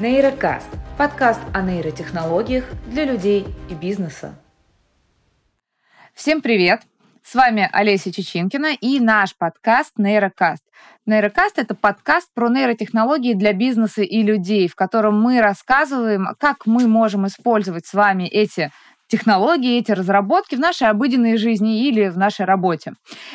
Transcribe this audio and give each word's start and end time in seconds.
Нейрокаст– 0.00 0.70
подкаст 0.96 1.42
о 1.52 1.60
нейротехнологиях 1.60 2.64
для 2.86 3.04
людей 3.04 3.44
и 3.68 3.74
бизнеса. 3.74 4.34
Всем 6.14 6.40
привет! 6.40 6.80
С 7.22 7.34
вами 7.34 7.68
Олеся 7.70 8.10
Чечинкина 8.10 8.76
и 8.80 8.98
наш 8.98 9.36
подкаст 9.36 9.98
«Нейрокаст». 9.98 10.64
«Нейрокаст»— 11.04 11.54
это 11.58 11.74
подкаст 11.74 12.30
про 12.32 12.48
нейротехнологии 12.48 13.34
для 13.34 13.52
бизнеса 13.52 14.00
и 14.00 14.22
людей, 14.22 14.68
в 14.68 14.74
котором 14.74 15.20
мы 15.20 15.42
рассказываем, 15.42 16.28
как 16.38 16.64
мы 16.64 16.88
можем 16.88 17.26
использовать 17.26 17.84
с 17.84 17.92
вами 17.92 18.22
эти 18.22 18.70
технологии, 19.06 19.78
эти 19.78 19.92
разработки 19.92 20.54
в 20.54 20.60
нашей 20.60 20.88
обыденной 20.88 21.36
жизни 21.36 21.86
или 21.86 22.08
в 22.08 22.16
нашей 22.16 22.46
работе. 22.46 22.94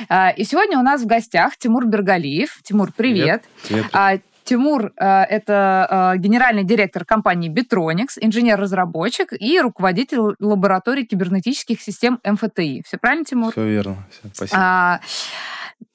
А, 0.09 0.32
и 0.32 0.43
сегодня 0.43 0.79
у 0.79 0.82
нас 0.82 1.04
в 1.04 1.05
гостях 1.05 1.57
Тимур 1.57 1.86
Бергалиев. 1.86 2.57
Тимур, 2.63 2.91
привет. 2.91 3.43
Привет. 3.68 3.91
привет. 3.91 4.23
Тимур 4.46 4.93
э,– 4.96 5.05
это 5.30 6.14
э, 6.16 6.18
генеральный 6.20 6.64
директор 6.64 7.04
компании 7.04 7.50
Bitronics, 7.52 8.18
инженер-разработчик 8.21 9.33
и 9.33 9.60
руководитель 9.60 10.36
лаборатории 10.39 11.04
кибернетических 11.04 11.82
систем 11.82 12.19
МФТИ. 12.24 12.83
Все 12.86 12.97
правильно, 12.97 13.25
Тимур? 13.25 13.52
Все 13.52 13.68
верно. 13.68 13.97
Все, 14.11 14.29
спасибо. 14.33 14.61
А, 14.61 15.00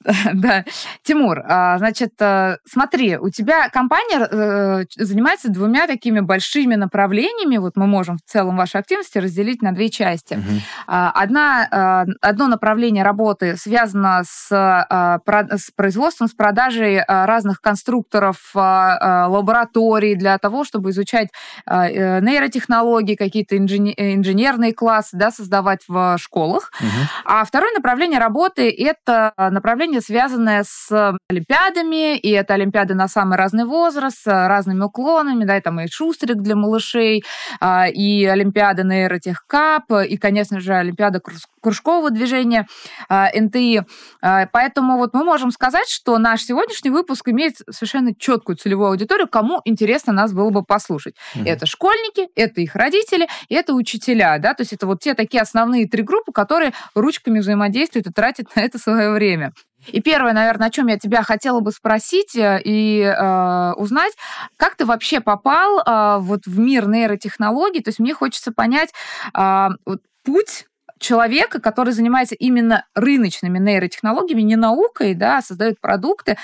Да. 0.33 0.65
Тимур, 1.03 1.41
а, 1.45 1.77
значит, 1.77 2.11
э, 2.19 2.57
смотри, 2.65 3.17
у 3.17 3.29
тебя 3.29 3.69
компания 3.69 4.19
э, 4.19 4.83
занимается 4.97 5.49
двумя 5.49 5.87
такими 5.87 6.19
большими 6.19 6.75
направлениями. 6.75 7.57
Вот 7.57 7.73
мы 7.75 7.87
можем 7.87 8.17
в 8.17 8.29
целом 8.29 8.57
ваши 8.57 8.77
активности 8.77 9.17
разделить 9.17 9.61
на 9.61 9.73
две 9.73 9.89
части. 9.89 10.35
Угу. 10.35 10.61
Одна, 10.87 11.67
а, 11.71 12.05
одно 12.21 12.47
направление 12.47 13.03
работы 13.03 13.57
связано 13.57 14.23
с, 14.25 14.49
с 14.49 15.71
производством, 15.75 16.27
с 16.27 16.33
продажей 16.33 17.01
разных 17.07 17.61
конструкторов 17.61 18.37
лабораторий 18.53 20.15
для 20.15 20.37
того, 20.37 20.63
чтобы 20.63 20.91
изучать 20.91 21.29
э, 21.65 22.19
нейротехнологии, 22.21 23.15
какие-то 23.15 23.57
инженерные 23.57 24.73
классы, 24.73 25.17
да, 25.17 25.31
создавать 25.31 25.81
в 25.87 26.17
школах. 26.17 26.71
Угу. 26.79 26.87
А 27.25 27.45
второе 27.45 27.73
направление 27.73 28.19
работы– 28.19 28.69
это 28.77 29.33
направление 29.37 29.70
направление, 29.71 30.01
связанное 30.01 30.65
с 30.67 31.17
олимпиадами, 31.29 32.17
и 32.17 32.29
это 32.31 32.55
олимпиады 32.55 32.93
на 32.93 33.07
самый 33.07 33.37
разный 33.37 33.63
возраст, 33.63 34.17
с 34.17 34.27
разными 34.27 34.83
уклонами, 34.83 35.45
да, 35.45 35.57
и 35.57 35.61
там 35.61 35.79
и 35.79 35.87
шустрик 35.89 36.41
для 36.41 36.57
малышей, 36.57 37.23
а, 37.61 37.87
и 37.87 38.25
олимпиада 38.25 38.83
нейротехкап, 38.83 39.83
и, 40.09 40.17
конечно 40.17 40.59
же, 40.59 40.73
олимпиада 40.73 41.21
кружкового 41.61 42.11
движения 42.11 42.67
а, 43.07 43.29
НТИ. 43.33 43.83
А, 44.21 44.47
поэтому 44.47 44.97
вот 44.97 45.13
мы 45.13 45.23
можем 45.23 45.51
сказать, 45.51 45.87
что 45.87 46.17
наш 46.17 46.43
сегодняшний 46.43 46.89
выпуск 46.89 47.27
имеет 47.29 47.55
совершенно 47.69 48.13
четкую 48.13 48.57
целевую 48.57 48.89
аудиторию, 48.89 49.27
кому 49.27 49.61
интересно 49.65 50.13
нас 50.13 50.33
было 50.33 50.49
бы 50.49 50.63
послушать. 50.63 51.15
Угу. 51.35 51.45
Это 51.45 51.65
школьники, 51.65 52.29
это 52.35 52.61
их 52.61 52.75
родители, 52.75 53.27
это 53.49 53.73
учителя, 53.73 54.37
да, 54.39 54.53
то 54.53 54.61
есть 54.61 54.73
это 54.73 54.87
вот 54.87 54.99
те 55.01 55.13
такие 55.13 55.41
основные 55.41 55.87
три 55.87 56.03
группы, 56.03 56.31
которые 56.31 56.73
ручками 56.95 57.39
взаимодействуют 57.39 58.07
и 58.07 58.11
тратят 58.11 58.55
на 58.55 58.61
это 58.61 58.77
свое 58.77 59.11
время. 59.11 59.53
И 59.87 60.01
первое, 60.01 60.33
наверное, 60.33 60.67
о 60.67 60.71
чем 60.71 60.87
я 60.87 60.97
тебя 60.97 61.23
хотела 61.23 61.59
бы 61.59 61.71
спросить 61.71 62.35
э, 62.35 62.61
и 62.63 63.01
э, 63.01 63.73
узнать, 63.73 64.13
как 64.57 64.75
ты 64.75 64.85
вообще 64.85 65.21
попал 65.21 65.79
э, 65.79 66.17
вот 66.19 66.45
в 66.45 66.59
мир 66.59 66.87
нейротехнологий? 66.87 67.81
То 67.81 67.89
есть 67.89 67.99
мне 67.99 68.13
хочется 68.13 68.51
понять 68.51 68.93
э, 69.35 69.69
вот, 69.85 70.01
путь 70.23 70.65
человека, 71.01 71.59
который 71.59 71.93
занимается 71.93 72.35
именно 72.35 72.85
рыночными 72.95 73.59
нейротехнологиями, 73.59 74.43
не 74.43 74.55
наукой, 74.55 75.13
да, 75.15 75.39
а 75.39 75.41
создает 75.41 75.81
продукты, 75.81 76.37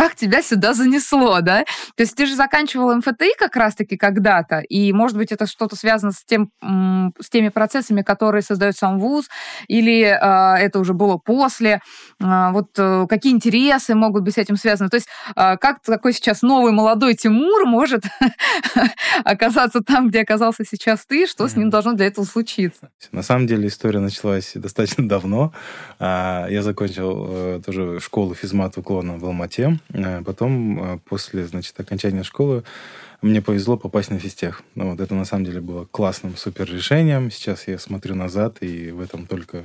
как 0.00 0.14
тебя 0.14 0.40
сюда 0.42 0.72
занесло, 0.72 1.42
да? 1.42 1.64
То 1.94 2.02
есть 2.02 2.16
ты 2.16 2.24
же 2.24 2.34
заканчивал 2.34 2.94
МФТИ 2.94 3.36
как 3.38 3.54
раз-таки 3.54 3.98
когда-то, 3.98 4.60
и, 4.60 4.94
может 4.94 5.14
быть, 5.14 5.30
это 5.30 5.46
что-то 5.46 5.76
связано 5.76 6.12
с, 6.12 6.24
тем, 6.24 6.50
с 6.62 7.28
теми 7.28 7.50
процессами, 7.50 8.00
которые 8.00 8.40
создает 8.40 8.78
сам 8.78 8.98
ВУЗ, 8.98 9.28
или 9.68 10.00
э, 10.04 10.64
это 10.64 10.78
уже 10.78 10.94
было 10.94 11.18
после, 11.18 11.82
э, 12.18 12.50
вот 12.52 12.68
э, 12.78 13.06
какие 13.10 13.34
интересы 13.34 13.94
могут 13.94 14.22
быть 14.22 14.36
с 14.36 14.38
этим 14.38 14.56
связаны? 14.56 14.88
То 14.88 14.96
есть 14.96 15.08
э, 15.36 15.58
как 15.58 15.82
такой 15.82 16.14
сейчас 16.14 16.40
новый 16.40 16.72
молодой 16.72 17.12
Тимур 17.12 17.66
может 17.66 18.04
оказаться 19.24 19.82
там, 19.82 20.08
где 20.08 20.22
оказался 20.22 20.64
сейчас 20.64 21.04
ты, 21.04 21.26
что 21.26 21.46
с 21.46 21.56
ним 21.56 21.68
должно 21.68 21.92
для 21.92 22.06
этого 22.06 22.24
случиться? 22.24 22.88
На 23.12 23.22
самом 23.22 23.46
деле 23.46 23.68
история 23.68 23.98
началась 23.98 24.52
достаточно 24.54 25.06
давно. 25.06 25.52
Я 25.98 26.60
закончил 26.62 27.26
э, 27.28 27.60
тоже 27.66 28.00
школу 28.00 28.34
физмат 28.34 28.78
уклона 28.78 29.18
в 29.18 29.24
Алмате, 29.26 29.78
потом, 30.24 30.82
э, 30.82 30.98
после, 31.04 31.46
значит, 31.46 31.78
окончания 31.78 32.22
школы, 32.22 32.64
мне 33.22 33.42
повезло 33.42 33.76
попасть 33.76 34.10
на 34.10 34.18
физтех. 34.18 34.62
Ну, 34.74 34.90
вот 34.90 35.00
это 35.00 35.14
на 35.14 35.24
самом 35.24 35.44
деле 35.44 35.60
было 35.60 35.84
классным 35.84 36.36
супер 36.36 36.72
решением. 36.72 37.30
Сейчас 37.30 37.68
я 37.68 37.78
смотрю 37.78 38.14
назад, 38.14 38.58
и 38.60 38.90
в 38.90 39.00
этом 39.00 39.26
только 39.26 39.64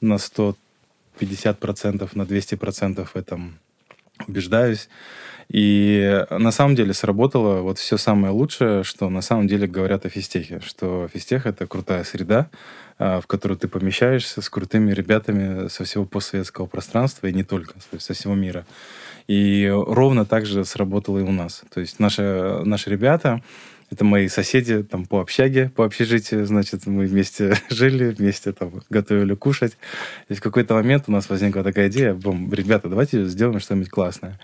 на 0.00 0.14
150%, 0.14 2.10
на 2.14 2.22
200% 2.22 3.08
в 3.12 3.16
этом 3.16 3.58
убеждаюсь. 4.28 4.88
И 5.48 6.24
на 6.30 6.52
самом 6.52 6.76
деле 6.76 6.94
сработало 6.94 7.60
вот 7.60 7.78
все 7.78 7.96
самое 7.96 8.32
лучшее, 8.32 8.84
что 8.84 9.10
на 9.10 9.20
самом 9.20 9.48
деле 9.48 9.66
говорят 9.66 10.06
о 10.06 10.08
физтехе, 10.08 10.60
что 10.64 11.08
физтех— 11.12 11.44
это 11.46 11.66
крутая 11.66 12.04
среда, 12.04 12.48
а, 12.98 13.20
в 13.20 13.26
которую 13.26 13.58
ты 13.58 13.66
помещаешься 13.66 14.42
с 14.42 14.48
крутыми 14.48 14.92
ребятами 14.92 15.66
со 15.66 15.82
всего 15.82 16.04
постсоветского 16.04 16.66
пространства, 16.66 17.26
и 17.26 17.32
не 17.32 17.42
только, 17.42 17.74
со 17.98 18.14
всего 18.14 18.36
мира. 18.36 18.64
И 19.26 19.70
ровно 19.72 20.24
так 20.24 20.46
же 20.46 20.64
сработало 20.64 21.18
и 21.18 21.22
у 21.22 21.32
нас. 21.32 21.62
То 21.72 21.80
есть 21.80 21.98
наши, 21.98 22.60
наши 22.64 22.90
ребята, 22.90 23.42
это 23.90 24.04
мои 24.04 24.28
соседи 24.28 24.82
там 24.82 25.04
по 25.04 25.20
общаге, 25.20 25.68
по 25.74 25.84
общежитию, 25.84 26.46
значит, 26.46 26.86
мы 26.86 27.06
вместе 27.06 27.54
жили, 27.70 28.10
вместе 28.10 28.52
там 28.52 28.82
готовили 28.88 29.34
кушать. 29.34 29.76
И 30.28 30.34
в 30.34 30.40
какой-то 30.40 30.74
момент 30.74 31.04
у 31.08 31.12
нас 31.12 31.28
возникла 31.28 31.64
такая 31.64 31.88
идея, 31.88 32.14
бом, 32.14 32.52
ребята, 32.52 32.88
давайте 32.88 33.26
сделаем 33.26 33.58
что-нибудь 33.58 33.90
классное. 33.90 34.38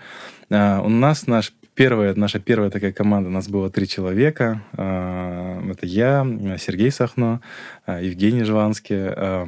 А, 0.49 0.81
у 0.81 0.89
нас 0.89 1.27
наш 1.27 1.53
первая, 1.75 2.13
наша 2.15 2.39
первая 2.39 2.69
такая 2.69 2.91
команда, 2.91 3.29
у 3.29 3.31
нас 3.31 3.47
было 3.47 3.69
три 3.69 3.87
человека. 3.87 4.63
А, 4.73 5.63
это 5.71 5.85
я, 5.85 6.27
Сергей 6.59 6.91
Сахно, 6.91 7.41
а, 7.85 8.01
Евгений 8.01 8.43
Жванский, 8.43 8.97
а, 8.97 9.47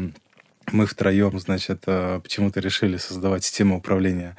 мы 0.72 0.86
втроем, 0.86 1.40
значит, 1.40 1.84
э, 1.88 2.20
почему-то 2.22 2.60
решили 2.60 2.98
создавать 2.98 3.44
систему 3.44 3.78
управления 3.78 4.36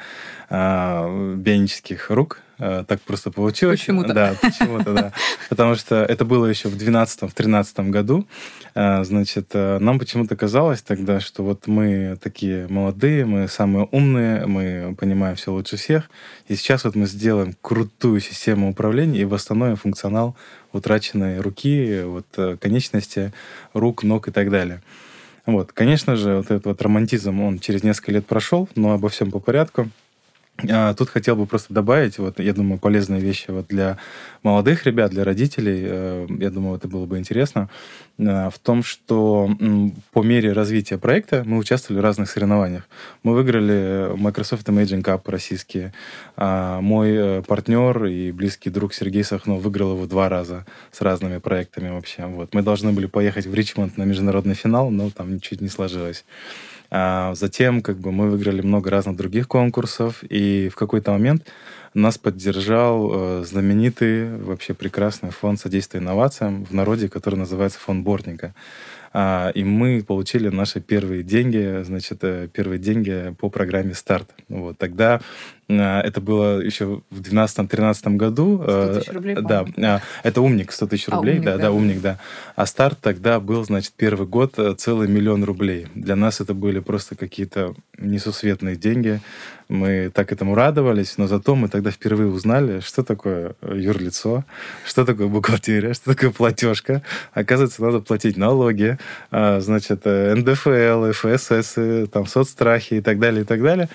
э, 0.49 1.35
бионических 1.37 2.11
рук. 2.11 2.41
Э, 2.59 2.85
так 2.87 3.01
просто 3.01 3.31
получилось. 3.31 3.81
Почему-то. 3.81 4.13
Да, 4.13 4.35
почему-то, 4.41 4.93
да. 4.93 5.13
Потому 5.49 5.75
что 5.75 5.97
это 5.97 6.25
было 6.25 6.47
еще 6.47 6.69
в 6.69 6.77
12-13 6.77 7.91
году. 7.91 8.27
Значит, 8.75 9.53
нам 9.55 9.99
почему-то 9.99 10.37
казалось 10.37 10.81
тогда, 10.83 11.19
что 11.19 11.43
вот 11.43 11.67
мы 11.67 12.17
такие 12.23 12.69
молодые, 12.69 13.25
мы 13.25 13.49
самые 13.49 13.89
умные, 13.91 14.47
мы 14.47 14.95
понимаем 14.99 15.35
все 15.35 15.53
лучше 15.53 15.77
всех. 15.77 16.09
И 16.47 16.55
сейчас 16.55 16.85
вот 16.85 16.95
мы 16.95 17.07
сделаем 17.07 17.57
крутую 17.63 18.21
систему 18.21 18.71
управления 18.71 19.21
и 19.21 19.25
восстановим 19.25 19.75
функционал 19.77 20.37
утраченной 20.73 21.41
руки, 21.41 22.03
вот 22.05 22.27
конечности, 22.61 23.33
рук, 23.75 24.05
ног 24.05 24.29
и 24.29 24.31
так 24.31 24.51
далее. 24.51 24.81
Вот, 25.47 25.73
конечно 25.73 26.17
же, 26.17 26.37
вот 26.37 26.47
этот 26.47 26.65
вот 26.67 26.83
романтизм, 26.83 27.41
он 27.41 27.59
через 27.59 27.83
несколько 27.83 28.13
лет 28.13 28.27
прошел, 28.27 28.69
но 28.77 28.93
обо 28.93 29.09
всем 29.09 29.31
по 29.31 29.39
порядку. 29.39 29.89
А, 30.69 30.95
тут 30.95 31.09
хотел 31.09 31.37
бы 31.37 31.47
просто 31.47 31.73
добавить, 31.73 32.19
вот, 32.19 32.39
я 32.39 32.53
думаю, 32.53 32.79
полезные 32.79 33.21
вещи 33.21 33.51
вот 33.51 33.67
для 33.69 33.99
молодых 34.43 34.87
ребят, 34.87 35.11
для 35.11 35.25
родителей, 35.25 35.83
э, 35.85 36.27
я 36.39 36.51
думаю, 36.51 36.77
это 36.77 36.89
было 36.89 37.07
бы 37.07 37.19
интересно, 37.19 37.69
э, 38.19 38.51
в 38.51 38.59
том, 38.59 38.83
что 38.83 39.51
по 40.13 40.23
мере 40.23 40.53
развития 40.53 40.99
проекта 40.99 41.43
мы 41.47 41.59
участвовали 41.59 42.01
в 42.01 42.05
разных 42.05 42.31
соревнованиях. 42.31 42.89
Мы 43.23 43.35
выиграли 43.35 44.17
Microsoft 44.17 44.69
Imaging 44.69 45.03
Cup 45.03 45.23
российские. 45.27 45.93
А 46.37 46.81
мой 46.81 47.11
э, 47.13 47.43
партнер 47.43 48.05
и 48.07 48.33
близкий 48.33 48.71
друг 48.71 48.95
Сергей 48.95 49.25
Сахнов 49.25 49.63
выиграл 49.63 49.95
его 49.95 50.07
два 50.07 50.29
раза 50.29 50.67
с 50.91 51.01
разными 51.01 51.39
проектами 51.39 51.91
вообще. 51.91 52.27
Вот. 52.27 52.55
Мы 52.55 52.63
должны 52.63 52.93
были 52.93 53.07
поехать 53.07 53.47
в 53.47 53.55
Ричмонд 53.55 53.97
на 53.97 54.05
международный 54.05 54.55
финал, 54.55 54.91
но 54.91 55.11
там 55.11 55.41
чуть 55.41 55.61
не 55.61 55.69
сложилось. 55.69 56.25
А 56.91 57.35
затем 57.35 57.83
как 57.83 57.99
бы 57.99 58.11
мы 58.11 58.31
выиграли 58.31 58.63
много 58.63 58.91
разных 58.91 59.17
других 59.17 59.47
конкурсов, 59.47 60.23
и 60.29 60.69
в 60.69 60.75
какой-то 60.75 61.13
момент 61.13 61.47
нас 61.95 62.19
поддержал 62.19 63.11
э, 63.13 63.45
знаменитый, 63.45 64.37
вообще 64.37 64.75
прекрасный 64.75 65.31
фонд 65.31 65.61
содействия 65.61 66.01
инновациям 66.01 66.65
в 66.65 66.73
народе, 66.73 67.09
который 67.09 67.37
называется 67.37 67.79
фонд 67.81 68.05
Бортника. 68.05 68.55
А, 69.13 69.51
и 69.55 69.65
мы 69.65 70.05
получили 70.05 70.49
наши 70.49 70.81
первые 70.81 71.25
деньги, 71.25 71.83
значит, 71.83 72.19
э, 72.23 72.49
первые 72.53 72.79
деньги 72.79 73.35
по 73.41 73.51
программе 73.51 73.95
«Старт». 73.95 74.31
Вот. 74.49 74.79
Тогда 74.79 75.21
это 75.79 76.21
было 76.21 76.61
еще 76.61 77.01
в 77.11 77.21
2012-2013 77.21 78.17
году. 78.17 78.61
100 78.63 78.71
э, 78.71 78.95
тысяч 78.99 79.13
рублей, 79.13 79.37
Да, 79.41 79.67
а, 79.77 80.01
это 80.23 80.41
«Умник», 80.41 80.73
100 80.73 80.87
тысяч 80.87 81.09
а, 81.09 81.13
рублей, 81.17 81.35
умник, 81.35 81.45
да, 81.45 81.57
да, 81.57 81.63
да, 81.65 81.73
«Умник», 81.73 82.01
да. 82.01 82.19
А 82.57 82.67
«Старт» 82.67 82.99
тогда 83.01 83.41
был, 83.41 83.65
значит, 83.65 83.93
первый 83.97 84.27
год 84.27 84.55
э, 84.59 84.75
целый 84.77 85.09
миллион 85.09 85.45
рублей. 85.45 85.87
Для 85.95 86.17
нас 86.17 86.41
это 86.41 86.55
были 86.55 86.81
просто 86.81 87.15
какие-то 87.15 87.75
несусветные 87.99 88.77
деньги. 88.77 89.21
Мы 89.69 90.11
так 90.13 90.33
этому 90.33 90.57
радовались, 90.57 91.17
но 91.17 91.29
зато 91.29 91.55
мы 91.55 91.69
тогда 91.69 91.93
впервые 91.93 92.29
узнали, 92.29 92.81
что 92.81 93.05
такое 93.05 93.55
юрлицо, 93.63 94.45
что 94.85 95.05
такое 95.05 95.29
бухгалтерия, 95.29 95.95
что 95.95 96.15
такое 96.15 96.31
платежка. 96.31 97.03
Оказывается, 97.33 97.83
надо 97.83 98.01
платить 98.01 98.37
налоги, 98.37 98.99
значит, 99.31 100.01
э, 100.05 100.35
НДФЛ, 100.35 101.13
ФСС, 101.13 102.09
там, 102.11 102.27
соцстрахи 102.27 102.95
и 102.95 103.01
так 103.01 103.21
далее, 103.21 103.43
и 103.43 103.45
так 103.45 103.63
далее. 103.63 103.89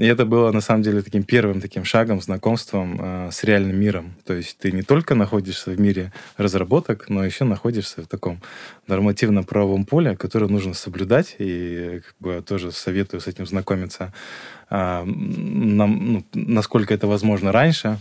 И 0.00 0.06
это 0.06 0.24
было, 0.24 0.50
на 0.50 0.62
самом 0.62 0.82
деле, 0.82 1.02
таким 1.02 1.22
первым 1.24 1.60
таким 1.60 1.84
шагом, 1.84 2.22
знакомством 2.22 2.98
э, 2.98 3.28
с 3.30 3.44
реальным 3.44 3.78
миром. 3.78 4.14
То 4.24 4.32
есть 4.32 4.56
ты 4.56 4.72
не 4.72 4.80
только 4.80 5.14
находишься 5.14 5.72
в 5.72 5.78
мире 5.78 6.10
разработок, 6.38 7.10
но 7.10 7.22
еще 7.22 7.44
находишься 7.44 8.00
в 8.02 8.06
таком 8.06 8.40
нормативном 8.86 9.44
правовом 9.44 9.84
поле, 9.84 10.16
которое 10.16 10.46
нужно 10.46 10.72
соблюдать. 10.72 11.36
И 11.38 12.00
как 12.02 12.14
бы, 12.18 12.42
тоже 12.42 12.72
советую 12.72 13.20
с 13.20 13.26
этим 13.26 13.44
знакомиться, 13.44 14.14
э, 14.70 15.04
нам, 15.04 16.12
ну, 16.12 16.24
насколько 16.32 16.94
это 16.94 17.06
возможно 17.06 17.52
раньше. 17.52 17.98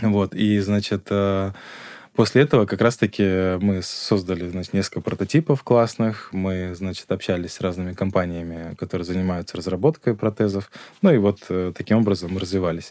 Вот. 0.00 0.32
И, 0.32 0.60
значит, 0.60 1.08
э, 1.10 1.50
После 2.16 2.42
этого 2.42 2.64
как 2.64 2.80
раз-таки 2.80 3.58
мы 3.60 3.82
создали 3.82 4.48
значит, 4.48 4.72
несколько 4.72 5.02
прототипов 5.02 5.62
классных. 5.62 6.30
Мы, 6.32 6.74
значит, 6.74 7.12
общались 7.12 7.52
с 7.52 7.60
разными 7.60 7.92
компаниями, 7.92 8.74
которые 8.76 9.04
занимаются 9.04 9.58
разработкой 9.58 10.14
протезов. 10.16 10.70
Ну 11.02 11.12
и 11.12 11.18
вот 11.18 11.40
э, 11.50 11.74
таким 11.76 11.98
образом 11.98 12.38
развивались. 12.38 12.90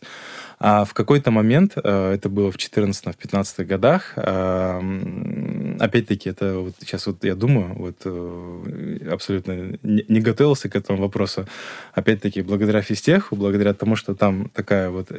А 0.60 0.86
в 0.86 0.94
какой-то 0.94 1.32
момент, 1.32 1.74
э, 1.76 2.14
это 2.14 2.30
было 2.30 2.52
в 2.52 2.58
14-15 2.58 3.66
годах, 3.66 4.14
э, 4.16 5.78
опять-таки, 5.80 6.30
это 6.30 6.60
вот 6.60 6.76
сейчас 6.80 7.08
вот 7.08 7.24
я 7.24 7.36
думаю, 7.36 7.74
вот 7.76 7.96
э, 8.06 9.10
абсолютно 9.12 9.78
не 9.84 10.22
готовился 10.22 10.70
к 10.70 10.76
этому 10.76 11.00
вопросу. 11.02 11.46
Опять-таки, 11.94 12.42
благодаря 12.42 12.82
физтеху, 12.82 13.36
благодаря 13.36 13.74
тому, 13.74 13.96
что 13.96 14.16
там 14.16 14.50
такая 14.50 14.90
вот, 14.90 15.12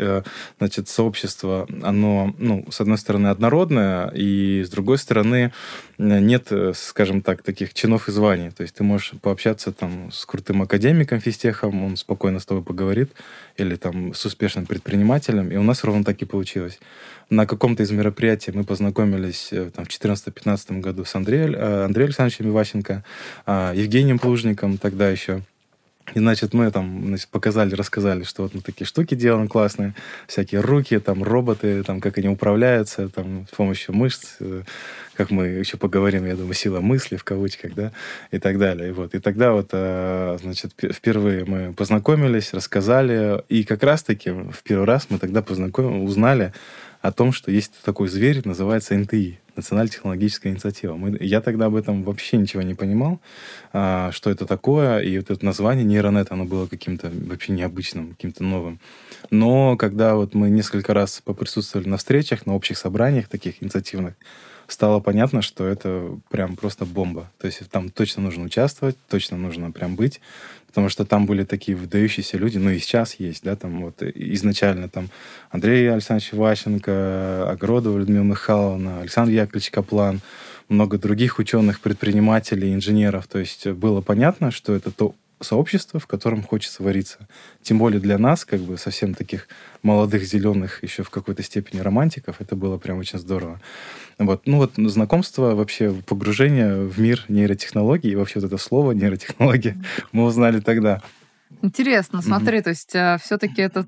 значит, 0.58 0.88
сообщество, 0.88 1.66
оно, 1.82 2.34
ну, 2.38 2.64
с 2.70 2.80
одной 2.80 2.98
стороны, 2.98 3.28
однородное, 3.28 4.10
и 4.14 4.62
с 4.64 4.70
другой 4.70 4.98
стороны, 4.98 5.52
нет, 5.98 6.52
скажем 6.74 7.22
так, 7.22 7.42
таких 7.42 7.74
чинов 7.74 8.08
и 8.08 8.12
званий. 8.12 8.50
То 8.50 8.62
есть 8.62 8.74
ты 8.74 8.84
можешь 8.84 9.12
пообщаться 9.20 9.72
там 9.72 10.10
с 10.12 10.26
крутым 10.26 10.62
академиком 10.62 11.20
физтехом, 11.20 11.84
он 11.84 11.96
спокойно 11.96 12.38
с 12.38 12.46
тобой 12.46 12.62
поговорит, 12.62 13.12
или 13.56 13.76
там 13.76 14.14
с 14.14 14.24
успешным 14.24 14.66
предпринимателем, 14.66 15.50
и 15.50 15.56
у 15.56 15.62
нас 15.62 15.84
ровно 15.84 16.04
так 16.04 16.20
и 16.22 16.24
получилось. 16.24 16.78
На 17.28 17.46
каком-то 17.46 17.82
из 17.82 17.90
мероприятий 17.90 18.52
мы 18.52 18.62
познакомились 18.64 19.48
э, 19.50 19.70
там, 19.74 19.84
в 19.84 19.88
2014-2015 19.88 20.80
году 20.80 21.04
с 21.04 21.14
Андреем, 21.14 21.54
э, 21.54 21.84
Андреем 21.84 22.06
Александровичем 22.06 22.48
Иващенко, 22.50 23.04
а, 23.46 23.72
Евгением 23.74 24.20
Плужником 24.20 24.78
тогда 24.78 25.10
еще, 25.10 25.42
и, 26.14 26.18
значит, 26.18 26.54
мы 26.54 26.70
там 26.70 27.04
значит, 27.06 27.28
показали, 27.28 27.74
рассказали, 27.74 28.22
что 28.22 28.44
вот 28.44 28.54
мы 28.54 28.60
такие 28.60 28.86
штуки 28.86 29.14
делаем 29.14 29.48
классные, 29.48 29.94
всякие 30.28 30.60
руки, 30.60 30.98
там, 30.98 31.22
роботы, 31.22 31.82
там, 31.82 32.00
как 32.00 32.18
они 32.18 32.28
управляются, 32.28 33.08
там, 33.08 33.46
с 33.50 33.56
помощью 33.56 33.94
мышц, 33.94 34.36
э, 34.40 34.62
как 35.14 35.30
мы 35.30 35.46
еще 35.46 35.76
поговорим, 35.76 36.24
я 36.24 36.36
думаю, 36.36 36.54
сила 36.54 36.80
мысли 36.80 37.16
в 37.16 37.24
кавычках, 37.24 37.74
да, 37.74 37.92
и 38.30 38.38
так 38.38 38.58
далее. 38.58 38.90
И, 38.90 38.92
вот. 38.92 39.14
и 39.14 39.18
тогда 39.18 39.52
вот, 39.52 39.70
э, 39.72 40.38
значит, 40.40 40.72
впервые 40.92 41.44
мы 41.44 41.72
познакомились, 41.72 42.54
рассказали, 42.54 43.42
и 43.48 43.64
как 43.64 43.82
раз-таки 43.82 44.30
в 44.30 44.62
первый 44.62 44.86
раз 44.86 45.08
мы 45.10 45.18
тогда 45.18 45.42
познакомились, 45.42 46.08
узнали 46.08 46.52
о 47.00 47.12
том, 47.12 47.32
что 47.32 47.50
есть 47.50 47.72
такой 47.84 48.08
зверь, 48.08 48.42
называется 48.44 48.94
НТИ, 48.94 49.40
Национальная 49.56 49.90
технологическая 49.90 50.50
инициатива. 50.50 50.94
Мы, 50.96 51.16
я 51.20 51.40
тогда 51.40 51.66
об 51.66 51.74
этом 51.74 52.02
вообще 52.02 52.36
ничего 52.36 52.62
не 52.62 52.74
понимал, 52.74 53.20
а, 53.72 54.12
что 54.12 54.30
это 54.30 54.46
такое, 54.46 55.00
и 55.00 55.18
вот 55.18 55.30
это 55.30 55.44
название 55.44 55.84
нейронет, 55.84 56.30
оно 56.30 56.44
было 56.44 56.66
каким-то 56.66 57.10
вообще 57.12 57.52
необычным, 57.52 58.10
каким-то 58.10 58.44
новым. 58.44 58.80
Но 59.30 59.76
когда 59.76 60.14
вот 60.14 60.34
мы 60.34 60.50
несколько 60.50 60.94
раз 60.94 61.20
поприсутствовали 61.24 61.88
на 61.88 61.96
встречах, 61.96 62.46
на 62.46 62.54
общих 62.54 62.78
собраниях 62.78 63.28
таких 63.28 63.62
инициативных, 63.62 64.14
стало 64.68 65.00
понятно, 65.00 65.42
что 65.42 65.66
это 65.66 66.18
прям 66.28 66.56
просто 66.56 66.84
бомба. 66.84 67.30
То 67.38 67.46
есть 67.46 67.68
там 67.70 67.88
точно 67.88 68.22
нужно 68.22 68.44
участвовать, 68.44 68.96
точно 69.08 69.36
нужно 69.36 69.70
прям 69.70 69.96
быть, 69.96 70.20
потому 70.66 70.88
что 70.88 71.04
там 71.04 71.26
были 71.26 71.44
такие 71.44 71.76
выдающиеся 71.76 72.38
люди, 72.38 72.58
ну 72.58 72.70
и 72.70 72.78
сейчас 72.78 73.14
есть, 73.14 73.42
да, 73.44 73.56
там 73.56 73.82
вот 73.82 74.02
изначально 74.02 74.88
там 74.88 75.08
Андрей 75.50 75.90
Александрович 75.90 76.32
Ващенко, 76.32 77.50
Огродова 77.50 77.98
Людмила 77.98 78.24
Михайловна, 78.24 79.00
Александр 79.00 79.32
Яковлевич 79.32 79.70
Каплан, 79.70 80.20
много 80.68 80.98
других 80.98 81.38
ученых, 81.38 81.80
предпринимателей, 81.80 82.74
инженеров. 82.74 83.26
То 83.26 83.38
есть 83.38 83.66
было 83.68 84.00
понятно, 84.00 84.50
что 84.50 84.74
это 84.74 84.90
то 84.90 85.14
сообщество, 85.40 86.00
в 86.00 86.06
котором 86.06 86.42
хочется 86.42 86.82
вариться. 86.82 87.28
Тем 87.62 87.78
более 87.78 88.00
для 88.00 88.18
нас, 88.18 88.44
как 88.44 88.60
бы 88.60 88.78
совсем 88.78 89.14
таких 89.14 89.48
молодых, 89.82 90.24
зеленых, 90.24 90.82
еще 90.82 91.02
в 91.02 91.10
какой-то 91.10 91.42
степени 91.42 91.80
романтиков, 91.80 92.40
это 92.40 92.56
было 92.56 92.78
прям 92.78 92.98
очень 92.98 93.18
здорово. 93.18 93.60
Вот. 94.18 94.42
Ну 94.46 94.56
вот 94.56 94.72
знакомство, 94.76 95.54
вообще 95.54 95.92
погружение 96.06 96.84
в 96.84 96.98
мир 96.98 97.24
нейротехнологий, 97.28 98.12
и 98.12 98.16
вообще 98.16 98.40
вот 98.40 98.46
это 98.46 98.58
слово 98.58 98.92
нейротехнология 98.92 99.76
мы 100.12 100.24
узнали 100.24 100.60
тогда. 100.60 101.02
Интересно, 101.62 102.22
смотри, 102.22 102.58
mm-hmm. 102.58 102.62
то 102.62 102.70
есть 102.70 102.94
э, 102.94 103.18
все-таки 103.22 103.62
это 103.62 103.86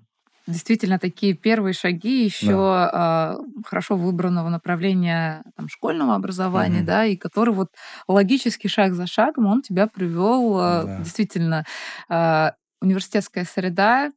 действительно 0.49 0.99
такие 0.99 1.35
первые 1.35 1.75
шаги 1.75 2.25
еще 2.25 2.57
да. 2.57 3.37
э, 3.39 3.63
хорошо 3.67 3.97
выбранного 3.97 4.49
направления 4.49 5.43
там, 5.57 5.69
школьного 5.69 6.15
образования, 6.15 6.81
mm-hmm. 6.81 6.85
да, 6.85 7.05
и 7.05 7.17
который 7.17 7.55
вот 7.55 7.69
логически 8.09 8.67
шаг 8.67 8.95
за 8.95 9.07
шагом 9.07 9.47
он 9.47 9.63
тебя 9.63 9.87
привел 9.87 10.59
э, 10.59 10.85
да. 10.85 10.99
действительно 10.99 11.65
э, 12.09 12.51
университетская 12.81 13.45
среда, 13.45 14.11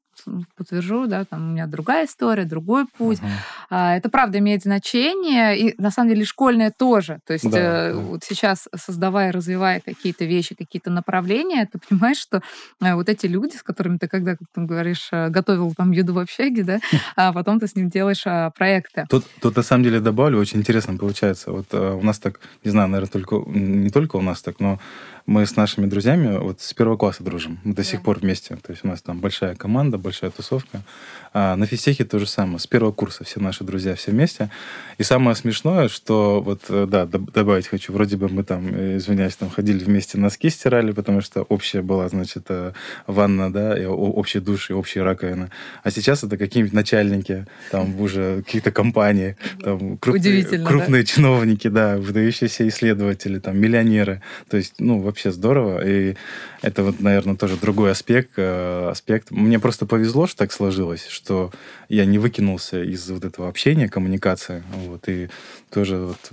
подтвержу, 0.56 1.08
да, 1.08 1.26
там 1.26 1.50
у 1.50 1.52
меня 1.54 1.68
другая 1.68 2.06
история, 2.06 2.46
другой 2.46 2.86
путь. 2.98 3.20
Uh-huh. 3.20 3.98
Это 3.98 4.10
правда 4.10 4.40
имеет 4.40 4.64
значение, 4.64 5.58
и 5.58 5.82
на 5.82 5.92
самом 5.92 6.10
деле 6.10 6.26
школьное 6.26 6.72
тоже. 6.72 7.20
То 7.26 7.34
есть 7.34 7.50
да, 7.50 7.90
э, 7.90 7.94
да. 7.94 8.00
вот 8.00 8.24
сейчас, 8.24 8.68
создавая, 8.76 9.32
развивая 9.32 9.80
какие-то 9.80 10.26
вещи, 10.26 10.56
какие-то 10.56 10.90
направления, 10.90 11.68
ты 11.72 11.80
понимаешь, 11.80 12.18
что 12.18 12.42
э, 12.82 12.94
вот 12.96 13.10
эти 13.10 13.28
люди, 13.28 13.56
с 13.56 13.64
которыми 13.64 13.98
ты 13.98 14.08
когда, 14.08 14.36
как 14.36 14.48
ты 14.54 14.62
говоришь, 14.62 15.10
э, 15.12 15.30
готовил 15.30 15.74
там 15.76 15.92
еду 15.92 16.14
в 16.14 16.20
общаге, 16.20 16.64
да, 16.64 16.80
а 17.16 17.34
потом 17.34 17.60
ты 17.60 17.68
с 17.68 17.76
ним 17.76 17.90
делаешь 17.90 18.24
а, 18.26 18.50
проекты. 18.52 19.06
Тут, 19.10 19.26
тут 19.42 19.56
на 19.56 19.64
самом 19.64 19.84
деле 19.84 20.00
добавлю, 20.00 20.40
очень 20.40 20.60
интересно 20.60 20.98
получается. 20.98 21.52
Вот 21.52 21.74
у 21.74 22.02
нас 22.02 22.20
так, 22.20 22.40
не 22.64 22.72
знаю, 22.72 22.90
наверное, 22.90 23.12
только 23.12 23.36
не 23.48 23.90
только 23.90 24.18
у 24.18 24.22
нас 24.22 24.42
так, 24.42 24.60
но 24.60 24.80
мы 25.26 25.46
с 25.46 25.56
нашими 25.56 25.86
друзьями 25.86 26.38
вот 26.38 26.62
с 26.62 26.74
первого 26.74 26.98
класса 26.98 27.24
дружим. 27.24 27.60
Мы 27.64 27.74
до 27.74 27.84
сих 27.84 28.02
пор 28.02 28.20
вместе. 28.20 28.56
То 28.56 28.72
есть 28.72 28.84
у 28.84 28.88
нас 28.88 29.02
там 29.02 29.20
большая 29.20 29.56
команда, 29.56 29.98
большая 29.98 30.32
тусовка. 30.32 30.82
А 31.34 31.56
на 31.56 31.66
физтехе 31.66 32.04
то 32.04 32.20
же 32.20 32.28
самое. 32.28 32.60
С 32.60 32.68
первого 32.68 32.92
курса 32.92 33.24
все 33.24 33.40
наши 33.40 33.64
друзья 33.64 33.96
все 33.96 34.12
вместе. 34.12 34.50
И 34.98 35.04
самое 35.04 35.36
смешное, 35.36 35.88
что 35.88 36.42
вот, 36.42 36.64
э, 36.70 36.86
да, 36.90 37.06
добавить 37.06 37.68
хочу, 37.68 37.94
вроде 37.94 38.18
бы 38.18 38.28
мы 38.28 38.44
там, 38.44 38.68
э, 38.68 38.98
извиняюсь, 38.98 39.36
там 39.36 39.50
ходили 39.50 39.84
вместе 39.84 40.18
носки 40.18 40.50
стирали, 40.50 40.92
потому 40.92 41.22
что 41.22 41.44
общая 41.44 41.82
была, 41.82 42.10
значит, 42.10 42.46
э, 42.50 42.74
ванна, 43.08 43.52
да, 43.52 43.78
и 43.78 43.86
общий 43.86 44.40
душ, 44.40 44.70
и 44.70 44.74
общая 44.74 45.04
раковина. 45.04 45.50
А 45.84 45.92
сейчас 45.92 46.24
это 46.24 46.38
какие-нибудь 46.38 46.74
начальники, 46.74 47.46
там 47.72 48.00
уже 48.02 48.44
какие-то 48.44 48.72
компании, 48.72 49.38
там 49.64 49.98
крупные, 49.98 50.44
крупные 50.44 51.04
да? 51.04 51.08
чиновники, 51.08 51.68
да, 51.70 51.98
выдающиеся 51.98 52.68
исследователи, 52.68 53.40
там 53.40 53.58
миллионеры. 53.58 54.22
То 54.50 54.58
есть, 54.58 54.76
ну, 54.80 55.02
вообще 55.12 55.32
здорово. 55.32 55.86
И 55.88 56.16
это 56.62 56.84
вот, 56.84 57.00
наверное, 57.00 57.36
тоже 57.36 57.58
другой 57.58 57.92
аспект. 57.92 58.38
аспект. 58.38 59.32
Мне 59.32 59.60
просто 59.60 59.86
повезло, 59.86 60.28
что 60.28 60.38
так 60.38 60.52
сложилось, 60.52 61.08
что 61.08 61.52
я 61.90 62.06
не 62.06 62.18
выкинулся 62.18 62.84
из 62.84 63.10
вот 63.10 63.24
этого 63.24 63.48
общения, 63.48 63.88
коммуникации. 63.88 64.64
Вот, 64.88 65.08
и 65.08 65.30
тоже 65.72 65.98
вот 65.98 66.32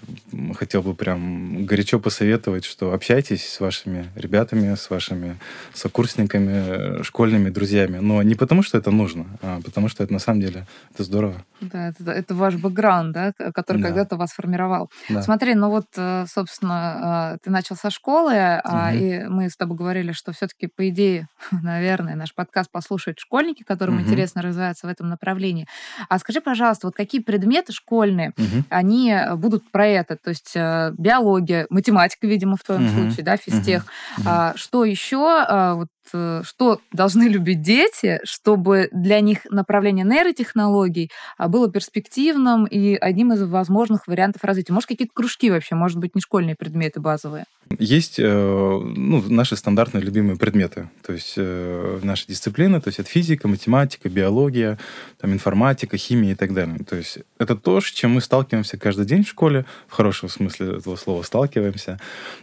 хотел 0.57 0.83
бы 0.83 0.95
прям 0.95 1.65
горячо 1.65 2.01
посоветовать, 2.01 2.65
что 2.65 2.93
общайтесь 2.93 3.49
с 3.49 3.61
вашими 3.61 4.11
ребятами, 4.15 4.75
с 4.75 4.91
вашими 4.91 5.39
сокурсниками, 5.73 7.03
школьными 7.03 7.51
друзьями. 7.51 7.99
Но 7.99 8.23
не 8.23 8.35
потому, 8.35 8.63
что 8.63 8.79
это 8.79 8.91
нужно, 8.91 9.27
а 9.43 9.61
потому 9.65 9.89
что 9.89 10.03
это 10.05 10.13
на 10.13 10.19
самом 10.19 10.41
деле 10.41 10.67
это 10.93 11.05
здорово. 11.05 11.45
Да, 11.61 11.89
это, 11.89 12.11
это 12.11 12.35
ваш 12.35 12.55
бэкграунд, 12.55 13.13
да, 13.13 13.33
который 13.53 13.83
да. 13.83 13.89
когда-то 13.89 14.17
вас 14.17 14.33
формировал. 14.33 14.91
Да. 15.09 15.23
Смотри, 15.23 15.55
ну 15.55 15.71
вот, 15.71 15.87
э, 15.97 16.27
собственно, 16.29 17.35
э, 17.35 17.39
ты 17.43 17.51
начал 17.51 17.77
со 17.77 17.91
школы, 17.91 18.61
угу. 18.65 18.77
и 18.93 19.25
мы 19.29 19.51
с 19.51 19.57
тобой 19.57 19.77
говорили, 19.77 20.13
что 20.13 20.33
все-таки, 20.33 20.69
по 20.69 20.89
идее, 20.89 21.29
наверное, 21.63 22.15
наш 22.15 22.35
подкаст 22.35 22.71
послушают 22.71 23.19
школьники, 23.19 23.63
которым 23.63 23.97
угу. 23.97 24.05
интересно 24.05 24.43
развиваться 24.43 24.87
в 24.87 24.91
этом 24.91 25.09
направлении. 25.09 25.67
А 26.09 26.19
скажи, 26.19 26.41
пожалуйста, 26.41 26.87
вот 26.87 26.95
какие 26.95 27.21
предметы 27.21 27.73
школьные, 27.73 28.31
угу. 28.37 28.65
они 28.69 29.15
будут 29.37 29.71
про 29.71 29.87
это? 29.87 30.17
То 30.17 30.31
есть 30.31 30.53
э, 30.55 30.93
биология, 30.97 31.67
математика, 31.71 32.27
видимо, 32.27 32.57
в 32.57 32.63
твоем 32.63 32.87
угу. 32.87 32.93
случае, 32.93 33.25
да, 33.25 33.37
физтех. 33.37 33.85
Угу. 34.19 34.29
Что 34.57 34.85
еще? 34.85 35.19
А, 35.27 35.75
вот 35.75 35.89
э, 35.89 35.98
что 36.09 36.81
должны 36.93 37.25
любить 37.25 37.63
дети, 37.63 38.21
чтобы 38.25 38.89
для 38.93 39.21
них 39.21 39.45
направление 39.51 40.05
нейротехнологий 40.05 41.11
а, 41.37 41.49
было 41.49 41.71
перспективным 41.71 42.67
и 42.67 42.95
одним 42.95 43.33
из 43.33 43.43
возможных 43.43 44.07
вариантов 44.07 44.45
развития? 44.45 44.73
Может, 44.73 44.89
какие-то 44.89 45.13
кружки 45.15 45.51
вообще, 45.51 45.75
может 45.75 45.99
быть, 45.99 46.15
не 46.15 46.21
школьные 46.21 46.57
предметы 46.57 47.01
базовые? 47.01 47.45
Есть 47.79 48.19
ну, 48.19 49.23
наши 49.29 49.55
стандартные 49.55 50.03
любимые 50.03 50.39
предметы, 50.39 50.89
то 51.07 51.13
есть 51.13 51.37
наши 51.37 52.27
дисциплины, 52.27 52.81
то 52.81 52.89
есть 52.89 52.99
это 52.99 53.11
физика, 53.11 53.47
математика, 53.47 54.09
биология, 54.09 54.79
там, 55.21 55.35
информатика, 55.35 55.99
химия 55.99 56.33
и 56.33 56.35
так 56.35 56.55
далее. 56.55 56.79
То 56.89 56.97
есть 56.97 57.19
это 57.39 57.57
то, 57.57 57.83
с 57.83 57.85
чем 57.85 58.13
мы 58.13 58.23
сталкиваемся 58.23 58.79
каждый 58.79 59.05
день 59.05 59.23
в 59.23 59.29
школе, 59.29 59.67
в 59.87 59.93
хорошем 59.93 60.31
смысле 60.31 60.79
этого 60.79 60.97
слова 60.97 61.23
сталкиваемся, 61.23 62.01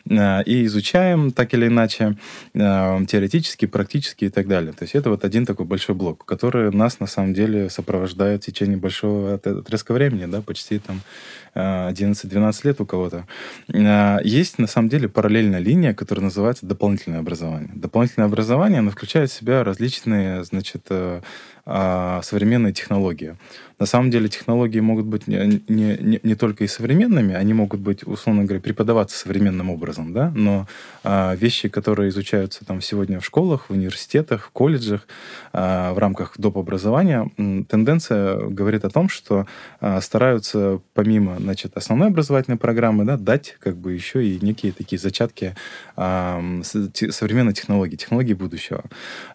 и 0.07 0.65
изучаем 0.65 1.31
так 1.31 1.55
или 1.55 1.67
иначе 1.67 2.17
теоретически, 2.53 3.54
практически 3.63 4.25
и 4.25 4.29
так 4.29 4.47
далее. 4.49 4.73
То 4.73 4.83
есть 4.83 4.95
это 4.95 5.09
вот 5.09 5.23
один 5.23 5.45
такой 5.45 5.65
большой 5.65 5.95
блок, 5.95 6.25
который 6.25 6.69
нас 6.71 6.99
на 6.99 7.07
самом 7.07 7.33
деле 7.33 7.69
сопровождает 7.69 8.43
в 8.43 8.45
течение 8.45 8.75
большого 8.75 9.35
отрезка 9.35 9.93
времени, 9.93 10.25
да, 10.25 10.41
почти 10.41 10.79
там 10.79 10.99
11-12 11.55 12.59
лет 12.63 12.81
у 12.81 12.85
кого-то. 12.85 13.25
Есть 14.23 14.59
на 14.59 14.67
самом 14.67 14.89
деле 14.89 15.07
параллельная 15.07 15.59
линия, 15.59 15.93
которая 15.93 16.25
называется 16.25 16.65
дополнительное 16.65 17.19
образование. 17.19 17.71
Дополнительное 17.73 18.27
образование, 18.27 18.79
оно 18.79 18.91
включает 18.91 19.31
в 19.31 19.33
себя 19.33 19.63
различные, 19.63 20.43
значит, 20.43 20.85
э, 20.89 21.21
а, 21.67 22.21
современные 22.21 22.73
технологии. 22.73 23.37
На 23.79 23.87
самом 23.87 24.11
деле 24.11 24.29
технологии 24.29 24.79
могут 24.79 25.07
быть 25.07 25.27
не, 25.27 25.63
не, 25.67 26.19
не 26.21 26.35
только 26.35 26.63
и 26.63 26.67
современными, 26.67 27.33
они 27.33 27.53
могут 27.53 27.79
быть, 27.79 28.03
условно 28.05 28.43
говоря, 28.43 28.61
преподаваться 28.61 29.17
современным 29.17 29.71
образом, 29.71 30.13
да, 30.13 30.31
но 30.35 30.67
а, 31.03 31.35
вещи, 31.35 31.67
которые 31.67 32.09
изучаются 32.09 32.63
там 32.65 32.81
сегодня 32.81 33.19
в 33.19 33.25
школах, 33.25 33.69
в 33.69 33.73
университетах, 33.73 34.45
в 34.45 34.49
колледжах, 34.51 35.07
а, 35.53 35.93
в 35.93 35.97
рамках 35.97 36.35
доп. 36.37 36.57
образования, 36.57 37.29
тенденция 37.67 38.37
говорит 38.37 38.85
о 38.85 38.89
том, 38.89 39.09
что 39.09 39.47
а, 39.81 39.99
стараются 40.01 40.79
помимо, 40.93 41.39
значит, 41.45 41.77
основной 41.77 42.09
образовательной 42.09 42.57
программы, 42.57 43.05
да, 43.05 43.17
дать 43.17 43.55
как 43.59 43.77
бы 43.77 43.93
еще 43.93 44.25
и 44.27 44.39
некие 44.41 44.71
такие 44.71 44.99
зачатки 44.99 45.55
а, 45.95 46.43
современной 46.63 47.53
технологии, 47.53 47.95
технологии 47.95 48.33
будущего. 48.33 48.83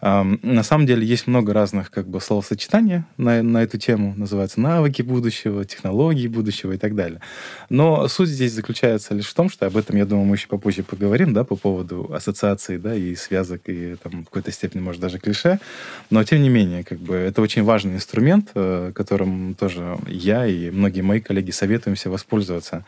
А, 0.00 0.24
на 0.42 0.62
самом 0.62 0.86
деле 0.86 1.06
есть 1.06 1.26
много 1.26 1.52
разных 1.52 1.90
как 1.90 2.08
бы 2.08 2.20
словосочетание 2.20 3.04
на, 3.16 3.42
на 3.42 3.62
эту 3.62 3.78
тему, 3.78 4.14
называется 4.16 4.60
«Навыки 4.60 5.02
будущего», 5.02 5.64
«Технологии 5.64 6.26
будущего» 6.28 6.72
и 6.72 6.78
так 6.78 6.94
далее. 6.94 7.20
Но 7.68 8.08
суть 8.08 8.28
здесь 8.28 8.52
заключается 8.52 9.14
лишь 9.14 9.26
в 9.26 9.34
том, 9.34 9.48
что 9.48 9.66
об 9.66 9.76
этом, 9.76 9.96
я 9.96 10.04
думаю, 10.04 10.26
мы 10.26 10.34
еще 10.36 10.48
попозже 10.48 10.82
поговорим, 10.82 11.32
да, 11.32 11.44
по 11.44 11.56
поводу 11.56 12.12
ассоциаций, 12.12 12.78
да, 12.78 12.94
и 12.94 13.14
связок, 13.14 13.62
и 13.66 13.96
там 14.02 14.22
в 14.22 14.24
какой-то 14.24 14.50
степени, 14.50 14.82
может, 14.82 15.00
даже 15.00 15.18
клише. 15.18 15.60
Но, 16.10 16.24
тем 16.24 16.42
не 16.42 16.48
менее, 16.48 16.82
как 16.82 16.98
бы, 16.98 17.14
это 17.14 17.40
очень 17.40 17.62
важный 17.62 17.94
инструмент, 17.94 18.50
э, 18.54 18.92
которым 18.94 19.54
тоже 19.54 19.98
я 20.08 20.46
и 20.46 20.70
многие 20.70 21.02
мои 21.02 21.20
коллеги 21.20 21.52
советуемся 21.52 21.99
воспользоваться. 22.08 22.84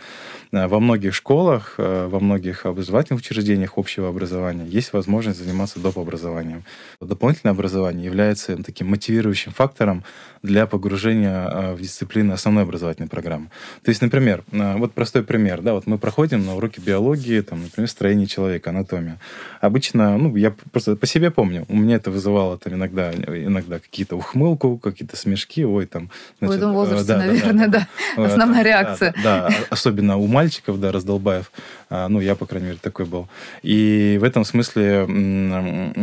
Э, 0.52 0.66
во 0.66 0.80
многих 0.80 1.14
школах, 1.14 1.74
э, 1.78 2.08
во 2.08 2.20
многих 2.20 2.66
образовательных 2.66 3.20
учреждениях 3.20 3.72
общего 3.76 4.08
образования 4.08 4.66
есть 4.66 4.92
возможность 4.92 5.42
заниматься 5.42 5.80
доп. 5.80 5.98
образованием. 5.98 6.64
Дополнительное 7.00 7.52
образование 7.52 8.04
является 8.04 8.56
таким 8.62 8.88
мотивирующим 8.88 9.52
фактором 9.52 10.04
для 10.42 10.66
погружения 10.66 11.46
а, 11.46 11.74
в 11.74 11.80
дисциплины 11.80 12.32
основной 12.32 12.64
образовательной 12.64 13.08
программы. 13.08 13.48
То 13.84 13.90
есть, 13.90 14.02
например, 14.02 14.42
вот 14.50 14.92
простой 14.92 15.22
пример, 15.22 15.60
да, 15.60 15.74
вот 15.74 15.86
мы 15.86 15.98
проходим 15.98 16.44
на 16.44 16.56
уроке 16.56 16.80
биологии, 16.80 17.40
там, 17.42 17.62
например, 17.62 17.88
строение 17.88 18.26
человека, 18.26 18.70
анатомия. 18.70 19.20
Обычно, 19.60 20.16
ну, 20.18 20.34
я 20.34 20.52
просто 20.72 20.96
по 20.96 21.06
себе 21.06 21.30
помню, 21.30 21.64
у 21.68 21.76
меня 21.76 21.96
это 21.96 22.10
вызывало 22.10 22.58
там 22.58 22.74
иногда, 22.74 23.12
иногда 23.12 23.78
какие-то 23.78 24.16
ухмылку, 24.16 24.78
какие-то 24.78 25.16
смешки, 25.16 25.64
ой, 25.64 25.86
там... 25.86 26.10
Значит, 26.40 26.56
в 26.56 26.58
этом 26.58 26.72
возрасте, 26.72 27.06
да, 27.06 27.18
наверное, 27.18 27.68
да, 27.68 27.78
да, 27.78 27.86
да. 28.16 28.26
основная 28.26 28.64
реакция. 28.64 29.14
Да, 29.22 29.48
да, 29.48 29.54
особенно 29.70 30.16
у 30.16 30.26
мальчиков, 30.42 30.80
да, 30.80 30.90
раздолбаев. 30.92 31.52
А, 31.88 32.08
ну, 32.08 32.20
я, 32.20 32.34
по 32.34 32.46
крайней 32.46 32.68
мере, 32.68 32.78
такой 32.82 33.06
был. 33.06 33.28
И 33.62 34.18
в 34.20 34.24
этом 34.24 34.44
смысле 34.44 35.06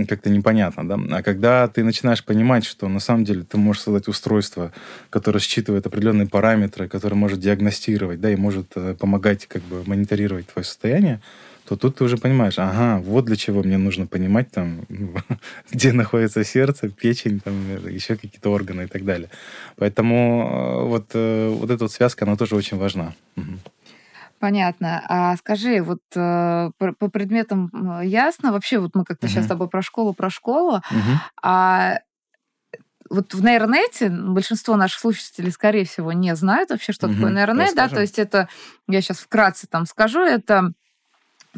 как-то 0.08 0.29
непонятно, 0.29 0.88
да. 0.88 0.98
А 1.17 1.22
когда 1.24 1.67
ты 1.67 1.84
начинаешь 1.84 2.24
понимать, 2.24 2.65
что 2.65 2.88
на 2.88 3.00
самом 3.00 3.25
деле 3.25 3.43
ты 3.43 3.58
можешь 3.58 3.84
создать 3.84 4.08
устройство, 4.08 4.72
которое 5.10 5.39
считывает 5.39 5.86
определенные 5.86 6.27
параметры, 6.27 6.88
которое 6.88 7.15
может 7.15 7.39
диагностировать, 7.39 8.22
да, 8.22 8.31
и 8.31 8.36
может 8.36 8.67
э, 8.75 8.96
помогать 9.00 9.46
как 9.48 9.62
бы 9.63 9.84
мониторировать 9.86 10.48
твое 10.48 10.65
состояние, 10.65 11.19
то 11.69 11.75
тут 11.75 11.98
ты 11.98 12.03
уже 12.03 12.17
понимаешь, 12.17 12.58
ага, 12.58 13.00
вот 13.05 13.25
для 13.25 13.36
чего 13.36 13.62
мне 13.62 13.77
нужно 13.77 14.08
понимать, 14.08 14.50
там, 14.51 14.81
где 15.72 15.93
находится 15.93 16.43
сердце, 16.43 16.89
печень, 16.89 17.39
там, 17.39 17.53
еще 17.88 18.15
какие-то 18.15 18.51
органы 18.51 18.84
и 18.84 18.88
так 18.88 19.05
далее. 19.05 19.29
Поэтому 19.75 20.15
э, 20.17 20.88
вот, 20.88 21.05
э, 21.13 21.50
вот 21.50 21.69
эта 21.69 21.84
вот 21.84 21.91
связка, 21.91 22.25
она 22.25 22.36
тоже 22.36 22.55
очень 22.55 22.77
важна. 22.77 23.13
Понятно. 24.39 25.03
А 25.08 25.36
скажи, 25.38 25.81
вот 25.81 26.01
э, 26.15 26.72
по, 26.77 26.93
по 26.93 27.10
предметам 27.10 28.01
ясно? 28.01 28.51
Вообще, 28.51 28.79
вот 28.79 28.96
мы 28.96 29.03
как-то 29.03 29.27
uh-huh. 29.27 29.29
сейчас 29.29 29.46
с 29.46 29.48
тобой 29.48 29.67
про 29.69 29.81
школу, 29.81 30.13
про 30.13 30.29
школу. 30.29 30.77
Uh-huh. 30.77 31.17
А 31.43 32.00
вот 33.10 33.34
в 33.34 33.43
нейронете 33.43 34.10
большинство 34.10 34.75
наших 34.75 35.00
слушателей, 35.00 35.51
скорее 35.51 35.86
всего, 35.86 36.13
не 36.13 36.36
знают 36.36 36.69
вообще, 36.69 36.93
что 36.93 37.08
угу, 37.08 37.15
такое 37.15 37.31
нейронет, 37.31 37.75
да, 37.75 37.89
то 37.89 38.00
есть 38.01 38.19
это, 38.19 38.48
я 38.88 39.01
сейчас 39.01 39.17
вкратце 39.17 39.67
там 39.67 39.86
скажу, 39.86 40.22
это 40.22 40.74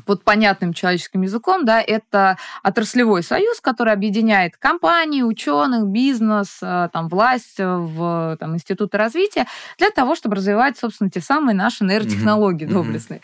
под 0.05 0.23
понятным 0.23 0.73
человеческим 0.73 1.21
языком, 1.21 1.65
да, 1.65 1.81
это 1.81 2.37
отраслевой 2.63 3.23
союз, 3.23 3.59
который 3.59 3.93
объединяет 3.93 4.57
компании, 4.57 5.21
ученых, 5.21 5.87
бизнес, 5.87 6.59
э, 6.61 6.89
там, 6.91 7.07
власть, 7.07 7.59
э, 7.59 7.67
в 7.67 8.37
там, 8.39 8.55
институты 8.55 8.97
развития 8.97 9.47
для 9.77 9.89
того, 9.89 10.15
чтобы 10.15 10.37
развивать, 10.37 10.77
собственно, 10.77 11.09
те 11.09 11.19
самые 11.19 11.55
наши 11.55 11.83
нейротехнологии 11.83 12.67
mm-hmm. 12.67 12.73
доблестные. 12.73 13.21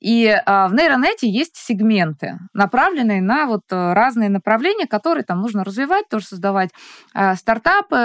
И 0.00 0.28
а, 0.44 0.68
в 0.68 0.74
нейронете 0.74 1.28
есть 1.30 1.56
сегменты, 1.56 2.38
направленные 2.52 3.22
на 3.22 3.46
вот 3.46 3.62
э, 3.70 3.92
разные 3.92 4.28
направления, 4.28 4.86
которые 4.86 5.24
там 5.24 5.40
нужно 5.40 5.64
развивать, 5.64 6.08
тоже 6.08 6.26
создавать 6.26 6.70
а, 7.14 7.36
стартапы. 7.36 7.96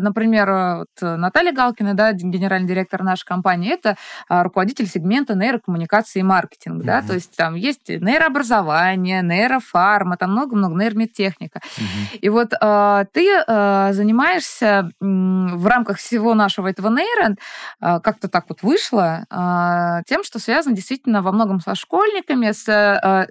Например, 0.00 0.78
вот 0.78 0.88
Наталья 1.00 1.52
Галкина, 1.52 1.94
да, 1.94 2.12
генеральный 2.12 2.68
директор 2.68 3.02
нашей 3.02 3.26
компании, 3.26 3.72
это 3.72 3.96
руководитель 4.28 4.86
сегмента 4.86 5.34
нейрокоммуникации 5.34 6.20
и 6.20 6.22
маркетинг, 6.22 6.82
mm-hmm. 6.82 6.86
да, 6.86 7.02
то 7.02 7.14
есть 7.14 7.36
там 7.36 7.55
есть 7.56 7.88
нейрообразование, 7.88 9.22
нейрофарма, 9.22 10.16
там 10.16 10.32
много-много 10.32 10.74
нейромедтехника. 10.74 11.60
Угу. 11.76 12.18
И 12.20 12.28
вот 12.28 12.52
э, 12.52 13.04
ты 13.12 13.28
э, 13.46 13.92
занимаешься 13.92 14.66
э, 14.66 15.04
в 15.04 15.66
рамках 15.66 15.98
всего 15.98 16.34
нашего 16.34 16.68
этого 16.68 16.88
нейро, 16.88 17.36
э, 17.80 18.00
как-то 18.00 18.28
так 18.28 18.44
вот 18.48 18.62
вышло, 18.62 19.26
э, 19.30 20.02
тем, 20.06 20.24
что 20.24 20.38
связано 20.38 20.74
действительно 20.74 21.22
во 21.22 21.32
многом 21.32 21.60
со 21.60 21.74
школьниками, 21.74 22.52
с 22.52 22.68
э, 22.68 23.26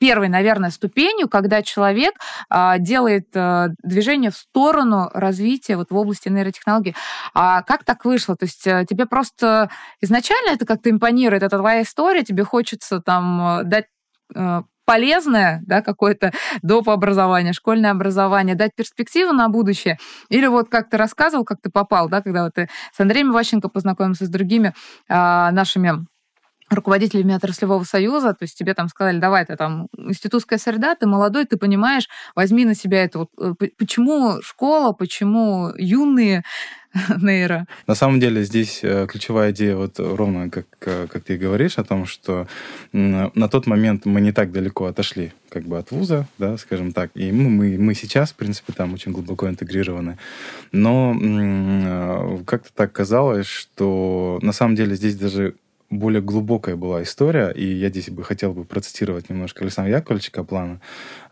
первой, 0.00 0.28
наверное, 0.28 0.70
ступенью, 0.70 1.28
когда 1.28 1.62
человек 1.62 2.14
а, 2.48 2.78
делает 2.78 3.28
а, 3.36 3.68
движение 3.84 4.30
в 4.32 4.36
сторону 4.36 5.10
развития 5.14 5.76
вот 5.76 5.90
в 5.90 5.96
области 5.96 6.28
нейротехнологий. 6.28 6.96
А 7.34 7.62
как 7.62 7.84
так 7.84 8.04
вышло? 8.04 8.34
То 8.34 8.46
есть 8.46 8.66
а, 8.66 8.84
тебе 8.84 9.06
просто 9.06 9.70
изначально 10.00 10.54
это 10.54 10.66
как-то 10.66 10.90
импонирует, 10.90 11.42
это 11.42 11.58
твоя 11.58 11.82
история, 11.82 12.24
тебе 12.24 12.44
хочется 12.44 13.00
там 13.00 13.60
дать 13.68 13.86
а, 14.34 14.64
полезное, 14.90 15.62
да, 15.66 15.82
какое-то 15.82 16.32
доп. 16.62 16.88
образование, 16.88 17.52
школьное 17.52 17.92
образование, 17.92 18.56
дать 18.56 18.74
перспективу 18.74 19.32
на 19.32 19.48
будущее. 19.48 19.98
Или 20.30 20.46
вот 20.46 20.68
как 20.68 20.90
ты 20.90 20.96
рассказывал, 20.96 21.44
как 21.44 21.60
ты 21.62 21.70
попал, 21.70 22.08
да, 22.08 22.22
когда 22.22 22.44
вот 22.44 22.54
ты 22.54 22.68
с 22.92 22.98
Андреем 22.98 23.30
Ващенко 23.30 23.68
познакомился, 23.68 24.24
с 24.24 24.28
другими 24.28 24.74
а, 25.08 25.52
нашими 25.52 26.06
руководителями 26.70 27.34
отраслевого 27.34 27.84
союза, 27.84 28.32
то 28.32 28.44
есть 28.44 28.56
тебе 28.56 28.74
там 28.74 28.88
сказали, 28.88 29.18
давай, 29.18 29.44
ты 29.44 29.56
там 29.56 29.88
институтская 29.98 30.58
среда, 30.58 30.94
ты 30.94 31.06
молодой, 31.06 31.44
ты 31.44 31.56
понимаешь, 31.56 32.08
возьми 32.36 32.64
на 32.64 32.74
себя 32.74 33.04
это. 33.04 33.20
Вот, 33.20 33.30
э, 33.38 33.54
почему 33.76 34.40
школа, 34.40 34.92
почему 34.92 35.72
юные 35.76 36.44
нейро? 37.20 37.66
На 37.88 37.96
самом 37.96 38.20
деле 38.20 38.44
здесь 38.44 38.80
э, 38.82 39.06
ключевая 39.08 39.50
идея 39.50 39.74
вот 39.74 39.98
ровно 39.98 40.48
как, 40.48 40.66
э, 40.82 41.08
как 41.10 41.24
ты 41.24 41.36
говоришь 41.36 41.76
о 41.78 41.84
том, 41.84 42.06
что 42.06 42.46
на 42.92 43.48
тот 43.48 43.66
момент 43.66 44.06
мы 44.06 44.20
не 44.20 44.32
так 44.32 44.52
далеко 44.52 44.86
отошли 44.86 45.32
как 45.48 45.64
бы 45.64 45.76
от 45.78 45.90
вуза, 45.90 46.28
да, 46.38 46.56
скажем 46.56 46.92
так, 46.92 47.10
и 47.16 47.32
мы, 47.32 47.48
мы, 47.50 47.78
мы 47.78 47.94
сейчас, 47.94 48.30
в 48.30 48.36
принципе, 48.36 48.72
там 48.72 48.94
очень 48.94 49.10
глубоко 49.10 49.48
интегрированы. 49.48 50.18
Но 50.70 52.38
как-то 52.46 52.70
так 52.72 52.92
казалось, 52.92 53.46
что 53.46 54.38
на 54.42 54.52
самом 54.52 54.76
деле 54.76 54.94
здесь 54.94 55.16
даже 55.16 55.56
более 55.90 56.22
глубокая 56.22 56.76
была 56.76 57.02
история, 57.02 57.50
и 57.50 57.66
я 57.66 57.88
здесь 57.88 58.10
бы 58.10 58.22
хотел 58.24 58.52
бы 58.52 58.64
процитировать 58.64 59.28
немножко 59.28 59.64
Александра 59.64 59.96
Яковлевича 59.96 60.30
Каплана. 60.32 60.80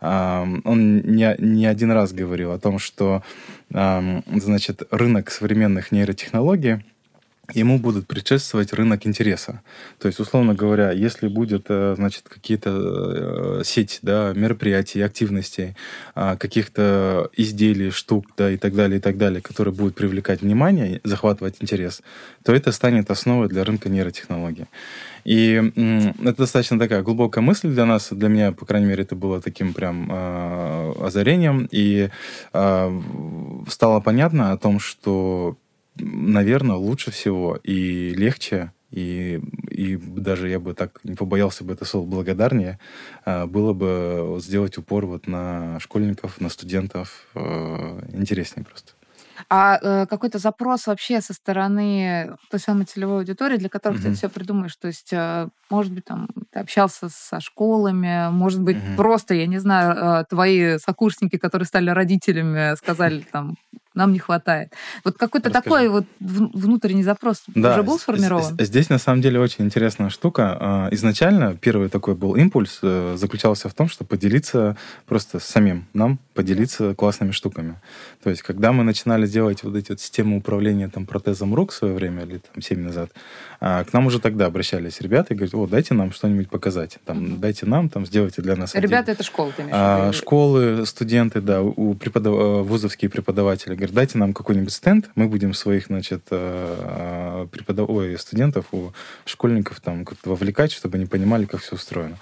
Он 0.01 1.01
не, 1.01 1.35
не 1.39 1.65
один 1.65 1.91
раз 1.91 2.11
говорил 2.11 2.51
о 2.51 2.59
том, 2.59 2.77
что 2.77 3.23
значит, 3.69 4.83
рынок 4.91 5.31
современных 5.31 5.91
нейротехнологий 5.91 6.83
ему 7.53 7.79
будут 7.79 8.07
предшествовать 8.07 8.73
рынок 8.73 9.05
интереса. 9.05 9.61
То 9.99 10.07
есть, 10.07 10.19
условно 10.19 10.53
говоря, 10.53 10.91
если 10.91 11.27
будет, 11.27 11.65
э, 11.69 11.95
значит, 11.97 12.29
какие-то 12.29 13.59
э, 13.59 13.61
сеть 13.65 13.99
да, 14.01 14.33
мероприятий, 14.35 15.01
активностей, 15.01 15.75
а, 16.15 16.35
каких-то 16.35 17.29
изделий, 17.35 17.91
штук 17.91 18.25
да, 18.37 18.51
и 18.51 18.57
так 18.57 18.75
далее, 18.75 18.99
и 18.99 19.01
так 19.01 19.17
далее, 19.17 19.41
которые 19.41 19.73
будут 19.73 19.95
привлекать 19.95 20.41
внимание, 20.41 21.01
захватывать 21.03 21.55
интерес, 21.59 22.01
то 22.43 22.53
это 22.53 22.71
станет 22.71 23.11
основой 23.11 23.47
для 23.47 23.63
рынка 23.63 23.89
нейротехнологий. 23.89 24.65
И 25.25 25.53
это 26.21 26.37
достаточно 26.37 26.79
такая 26.79 27.01
глубокая 27.03 27.43
мысль 27.43 27.69
для 27.69 27.85
нас, 27.85 28.09
для 28.11 28.29
меня, 28.29 28.51
по 28.51 28.65
крайней 28.65 28.87
мере, 28.87 29.03
это 29.03 29.15
было 29.15 29.41
таким 29.41 29.73
прям 29.73 30.09
э, 30.11 30.93
озарением, 31.01 31.67
и 31.71 32.09
э, 32.53 33.01
стало 33.67 33.99
понятно 33.99 34.51
о 34.51 34.57
том, 34.57 34.79
что 34.79 35.57
наверное, 35.99 36.75
лучше 36.75 37.11
всего 37.11 37.57
и 37.63 38.13
легче, 38.13 38.71
и, 38.91 39.39
и 39.69 39.97
даже 39.97 40.49
я 40.49 40.59
бы 40.59 40.73
так 40.73 40.99
не 41.03 41.15
побоялся 41.15 41.63
бы 41.63 41.73
это 41.73 41.85
слово 41.85 42.07
благодарнее, 42.07 42.79
а, 43.25 43.45
было 43.45 43.73
бы 43.73 44.39
сделать 44.41 44.77
упор 44.77 45.05
вот 45.05 45.27
на 45.27 45.79
школьников, 45.79 46.41
на 46.41 46.49
студентов. 46.49 47.27
Э, 47.35 48.01
интереснее 48.13 48.65
просто. 48.65 48.93
А 49.47 49.79
э, 49.81 50.05
какой-то 50.07 50.37
запрос 50.37 50.87
вообще 50.87 51.21
со 51.21 51.33
стороны 51.33 52.35
той 52.49 52.59
самой 52.59 52.85
целевой 52.85 53.19
аудитории, 53.19 53.57
для 53.57 53.69
которых 53.69 53.99
mm-hmm. 53.99 54.11
ты 54.11 54.13
все 54.13 54.29
придумаешь? 54.29 54.75
То 54.75 54.87
есть, 54.87 55.13
э, 55.13 55.47
может 55.69 55.93
быть, 55.93 56.05
там 56.05 56.27
ты 56.51 56.59
общался 56.59 57.07
со 57.09 57.39
школами, 57.39 58.29
может 58.31 58.61
быть, 58.61 58.77
mm-hmm. 58.77 58.95
просто, 58.97 59.35
я 59.35 59.47
не 59.47 59.59
знаю, 59.59 59.95
э, 59.95 60.25
твои 60.29 60.77
сокурсники, 60.77 61.37
которые 61.37 61.67
стали 61.67 61.89
родителями, 61.89 62.75
сказали 62.75 63.23
там, 63.31 63.55
нам 63.99 64.13
не 64.13 64.19
хватает. 64.19 64.71
Вот 65.03 65.17
какой-то 65.17 65.49
такой 65.51 65.89
вот 65.89 66.05
внутренний 66.19 67.03
запрос 67.03 67.43
да, 67.47 67.73
уже 67.73 67.83
был 67.83 67.99
сформирован? 67.99 68.57
Здесь, 68.59 68.89
на 68.89 68.97
самом 68.97 69.21
деле, 69.21 69.39
очень 69.39 69.65
интересная 69.65 70.09
штука. 70.09 70.57
А, 70.59 70.89
изначально 70.91 71.55
первый 71.55 71.89
такой 71.89 72.15
был 72.15 72.35
импульс 72.35 72.79
э, 72.81 73.15
заключался 73.17 73.67
в 73.67 73.73
том, 73.73 73.89
что 73.89 74.05
поделиться 74.05 74.77
просто 75.05 75.39
самим 75.39 75.85
нам, 75.93 76.17
поделиться 76.33 76.95
классными 76.95 77.31
штуками. 77.31 77.75
То 78.23 78.29
есть, 78.29 78.41
когда 78.41 78.71
мы 78.71 78.83
начинали 78.83 79.27
делать 79.27 79.63
вот 79.63 79.75
эти 79.75 79.91
вот 79.91 79.99
системы 79.99 80.37
управления 80.37 80.87
там, 80.87 81.05
протезом 81.05 81.53
рук 81.53 81.71
в 81.71 81.75
свое 81.75 81.93
время, 81.93 82.23
лет 82.23 82.45
там, 82.53 82.61
7 82.61 82.79
назад, 82.81 83.11
а, 83.61 83.83
к 83.83 83.91
нам 83.91 84.07
уже 84.07 84.19
тогда 84.19 84.45
обращались 84.45 85.01
ребята 85.01 85.33
и 85.33 85.37
говорят, 85.37 85.53
о, 85.53 85.67
дайте 85.67 85.93
нам 85.93 86.11
что-нибудь 86.11 86.49
показать. 86.49 86.97
Там, 87.05 87.39
дайте 87.39 87.65
нам, 87.65 87.89
там, 87.89 88.05
сделайте 88.05 88.41
для 88.41 88.55
нас. 88.55 88.73
Ребята, 88.73 89.11
это 89.11 89.23
школы, 89.23 89.51
ты 89.55 89.67
а, 89.69 90.11
Школы, 90.13 90.85
студенты, 90.85 91.41
да, 91.41 91.61
у 91.61 91.93
преподав... 91.93 92.33
Э, 92.35 92.61
вузовские 92.63 93.09
преподаватели 93.09 93.75
говорят, 93.75 93.93
дайте 93.93 94.17
нам 94.17 94.33
какой-нибудь 94.33 94.71
стенд, 94.71 95.09
мы 95.15 95.27
будем 95.27 95.53
своих, 95.53 95.87
значит, 95.87 96.23
э, 96.31 97.47
преподав... 97.51 97.89
Ой, 97.89 98.17
студентов, 98.17 98.65
у 98.71 98.91
школьников 99.25 99.81
там 99.81 100.05
как-то 100.05 100.29
вовлекать, 100.29 100.71
чтобы 100.71 100.97
они 100.97 101.05
понимали, 101.05 101.45
как 101.45 101.61
все 101.61 101.75
устроено. 101.75 102.17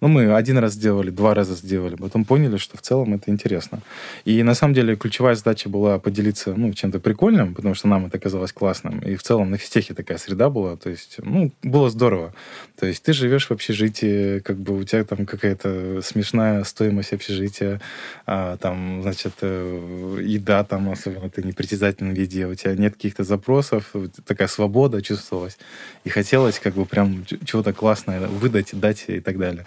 Ну, 0.00 0.08
мы 0.08 0.34
один 0.34 0.58
раз 0.58 0.72
сделали, 0.72 1.10
два 1.10 1.34
раза 1.34 1.54
сделали, 1.54 1.94
потом 1.94 2.24
поняли, 2.24 2.56
что 2.56 2.78
в 2.78 2.80
целом 2.80 3.14
это 3.14 3.30
интересно. 3.30 3.80
И 4.24 4.42
на 4.42 4.54
самом 4.54 4.74
деле 4.74 4.96
ключевая 4.96 5.34
задача 5.34 5.68
была 5.68 5.98
поделиться 5.98 6.54
ну, 6.56 6.72
чем-то 6.72 7.00
прикольным, 7.00 7.54
потому 7.54 7.74
что 7.74 7.88
нам 7.88 8.06
это 8.06 8.18
казалось 8.18 8.52
классным. 8.52 9.00
И 9.00 9.16
в 9.16 9.22
целом 9.22 9.50
на 9.50 9.58
физтехе 9.58 9.92
такая 9.92 10.16
среда 10.16 10.48
была, 10.48 10.76
то 10.76 10.88
есть, 10.88 11.16
ну, 11.18 11.52
было 11.62 11.90
здорово. 11.90 12.32
То 12.78 12.86
есть 12.86 13.02
ты 13.02 13.12
живешь 13.12 13.48
в 13.48 13.50
общежитии, 13.50 14.38
как 14.38 14.56
бы 14.56 14.78
у 14.78 14.84
тебя 14.84 15.04
там 15.04 15.26
какая-то 15.26 16.00
смешная 16.02 16.64
стоимость 16.64 17.12
общежития, 17.12 17.80
а, 18.24 18.56
там, 18.56 19.02
значит, 19.02 19.34
э, 19.42 20.18
еда 20.22 20.64
там, 20.64 20.88
особенно 20.88 21.28
ты 21.28 21.42
не 21.42 21.52
притязательном 21.52 22.14
виде, 22.14 22.46
у 22.46 22.54
тебя 22.54 22.74
нет 22.74 22.94
каких-то 22.94 23.22
запросов, 23.22 23.92
такая 24.24 24.48
свобода 24.48 25.02
чувствовалась. 25.02 25.58
И 26.04 26.08
хотелось 26.08 26.58
как 26.58 26.74
бы 26.74 26.86
прям 26.86 27.26
чего-то 27.44 27.74
классное 27.74 28.26
выдать, 28.28 28.70
дать 28.72 29.04
и 29.08 29.20
так 29.20 29.38
далее. 29.38 29.66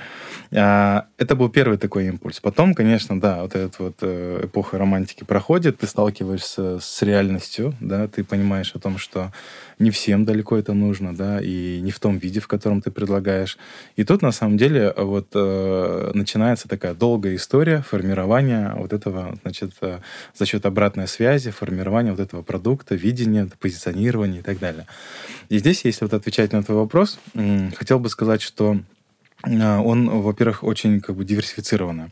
А, 0.52 1.08
это 1.18 1.36
был 1.36 1.50
первый 1.50 1.78
такой 1.78 2.08
импульс. 2.08 2.40
Потом, 2.40 2.74
конечно, 2.74 3.20
да, 3.20 3.42
вот 3.42 3.56
эта 3.56 3.84
вот 3.84 3.96
э, 4.02 4.42
эпоха 4.44 4.78
романтики 4.78 5.24
проходит, 5.24 5.80
ты 5.80 5.88
сталкиваешься 5.88 6.80
с 6.80 7.02
реальностью, 7.02 7.76
да, 7.80 8.08
ты 8.08 8.24
понимаешь 8.24 8.72
о 8.76 8.80
том, 8.80 8.98
что 8.98 9.32
не 9.80 9.90
всем 9.90 10.26
далеко 10.26 10.58
это 10.58 10.74
нужно, 10.74 11.16
да, 11.16 11.40
и 11.42 11.80
не 11.82 11.92
в 11.92 12.00
том 12.00 12.18
виде, 12.18 12.40
в 12.40 12.48
котором 12.48 12.82
ты 12.82 12.92
предлагаешь. 12.92 13.58
И 13.96 14.04
тут, 14.04 14.22
на 14.22 14.32
самом 14.32 14.58
деле, 14.58 14.94
вот 14.96 15.30
э, 15.34 16.12
начинается 16.14 16.68
такая 16.68 16.94
долгая 16.94 17.36
история 17.36 17.82
формирования 17.82 18.74
вот 18.76 18.94
этого, 18.94 19.38
значит, 19.42 19.72
э, 19.82 20.00
за 20.36 20.46
счет 20.46 20.66
обратной 20.66 21.08
связи, 21.08 21.52
формирования 21.52 22.12
вот 22.12 22.20
этого 22.20 22.42
продукта, 22.42 22.96
видения, 22.96 23.50
позиционирования 23.60 24.40
и 24.40 24.44
так 24.44 24.60
далее. 24.60 24.86
И 25.50 25.58
здесь, 25.58 25.84
если 25.86 26.06
вот 26.06 26.14
отвечать 26.14 26.54
на 26.54 26.64
твой 26.64 26.78
вопрос, 26.78 27.20
хотел 27.76 28.00
бы 28.00 28.10
сказать, 28.10 28.42
что 28.42 28.78
он, 29.46 30.10
во-первых, 30.22 30.64
очень 30.64 31.02
как 31.02 31.16
бы 31.16 31.26
диверсифицированный. 31.26 32.12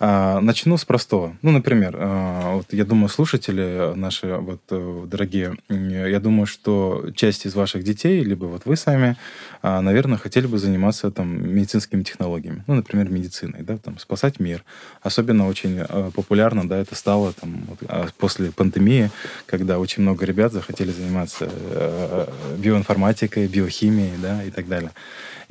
А, 0.00 0.40
начну 0.40 0.76
с 0.76 0.84
простого. 0.84 1.36
Ну, 1.42 1.50
например, 1.50 1.96
а, 1.98 2.56
вот 2.56 2.72
я 2.72 2.84
думаю, 2.84 3.08
слушатели 3.08 3.94
наши, 3.94 4.34
вот, 4.34 4.60
э, 4.70 5.04
дорогие, 5.06 5.56
я 5.68 6.20
думаю, 6.20 6.46
что 6.46 7.06
часть 7.14 7.46
из 7.46 7.54
ваших 7.54 7.84
детей, 7.84 8.22
либо 8.22 8.46
вот 8.46 8.66
вы 8.66 8.76
сами, 8.76 9.16
наверное, 9.62 10.18
хотели 10.18 10.46
бы 10.46 10.58
заниматься 10.58 11.10
там 11.10 11.54
медицинскими 11.54 12.02
технологиями. 12.02 12.64
Ну, 12.66 12.74
например, 12.74 13.10
медициной, 13.10 13.62
да, 13.62 13.78
там, 13.78 13.98
спасать 13.98 14.40
мир. 14.40 14.64
Особенно 15.02 15.48
очень 15.48 15.78
э, 15.78 16.10
популярно, 16.14 16.68
да, 16.68 16.78
это 16.78 16.94
стало 16.94 17.32
там 17.32 17.64
вот, 17.68 18.12
после 18.18 18.50
пандемии, 18.50 19.10
когда 19.46 19.78
очень 19.78 20.02
много 20.02 20.26
ребят 20.26 20.52
захотели 20.52 20.90
заниматься 20.90 21.48
э, 21.50 22.26
биоинформатикой, 22.58 23.46
биохимией, 23.46 24.12
да, 24.20 24.42
и 24.42 24.50
так 24.50 24.68
далее. 24.68 24.90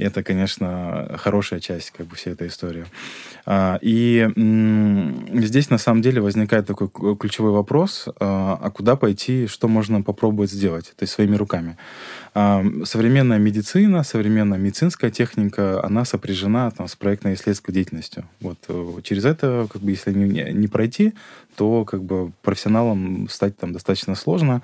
Это, 0.03 0.21
конечно, 0.21 1.15
хорошая 1.17 1.59
часть 1.59 1.91
как 1.91 2.07
бы 2.07 2.15
всей 2.15 2.33
этой 2.33 2.47
истории. 2.47 2.85
А, 3.45 3.79
и 3.81 4.29
здесь 5.45 5.69
на 5.69 5.77
самом 5.77 6.01
деле 6.01 6.21
возникает 6.21 6.67
такой 6.67 6.89
ключевой 7.15 7.51
вопрос, 7.51 8.07
а, 8.19 8.59
а 8.61 8.69
куда 8.69 8.95
пойти, 8.95 9.47
что 9.47 9.67
можно 9.67 10.01
попробовать 10.01 10.51
сделать, 10.51 10.93
то 10.95 11.03
есть 11.03 11.13
своими 11.13 11.35
руками. 11.35 11.77
Современная 12.33 13.37
медицина, 13.37 14.03
современная 14.03 14.57
медицинская 14.57 15.11
техника, 15.11 15.83
она 15.85 16.03
сопряжена 16.03 16.71
там, 16.71 16.87
с 16.87 16.95
проектно-исследовательской 16.95 17.73
деятельностью. 17.73 18.25
Вот 18.39 18.57
э, 18.69 19.01
через 19.03 19.25
это, 19.25 19.67
как 19.71 19.83
бы, 19.83 19.91
если 19.91 20.11
не, 20.13 20.51
не 20.51 20.67
пройти, 20.67 21.13
то 21.55 21.85
как 21.85 22.03
бы 22.03 22.31
профессионалом 22.41 23.29
стать 23.29 23.55
там 23.57 23.71
достаточно 23.71 24.15
сложно, 24.15 24.63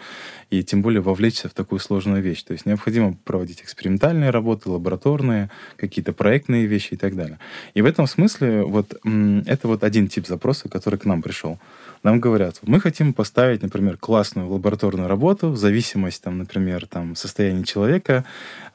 и 0.49 0.63
тем 0.63 0.81
более 0.81 1.01
вовлечься 1.01 1.47
в 1.47 1.53
такую 1.53 1.77
сложную 1.77 2.23
вещь. 2.23 2.41
То 2.41 2.53
есть 2.53 2.65
необходимо 2.65 3.15
проводить 3.23 3.61
экспериментальные 3.61 4.31
работы, 4.31 4.71
лабораторные, 4.71 5.51
какие-то 5.75 6.11
проектные 6.11 6.65
вещи 6.65 6.95
и 6.95 6.97
так 6.97 7.15
далее. 7.15 7.37
И 7.75 7.83
в 7.83 7.85
этом 7.85 8.07
смысле 8.07 8.63
вот 8.63 8.99
это 9.45 9.67
вот 9.67 9.83
один 9.83 10.07
тип 10.07 10.25
запроса, 10.25 10.69
который 10.69 10.97
к 10.97 11.05
нам 11.05 11.21
пришел 11.21 11.59
нам 12.03 12.19
говорят, 12.19 12.59
мы 12.61 12.79
хотим 12.79 13.13
поставить, 13.13 13.61
например, 13.61 13.97
классную 13.97 14.49
лабораторную 14.49 15.07
работу 15.07 15.49
в 15.49 15.57
зависимость, 15.57 16.23
там, 16.23 16.37
например, 16.37 16.87
там, 16.87 17.15
состояния 17.15 17.58
человека 17.63 18.25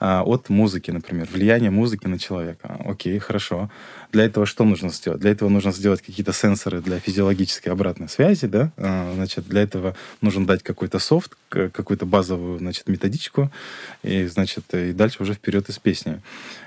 а, 0.00 0.22
от 0.22 0.48
музыки, 0.48 0.90
например, 0.90 1.28
влияние 1.30 1.70
музыки 1.70 2.06
на 2.06 2.18
человека. 2.18 2.76
Окей, 2.84 3.18
хорошо. 3.18 3.70
Для 4.14 4.26
этого 4.26 4.46
что 4.46 4.62
нужно 4.62 4.90
сделать? 4.90 5.18
Для 5.18 5.32
этого 5.32 5.48
нужно 5.48 5.72
сделать 5.72 6.00
какие-то 6.00 6.32
сенсоры 6.32 6.80
для 6.80 7.00
физиологической 7.00 7.72
обратной 7.72 8.08
связи, 8.08 8.46
да? 8.46 8.70
А, 8.76 9.12
значит, 9.12 9.48
для 9.48 9.62
этого 9.62 9.96
нужно 10.20 10.46
дать 10.46 10.62
какой-то 10.62 11.00
софт, 11.00 11.32
какую-то 11.48 12.06
базовую, 12.06 12.60
значит, 12.60 12.88
методичку, 12.88 13.50
и, 14.04 14.26
значит, 14.26 14.72
и 14.72 14.92
дальше 14.92 15.20
уже 15.20 15.34
вперед 15.34 15.68
из 15.68 15.80
песни. 15.80 16.20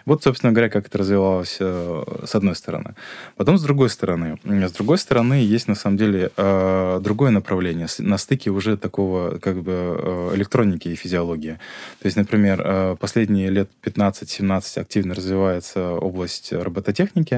Вот, 0.08 0.24
собственно 0.24 0.54
говоря, 0.54 0.70
как 0.70 0.88
это 0.88 0.98
развивалось 0.98 1.58
э, 1.60 2.04
с 2.26 2.34
одной 2.34 2.56
стороны. 2.56 2.96
Потом 3.36 3.58
с 3.58 3.62
другой 3.62 3.90
стороны. 3.90 4.40
С 4.46 4.72
другой 4.72 4.98
стороны 4.98 5.34
есть, 5.34 5.68
на 5.68 5.76
самом 5.76 5.98
деле, 5.98 6.32
э, 6.38 7.00
другое 7.02 7.32
направление 7.32 7.88
на 8.00 8.18
стыке 8.18 8.50
уже 8.50 8.78
такого, 8.78 9.38
как 9.40 9.62
бы, 9.62 9.72
э, 9.74 10.32
электроники 10.36 10.88
и 10.88 10.96
физиологии. 10.96 11.60
То 12.00 12.06
есть, 12.06 12.16
например, 12.16 12.96
последние 12.98 13.50
лет 13.50 13.70
15-17 13.84 14.80
активно 14.80 15.14
развивается 15.14 15.92
область 15.92 16.54
робототехники. 16.54 17.37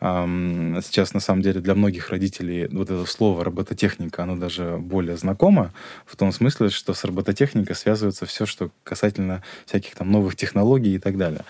Сейчас, 0.00 1.14
на 1.14 1.20
самом 1.20 1.42
деле, 1.42 1.60
для 1.60 1.74
многих 1.74 2.10
родителей 2.10 2.68
вот 2.68 2.90
это 2.90 3.04
слово 3.06 3.44
робототехника, 3.44 4.22
оно 4.22 4.36
даже 4.36 4.76
более 4.78 5.16
знакомо, 5.16 5.72
в 6.06 6.16
том 6.16 6.32
смысле, 6.32 6.70
что 6.70 6.94
с 6.94 7.04
робототехникой 7.04 7.74
связывается 7.76 8.26
все, 8.26 8.46
что 8.46 8.70
касательно 8.84 9.42
всяких 9.66 9.94
там 9.94 10.10
новых 10.10 10.36
технологий 10.36 10.94
и 10.94 10.98
так 10.98 11.16
далее. 11.16 11.44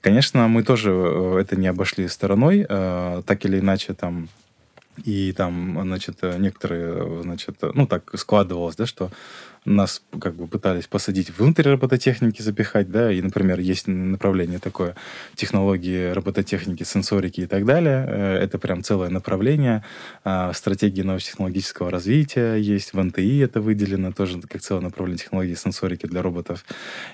Конечно, 0.00 0.46
мы 0.48 0.62
тоже 0.62 0.90
э, 0.90 1.38
это 1.40 1.56
не 1.56 1.66
обошли 1.66 2.06
стороной, 2.08 2.64
э, 2.68 3.22
так 3.26 3.44
или 3.44 3.58
иначе 3.58 3.94
там 3.94 4.28
и 5.04 5.32
там, 5.32 5.78
значит, 5.82 6.22
некоторые, 6.22 7.22
значит, 7.22 7.56
ну, 7.74 7.86
так 7.86 8.18
складывалось, 8.18 8.76
да, 8.76 8.86
что 8.86 9.10
нас 9.66 10.02
как 10.20 10.34
бы 10.34 10.46
пытались 10.46 10.86
посадить 10.86 11.36
внутрь 11.36 11.68
робототехники, 11.68 12.40
запихать, 12.40 12.90
да, 12.90 13.12
и, 13.12 13.20
например, 13.20 13.58
есть 13.58 13.88
направление 13.88 14.58
такое, 14.58 14.94
технологии 15.34 16.10
робототехники, 16.12 16.84
сенсорики 16.84 17.42
и 17.42 17.46
так 17.46 17.64
далее. 17.64 18.06
Э, 18.08 18.38
это 18.38 18.58
прям 18.58 18.82
целое 18.82 19.10
направление. 19.10 19.84
А, 20.24 20.52
стратегии 20.52 21.02
научно-технологического 21.02 21.90
развития 21.90 22.54
есть, 22.54 22.92
в 22.92 23.02
НТИ 23.02 23.40
это 23.40 23.60
выделено 23.60 24.12
тоже 24.12 24.40
как 24.42 24.60
целое 24.62 24.82
направление 24.82 25.18
технологии 25.18 25.54
сенсорики 25.54 26.06
для 26.06 26.22
роботов. 26.22 26.64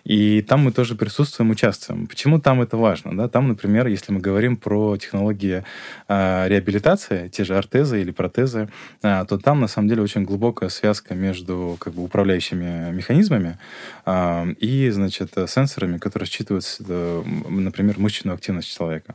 И 0.05 0.43
там 0.43 0.61
мы 0.61 0.73
тоже 0.73 0.95
присутствуем, 0.95 1.51
участвуем. 1.51 2.07
Почему 2.07 2.41
там 2.41 2.61
это 2.61 2.77
важно? 2.77 3.17
Да? 3.17 3.29
Там, 3.29 3.49
например, 3.49 3.87
если 3.87 4.13
мы 4.13 4.21
говорим 4.21 4.57
про 4.57 4.97
технологии 4.97 5.65
а, 6.09 6.47
реабилитации, 6.49 7.29
те 7.29 7.45
же 7.45 7.57
ортезы 7.57 8.01
или 8.01 8.11
протезы, 8.11 8.69
а, 9.03 9.25
то 9.25 9.39
там 9.39 9.61
на 9.61 9.69
самом 9.69 9.89
деле 9.89 10.03
очень 10.03 10.25
глубокая 10.25 10.69
связка 10.69 11.15
между 11.15 11.77
как 11.81 11.95
бы, 11.95 12.03
управляющими 12.43 12.93
механизмами 12.93 13.59
а, 14.05 14.47
и, 14.59 14.91
значит, 14.91 15.33
сенсорами, 15.47 15.99
которые 15.99 16.27
считывают, 16.27 16.65
э, 16.89 17.23
например, 17.49 17.99
мышечную 17.99 18.35
активность 18.35 18.77
человека. 18.77 19.15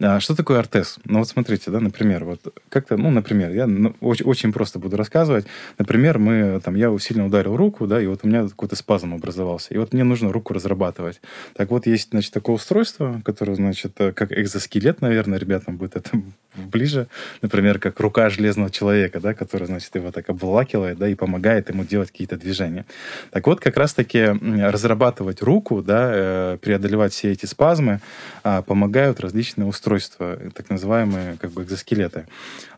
А, 0.00 0.20
что 0.20 0.34
такое 0.34 0.58
ортез? 0.58 0.98
Ну 1.04 1.18
вот 1.18 1.28
смотрите, 1.28 1.70
да, 1.70 1.80
например, 1.80 2.24
вот 2.24 2.40
как-то, 2.68 2.96
ну, 2.96 3.10
например, 3.10 3.52
я 3.52 3.66
ну, 3.66 3.94
очень, 4.00 4.24
очень 4.26 4.52
просто 4.52 4.78
буду 4.78 4.96
рассказывать. 4.96 5.46
Например, 5.78 6.18
мы, 6.18 6.60
там, 6.60 6.74
я 6.74 6.96
сильно 6.98 7.26
ударил 7.26 7.56
руку, 7.56 7.86
да, 7.86 8.00
и 8.00 8.06
вот 8.06 8.20
у 8.22 8.28
меня 8.28 8.48
какой-то 8.48 8.76
спазм 8.76 9.14
образовался. 9.14 9.74
И 9.74 9.78
вот 9.78 9.92
мне 9.92 10.04
нужно 10.04 10.32
руку 10.32 10.54
разрабатывать. 10.54 11.20
Так 11.54 11.70
вот, 11.70 11.86
есть, 11.86 12.10
значит, 12.10 12.32
такое 12.32 12.56
устройство, 12.56 13.20
которое, 13.24 13.54
значит, 13.54 13.92
э, 13.98 14.12
как 14.12 14.32
экзоскелет, 14.32 15.00
наверное, 15.00 15.38
ребятам 15.38 15.76
будет 15.76 15.96
это 15.96 16.10
ближе, 16.54 17.08
например, 17.40 17.78
как 17.78 17.98
рука 18.00 18.28
железного 18.30 18.70
человека, 18.70 19.20
да, 19.20 19.34
которая, 19.34 19.66
значит, 19.66 19.94
его 19.94 20.10
так 20.10 20.28
обволакивает, 20.28 20.98
да, 20.98 21.08
и 21.08 21.14
помогает 21.14 21.68
ему 21.70 21.84
делать 21.84 22.10
какие-то 22.10 22.36
движения. 22.36 22.61
Так 23.30 23.46
вот, 23.46 23.60
как 23.60 23.76
раз-таки 23.76 24.34
разрабатывать 24.70 25.42
руку, 25.42 25.82
да, 25.82 26.10
э, 26.12 26.58
преодолевать 26.60 27.12
все 27.12 27.32
эти 27.32 27.46
спазмы, 27.46 28.00
а, 28.44 28.62
помогают 28.62 29.20
различные 29.20 29.66
устройства, 29.66 30.38
так 30.54 30.70
называемые 30.70 31.36
как 31.40 31.50
бы 31.50 31.62
экзоскелеты. 31.62 32.26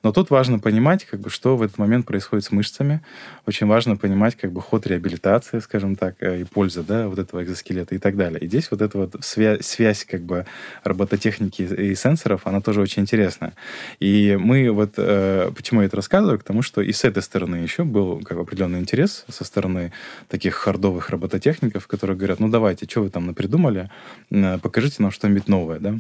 Но 0.05 0.13
тут 0.13 0.29
важно 0.29 0.59
понимать, 0.59 1.07
как 1.07 1.21
бы, 1.21 1.31
что 1.31 1.57
в 1.57 1.63
этот 1.63 1.79
момент 1.79 2.05
происходит 2.05 2.45
с 2.45 2.53
мышцами. 2.53 3.01
Очень 3.47 3.67
важно 3.67 3.97
понимать 3.97 4.37
как 4.37 4.53
бы, 4.53 4.61
ход 4.61 4.87
реабилитации, 4.87 5.61
скажем 5.61 5.97
так, 5.97 6.17
э, 6.21 6.43
и 6.43 6.45
польза 6.45 6.83
да, 6.83 7.09
вот 7.09 7.19
этого 7.19 7.43
экзоскелета 7.43 7.95
и 7.95 7.99
так 7.99 8.15
далее. 8.15 8.39
И 8.41 8.47
здесь 8.47 8.71
вот 8.71 8.83
эта 8.83 8.99
вот 8.99 9.17
связь, 9.23 9.65
связь 9.65 10.05
как 10.05 10.21
бы, 10.21 10.45
робототехники 10.85 11.63
и 11.63 11.95
сенсоров, 11.95 12.43
она 12.45 12.61
тоже 12.61 12.83
очень 12.83 13.03
интересная. 13.03 13.55
И 13.99 14.37
мы 14.39 14.71
вот, 14.71 14.93
э, 14.99 15.51
почему 15.57 15.81
я 15.81 15.87
это 15.87 15.97
рассказываю, 15.97 16.39
к 16.39 16.45
тому, 16.45 16.61
что 16.61 16.83
и 16.83 16.93
с 16.93 17.03
этой 17.05 17.23
стороны 17.23 17.57
еще 17.57 17.85
был 17.85 18.21
как 18.21 18.37
бы, 18.37 18.43
определенный 18.43 18.81
интерес 18.81 19.25
со 19.31 19.43
стороны 19.45 19.91
таких 20.29 20.55
хардовых 20.55 21.09
робототехников, 21.09 21.87
которые 21.87 22.15
говорят, 22.15 22.41
ну 22.41 22.51
давайте, 22.51 22.85
что 22.85 23.01
вы 23.01 23.09
там 23.09 23.27
напридумали, 23.27 23.91
э, 24.31 24.59
покажите 24.59 24.97
нам 24.99 25.13
что-нибудь 25.13 25.49
новое, 25.49 25.79
да 25.79 25.95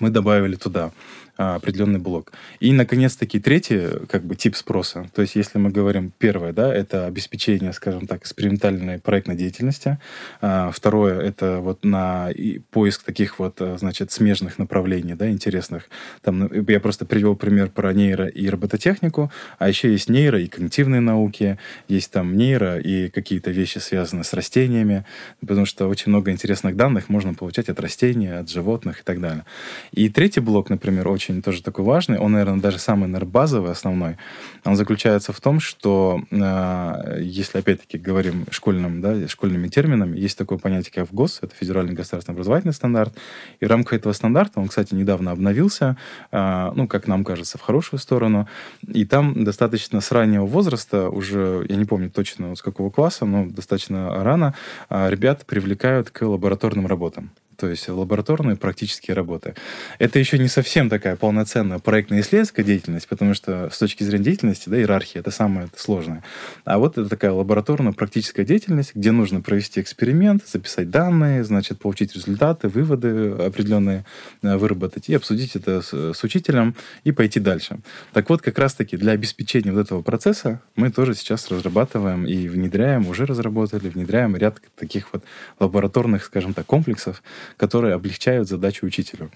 мы 0.00 0.10
добавили 0.10 0.56
туда 0.56 0.92
а, 1.40 1.54
определенный 1.54 2.00
блок. 2.00 2.32
И, 2.58 2.72
наконец-таки, 2.72 3.38
третий 3.38 4.04
как 4.08 4.24
бы, 4.24 4.34
тип 4.34 4.56
спроса. 4.56 5.08
То 5.14 5.22
есть, 5.22 5.36
если 5.36 5.58
мы 5.58 5.70
говорим, 5.70 6.12
первое, 6.18 6.52
да, 6.52 6.74
это 6.74 7.06
обеспечение, 7.06 7.72
скажем 7.72 8.08
так, 8.08 8.22
экспериментальной 8.22 8.98
проектной 8.98 9.36
деятельности. 9.36 9.98
А, 10.40 10.72
второе, 10.72 11.20
это 11.20 11.60
вот 11.60 11.84
на 11.84 12.30
поиск 12.72 13.04
таких 13.04 13.38
вот, 13.38 13.56
а, 13.60 13.78
значит, 13.78 14.10
смежных 14.10 14.58
направлений, 14.58 15.14
да, 15.14 15.30
интересных. 15.30 15.88
Там, 16.22 16.40
ну, 16.40 16.50
я 16.66 16.80
просто 16.80 17.04
привел 17.04 17.36
пример 17.36 17.70
про 17.70 17.92
нейро 17.92 18.26
и 18.26 18.48
робототехнику, 18.48 19.30
а 19.60 19.68
еще 19.68 19.92
есть 19.92 20.08
нейро 20.08 20.40
и 20.40 20.48
когнитивные 20.48 21.00
науки, 21.00 21.56
есть 21.86 22.10
там 22.10 22.36
нейро 22.36 22.80
и 22.80 23.10
какие-то 23.10 23.52
вещи, 23.52 23.78
связанные 23.78 24.24
с 24.24 24.32
растениями, 24.32 25.04
потому 25.46 25.66
что 25.66 25.86
очень 25.86 26.10
много 26.10 26.32
интересных 26.32 26.74
данных 26.74 27.08
можно 27.08 27.34
получать 27.34 27.68
от 27.68 27.78
растений, 27.78 28.28
от 28.28 28.50
животных 28.50 29.00
и 29.00 29.02
так 29.04 29.20
далее. 29.20 29.44
И 29.92 30.08
третий 30.08 30.40
блок, 30.40 30.68
например, 30.68 31.06
очень 31.06 31.27
очень 31.28 31.42
тоже 31.42 31.62
такой 31.62 31.84
важный, 31.84 32.18
он, 32.18 32.32
наверное, 32.32 32.60
даже 32.60 32.78
самый, 32.78 33.06
наверное, 33.06 33.30
базовый, 33.30 33.72
основной, 33.72 34.16
он 34.64 34.76
заключается 34.76 35.32
в 35.32 35.40
том, 35.40 35.60
что, 35.60 36.22
э, 36.30 37.18
если, 37.20 37.58
опять-таки, 37.58 37.98
говорим 37.98 38.46
школьным, 38.50 39.00
да, 39.00 39.28
школьными 39.28 39.68
терминами, 39.68 40.18
есть 40.18 40.38
такое 40.38 40.58
понятие, 40.58 40.92
как 40.94 41.08
ФГОС, 41.08 41.40
это 41.42 41.54
Федеральный 41.54 41.92
государственный 41.92 42.34
образовательный 42.34 42.72
стандарт, 42.72 43.14
и 43.60 43.66
в 43.66 43.68
рамках 43.68 43.94
этого 43.94 44.12
стандарта, 44.12 44.60
он, 44.60 44.68
кстати, 44.68 44.94
недавно 44.94 45.32
обновился, 45.32 45.96
э, 46.32 46.70
ну, 46.74 46.88
как 46.88 47.06
нам 47.06 47.24
кажется, 47.24 47.58
в 47.58 47.60
хорошую 47.60 48.00
сторону, 48.00 48.48
и 48.86 49.04
там 49.04 49.44
достаточно 49.44 50.00
с 50.00 50.10
раннего 50.12 50.46
возраста, 50.46 51.10
уже, 51.10 51.66
я 51.68 51.76
не 51.76 51.84
помню 51.84 52.10
точно, 52.10 52.48
вот 52.48 52.58
с 52.58 52.62
какого 52.62 52.90
класса, 52.90 53.26
но 53.26 53.46
достаточно 53.46 54.24
рано, 54.24 54.54
э, 54.88 55.10
ребят 55.10 55.44
привлекают 55.46 56.10
к 56.10 56.22
лабораторным 56.22 56.86
работам 56.86 57.30
то 57.58 57.68
есть 57.68 57.88
лабораторные 57.88 58.56
практические 58.56 59.16
работы. 59.16 59.54
Это 59.98 60.20
еще 60.20 60.38
не 60.38 60.46
совсем 60.46 60.88
такая 60.88 61.16
полноценная 61.16 61.80
проектная 61.80 62.20
исследовательская 62.20 62.64
деятельность, 62.64 63.08
потому 63.08 63.34
что 63.34 63.68
с 63.70 63.78
точки 63.78 64.04
зрения 64.04 64.24
деятельности, 64.24 64.68
да, 64.68 64.78
иерархия, 64.78 65.20
это 65.20 65.32
самое 65.32 65.68
сложное. 65.76 66.22
А 66.64 66.78
вот 66.78 66.98
это 66.98 67.08
такая 67.08 67.32
лабораторно-практическая 67.32 68.44
деятельность, 68.44 68.94
где 68.94 69.10
нужно 69.10 69.40
провести 69.40 69.80
эксперимент, 69.80 70.46
записать 70.46 70.90
данные, 70.90 71.42
значит, 71.42 71.80
получить 71.80 72.14
результаты, 72.14 72.68
выводы 72.68 73.30
определенные 73.30 74.04
э, 74.42 74.56
выработать 74.56 75.08
и 75.08 75.14
обсудить 75.14 75.56
это 75.56 75.82
с, 75.82 76.14
с 76.14 76.22
учителем 76.22 76.76
и 77.02 77.10
пойти 77.10 77.40
дальше. 77.40 77.80
Так 78.12 78.30
вот, 78.30 78.40
как 78.40 78.56
раз-таки 78.56 78.96
для 78.96 79.12
обеспечения 79.12 79.72
вот 79.72 79.80
этого 79.80 80.02
процесса 80.02 80.62
мы 80.76 80.92
тоже 80.92 81.14
сейчас 81.14 81.50
разрабатываем 81.50 82.24
и 82.24 82.46
внедряем, 82.46 83.08
уже 83.08 83.26
разработали, 83.26 83.88
внедряем 83.88 84.36
ряд 84.36 84.58
таких 84.76 85.12
вот 85.12 85.24
лабораторных, 85.58 86.24
скажем 86.24 86.54
так, 86.54 86.64
комплексов, 86.64 87.20
которые 87.56 87.94
облегчают 87.94 88.48
задачу 88.48 88.86
учителю. 88.86 89.30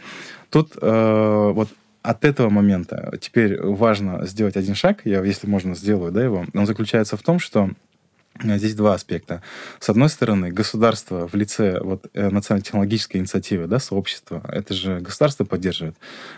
Тут 0.50 0.76
э, 0.80 1.50
вот 1.54 1.68
от 2.02 2.24
этого 2.24 2.50
момента 2.50 3.16
теперь 3.20 3.60
важно 3.60 4.26
сделать 4.26 4.56
один 4.56 4.74
шаг, 4.74 5.02
я, 5.04 5.22
если 5.22 5.46
можно, 5.46 5.74
сделаю 5.74 6.12
да, 6.12 6.22
его. 6.22 6.44
Он 6.52 6.66
заключается 6.66 7.16
в 7.16 7.22
том, 7.22 7.38
что 7.38 7.70
здесь 8.40 8.74
два 8.74 8.94
аспекта. 8.94 9.42
С 9.78 9.88
одной 9.88 10.08
стороны, 10.08 10.50
государство 10.50 11.28
в 11.28 11.34
лице 11.34 11.78
вот, 11.80 12.06
э, 12.14 12.30
национально-технологической 12.30 13.20
инициативы, 13.20 13.66
да, 13.66 13.78
сообщества, 13.78 14.42
это 14.48 14.74
же 14.74 15.00
государство 15.00 15.44
поддерживает. 15.44 15.96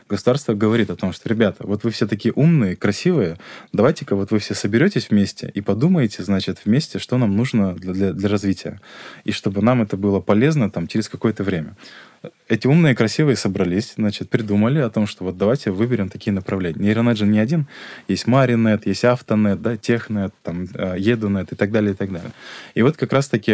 Государство 0.08 0.54
говорит 0.54 0.90
о 0.90 0.96
том, 0.96 1.12
что, 1.12 1.28
ребята, 1.28 1.66
вот 1.66 1.84
вы 1.84 1.90
все 1.90 2.06
такие 2.06 2.32
умные, 2.32 2.76
красивые, 2.76 3.38
давайте-ка 3.72 4.16
вот 4.16 4.30
вы 4.30 4.38
все 4.38 4.54
соберетесь 4.54 5.10
вместе 5.10 5.50
и 5.54 5.60
подумаете, 5.60 6.24
значит, 6.24 6.60
вместе, 6.64 6.98
что 6.98 7.16
нам 7.16 7.36
нужно 7.36 7.74
для, 7.74 7.92
для, 7.92 8.12
для 8.12 8.28
развития. 8.28 8.80
И 9.24 9.32
чтобы 9.32 9.62
нам 9.62 9.82
это 9.82 9.96
было 9.96 10.20
полезно 10.20 10.70
там 10.70 10.86
через 10.86 11.08
какое-то 11.08 11.44
время 11.44 11.76
эти 12.48 12.66
умные, 12.66 12.94
красивые 12.94 13.36
собрались, 13.36 13.94
значит, 13.96 14.28
придумали 14.28 14.78
о 14.78 14.90
том, 14.90 15.06
что 15.06 15.24
вот 15.24 15.38
давайте 15.38 15.70
выберем 15.70 16.08
такие 16.08 16.32
направления. 16.32 16.78
Нейронет 16.78 17.16
же 17.16 17.26
не 17.26 17.38
один. 17.38 17.66
Есть 18.06 18.26
Маринет, 18.26 18.86
есть 18.86 19.04
Автонет, 19.04 19.62
да, 19.62 19.76
Технет, 19.76 20.34
там, 20.42 20.66
э, 20.74 20.96
Едунет 20.98 21.52
и 21.52 21.56
так 21.56 21.72
далее, 21.72 21.92
и 21.92 21.94
так 21.94 22.12
далее. 22.12 22.32
И 22.74 22.82
вот 22.82 22.96
как 22.96 23.12
раз-таки 23.12 23.52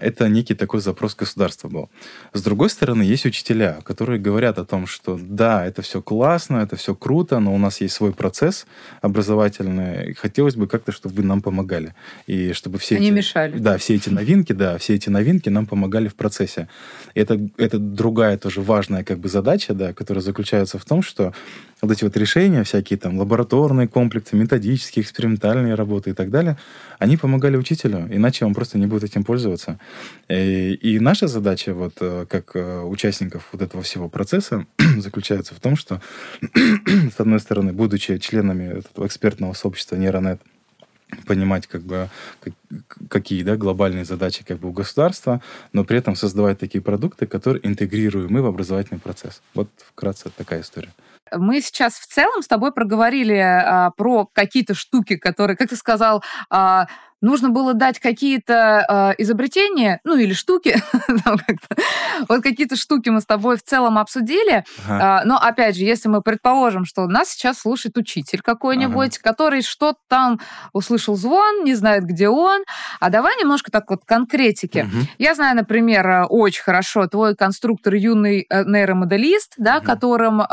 это 0.00 0.28
некий 0.28 0.54
такой 0.54 0.80
запрос 0.80 1.14
государства 1.14 1.68
был. 1.68 1.90
С 2.32 2.42
другой 2.42 2.70
стороны, 2.70 3.02
есть 3.02 3.26
учителя, 3.26 3.78
которые 3.84 4.18
говорят 4.18 4.58
о 4.58 4.64
том, 4.64 4.86
что 4.86 5.18
да, 5.20 5.64
это 5.66 5.82
все 5.82 6.00
классно, 6.00 6.58
это 6.58 6.76
все 6.76 6.94
круто, 6.94 7.40
но 7.40 7.54
у 7.54 7.58
нас 7.58 7.80
есть 7.80 7.94
свой 7.94 8.12
процесс 8.12 8.66
образовательный, 9.02 10.10
и 10.10 10.14
хотелось 10.14 10.56
бы 10.56 10.66
как-то, 10.66 10.92
чтобы 10.92 11.16
вы 11.16 11.22
нам 11.22 11.42
помогали. 11.42 11.94
И 12.26 12.52
чтобы 12.52 12.78
все 12.78 12.96
Они 12.96 13.08
эти, 13.08 13.14
мешали. 13.14 13.58
Да, 13.58 13.76
все 13.78 13.94
эти 13.94 14.08
новинки, 14.08 14.52
да, 14.52 14.78
все 14.78 14.94
эти 14.94 15.10
новинки 15.10 15.48
нам 15.50 15.66
помогали 15.66 16.08
в 16.08 16.14
процессе. 16.14 16.68
Это, 17.14 17.38
это 17.58 17.78
другая 17.94 18.36
тоже 18.38 18.60
важная 18.60 19.04
как 19.04 19.18
бы 19.18 19.28
задача, 19.28 19.74
да, 19.74 19.92
которая 19.92 20.22
заключается 20.22 20.78
в 20.78 20.84
том, 20.84 21.02
что 21.02 21.32
вот 21.80 21.90
эти 21.90 22.04
вот 22.04 22.16
решения, 22.16 22.64
всякие 22.64 22.98
там 22.98 23.18
лабораторные 23.18 23.88
комплексы, 23.88 24.36
методические, 24.36 25.02
экспериментальные 25.02 25.74
работы 25.74 26.10
и 26.10 26.12
так 26.12 26.30
далее, 26.30 26.56
они 26.98 27.16
помогали 27.16 27.56
учителю, 27.56 28.08
иначе 28.10 28.44
он 28.44 28.54
просто 28.54 28.78
не 28.78 28.86
будет 28.86 29.04
этим 29.04 29.24
пользоваться. 29.24 29.78
И, 30.28 30.74
и 30.74 30.98
наша 30.98 31.28
задача 31.28 31.74
вот 31.74 31.94
э, 32.00 32.26
как 32.28 32.54
э, 32.54 32.82
участников 32.82 33.48
вот 33.52 33.62
этого 33.62 33.82
всего 33.82 34.08
процесса 34.08 34.66
заключается 34.98 35.54
в 35.54 35.60
том, 35.60 35.76
что 35.76 36.00
с 37.16 37.20
одной 37.20 37.40
стороны, 37.40 37.72
будучи 37.72 38.18
членами 38.18 38.78
этого 38.78 39.06
экспертного 39.06 39.52
сообщества 39.52 39.96
нейронет, 39.96 40.40
понимать, 41.26 41.66
как 41.66 41.82
бы, 41.82 42.08
какие 43.08 43.42
да, 43.42 43.56
глобальные 43.56 44.04
задачи 44.04 44.44
как 44.44 44.58
бы, 44.58 44.68
у 44.68 44.72
государства, 44.72 45.40
но 45.72 45.84
при 45.84 45.98
этом 45.98 46.16
создавать 46.16 46.58
такие 46.58 46.82
продукты, 46.82 47.26
которые 47.26 47.66
интегрируемы 47.66 48.42
в 48.42 48.46
образовательный 48.46 49.00
процесс. 49.00 49.42
Вот 49.54 49.68
вкратце 49.92 50.30
такая 50.30 50.60
история. 50.60 50.90
Мы 51.32 51.60
сейчас 51.60 51.94
в 51.94 52.06
целом 52.06 52.42
с 52.42 52.46
тобой 52.46 52.72
проговорили 52.72 53.36
а, 53.36 53.90
про 53.96 54.26
какие-то 54.32 54.74
штуки, 54.74 55.16
которые, 55.16 55.56
как 55.56 55.70
ты 55.70 55.76
сказал, 55.76 56.22
а, 56.50 56.86
нужно 57.24 57.50
было 57.50 57.74
дать 57.74 57.98
какие-то 57.98 59.14
э, 59.18 59.22
изобретения, 59.22 60.00
ну 60.04 60.16
или 60.16 60.32
штуки, 60.32 60.76
вот 62.28 62.42
какие-то 62.42 62.76
штуки 62.76 63.08
мы 63.08 63.20
с 63.20 63.26
тобой 63.26 63.56
в 63.56 63.62
целом 63.62 63.98
обсудили, 63.98 64.64
ага. 64.86 65.22
э, 65.22 65.26
но 65.26 65.38
опять 65.38 65.76
же, 65.76 65.84
если 65.84 66.08
мы 66.08 66.22
предположим, 66.22 66.84
что 66.84 67.06
нас 67.06 67.30
сейчас 67.30 67.60
слушает 67.60 67.96
учитель 67.96 68.40
какой-нибудь, 68.42 69.18
ага. 69.18 69.30
который 69.30 69.62
что-то 69.62 69.98
там 70.08 70.40
услышал 70.72 71.16
звон, 71.16 71.64
не 71.64 71.74
знает, 71.74 72.04
где 72.04 72.28
он, 72.28 72.62
а 73.00 73.10
давай 73.10 73.36
немножко 73.38 73.70
так 73.70 73.90
вот 73.90 74.04
конкретики. 74.04 74.80
Угу. 74.80 75.06
Я 75.18 75.34
знаю, 75.34 75.56
например, 75.56 76.06
э, 76.06 76.24
очень 76.26 76.62
хорошо 76.62 77.06
твой 77.06 77.34
конструктор 77.34 77.94
юный 77.94 78.46
э, 78.48 78.64
нейромоделист, 78.64 79.54
да, 79.56 79.78
угу. 79.78 79.86
которым, 79.86 80.40
э, 80.40 80.44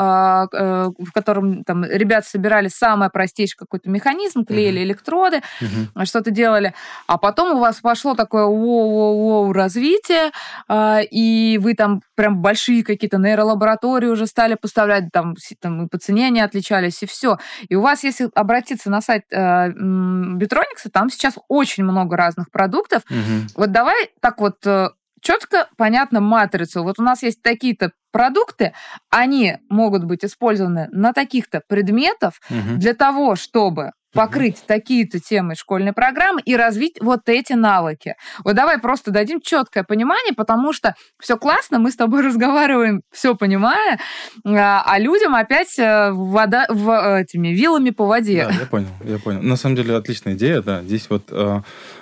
э, 0.54 0.92
в 0.98 1.12
котором 1.14 1.64
там 1.64 1.84
ребята 1.84 2.28
собирали 2.28 2.68
самое 2.68 3.12
простейшее 3.12 3.58
какой-то 3.58 3.90
механизм, 3.90 4.46
клеили 4.46 4.80
угу. 4.80 4.86
электроды, 4.86 5.42
угу. 5.60 6.06
что-то 6.06 6.32
делали, 6.32 6.61
а 7.08 7.18
потом 7.18 7.58
у 7.58 7.60
вас 7.60 7.80
пошло 7.80 8.16
такое 8.16 8.46
воу-воу-воу 8.46 9.54
развитие, 9.54 10.32
э, 10.68 11.04
и 11.12 11.58
вы 11.62 11.74
там 11.74 12.02
прям 12.16 12.42
большие 12.42 12.84
какие-то 12.84 13.18
нейролаборатории 13.18 14.08
уже 14.08 14.28
стали 14.28 14.56
поставлять, 14.56 15.06
там, 15.12 15.36
там 15.60 15.86
и 15.86 15.88
по 15.88 15.98
цене 15.98 16.28
они 16.28 16.42
отличались, 16.42 17.04
и 17.04 17.06
все. 17.06 17.38
И 17.70 17.76
у 17.76 17.82
вас, 17.82 18.04
если 18.04 18.30
обратиться 18.36 18.90
на 18.90 19.02
сайт 19.02 19.24
э, 19.32 19.70
Битроникса, 19.70 20.90
там 20.92 21.10
сейчас 21.10 21.36
очень 21.48 21.84
много 21.84 22.16
разных 22.18 22.52
продуктов. 22.52 23.04
Угу. 23.10 23.52
Вот 23.56 23.72
давай 23.72 24.10
так 24.20 24.40
вот 24.40 24.66
э, 24.66 24.90
четко, 25.22 25.68
понятно 25.78 26.20
матрицу. 26.20 26.84
Вот 26.84 27.00
у 27.00 27.04
нас 27.04 27.24
есть 27.24 27.42
такие-то 27.42 27.92
продукты, 28.12 28.74
они 29.10 29.58
могут 29.70 30.04
быть 30.04 30.26
использованы 30.26 30.90
на 30.92 31.14
таких-то 31.14 31.62
предметов 31.68 32.42
угу. 32.50 32.78
для 32.78 32.94
того, 32.94 33.36
чтобы 33.36 33.92
покрыть 34.14 34.64
такие-то 34.66 35.20
темы 35.20 35.56
школьной 35.56 35.94
программы 35.94 36.42
и 36.42 36.56
развить 36.56 36.98
вот 37.02 37.22
эти 37.28 37.54
навыки. 37.54 38.16
Вот 38.44 38.56
давай 38.56 38.80
просто 38.80 39.12
дадим 39.12 39.42
четкое 39.42 39.84
понимание, 39.84 40.34
потому 40.34 40.74
что 40.74 40.96
все 41.20 41.38
классно, 41.38 41.80
мы 41.80 41.92
с 41.92 41.96
тобой 41.96 42.22
разговариваем, 42.26 43.02
все 43.12 43.36
понимая, 43.36 44.00
а, 44.46 44.84
а 44.86 45.00
людям 45.00 45.36
опять 45.36 45.78
э, 45.80 46.12
вода 46.12 46.66
в, 46.70 46.90
э, 46.90 47.22
этими 47.22 47.50
вилами 47.50 47.90
по 47.90 48.06
воде. 48.06 48.48
Да, 48.48 48.54
я 48.54 48.66
понял, 48.66 48.88
я 49.04 49.20
понял. 49.20 49.42
На 49.42 49.56
самом 49.56 49.76
деле 49.76 49.96
отличная 49.96 50.34
идея, 50.34 50.62
да. 50.62 50.82
Здесь 50.82 51.08
вот 51.10 51.24
э, 51.30 51.62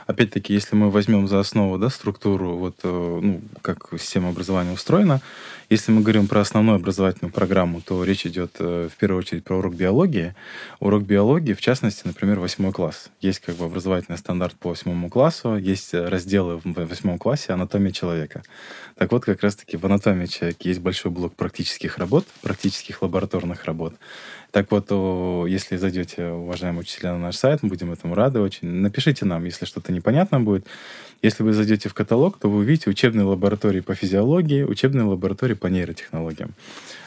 опять-таки, 0.10 0.54
если 0.54 0.76
мы 0.76 0.90
возьмем 0.90 1.28
за 1.28 1.40
основу 1.40 1.78
да, 1.78 1.90
структуру, 1.90 2.58
вот, 2.58 2.80
ну, 2.84 3.42
как 3.62 3.90
система 4.00 4.30
образования 4.30 4.72
устроена, 4.72 5.22
если 5.70 5.92
мы 5.92 6.02
говорим 6.02 6.28
про 6.28 6.42
основную 6.42 6.78
образовательную 6.78 7.32
программу, 7.32 7.80
то 7.80 8.04
речь 8.04 8.26
идет 8.26 8.58
в 8.58 8.90
первую 9.00 9.20
очередь 9.20 9.44
про 9.44 9.58
урок 9.58 9.76
биологии. 9.76 10.34
Урок 10.80 11.04
биологии, 11.04 11.54
в 11.54 11.62
частности, 11.62 12.02
например, 12.06 12.40
восьмой 12.40 12.72
класс. 12.72 13.12
Есть 13.22 13.42
как 13.42 13.56
бы 13.56 13.66
образовательный 13.66 14.18
стандарт 14.18 14.56
по 14.56 14.70
восьмому 14.70 15.10
классу, 15.10 15.58
есть 15.58 15.94
разделы 15.94 16.60
в 16.64 16.88
восьмом 16.88 17.20
классе 17.20 17.54
«Анатомия 17.54 17.92
человека». 17.92 18.42
Так 18.98 19.12
вот, 19.12 19.26
как 19.26 19.44
раз-таки 19.44 19.78
в 19.78 19.86
«Анатомии 19.86 20.26
человека» 20.26 20.68
есть 20.68 20.80
большой 20.80 21.12
блок 21.12 21.36
практических 21.36 22.00
работ, 22.00 22.26
практических 22.42 23.04
лабораторных 23.04 23.66
работ. 23.66 23.94
Так 24.52 24.72
вот, 24.72 24.90
если 25.48 25.78
зайдете, 25.78 26.30
уважаемые 26.30 26.82
учителя, 26.82 27.14
на 27.14 27.20
наш 27.20 27.36
сайт, 27.36 27.62
мы 27.62 27.70
будем 27.70 27.92
этому 27.92 28.16
рады 28.16 28.40
очень. 28.40 28.68
Напишите 28.68 29.26
нам, 29.26 29.46
если 29.46 29.66
что-то 29.66 29.92
непонятно 29.92 30.40
будет. 30.40 30.66
Если 31.22 31.44
вы 31.44 31.54
зайдете 31.54 31.90
в 31.90 31.94
каталог, 31.94 32.40
то 32.40 32.50
вы 32.50 32.60
увидите 32.60 32.90
учебные 32.90 33.26
лаборатории 33.26 33.82
по 33.82 33.94
физиологии, 33.94 34.64
учебные 34.64 35.04
лаборатории 35.04 35.54
по 35.54 35.68
нейротехнологиям. 35.68 36.54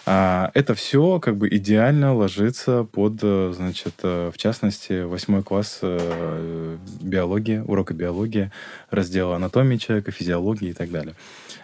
А, 0.05 0.51
это 0.55 0.75
все 0.75 1.19
как 1.19 1.37
бы 1.37 1.49
идеально 1.49 2.15
ложится 2.15 2.85
под, 2.85 3.21
э, 3.23 3.53
значит, 3.57 3.95
э, 4.03 4.31
в 4.35 4.37
частности, 4.37 5.03
восьмой 5.05 5.43
класс 5.43 5.79
э, 5.81 6.77
биологии, 7.01 7.59
урока 7.59 7.95
биологии, 7.95 8.51
раздела 8.91 9.37
анатомии 9.37 9.79
человека, 9.79 10.11
физиологии 10.11 10.71
и 10.71 10.75
так 10.75 10.91
далее. 10.91 11.15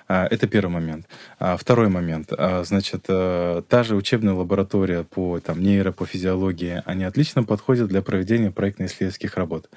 А, 0.08 0.26
это 0.26 0.46
первый 0.46 0.70
момент. 0.70 1.06
А, 1.38 1.56
второй 1.56 1.88
момент. 1.88 2.32
Значит, 2.62 3.02
та 3.04 3.82
же 3.82 3.94
учебная 3.94 4.34
лаборатория 4.34 5.04
по 5.04 5.38
там, 5.40 5.62
нейро, 5.62 5.92
они 6.86 7.04
отлично 7.04 7.44
подходят 7.44 7.88
для 7.88 8.02
проведения 8.02 8.50
проектно-исследовательских 8.50 9.36
работ. 9.36 9.68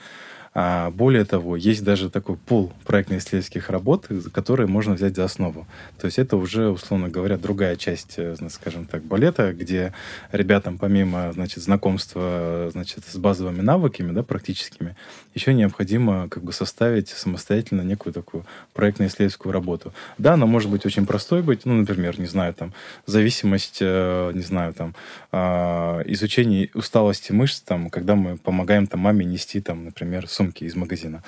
А 0.54 0.92
более 0.92 1.24
того, 1.24 1.56
есть 1.56 1.82
даже 1.84 2.10
такой 2.10 2.36
пул 2.36 2.74
проектно-исследовательских 2.86 3.70
работ, 3.70 4.10
которые 4.34 4.68
можно 4.68 4.96
взять 4.96 5.16
за 5.16 5.24
основу. 5.24 5.66
То 5.98 6.08
есть 6.08 6.20
это 6.20 6.36
уже, 6.36 6.70
условно 6.70 7.08
говоря, 7.08 7.38
другая 7.38 7.78
часть, 7.78 8.16
э, 8.18 8.36
скажем 8.50 8.86
так, 8.86 9.02
балета, 9.04 9.54
где 9.54 9.94
ребятам 10.34 10.78
помимо, 10.78 11.32
значит, 11.32 11.64
знакомства, 11.64 12.70
значит, 12.74 13.06
с 13.10 13.16
базовыми 13.16 13.62
навыками, 13.62 14.12
да, 14.12 14.24
практическими, 14.24 14.98
еще 15.36 15.54
необходимо 15.54 16.28
как 16.28 16.44
бы 16.44 16.52
составить 16.52 17.08
самостоятельно 17.08 17.84
некую 17.84 18.12
такую 18.12 18.46
проектно-исследовательскую 18.74 19.54
работу. 19.54 19.94
Да, 20.18 20.34
она 20.34 20.48
может 20.48 20.70
быть 20.70 20.86
очень 20.86 21.06
простой 21.06 21.44
быть, 21.44 21.66
ну, 21.66 21.76
например, 21.76 22.20
не 22.20 22.28
знаю, 22.28 22.54
там, 22.54 22.74
зависимость, 23.06 23.78
э, 23.80 24.32
не 24.34 24.44
знаю, 24.44 24.74
там, 24.74 24.96
а, 25.32 26.02
изучение 26.06 26.70
усталости 26.74 27.32
мышц, 27.32 27.62
там, 27.62 27.90
когда 27.90 28.16
мы 28.16 28.36
помогаем 28.36 28.86
там 28.88 29.00
маме 29.00 29.26
нести, 29.26 29.62
там, 29.62 29.86
например, 29.86 30.28
сумки 30.42 30.64
из 30.64 30.76
магазина. 30.76 31.22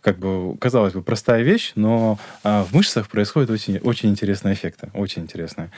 Как 0.00 0.18
бы, 0.18 0.56
казалось 0.58 0.92
бы, 0.94 1.02
простая 1.02 1.42
вещь, 1.42 1.72
но 1.74 2.18
а, 2.42 2.64
в 2.64 2.72
мышцах 2.72 3.08
происходят 3.08 3.50
очень, 3.50 3.78
очень 3.78 4.08
интересные 4.08 4.54
эффекты. 4.54 4.90
Очень 4.94 5.22
интересные. 5.22 5.70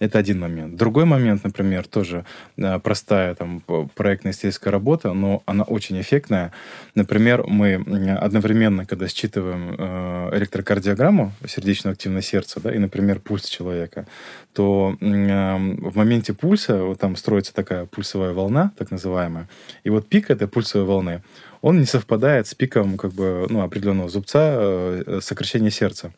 Это 0.00 0.18
один 0.18 0.40
момент. 0.40 0.76
Другой 0.76 1.04
момент, 1.04 1.44
например, 1.44 1.86
тоже 1.86 2.24
а, 2.58 2.78
простая 2.78 3.34
там 3.34 3.62
проектная 3.94 4.32
исследовательская 4.32 4.72
работа, 4.72 5.12
но 5.12 5.42
она 5.46 5.64
очень 5.64 6.00
эффектная. 6.00 6.50
Например, 6.94 7.44
мы 7.46 7.74
одновременно, 8.20 8.84
когда 8.84 9.06
считываем 9.06 9.76
э, 9.78 10.36
электрокардиограмму 10.36 11.32
сердечную 11.46 11.92
активность 11.92 12.28
сердца, 12.28 12.60
да, 12.60 12.74
и, 12.74 12.78
например, 12.78 13.20
пульс 13.20 13.44
человека, 13.44 14.06
то 14.52 14.96
э, 15.00 15.06
в 15.06 15.96
моменте 15.96 16.32
пульса 16.34 16.82
вот 16.84 16.98
там 16.98 17.16
строится 17.16 17.54
такая 17.54 17.86
пульсовая 17.86 18.32
волна, 18.32 18.72
так 18.76 18.90
называемая, 18.90 19.48
и 19.84 19.90
вот 19.90 20.08
пик 20.08 20.30
этой 20.30 20.48
пульсовой 20.48 20.86
волны, 20.86 21.22
он 21.62 21.78
не 21.78 21.86
совпадает 21.86 22.46
с 22.46 22.54
пиком 22.54 22.96
как 22.96 23.12
бы, 23.12 23.46
ну, 23.48 23.62
определенного 23.62 24.08
зубца 24.08 24.56
э, 24.58 25.20
сокращения 25.22 25.70
сердца. 25.70 26.12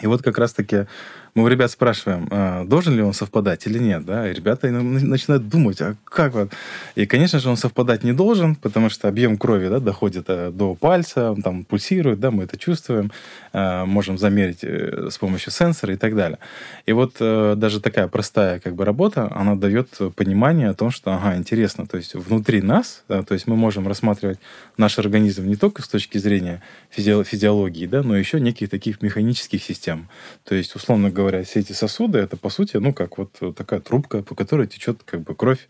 И 0.00 0.06
вот 0.06 0.22
как 0.22 0.38
раз-таки 0.38 0.86
мы 1.34 1.44
у 1.44 1.48
ребят 1.48 1.70
спрашиваем, 1.70 2.28
а, 2.30 2.64
должен 2.64 2.94
ли 2.94 3.02
он 3.02 3.14
совпадать 3.14 3.66
или 3.66 3.78
нет, 3.78 4.04
да, 4.04 4.30
и 4.30 4.34
ребята 4.34 4.70
начинают 4.70 5.48
думать, 5.48 5.80
а 5.80 5.96
как 6.04 6.34
вот? 6.34 6.52
И, 6.94 7.06
конечно 7.06 7.38
же, 7.38 7.48
он 7.48 7.56
совпадать 7.56 8.04
не 8.04 8.12
должен, 8.12 8.54
потому 8.54 8.90
что 8.90 9.08
объем 9.08 9.38
крови, 9.38 9.68
да, 9.68 9.80
доходит 9.80 10.26
э, 10.28 10.50
до 10.50 10.74
пальца, 10.74 11.30
он 11.30 11.40
там 11.40 11.64
пульсирует, 11.64 12.20
да, 12.20 12.30
мы 12.30 12.44
это 12.44 12.58
чувствуем, 12.58 13.12
э, 13.54 13.84
можем 13.86 14.18
замерить 14.18 14.62
э, 14.62 15.08
с 15.10 15.16
помощью 15.16 15.52
сенсора 15.52 15.94
и 15.94 15.96
так 15.96 16.14
далее. 16.14 16.38
И 16.84 16.92
вот 16.92 17.14
даже 17.18 17.80
такая 17.80 18.08
простая 18.08 18.60
как 18.60 18.74
бы 18.74 18.84
работа, 18.84 19.30
она 19.34 19.54
дает 19.54 19.88
понимание 20.16 20.68
о 20.68 20.74
том, 20.74 20.90
что, 20.90 21.14
ага, 21.14 21.36
интересно, 21.36 21.86
то 21.86 21.96
есть 21.96 22.14
внутри 22.14 22.60
нас, 22.60 23.04
да, 23.08 23.22
то 23.22 23.32
есть 23.32 23.46
мы 23.46 23.56
можем 23.56 23.88
рассматривать 23.88 24.38
наш 24.76 24.98
организм 24.98 25.46
не 25.46 25.56
только 25.56 25.80
с 25.82 25.88
точки 25.88 26.18
зрения 26.18 26.62
физиологии, 26.90 27.86
да, 27.86 28.02
но 28.02 28.16
еще 28.16 28.38
неких 28.38 28.68
таких 28.68 29.00
механических 29.00 29.62
систем. 29.62 30.08
То 30.44 30.54
есть, 30.54 30.74
условно 30.76 31.08
говоря, 31.10 31.21
говоря, 31.22 31.44
все 31.44 31.60
эти 31.60 31.72
сосуды, 31.72 32.18
это, 32.18 32.36
по 32.36 32.50
сути, 32.50 32.76
ну, 32.76 32.92
как 32.92 33.18
вот 33.18 33.38
такая 33.56 33.80
трубка, 33.80 34.22
по 34.22 34.34
которой 34.34 34.66
течет 34.66 35.02
как 35.04 35.22
бы 35.22 35.34
кровь, 35.34 35.68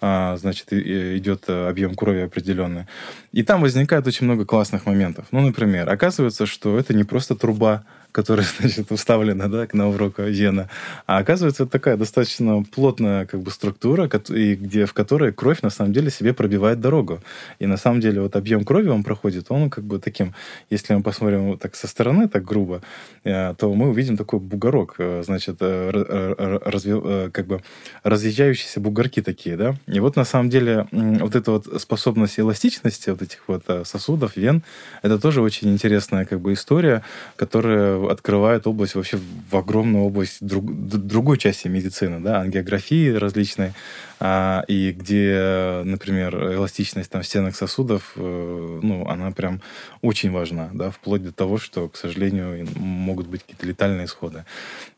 а, 0.00 0.36
значит, 0.36 0.72
идет 0.72 1.48
объем 1.48 1.94
крови 1.94 2.20
определенный. 2.20 2.86
И 3.32 3.42
там 3.42 3.62
возникает 3.62 4.06
очень 4.06 4.26
много 4.26 4.44
классных 4.44 4.86
моментов. 4.86 5.26
Ну, 5.30 5.40
например, 5.40 5.88
оказывается, 5.88 6.46
что 6.46 6.78
это 6.78 6.94
не 6.94 7.04
просто 7.04 7.34
труба, 7.34 7.84
которая, 8.14 8.46
значит, 8.60 8.92
уставлена, 8.92 9.48
да, 9.48 9.66
на 9.72 9.88
урок 9.88 10.18
вена. 10.18 10.70
А 11.06 11.18
оказывается, 11.18 11.64
это 11.64 11.72
такая 11.72 11.96
достаточно 11.96 12.62
плотная 12.62 13.26
как 13.26 13.40
бы 13.40 13.50
структура, 13.50 14.08
и 14.28 14.54
где, 14.54 14.86
в 14.86 14.92
которой 14.92 15.32
кровь 15.32 15.62
на 15.62 15.70
самом 15.70 15.92
деле 15.92 16.10
себе 16.10 16.32
пробивает 16.32 16.80
дорогу. 16.80 17.20
И 17.58 17.66
на 17.66 17.76
самом 17.76 18.00
деле 18.00 18.20
вот 18.20 18.36
объем 18.36 18.64
крови 18.64 18.88
он 18.88 19.02
проходит, 19.02 19.46
он 19.48 19.68
как 19.68 19.82
бы 19.84 19.98
таким, 19.98 20.32
если 20.70 20.94
мы 20.94 21.02
посмотрим 21.02 21.50
вот 21.50 21.60
так 21.60 21.74
со 21.74 21.88
стороны, 21.88 22.28
так 22.28 22.44
грубо, 22.44 22.82
э, 23.24 23.52
то 23.58 23.74
мы 23.74 23.88
увидим 23.88 24.16
такой 24.16 24.38
бугорок, 24.38 24.94
э, 24.98 25.22
значит, 25.24 25.56
э, 25.60 26.60
разви, 26.64 27.30
как 27.32 27.46
бы 27.48 27.62
разъезжающиеся 28.04 28.78
бугорки 28.78 29.22
такие, 29.22 29.56
да. 29.56 29.74
И 29.88 29.98
вот 29.98 30.14
на 30.14 30.24
самом 30.24 30.50
деле 30.50 30.86
вот 30.92 31.34
эта 31.34 31.50
вот 31.50 31.66
способность 31.82 32.38
эластичности 32.38 33.10
вот 33.10 33.22
этих 33.22 33.40
вот 33.48 33.64
сосудов, 33.84 34.36
вен, 34.36 34.62
это 35.02 35.18
тоже 35.18 35.42
очень 35.42 35.72
интересная 35.72 36.24
как 36.26 36.40
бы 36.40 36.52
история, 36.52 37.02
которая 37.34 38.03
открывает 38.08 38.66
область 38.66 38.94
вообще 38.94 39.18
в 39.50 39.56
огромную 39.56 40.04
область 40.04 40.38
друг, 40.40 40.64
другой 40.66 41.38
части 41.38 41.68
медицины, 41.68 42.20
да, 42.20 42.40
ангиографии 42.40 43.12
различной, 43.12 43.72
а, 44.20 44.64
и 44.68 44.92
где, 44.92 45.82
например, 45.84 46.54
эластичность 46.54 47.10
там, 47.10 47.22
в 47.22 47.26
стенах 47.26 47.56
сосудов, 47.56 48.12
э, 48.16 48.80
ну, 48.82 49.08
она 49.08 49.30
прям 49.32 49.60
очень 50.02 50.30
важна, 50.30 50.70
да, 50.72 50.90
вплоть 50.90 51.22
до 51.22 51.32
того, 51.32 51.58
что, 51.58 51.88
к 51.88 51.96
сожалению, 51.96 52.66
могут 52.76 53.26
быть 53.26 53.42
какие-то 53.42 53.66
летальные 53.66 54.06
исходы 54.06 54.44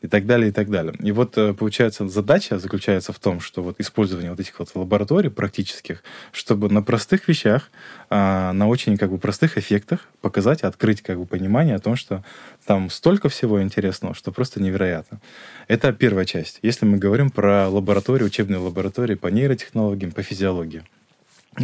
и 0.01 0.07
так 0.07 0.25
далее, 0.25 0.49
и 0.49 0.51
так 0.51 0.69
далее. 0.69 0.93
И 0.99 1.11
вот, 1.11 1.37
э, 1.37 1.53
получается, 1.53 2.07
задача 2.07 2.59
заключается 2.59 3.13
в 3.13 3.19
том, 3.19 3.39
что 3.39 3.63
вот 3.63 3.79
использование 3.79 4.31
вот 4.31 4.39
этих 4.39 4.59
вот 4.59 4.69
лабораторий 4.75 5.29
практических, 5.29 6.03
чтобы 6.31 6.69
на 6.69 6.81
простых 6.81 7.27
вещах, 7.27 7.69
а, 8.09 8.53
на 8.53 8.67
очень 8.67 8.97
как 8.97 9.11
бы 9.11 9.17
простых 9.17 9.57
эффектах 9.57 10.07
показать, 10.21 10.61
открыть 10.61 11.01
как 11.01 11.17
бы 11.17 11.25
понимание 11.25 11.75
о 11.75 11.79
том, 11.79 11.95
что 11.95 12.23
там 12.65 12.89
столько 12.89 13.29
всего 13.29 13.61
интересного, 13.61 14.13
что 14.13 14.31
просто 14.31 14.61
невероятно. 14.61 15.19
Это 15.67 15.91
первая 15.91 16.25
часть. 16.25 16.59
Если 16.61 16.85
мы 16.85 16.97
говорим 16.97 17.29
про 17.29 17.67
лаборатории, 17.67 18.23
учебные 18.23 18.59
лаборатории 18.59 19.06
по 19.15 19.27
нейротехнологиям, 19.27 20.11
по 20.11 20.21
физиологии. 20.21 20.83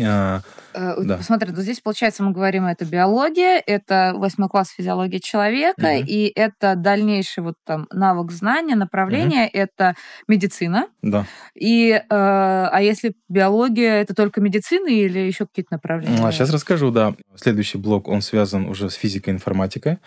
А, 0.02 0.42
э, 0.74 0.96
да. 1.04 1.22
Смотри, 1.22 1.52
вот 1.52 1.60
здесь, 1.60 1.80
получается, 1.80 2.24
мы 2.24 2.32
говорим, 2.32 2.66
это 2.66 2.86
биология, 2.86 3.62
это 3.66 4.14
восьмой 4.16 4.50
класс 4.50 4.70
физиологии 4.70 5.20
человека, 5.20 5.98
угу. 6.00 6.06
и 6.08 6.32
это 6.36 6.76
дальнейший 6.76 7.44
вот 7.44 7.56
там 7.64 7.88
навык 7.92 8.32
знания, 8.32 8.76
направление, 8.76 9.46
угу. 9.46 9.52
это 9.54 9.96
медицина. 10.28 10.88
Да. 11.02 11.26
И, 11.56 11.92
э, 11.92 12.04
а 12.10 12.80
если 12.82 13.14
биология, 13.30 14.02
это 14.02 14.16
только 14.16 14.42
медицина 14.42 14.88
или 14.88 15.20
еще 15.20 15.46
какие-то 15.46 15.74
направления? 15.74 16.26
А, 16.26 16.32
сейчас 16.32 16.50
расскажу, 16.52 16.92
да. 16.92 17.16
Следующий 17.36 17.78
блок, 17.78 18.08
он 18.08 18.22
связан 18.22 18.68
уже 18.68 18.90
с 18.90 18.96
физикой-информатикой. 18.96 20.00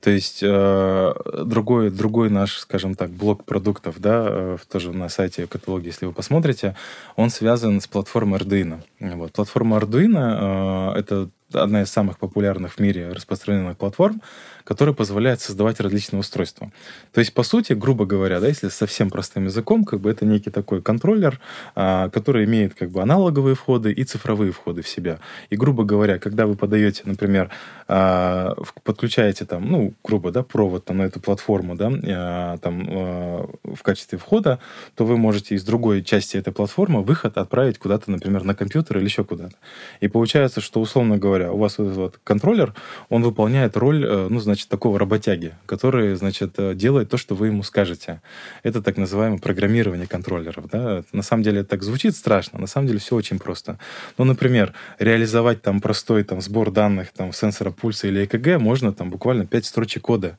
То 0.00 0.10
есть 0.10 0.40
э, 0.42 1.14
другой, 1.44 1.90
другой 1.90 2.30
наш, 2.30 2.58
скажем 2.58 2.94
так, 2.94 3.10
блок 3.10 3.44
продуктов, 3.44 3.98
да, 3.98 4.26
э, 4.28 4.56
тоже 4.70 4.92
на 4.92 5.08
сайте 5.08 5.46
каталоге, 5.46 5.88
если 5.88 6.06
вы 6.06 6.12
посмотрите, 6.12 6.76
он 7.16 7.30
связан 7.30 7.80
с 7.80 7.86
платформой 7.86 8.40
Arduino. 8.40 8.80
Вот. 9.00 9.32
Платформа 9.32 9.78
Arduino 9.78 10.94
э,— 10.94 10.98
это 11.00 11.30
одна 11.56 11.82
из 11.82 11.90
самых 11.90 12.18
популярных 12.18 12.74
в 12.74 12.80
мире 12.80 13.12
распространенных 13.12 13.76
платформ, 13.76 14.20
которая 14.64 14.94
позволяет 14.94 15.40
создавать 15.40 15.80
различные 15.80 16.20
устройства. 16.20 16.72
То 17.12 17.20
есть, 17.20 17.32
по 17.32 17.44
сути, 17.44 17.72
грубо 17.72 18.04
говоря, 18.04 18.40
да, 18.40 18.48
если 18.48 18.68
совсем 18.68 19.10
простым 19.10 19.44
языком, 19.44 19.84
как 19.84 20.00
бы 20.00 20.10
это 20.10 20.26
некий 20.26 20.50
такой 20.50 20.82
контроллер, 20.82 21.40
а, 21.74 22.08
который 22.10 22.44
имеет 22.44 22.74
как 22.74 22.90
бы 22.90 23.00
аналоговые 23.00 23.54
входы 23.54 23.92
и 23.92 24.02
цифровые 24.02 24.50
входы 24.50 24.82
в 24.82 24.88
себя. 24.88 25.20
И, 25.50 25.56
грубо 25.56 25.84
говоря, 25.84 26.18
когда 26.18 26.46
вы 26.46 26.56
подаете, 26.56 27.02
например, 27.04 27.50
а, 27.86 28.54
подключаете 28.82 29.44
там, 29.44 29.70
ну, 29.70 29.94
грубо, 30.02 30.32
да, 30.32 30.42
провод 30.42 30.84
там, 30.84 30.98
на 30.98 31.02
эту 31.02 31.20
платформу, 31.20 31.76
да, 31.76 31.92
а, 32.08 32.58
там 32.58 32.86
а, 32.88 33.48
в 33.62 33.82
качестве 33.82 34.18
входа, 34.18 34.58
то 34.96 35.04
вы 35.04 35.16
можете 35.16 35.54
из 35.54 35.64
другой 35.64 36.02
части 36.02 36.36
этой 36.36 36.52
платформы 36.52 37.02
выход 37.02 37.38
отправить 37.38 37.78
куда-то, 37.78 38.10
например, 38.10 38.42
на 38.42 38.54
компьютер 38.56 38.98
или 38.98 39.04
еще 39.04 39.22
куда-то. 39.22 39.54
И 40.00 40.08
получается, 40.08 40.60
что, 40.60 40.80
условно 40.80 41.18
говоря, 41.18 41.45
у 41.50 41.58
вас 41.58 41.78
вот 41.78 42.18
контроллер, 42.24 42.74
он 43.08 43.22
выполняет 43.22 43.76
роль, 43.76 44.04
э, 44.04 44.28
ну, 44.30 44.40
значит, 44.40 44.68
такого 44.68 44.98
работяги, 44.98 45.54
который, 45.66 46.14
значит, 46.16 46.54
э, 46.58 46.74
делает 46.74 47.10
то, 47.10 47.16
что 47.16 47.34
вы 47.34 47.48
ему 47.48 47.62
скажете. 47.62 48.20
Это 48.62 48.82
так 48.82 48.96
называемое 48.96 49.38
программирование 49.38 50.06
контроллеров. 50.06 50.68
Да? 50.70 51.02
На 51.12 51.22
самом 51.22 51.42
деле 51.42 51.64
так 51.64 51.82
звучит 51.82 52.16
страшно, 52.16 52.58
на 52.58 52.66
самом 52.66 52.88
деле 52.88 52.98
все 52.98 53.16
очень 53.16 53.38
просто. 53.38 53.78
Ну, 54.18 54.24
например, 54.24 54.72
реализовать 54.98 55.62
там 55.62 55.80
простой 55.80 56.24
там, 56.24 56.40
сбор 56.40 56.70
данных 56.70 57.12
там, 57.12 57.32
сенсора 57.32 57.70
пульса 57.70 58.08
или 58.08 58.24
ЭКГ 58.24 58.60
можно 58.60 58.92
там 58.92 59.10
буквально 59.10 59.46
5 59.46 59.66
строчек 59.66 60.02
кода. 60.02 60.38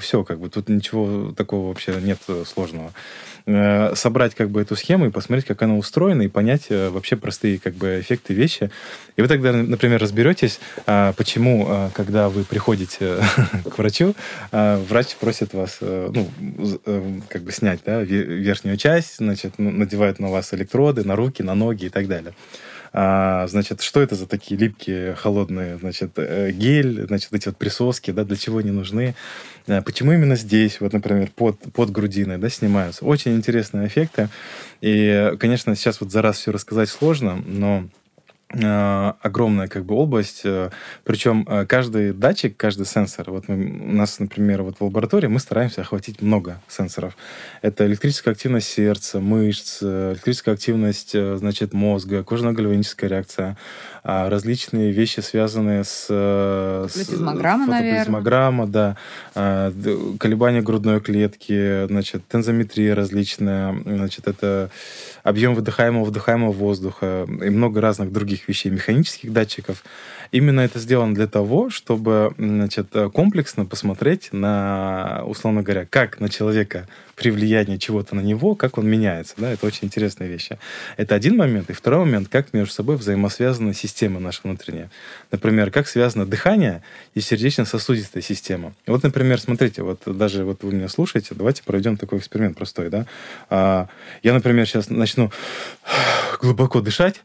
Все, 0.00 0.24
как 0.24 0.40
бы 0.40 0.48
тут 0.48 0.68
ничего 0.68 1.32
такого 1.32 1.68
вообще 1.68 1.94
нет 2.00 2.18
э, 2.28 2.44
сложного. 2.44 2.92
Э, 3.46 3.94
собрать 3.94 4.34
как 4.34 4.50
бы 4.50 4.60
эту 4.60 4.74
схему 4.74 5.06
и 5.06 5.10
посмотреть, 5.10 5.46
как 5.46 5.62
она 5.62 5.76
устроена, 5.76 6.22
и 6.22 6.28
понять 6.28 6.66
э, 6.70 6.88
вообще 6.88 7.14
простые 7.14 7.60
как 7.60 7.74
бы 7.74 8.00
эффекты 8.00 8.34
вещи. 8.34 8.70
И 9.16 9.22
вы 9.22 9.28
тогда, 9.28 9.52
например, 9.52 10.00
разберетесь, 10.00 10.58
почему, 10.84 11.90
когда 11.94 12.28
вы 12.28 12.44
приходите 12.44 13.18
к 13.64 13.78
врачу, 13.78 14.14
врач 14.50 15.14
просит 15.16 15.54
вас, 15.54 15.78
ну, 15.80 16.28
как 17.28 17.42
бы 17.42 17.52
снять, 17.52 17.80
да, 17.86 18.02
верхнюю 18.02 18.76
часть, 18.76 19.16
значит, 19.18 19.58
надевает 19.58 20.18
на 20.18 20.28
вас 20.28 20.52
электроды, 20.52 21.04
на 21.04 21.16
руки, 21.16 21.42
на 21.42 21.54
ноги 21.54 21.86
и 21.86 21.88
так 21.88 22.08
далее. 22.08 22.34
А, 22.92 23.46
значит, 23.46 23.82
что 23.82 24.00
это 24.00 24.14
за 24.14 24.26
такие 24.26 24.58
липкие, 24.58 25.14
холодные, 25.14 25.76
значит, 25.76 26.12
гель, 26.16 27.06
значит, 27.06 27.32
эти 27.32 27.48
вот 27.48 27.56
присоски, 27.56 28.10
да, 28.10 28.24
для 28.24 28.36
чего 28.36 28.58
они 28.58 28.70
нужны, 28.70 29.14
почему 29.66 30.12
именно 30.12 30.36
здесь, 30.36 30.80
вот, 30.80 30.92
например, 30.92 31.30
под, 31.34 31.58
под 31.72 31.90
грудиной, 31.90 32.38
да, 32.38 32.48
снимаются. 32.48 33.04
Очень 33.04 33.36
интересные 33.36 33.86
эффекты. 33.86 34.28
И, 34.80 35.32
конечно, 35.38 35.74
сейчас 35.74 36.00
вот 36.00 36.10
за 36.10 36.22
раз 36.22 36.38
все 36.38 36.52
рассказать 36.52 36.88
сложно, 36.88 37.42
но 37.44 37.84
Э, 38.48 39.14
огромная 39.22 39.66
как 39.66 39.84
бы 39.84 39.96
область, 39.96 40.42
э, 40.44 40.70
причем 41.02 41.44
э, 41.48 41.66
каждый 41.66 42.12
датчик, 42.12 42.56
каждый 42.56 42.86
сенсор, 42.86 43.32
вот 43.32 43.48
мы, 43.48 43.56
у 43.56 43.92
нас, 43.92 44.20
например, 44.20 44.62
вот 44.62 44.76
в 44.78 44.84
лаборатории 44.84 45.26
мы 45.26 45.40
стараемся 45.40 45.80
охватить 45.80 46.22
много 46.22 46.60
сенсоров. 46.68 47.16
Это 47.60 47.84
электрическая 47.86 48.34
активность 48.34 48.68
сердца, 48.68 49.18
мышц, 49.18 49.82
электрическая 49.82 50.54
активность, 50.54 51.10
значит, 51.12 51.72
мозга, 51.72 52.22
кожно-гальваническая 52.22 53.10
реакция, 53.10 53.56
различные 54.06 54.92
вещи, 54.92 55.20
связанные 55.20 55.82
с... 55.82 56.06
Фотоплазмограмма, 56.88 57.66
фотоплазмограмма, 57.66 58.66
да, 58.66 58.96
колебания 59.34 60.62
грудной 60.62 61.00
клетки, 61.00 61.86
значит, 61.88 62.22
тензометрия 62.28 62.94
различная, 62.94 63.74
значит, 63.84 64.28
это 64.28 64.70
объем 65.24 65.54
выдыхаемого, 65.54 66.04
вдыхаемого 66.04 66.52
воздуха 66.52 67.26
и 67.28 67.50
много 67.50 67.80
разных 67.80 68.12
других 68.12 68.46
вещей, 68.48 68.70
механических 68.70 69.32
датчиков. 69.32 69.82
Именно 70.30 70.60
это 70.60 70.78
сделано 70.78 71.14
для 71.14 71.26
того, 71.26 71.68
чтобы 71.70 72.32
значит, 72.38 72.88
комплексно 73.12 73.64
посмотреть 73.64 74.28
на, 74.32 75.22
условно 75.26 75.62
говоря, 75.62 75.84
как 75.84 76.20
на 76.20 76.28
человека 76.28 76.86
при 77.16 77.30
влиянии 77.30 77.78
чего-то 77.78 78.14
на 78.14 78.20
него, 78.20 78.54
как 78.54 78.76
он 78.76 78.86
меняется. 78.86 79.34
Да? 79.38 79.50
Это 79.50 79.66
очень 79.66 79.86
интересные 79.86 80.28
вещи. 80.28 80.58
Это 80.98 81.14
один 81.14 81.36
момент. 81.36 81.70
И 81.70 81.72
второй 81.72 82.00
момент, 82.00 82.28
как 82.28 82.52
между 82.52 82.72
собой 82.72 82.96
взаимосвязаны 82.96 83.72
системы 83.72 84.20
наши 84.20 84.40
внутренние. 84.44 84.90
Например, 85.32 85.70
как 85.70 85.88
связано 85.88 86.26
дыхание 86.26 86.82
и 87.14 87.20
сердечно-сосудистая 87.20 88.22
система. 88.22 88.74
Вот, 88.86 89.02
например, 89.02 89.40
смотрите, 89.40 89.82
вот 89.82 90.02
даже 90.04 90.44
вот 90.44 90.62
вы 90.62 90.74
меня 90.74 90.88
слушаете, 90.88 91.34
давайте 91.34 91.62
проведем 91.62 91.96
такой 91.96 92.18
эксперимент 92.18 92.58
простой. 92.58 92.90
Да? 92.90 93.06
А, 93.48 93.88
я, 94.22 94.34
например, 94.34 94.66
сейчас 94.66 94.90
начну 94.90 95.32
глубоко 96.40 96.82
дышать, 96.82 97.22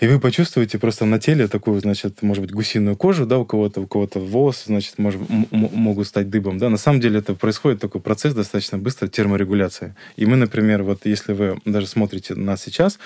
и 0.00 0.06
вы 0.06 0.18
почувствуете 0.18 0.78
просто 0.78 1.04
на 1.04 1.18
теле 1.18 1.46
такую, 1.46 1.80
значит, 1.80 2.22
может 2.22 2.42
быть, 2.42 2.52
гусиную 2.52 2.96
кожу, 2.96 3.26
да, 3.26 3.38
у 3.38 3.44
кого-то, 3.44 3.82
у 3.82 3.86
кого-то 3.86 4.18
волосы, 4.18 4.64
значит, 4.66 4.98
может, 4.98 5.20
могут 5.50 6.06
стать 6.06 6.30
дыбом, 6.30 6.58
да. 6.58 6.68
На 6.70 6.78
самом 6.78 7.00
деле 7.00 7.18
это 7.18 7.34
происходит 7.34 7.80
такой 7.80 8.00
процесс 8.00 8.34
достаточно 8.34 8.78
быстро 8.78 9.08
терморегуляции. 9.08 9.94
И 10.16 10.24
мы, 10.24 10.36
например, 10.36 10.82
вот 10.82 11.04
если 11.04 11.34
вы 11.34 11.58
даже 11.66 11.86
смотрите 11.86 12.34
нас 12.34 12.62
сейчас, 12.62 12.98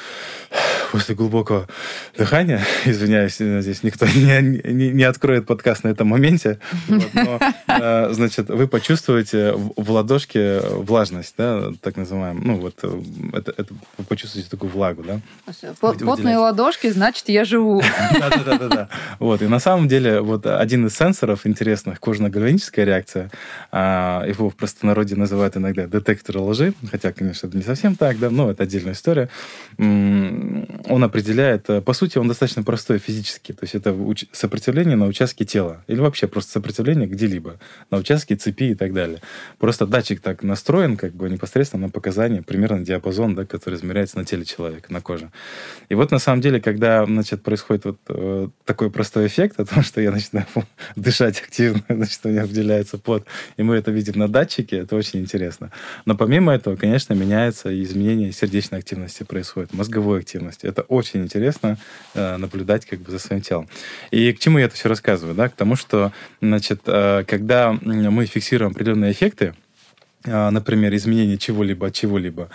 после 0.95 1.17
глубокого 1.17 1.67
дыхания, 2.17 2.65
извиняюсь, 2.85 3.39
здесь 3.39 3.83
никто 3.83 4.07
не, 4.07 4.63
не, 4.73 4.91
не 4.91 5.03
откроет 5.03 5.45
подкаст 5.45 5.83
на 5.83 5.89
этом 5.89 6.07
моменте, 6.07 6.61
вот, 6.87 7.15
но, 7.15 7.41
э, 7.67 8.13
значит, 8.13 8.49
вы 8.49 8.69
почувствуете 8.69 9.55
в 9.55 9.91
ладошке 9.91 10.61
влажность, 10.61 11.35
да, 11.37 11.73
так 11.81 11.97
называемую, 11.97 12.47
ну, 12.47 12.61
вот, 12.61 12.77
э, 12.85 13.03
это, 13.33 13.53
это 13.57 13.75
вы 13.99 14.05
почувствуете 14.05 14.49
такую 14.49 14.71
влагу, 14.71 15.03
да. 15.03 15.21
Потные 15.81 16.37
ладошки, 16.37 16.89
значит, 16.91 17.29
я 17.29 17.45
живу. 17.45 17.83
Да-да-да. 18.21 18.89
Вот, 19.19 19.43
и 19.43 19.49
на 19.49 19.59
самом 19.59 19.89
деле, 19.89 20.21
вот 20.21 20.47
один 20.47 20.87
из 20.87 20.97
сенсоров 20.97 21.45
интересных, 21.45 21.99
кожно-гальваническая 21.99 22.85
реакция, 22.85 23.33
а, 23.73 24.25
его 24.29 24.49
в 24.49 24.55
простонародье 24.55 25.17
называют 25.17 25.57
иногда 25.57 25.89
детектор 25.89 26.39
лжи, 26.39 26.73
хотя, 26.89 27.13
конечно, 27.13 27.49
это 27.49 27.57
не 27.57 27.65
совсем 27.65 27.97
так, 27.97 28.21
да, 28.21 28.31
но 28.31 28.53
это 28.53 28.63
отдельная 28.63 28.93
история 28.93 29.29
он 30.87 31.03
определяет, 31.03 31.71
э, 31.71 31.81
по 31.81 31.93
сути, 31.93 32.19
он 32.19 32.29
достаточно 32.29 32.63
простой 32.63 32.99
физически, 32.99 33.53
то 33.53 33.61
есть 33.63 33.75
это 33.75 33.97
сопротивление 34.33 34.97
на 34.97 35.07
участке 35.07 35.45
тела, 35.45 35.83
или 35.87 35.99
вообще 35.99 36.27
просто 36.27 36.53
сопротивление 36.53 37.07
где-либо, 37.07 37.59
на 37.91 37.99
участке 37.99 38.37
цепи 38.37 38.71
и 38.71 38.75
так 38.75 38.93
далее. 38.93 39.21
Просто 39.59 39.87
датчик 39.87 40.21
так 40.21 40.43
настроен, 40.43 40.97
как 40.97 41.15
бы 41.15 41.31
непосредственно 41.31 41.87
на 41.87 41.91
показания, 41.91 42.43
примерно 42.43 42.85
диапазон, 42.85 43.35
да, 43.35 43.45
который 43.45 43.77
измеряется 43.77 44.19
на 44.19 44.25
теле 44.25 44.45
человека, 44.45 44.93
на 44.93 45.01
коже. 45.01 45.31
И 45.89 45.95
вот 45.95 46.11
на 46.11 46.19
самом 46.19 46.41
деле, 46.41 46.61
когда, 46.61 47.07
значит, 47.07 47.43
происходит 47.43 47.85
вот 47.85 47.99
э, 48.09 48.49
такой 48.65 48.91
простой 48.91 49.27
эффект, 49.27 49.61
о 49.61 49.65
том, 49.65 49.83
что 49.83 50.01
я 50.01 50.11
начинаю 50.11 50.47
дышать 50.97 51.41
активно, 51.41 51.83
значит, 51.89 52.21
у 52.25 52.29
меня 52.29 52.43
выделяется 52.43 52.99
пот, 52.99 53.25
и 53.57 53.63
мы 53.63 53.77
это 53.77 53.91
видим 53.91 54.19
на 54.19 54.29
датчике, 54.29 54.79
это 54.79 54.97
очень 54.97 55.21
интересно. 55.21 55.71
Но 56.05 56.17
помимо 56.17 56.53
этого, 56.53 56.77
конечно, 56.77 57.15
меняется 57.15 57.83
изменение 57.83 58.33
сердечной 58.33 58.81
активности 58.81 59.23
происходит, 59.23 59.73
мозговой 59.73 60.21
активности 60.21 60.74
это 60.75 60.83
очень 60.83 61.23
интересно 61.23 61.79
э, 62.15 62.37
наблюдать 62.37 62.85
как 62.85 63.01
бы 63.01 63.11
за 63.11 63.19
своим 63.19 63.43
телом. 63.43 63.69
И 64.11 64.33
к 64.33 64.41
чему 64.41 64.59
я 64.59 64.67
это 64.67 64.75
все 64.75 64.89
рассказываю? 64.89 65.35
Да? 65.35 65.49
К 65.49 65.55
тому, 65.55 65.77
что, 65.77 66.13
значит, 66.41 66.83
э, 66.87 67.25
когда 67.27 67.73
мы 67.73 68.27
фиксируем 68.27 68.73
определенные 68.73 69.13
эффекты, 69.13 69.55
например, 70.25 70.95
изменение 70.95 71.39
чего-либо 71.39 71.89
от 71.89 71.95
чего-либо, 71.95 72.49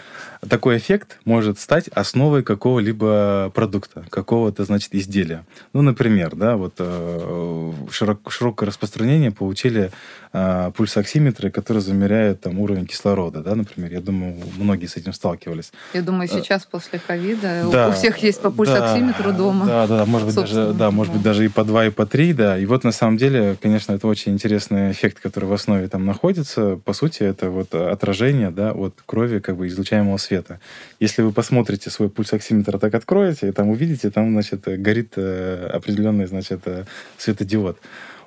такой 0.48 0.78
эффект 0.78 1.18
может 1.26 1.60
стать 1.60 1.90
основой 1.90 2.44
какого-либо 2.44 3.52
продукта, 3.54 4.06
какого-то, 4.10 4.64
значит, 4.64 4.96
изделия. 4.96 5.46
Ну, 5.74 5.82
например, 5.82 6.36
да, 6.36 6.56
вот 6.56 6.76
э, 6.80 7.72
широк, 7.92 8.32
широкое 8.32 8.68
распространение 8.68 9.32
получили 9.32 9.92
э, 10.32 10.72
пульсоксиметры, 10.76 11.52
которые 11.52 11.82
замеряют 11.82 12.40
там 12.40 12.60
уровень 12.60 12.86
кислорода, 12.86 13.42
да, 13.42 13.56
например. 13.56 13.92
Я 13.92 14.00
думаю, 14.00 14.38
многие 14.58 14.86
с 14.86 14.96
этим 14.96 15.12
сталкивались. 15.12 15.74
Я 15.94 16.02
думаю, 16.02 16.30
э, 16.30 16.32
сейчас 16.32 16.66
после 16.66 17.00
ковида 17.00 17.66
да, 17.70 17.90
у 17.90 17.92
всех 17.92 18.18
есть 18.20 18.42
по 18.42 18.50
пульсоксиметру 18.50 19.32
да, 19.32 19.38
дома. 19.38 19.66
Да, 19.66 19.88
да, 19.88 20.06
может 20.06 20.28
быть, 20.28 20.36
даже, 20.36 20.74
да, 20.74 20.90
может 20.90 21.12
быть, 21.12 21.22
даже 21.22 21.46
и 21.46 21.50
по 21.50 21.66
два, 21.66 21.86
и 21.86 21.90
по 21.90 22.06
три, 22.06 22.32
да. 22.32 22.58
И 22.58 22.66
вот 22.66 22.86
на 22.86 22.94
самом 22.94 23.18
деле, 23.18 23.58
конечно, 23.62 23.92
это 23.92 24.08
очень 24.08 24.32
интересный 24.32 24.92
эффект, 24.92 25.20
который 25.20 25.46
в 25.46 25.54
основе 25.54 25.90
там 25.90 26.06
находится. 26.06 26.78
По 26.78 26.94
сути, 26.94 27.24
это 27.24 27.50
вот 27.60 27.76
отражение, 27.76 28.52
да, 28.52 28.72
от 28.72 29.02
крови, 29.06 29.40
как 29.40 29.56
бы 29.56 29.68
излучаемого 29.68 30.18
света. 30.18 30.60
Если 31.00 31.22
вы 31.22 31.32
посмотрите 31.32 31.90
свой 31.90 32.10
пульсоксиметр, 32.10 32.80
так 32.80 32.94
откроете, 32.96 33.50
и 33.50 33.52
там 33.52 33.70
увидите, 33.70 34.10
там, 34.10 34.32
значит, 34.32 34.62
горит 34.82 35.14
э, 35.18 35.70
определенный, 35.74 36.28
значит, 36.28 36.62
э, 36.66 36.86
светодиод 37.18 37.78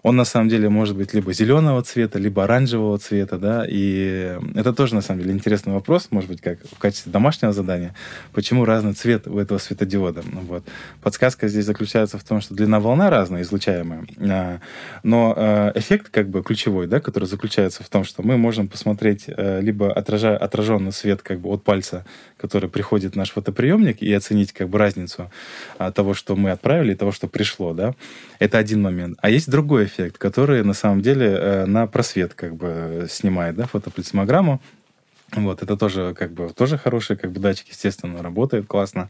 он 0.02 0.16
на 0.16 0.24
самом 0.24 0.48
деле 0.48 0.68
может 0.68 0.96
быть 0.96 1.14
либо 1.14 1.32
зеленого 1.32 1.82
цвета, 1.82 2.18
либо 2.18 2.44
оранжевого 2.44 2.98
цвета, 2.98 3.38
да, 3.38 3.64
и 3.68 4.36
это 4.54 4.72
тоже 4.72 4.94
на 4.94 5.00
самом 5.00 5.22
деле 5.22 5.32
интересный 5.32 5.72
вопрос, 5.72 6.08
может 6.10 6.28
быть, 6.28 6.40
как 6.40 6.58
в 6.64 6.78
качестве 6.78 7.12
домашнего 7.12 7.52
задания, 7.52 7.94
почему 8.32 8.64
разный 8.64 8.94
цвет 8.94 9.28
у 9.28 9.38
этого 9.38 9.58
светодиода. 9.58 10.22
Вот. 10.48 10.64
Подсказка 11.02 11.46
здесь 11.46 11.64
заключается 11.64 12.18
в 12.18 12.24
том, 12.24 12.40
что 12.40 12.54
длина 12.54 12.80
волна 12.80 13.10
разная, 13.10 13.42
излучаемая, 13.42 14.04
а, 14.18 14.58
но 15.04 15.34
э, 15.36 15.72
эффект 15.76 16.08
как 16.10 16.28
бы 16.28 16.42
ключевой, 16.42 16.88
да, 16.88 17.00
который 17.00 17.24
заключается 17.24 17.84
в 17.84 17.88
том, 17.88 18.02
что 18.04 18.22
мы 18.22 18.36
можем 18.36 18.68
посмотреть 18.68 19.24
э, 19.28 19.60
либо 19.60 19.92
отража, 19.92 20.36
отраженный 20.36 20.92
свет 20.92 21.22
как 21.22 21.40
бы 21.40 21.48
от 21.50 21.62
пальца, 21.62 22.04
который 22.42 22.68
приходит 22.68 23.14
в 23.14 23.16
наш 23.16 23.30
фотоприемник, 23.30 24.02
и 24.02 24.12
оценить 24.12 24.52
как 24.52 24.68
бы 24.68 24.78
разницу 24.78 25.30
того, 25.94 26.12
что 26.12 26.36
мы 26.36 26.50
отправили, 26.50 26.92
и 26.92 26.96
того, 26.96 27.12
что 27.12 27.28
пришло, 27.28 27.72
да. 27.72 27.94
Это 28.40 28.58
один 28.58 28.82
момент. 28.82 29.18
А 29.22 29.30
есть 29.30 29.48
другой 29.48 29.84
эффект, 29.84 30.18
который 30.18 30.62
на 30.64 30.74
самом 30.74 31.00
деле 31.00 31.26
э, 31.26 31.66
на 31.66 31.86
просвет 31.86 32.34
как 32.34 32.54
бы 32.56 33.06
снимает, 33.08 33.56
да, 33.56 33.66
фотоплазмограмму. 33.66 34.60
Вот, 35.34 35.62
это 35.62 35.76
тоже, 35.78 36.14
как 36.14 36.32
бы, 36.32 36.50
тоже 36.50 36.76
хороший, 36.76 37.16
как 37.16 37.32
бы, 37.32 37.40
датчик, 37.40 37.68
естественно, 37.68 38.22
работает 38.22 38.66
классно, 38.66 39.08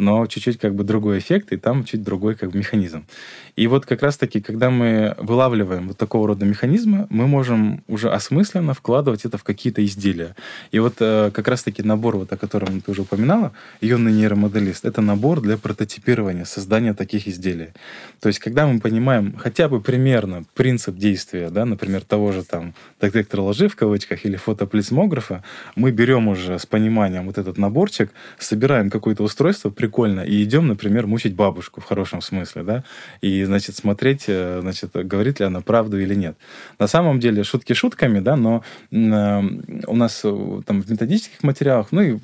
но 0.00 0.26
чуть-чуть, 0.26 0.58
как 0.58 0.74
бы, 0.74 0.84
другой 0.84 1.18
эффект, 1.18 1.52
и 1.52 1.56
там 1.56 1.84
чуть 1.84 2.02
другой, 2.02 2.34
как 2.34 2.50
бы, 2.50 2.58
механизм. 2.58 3.04
И 3.56 3.66
вот 3.66 3.86
как 3.86 4.02
раз-таки, 4.02 4.40
когда 4.40 4.70
мы 4.70 5.14
вылавливаем 5.18 5.88
вот 5.88 5.98
такого 5.98 6.28
рода 6.28 6.46
механизмы, 6.46 7.06
мы 7.10 7.26
можем 7.26 7.82
уже 7.88 8.10
осмысленно 8.10 8.74
вкладывать 8.74 9.24
это 9.24 9.38
в 9.38 9.44
какие-то 9.44 9.84
изделия. 9.84 10.34
И 10.72 10.78
вот 10.78 10.94
э, 11.00 11.30
как 11.32 11.48
раз-таки 11.48 11.82
набор, 11.82 12.16
вот 12.16 12.32
о 12.32 12.36
котором 12.36 12.80
ты 12.80 12.90
уже 12.90 13.02
упоминала, 13.02 13.52
ионный 13.80 14.12
нейромоделист, 14.12 14.84
это 14.84 15.02
набор 15.02 15.40
для 15.40 15.56
прототипирования, 15.56 16.44
создания 16.44 16.94
таких 16.94 17.28
изделий. 17.28 17.68
То 18.20 18.28
есть, 18.28 18.38
когда 18.38 18.66
мы 18.66 18.80
понимаем 18.80 19.36
хотя 19.36 19.68
бы 19.68 19.80
примерно 19.80 20.44
принцип 20.54 20.96
действия, 20.96 21.50
да, 21.50 21.64
например, 21.64 22.02
того 22.02 22.32
же 22.32 22.44
там 22.44 22.74
детектора 23.00 23.42
лжи 23.42 23.68
в 23.68 23.76
кавычках 23.76 24.24
или 24.24 24.36
фотоплазмографа, 24.36 25.42
мы 25.76 25.90
берем 25.90 26.28
уже 26.28 26.58
с 26.58 26.66
пониманием 26.66 27.26
вот 27.26 27.38
этот 27.38 27.58
наборчик, 27.58 28.10
собираем 28.38 28.90
какое-то 28.90 29.22
устройство 29.22 29.70
прикольно 29.90 30.20
и 30.20 30.44
идем, 30.44 30.68
например, 30.68 31.06
мучить 31.06 31.34
бабушку 31.34 31.80
в 31.80 31.84
хорошем 31.84 32.22
смысле, 32.22 32.62
да, 32.62 32.84
и, 33.24 33.44
значит, 33.44 33.74
смотреть, 33.74 34.24
э, 34.28 34.60
значит, 34.62 34.90
говорит 34.92 35.40
ли 35.40 35.46
она 35.46 35.60
правду 35.60 35.98
или 35.98 36.14
нет. 36.14 36.36
На 36.78 36.86
самом 36.86 37.18
деле, 37.18 37.42
шутки 37.42 37.72
шутками, 37.72 38.20
да, 38.20 38.36
но 38.36 38.62
э, 38.92 39.40
у 39.86 39.96
нас 39.96 40.20
э, 40.24 40.60
там 40.64 40.82
в 40.82 40.90
методических 40.90 41.42
материалах, 41.42 41.88
ну 41.90 42.02
и 42.02 42.18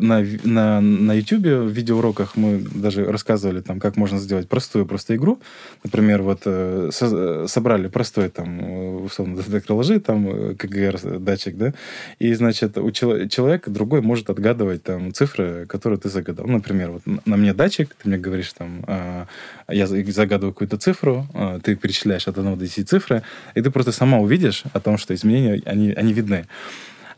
на, 0.00 0.24
на, 0.44 0.80
на 0.80 1.12
YouTube 1.12 1.46
в 1.46 1.68
видеоуроках 1.68 2.36
мы 2.36 2.58
даже 2.58 3.04
рассказывали 3.04 3.60
там, 3.60 3.78
как 3.78 3.96
можно 3.96 4.18
сделать 4.18 4.48
простую 4.48 4.86
просто 4.86 5.14
игру. 5.14 5.38
Например, 5.84 6.22
вот 6.22 6.42
со, 6.42 7.46
собрали 7.46 7.88
простой 7.88 8.30
там, 8.30 9.04
условно, 9.04 9.36
детектор 9.36 9.76
лжи, 9.76 10.00
там, 10.00 10.56
КГР 10.56 11.20
датчик, 11.20 11.56
да, 11.56 11.72
и, 12.18 12.34
значит, 12.34 12.78
у 12.78 12.90
человека 12.90 13.70
другой 13.70 14.00
может 14.00 14.30
отгадывать 14.30 14.82
там 14.82 15.12
цифры, 15.12 15.66
которые 15.66 15.98
ты 15.98 16.08
загадал. 16.08 16.46
Например, 16.46 16.90
вот 16.90 17.02
на 17.24 17.36
мне 17.36 17.52
датчик, 17.52 17.94
ты 18.02 18.08
мне 18.08 18.18
говоришь 18.18 18.52
там, 18.52 18.84
э, 18.86 19.26
я 19.68 19.86
загадываю 19.86 20.52
какую-то 20.52 20.76
цифру, 20.76 21.26
э, 21.34 21.60
ты 21.62 21.76
перечисляешь 21.76 22.28
от 22.28 22.38
1 22.38 22.56
до 22.56 22.64
10 22.64 22.88
цифры, 22.88 23.22
и 23.54 23.60
ты 23.60 23.70
просто 23.70 23.92
сама 23.92 24.18
увидишь 24.18 24.64
о 24.72 24.80
том, 24.80 24.98
что 24.98 25.14
изменения, 25.14 25.62
они, 25.66 25.92
они 25.92 26.12
видны. 26.12 26.46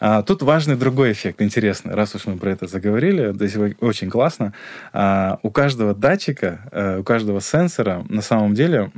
А, 0.06 0.22
тут 0.22 0.42
важный 0.42 0.76
другой 0.76 1.12
эффект, 1.12 1.40
интересный, 1.40 1.94
раз 1.94 2.14
уж 2.14 2.26
мы 2.26 2.36
про 2.36 2.50
это 2.50 2.66
заговорили, 2.66 3.32
то 3.32 3.44
есть 3.44 3.56
очень 3.80 4.10
классно. 4.10 4.52
А, 4.92 5.38
у 5.42 5.50
каждого 5.50 5.94
датчика, 5.94 6.60
а, 6.72 7.00
у 7.00 7.02
каждого 7.02 7.40
сенсора, 7.40 8.04
на 8.10 8.20
самом 8.20 8.52
деле, 8.52 8.90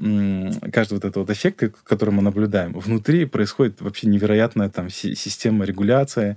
каждый 0.73 0.95
вот 0.95 1.05
этот 1.05 1.17
вот 1.17 1.31
эффект, 1.31 1.77
который 1.85 2.11
мы 2.11 2.23
наблюдаем, 2.23 2.73
внутри 2.73 3.25
происходит 3.25 3.81
вообще 3.83 4.09
невероятная 4.09 4.69
там 4.69 4.91
система 4.91 5.65
регуляции, 5.65 6.37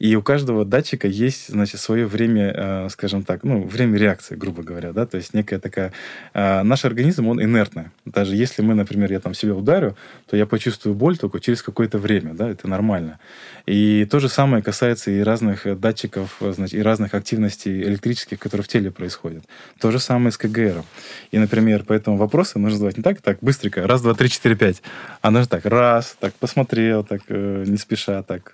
и 0.00 0.16
у 0.16 0.22
каждого 0.22 0.64
датчика 0.64 1.06
есть, 1.06 1.46
значит, 1.46 1.78
свое 1.78 2.04
время, 2.04 2.52
а, 2.56 2.88
скажем 2.90 3.22
так, 3.22 3.44
ну, 3.44 3.62
время 3.68 3.98
реакции, 3.98 4.34
грубо 4.34 4.64
говоря, 4.64 4.92
да, 4.92 5.06
то 5.06 5.16
есть 5.16 5.32
некая 5.32 5.60
такая... 5.60 5.92
А, 6.34 6.64
наш 6.64 6.84
организм, 6.84 7.28
он 7.28 7.40
инертный. 7.40 7.84
Даже 8.04 8.34
если 8.34 8.62
мы, 8.62 8.74
например, 8.74 9.12
я 9.12 9.20
там 9.20 9.32
себя 9.32 9.54
ударю, 9.54 9.96
то 10.28 10.36
я 10.36 10.44
почувствую 10.44 10.96
боль 10.96 11.16
только 11.16 11.38
через 11.38 11.62
какое-то 11.62 11.98
время, 11.98 12.34
да, 12.34 12.48
это 12.48 12.66
нормально. 12.66 13.20
И 13.64 14.07
то 14.08 14.18
же 14.18 14.28
самое 14.28 14.62
касается 14.62 15.10
и 15.10 15.20
разных 15.20 15.66
э, 15.66 15.76
датчиков, 15.76 16.36
э, 16.40 16.52
значит, 16.52 16.74
и 16.74 16.82
разных 16.82 17.14
активностей 17.14 17.82
электрических, 17.82 18.38
которые 18.38 18.64
в 18.64 18.68
теле 18.68 18.90
происходят. 18.90 19.44
То 19.78 19.90
же 19.90 20.00
самое 20.00 20.32
с 20.32 20.36
КГР. 20.36 20.82
И, 21.30 21.38
например, 21.38 21.84
по 21.84 21.92
этому 21.92 22.16
вопросу 22.16 22.58
нужно 22.58 22.78
задавать 22.78 22.96
не 22.96 23.02
так, 23.02 23.20
так, 23.20 23.38
быстренько, 23.40 23.86
раз, 23.86 24.02
два, 24.02 24.14
три, 24.14 24.28
четыре, 24.28 24.56
пять, 24.56 24.82
а 25.20 25.30
нужно 25.30 25.46
так, 25.46 25.66
раз, 25.66 26.16
так, 26.18 26.34
посмотрел, 26.34 27.04
так, 27.04 27.22
э, 27.28 27.64
не 27.66 27.76
спеша, 27.76 28.22
так, 28.22 28.52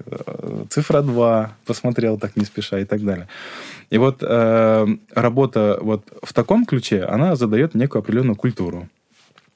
цифра 0.69 1.01
два, 1.03 1.57
посмотрел, 1.65 2.19
так, 2.19 2.37
не 2.37 2.45
спеша 2.45 2.81
и 2.81 2.85
так 2.85 3.03
далее. 3.03 3.29
И 3.91 3.99
вот 3.99 4.23
э, 4.23 4.87
работа 5.15 5.79
вот 5.81 6.03
в 6.23 6.33
таком 6.33 6.67
ключе, 6.67 7.05
она 7.05 7.37
задает 7.37 7.75
некую 7.75 8.01
определенную 8.01 8.37
культуру 8.37 8.89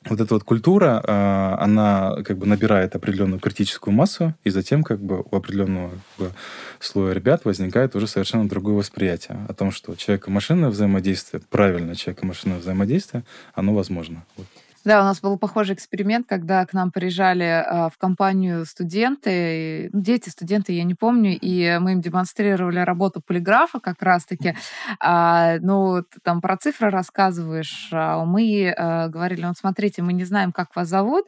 вот 0.05 0.21
эта 0.21 0.35
вот 0.35 0.45
культура, 0.45 1.03
а, 1.05 1.57
она 1.61 2.23
как 2.23 2.39
бы 2.39 2.47
набирает 2.47 2.95
определенную 2.95 3.41
критическую 3.41 3.93
массу, 3.93 4.35
и 4.45 4.51
затем 4.51 4.85
как 4.85 5.01
бы 5.01 5.25
у 5.31 5.37
определенного 5.37 5.91
как 5.91 6.27
бы, 6.27 6.33
слоя 6.79 7.13
ребят 7.13 7.45
возникает 7.45 7.97
уже 7.97 8.07
совершенно 8.07 8.49
другое 8.49 8.77
восприятие 8.77 9.39
о 9.49 9.55
том, 9.55 9.71
что 9.71 9.95
человек-машинное 9.97 10.71
взаимодействие, 10.71 11.43
правильное 11.51 11.95
человек-машинное 11.95 12.59
взаимодействие, 12.59 13.25
оно 13.55 13.75
возможно. 13.75 14.25
Вот. 14.37 14.47
Да, 14.89 15.03
у 15.03 15.05
нас 15.05 15.21
был 15.21 15.37
похожий 15.37 15.75
эксперимент, 15.75 16.27
когда 16.27 16.65
к 16.65 16.73
нам 16.73 16.91
приезжали 16.91 17.45
э, 17.45 17.91
в 17.91 17.99
компанию 17.99 18.65
студенты, 18.65 19.91
ну, 19.93 20.01
дети, 20.01 20.31
студенты, 20.31 20.73
я 20.73 20.83
не 20.85 20.95
помню, 20.95 21.39
и 21.39 21.77
мы 21.79 21.93
им 21.93 22.01
демонстрировали 22.01 22.79
работу 22.79 23.21
полиграфа 23.21 23.81
как 23.81 24.01
раз-таки. 24.01 24.55
А, 24.99 25.59
ну, 25.61 26.03
ты 26.03 26.21
там 26.23 26.41
про 26.41 26.57
цифры 26.57 26.89
рассказываешь. 26.89 27.91
А 27.93 28.25
мы 28.25 28.75
а, 28.75 29.09
говорили, 29.09 29.43
ну, 29.43 29.53
смотрите, 29.55 30.01
мы 30.01 30.15
не 30.15 30.25
знаем, 30.25 30.53
как 30.53 30.75
вас 30.75 30.89
зовут. 30.89 31.27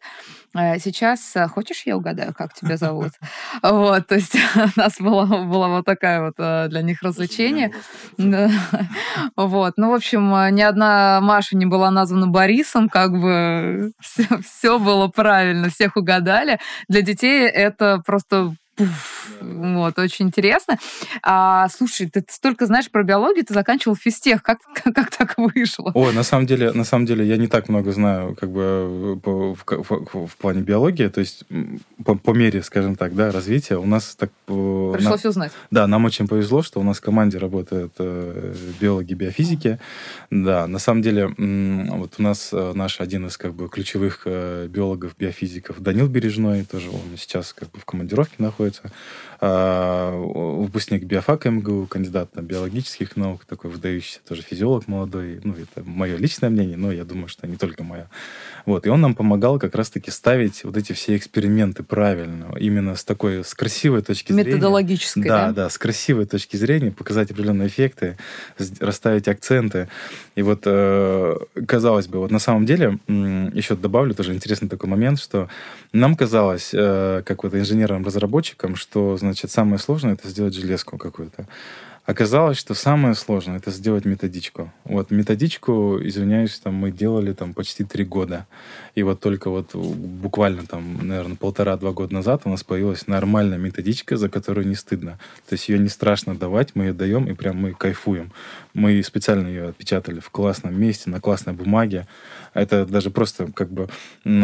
А 0.54 0.78
сейчас, 0.78 1.36
хочешь, 1.50 1.82
я 1.84 1.98
угадаю, 1.98 2.32
как 2.32 2.54
тебя 2.54 2.78
зовут? 2.78 3.11
Вот, 3.62 4.06
то 4.06 4.14
есть 4.14 4.36
у 4.54 4.80
нас 4.80 4.94
была, 4.98 5.26
была 5.26 5.68
вот 5.68 5.84
такая 5.84 6.22
вот 6.22 6.70
для 6.70 6.80
них 6.80 7.02
развлечение. 7.02 7.72
Вот, 9.36 9.74
ну, 9.76 9.90
в 9.90 9.94
общем, 9.94 10.54
ни 10.54 10.62
одна 10.62 11.20
Маша 11.20 11.56
не 11.56 11.66
была 11.66 11.90
названа 11.90 12.26
Борисом, 12.26 12.88
как 12.88 13.12
бы 13.12 13.49
все, 14.01 14.24
все 14.42 14.78
было 14.78 15.09
правильно, 15.09 15.68
всех 15.70 15.96
угадали. 15.96 16.59
Для 16.88 17.03
детей 17.03 17.46
это 17.46 18.03
просто 18.05 18.55
вот, 19.41 19.99
очень 19.99 20.26
интересно. 20.26 20.78
А, 21.22 21.68
слушай, 21.68 22.09
ты 22.09 22.24
столько 22.28 22.66
знаешь 22.66 22.91
про 22.91 23.03
биологию, 23.03 23.45
ты 23.45 23.55
заканчивал 23.55 23.97
физтех. 23.97 24.43
Как, 24.43 24.59
как, 24.74 24.95
как 24.95 25.11
так 25.11 25.35
вышло? 25.37 25.93
Ой, 25.95 26.12
на 26.12 26.22
самом 26.22 26.47
деле, 26.47 26.72
на 26.72 26.85
самом 26.85 27.07
деле 27.07 27.26
я 27.26 27.37
не 27.37 27.47
так 27.47 27.68
много 27.68 27.93
знаю 27.93 28.35
как 28.35 28.51
бы 28.51 29.18
по, 29.22 29.55
в, 29.55 29.64
в, 29.66 30.26
в 30.26 30.37
плане 30.37 30.62
биологии. 30.62 31.09
То 31.09 31.20
есть 31.20 31.45
по, 32.05 32.14
по 32.14 32.33
мере, 32.33 32.62
скажем 32.62 32.97
так, 32.97 33.14
да, 33.14 33.31
развития 33.31 33.76
у 33.76 33.87
нас 33.87 34.14
так... 34.16 34.31
Пришлось 34.47 35.24
нам, 35.24 35.31
узнать. 35.31 35.53
Да, 35.70 35.87
нам 35.87 36.05
очень 36.05 36.28
повезло, 36.28 36.62
что 36.62 36.81
у 36.81 36.83
нас 36.83 36.99
в 36.99 37.03
команде 37.03 37.39
работают 37.39 37.95
э, 37.99 38.55
биологи, 38.81 39.14
биофизики. 39.14 39.78
Да, 40.31 40.66
на 40.66 40.78
самом 40.78 41.03
деле 41.03 41.28
вот 41.28 42.14
у 42.18 42.22
нас 42.22 42.51
э, 42.53 42.72
наш 42.74 43.01
один 43.01 43.26
из 43.26 43.37
как 43.37 43.55
бы 43.55 43.68
ключевых 43.68 44.22
э, 44.24 44.66
биологов, 44.68 45.14
биофизиков 45.18 45.81
Данил 45.81 46.09
Бережной, 46.09 46.64
тоже 46.64 46.91
он 46.91 47.16
сейчас 47.16 47.53
как 47.53 47.70
бы 47.70 47.78
в 47.78 47.85
командировке 47.85 48.37
находится 48.39 48.69
находится. 48.70 48.82
А, 49.43 50.12
выпускник 50.12 51.05
биофака 51.05 51.51
МГУ, 51.51 51.86
кандидат 51.86 52.36
на 52.36 52.43
биологических 52.43 53.16
наук, 53.16 53.47
такой 53.47 53.70
выдающийся 53.70 54.20
тоже 54.28 54.43
физиолог 54.43 54.86
молодой. 54.86 55.41
Ну, 55.43 55.55
это 55.55 55.82
мое 55.88 56.18
личное 56.18 56.51
мнение, 56.51 56.76
но 56.76 56.93
я 56.93 57.05
думаю, 57.05 57.28
что 57.28 57.47
не 57.47 57.57
только 57.57 57.82
мое. 57.82 58.11
Вот, 58.66 58.86
и 58.86 58.91
он 58.91 59.01
нам 59.01 59.14
помогал 59.14 59.59
как 59.59 59.74
раз-таки 59.74 60.11
ставить 60.11 60.62
вот 60.62 60.76
эти 60.76 60.93
все 60.93 61.16
эксперименты 61.16 61.82
правильно, 61.82 62.55
именно 62.59 62.95
с 62.95 63.05
такой, 63.05 63.43
с 63.43 63.55
красивой 63.55 64.03
точки 64.03 64.32
зрения. 64.32 64.51
Методологической, 64.51 65.22
да? 65.22 65.47
Да, 65.47 65.53
да, 65.53 65.70
с 65.70 65.78
красивой 65.78 66.26
точки 66.26 66.57
зрения, 66.57 66.91
показать 66.91 67.30
определенные 67.30 67.68
эффекты, 67.68 68.18
расставить 68.78 69.26
акценты. 69.26 69.88
И 70.34 70.43
вот, 70.43 70.64
э, 70.66 71.36
казалось 71.66 72.09
бы, 72.09 72.18
вот 72.18 72.30
на 72.30 72.41
самом 72.41 72.66
деле, 72.66 72.99
еще 73.09 73.74
добавлю 73.74 74.14
тоже 74.14 74.34
интересный 74.34 74.68
такой 74.68 74.91
момент, 74.91 75.18
что 75.18 75.49
нам 75.95 76.14
казалось, 76.14 76.72
э, 76.74 77.22
как 77.24 77.43
вот 77.43 77.55
инженерам-разработчикам, 77.55 78.76
что, 78.76 79.16
значит, 79.16 79.30
самое 79.35 79.78
сложное— 79.78 80.12
это 80.14 80.28
сделать 80.28 80.55
железку 80.55 80.99
какую-то. 80.99 81.47
Оказалось, 82.11 82.59
что 82.59 82.74
самое 82.74 83.14
сложное 83.14 83.59
это 83.59 83.70
сделать 83.70 84.05
методичку. 84.05 84.72
Вот 84.85 85.12
методичку, 85.12 86.01
извиняюсь, 86.03 86.59
там 86.59 86.74
мы 86.74 86.91
делали 86.91 87.33
там 87.35 87.55
почти 87.55 87.85
три 87.85 88.05
года. 88.05 88.47
И 88.97 89.05
вот 89.05 89.20
только 89.20 89.49
вот 89.49 89.74
буквально 89.74 90.66
там, 90.66 91.07
наверное, 91.07 91.37
полтора-два 91.37 91.93
года 91.93 92.14
назад 92.14 92.43
у 92.47 92.49
нас 92.49 92.64
появилась 92.64 93.07
нормальная 93.07 93.59
методичка, 93.59 94.16
за 94.16 94.28
которую 94.28 94.66
не 94.66 94.74
стыдно. 94.74 95.20
То 95.49 95.53
есть 95.53 95.68
ее 95.68 95.78
не 95.78 95.89
страшно 95.89 96.35
давать, 96.35 96.74
мы 96.74 96.87
ее 96.87 96.93
даем 96.95 97.26
и 97.28 97.35
прям 97.35 97.59
мы 97.59 97.74
кайфуем. 97.74 98.33
Мы 98.74 99.02
специально 99.02 99.46
ее 99.46 99.68
отпечатали 99.68 100.20
в 100.20 100.30
классном 100.30 100.78
месте, 100.78 101.10
на 101.10 101.20
классной 101.20 101.52
бумаге. 101.52 102.06
Это 102.54 102.86
даже 102.86 103.10
просто 103.10 103.50
как 103.52 103.70
бы... 103.70 103.88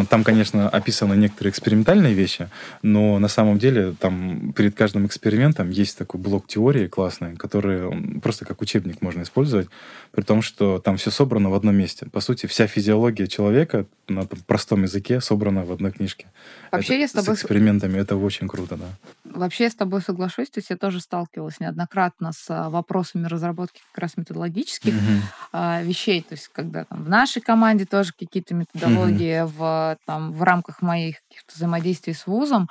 Там, 0.08 0.24
конечно, 0.24 0.68
описаны 0.68 1.14
некоторые 1.14 1.50
экспериментальные 1.50 2.14
вещи, 2.14 2.48
но 2.82 3.18
на 3.18 3.28
самом 3.28 3.58
деле 3.58 3.94
там 3.98 4.52
перед 4.52 4.74
каждым 4.74 5.06
экспериментом 5.06 5.70
есть 5.70 5.98
такой 5.98 6.20
блок 6.20 6.46
теории 6.46 6.86
классный, 6.86 7.36
который 7.36 8.20
просто 8.20 8.44
как 8.44 8.60
учебник 8.60 9.02
можно 9.02 9.22
использовать, 9.22 9.68
при 10.12 10.22
том, 10.22 10.42
что 10.42 10.78
там 10.78 10.96
все 10.96 11.10
собрано 11.10 11.50
в 11.50 11.54
одном 11.54 11.76
месте. 11.76 12.06
По 12.12 12.20
сути, 12.20 12.46
вся 12.46 12.66
физиология 12.66 13.26
человека 13.26 13.86
на 14.08 14.24
простом 14.24 14.84
языке 14.84 15.20
собрана 15.20 15.64
в 15.64 15.72
одной 15.72 15.92
книжке. 15.92 16.26
Вообще 16.70 16.94
это, 16.94 17.00
я 17.00 17.08
с 17.08 17.12
тобой... 17.12 17.36
С 17.36 17.40
экспериментами 17.40 17.98
это 17.98 18.16
очень 18.16 18.48
круто, 18.48 18.76
да. 18.76 18.86
Вообще 19.24 19.64
я 19.64 19.70
с 19.70 19.74
тобой 19.74 20.00
соглашусь, 20.00 20.48
то 20.50 20.58
есть 20.58 20.70
я 20.70 20.76
тоже 20.76 21.00
сталкивалась 21.00 21.60
неоднократно 21.60 22.32
с 22.32 22.46
а, 22.48 22.70
вопросами 22.70 23.26
разработки 23.26 23.80
как 23.92 24.02
раз 24.02 24.15
методологических 24.16 24.94
mm-hmm. 24.94 25.84
вещей, 25.84 26.22
то 26.22 26.34
есть 26.34 26.48
когда 26.48 26.84
там 26.84 27.04
в 27.04 27.08
нашей 27.08 27.42
команде 27.42 27.84
тоже 27.84 28.12
какие-то 28.18 28.54
методологии 28.54 29.42
mm-hmm. 29.42 29.52
в, 29.56 29.98
там, 30.06 30.32
в 30.32 30.42
рамках 30.42 30.82
моих 30.82 31.16
каких-то 31.28 31.54
взаимодействий 31.54 32.14
с 32.14 32.26
вузом, 32.26 32.68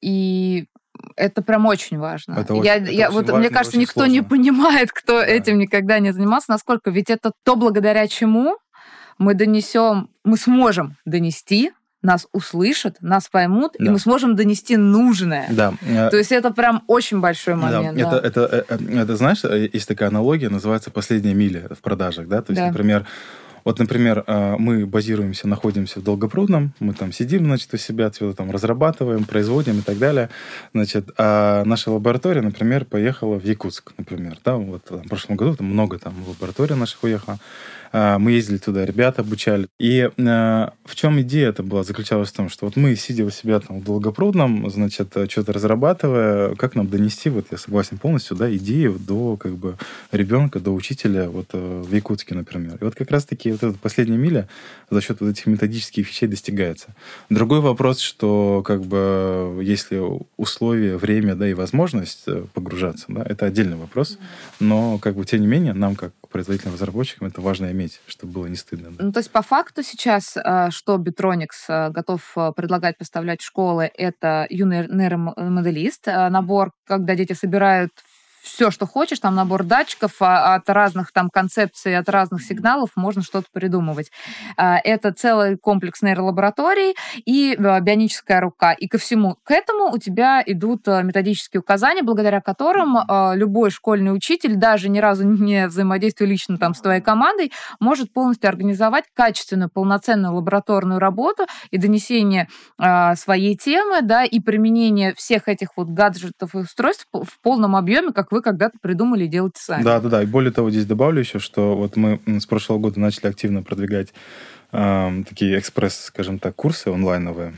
и 0.00 0.66
это 1.16 1.42
прям 1.42 1.66
очень 1.66 1.98
важно. 1.98 2.34
Это 2.34 2.54
очень, 2.54 2.64
я, 2.64 2.76
это 2.76 2.90
я, 2.90 3.06
очень 3.06 3.14
вот, 3.14 3.24
важно, 3.26 3.38
мне 3.38 3.50
кажется, 3.50 3.78
никто 3.78 4.00
сложно. 4.00 4.12
не 4.12 4.22
понимает, 4.22 4.92
кто 4.92 5.20
да. 5.20 5.26
этим 5.26 5.58
никогда 5.58 5.98
не 5.98 6.12
занимался, 6.12 6.50
насколько 6.50 6.90
ведь 6.90 7.10
это 7.10 7.32
то, 7.44 7.56
благодаря 7.56 8.06
чему 8.08 8.58
мы 9.18 9.34
донесем, 9.34 10.10
мы 10.24 10.36
сможем 10.36 10.96
донести 11.04 11.72
нас 12.02 12.26
услышат, 12.32 12.96
нас 13.00 13.28
поймут, 13.28 13.72
да. 13.78 13.86
и 13.86 13.88
мы 13.88 13.98
сможем 13.98 14.36
донести 14.36 14.76
нужное. 14.76 15.46
Да. 15.50 15.72
То 16.10 16.16
есть 16.16 16.32
это 16.32 16.50
прям 16.52 16.82
очень 16.86 17.20
большой 17.20 17.54
момент. 17.54 17.98
Да. 17.98 18.10
Да. 18.10 18.18
Это, 18.18 18.40
это, 18.40 18.64
это, 18.68 18.84
это, 18.84 19.16
знаешь, 19.16 19.42
есть 19.44 19.88
такая 19.88 20.08
аналогия, 20.08 20.48
называется 20.48 20.90
«последняя 20.90 21.34
миля» 21.34 21.68
в 21.70 21.80
продажах. 21.80 22.28
Да? 22.28 22.42
То 22.42 22.52
есть, 22.52 22.62
да. 22.62 22.68
например, 22.68 23.04
вот, 23.64 23.78
например, 23.78 24.24
а, 24.26 24.56
мы 24.56 24.86
базируемся, 24.86 25.48
находимся 25.48 26.00
в 26.00 26.02
Долгопрудном, 26.02 26.72
мы 26.80 26.94
там 26.94 27.12
сидим, 27.12 27.44
значит, 27.44 27.74
у 27.74 27.76
себя 27.76 28.06
отсюда 28.06 28.34
там 28.34 28.50
разрабатываем, 28.50 29.24
производим 29.24 29.80
и 29.80 29.82
так 29.82 29.98
далее. 29.98 30.30
Значит, 30.72 31.10
а 31.18 31.64
наша 31.64 31.90
лаборатория, 31.90 32.40
например, 32.40 32.84
поехала 32.84 33.38
в 33.38 33.44
Якутск, 33.44 33.92
например. 33.98 34.38
Да, 34.44 34.56
вот 34.56 34.88
в 34.88 35.08
прошлом 35.08 35.36
году 35.36 35.56
там 35.56 35.66
много 35.66 35.98
там 35.98 36.14
лабораторий 36.26 36.76
наших 36.76 37.02
уехало. 37.02 37.38
А, 37.92 38.18
мы 38.18 38.32
ездили 38.32 38.58
туда, 38.58 38.84
ребята 38.84 39.22
обучали. 39.22 39.68
И 39.78 40.10
а, 40.18 40.72
в 40.84 40.94
чем 40.94 41.20
идея 41.20 41.48
это 41.48 41.62
была? 41.62 41.82
Заключалась 41.84 42.30
в 42.30 42.36
том, 42.36 42.48
что 42.48 42.66
вот 42.66 42.76
мы, 42.76 42.96
сидя 42.96 43.24
у 43.24 43.30
себя 43.30 43.60
там 43.60 43.80
в 43.80 43.84
Долгопрудном, 43.84 44.68
значит, 44.70 45.14
что-то 45.28 45.52
разрабатывая, 45.52 46.54
как 46.54 46.74
нам 46.74 46.88
донести, 46.88 47.30
вот 47.30 47.46
я 47.50 47.58
согласен 47.58 47.98
полностью, 47.98 48.36
да, 48.36 48.54
идею 48.56 48.98
до 48.98 49.36
как 49.36 49.52
бы 49.56 49.76
ребенка, 50.12 50.60
до 50.60 50.72
учителя 50.72 51.28
вот 51.28 51.48
э, 51.52 51.82
в 51.86 51.94
Якутске, 51.94 52.34
например. 52.34 52.76
И 52.80 52.84
вот 52.84 52.94
как 52.94 53.10
раз-таки 53.10 53.52
вот 53.52 53.62
эта 53.62 53.78
последняя 53.78 54.18
миля 54.18 54.48
за 54.90 55.00
счет 55.00 55.20
вот 55.20 55.30
этих 55.30 55.46
методических 55.46 56.08
вещей 56.08 56.26
достигается. 56.26 56.94
Другой 57.30 57.60
вопрос, 57.60 58.00
что 58.00 58.62
как 58.64 58.82
бы 58.82 59.60
если 59.62 60.02
условия, 60.36 60.96
время, 60.96 61.34
да, 61.34 61.48
и 61.48 61.54
возможность 61.54 62.24
э, 62.26 62.44
погружаться, 62.54 63.06
да, 63.08 63.22
это 63.22 63.46
отдельный 63.46 63.76
вопрос. 63.76 64.18
Но 64.60 64.98
как 64.98 65.16
бы 65.16 65.24
тем 65.24 65.40
не 65.40 65.46
менее 65.46 65.72
нам 65.72 65.96
как 65.96 66.12
производителям 66.30 66.74
разработчикам 66.74 67.28
это 67.28 67.40
важно 67.40 67.70
иметь, 67.72 68.00
чтобы 68.06 68.32
было 68.32 68.46
не 68.46 68.56
стыдно. 68.56 68.90
Ну, 68.98 69.12
то 69.12 69.18
есть 69.18 69.30
по 69.30 69.42
факту 69.42 69.82
сейчас, 69.82 70.36
э, 70.36 70.70
что 70.70 70.96
Bitronics 70.96 71.90
готов 71.90 72.34
предлагать 72.56 72.98
поставлять 72.98 73.40
в 73.40 73.46
школы, 73.46 73.90
это 73.94 74.46
юный 74.50 74.86
нейромоделист, 74.88 76.06
набор, 76.06 76.72
когда 76.86 77.14
дети 77.14 77.32
собирают 77.32 77.92
все, 78.42 78.70
что 78.70 78.86
хочешь, 78.86 79.18
там 79.20 79.34
набор 79.34 79.64
датчиков 79.64 80.12
а, 80.20 80.54
от 80.54 80.68
разных 80.70 81.12
там 81.12 81.30
концепций, 81.30 81.96
от 81.96 82.08
разных 82.08 82.42
сигналов 82.42 82.90
можно 82.96 83.22
что-то 83.22 83.46
придумывать. 83.52 84.10
А, 84.56 84.78
это 84.78 85.12
целый 85.12 85.56
комплекс 85.56 86.02
нейролабораторий 86.02 86.96
и 87.24 87.56
а, 87.58 87.80
бионическая 87.80 88.40
рука. 88.40 88.72
И 88.72 88.88
ко 88.88 88.98
всему 88.98 89.36
к 89.44 89.50
этому 89.50 89.92
у 89.92 89.98
тебя 89.98 90.42
идут 90.44 90.86
методические 90.86 91.60
указания, 91.60 92.02
благодаря 92.02 92.40
которым 92.40 92.96
любой 93.34 93.70
школьный 93.70 94.14
учитель, 94.14 94.56
даже 94.56 94.88
ни 94.88 94.98
разу 94.98 95.24
не 95.24 95.66
взаимодействуя 95.66 96.28
лично 96.28 96.56
там 96.58 96.74
с 96.74 96.80
твоей 96.80 97.00
командой, 97.00 97.52
может 97.80 98.12
полностью 98.12 98.48
организовать 98.48 99.04
качественную, 99.14 99.70
полноценную 99.70 100.34
лабораторную 100.34 101.00
работу 101.00 101.46
и 101.70 101.78
донесение 101.78 102.48
своей 103.16 103.56
темы, 103.56 104.02
да, 104.02 104.24
и 104.24 104.40
применение 104.40 105.14
всех 105.14 105.48
этих 105.48 105.76
вот 105.76 105.88
гаджетов 105.88 106.54
и 106.54 106.58
устройств 106.58 107.06
в 107.12 107.40
полном 107.42 107.76
объеме, 107.76 108.12
как 108.12 108.27
вы 108.30 108.42
когда-то 108.42 108.78
придумали 108.80 109.26
делать 109.26 109.56
сами. 109.56 109.82
Да, 109.82 110.00
да, 110.00 110.08
да. 110.08 110.22
И 110.22 110.26
более 110.26 110.52
того, 110.52 110.70
здесь 110.70 110.86
добавлю 110.86 111.20
еще, 111.20 111.38
что 111.38 111.76
вот 111.76 111.96
мы 111.96 112.20
с 112.26 112.46
прошлого 112.46 112.78
года 112.78 113.00
начали 113.00 113.26
активно 113.26 113.62
продвигать 113.62 114.12
такие 114.70 115.58
экспресс, 115.58 116.04
скажем 116.06 116.38
так, 116.38 116.54
курсы 116.54 116.88
онлайновые. 116.88 117.54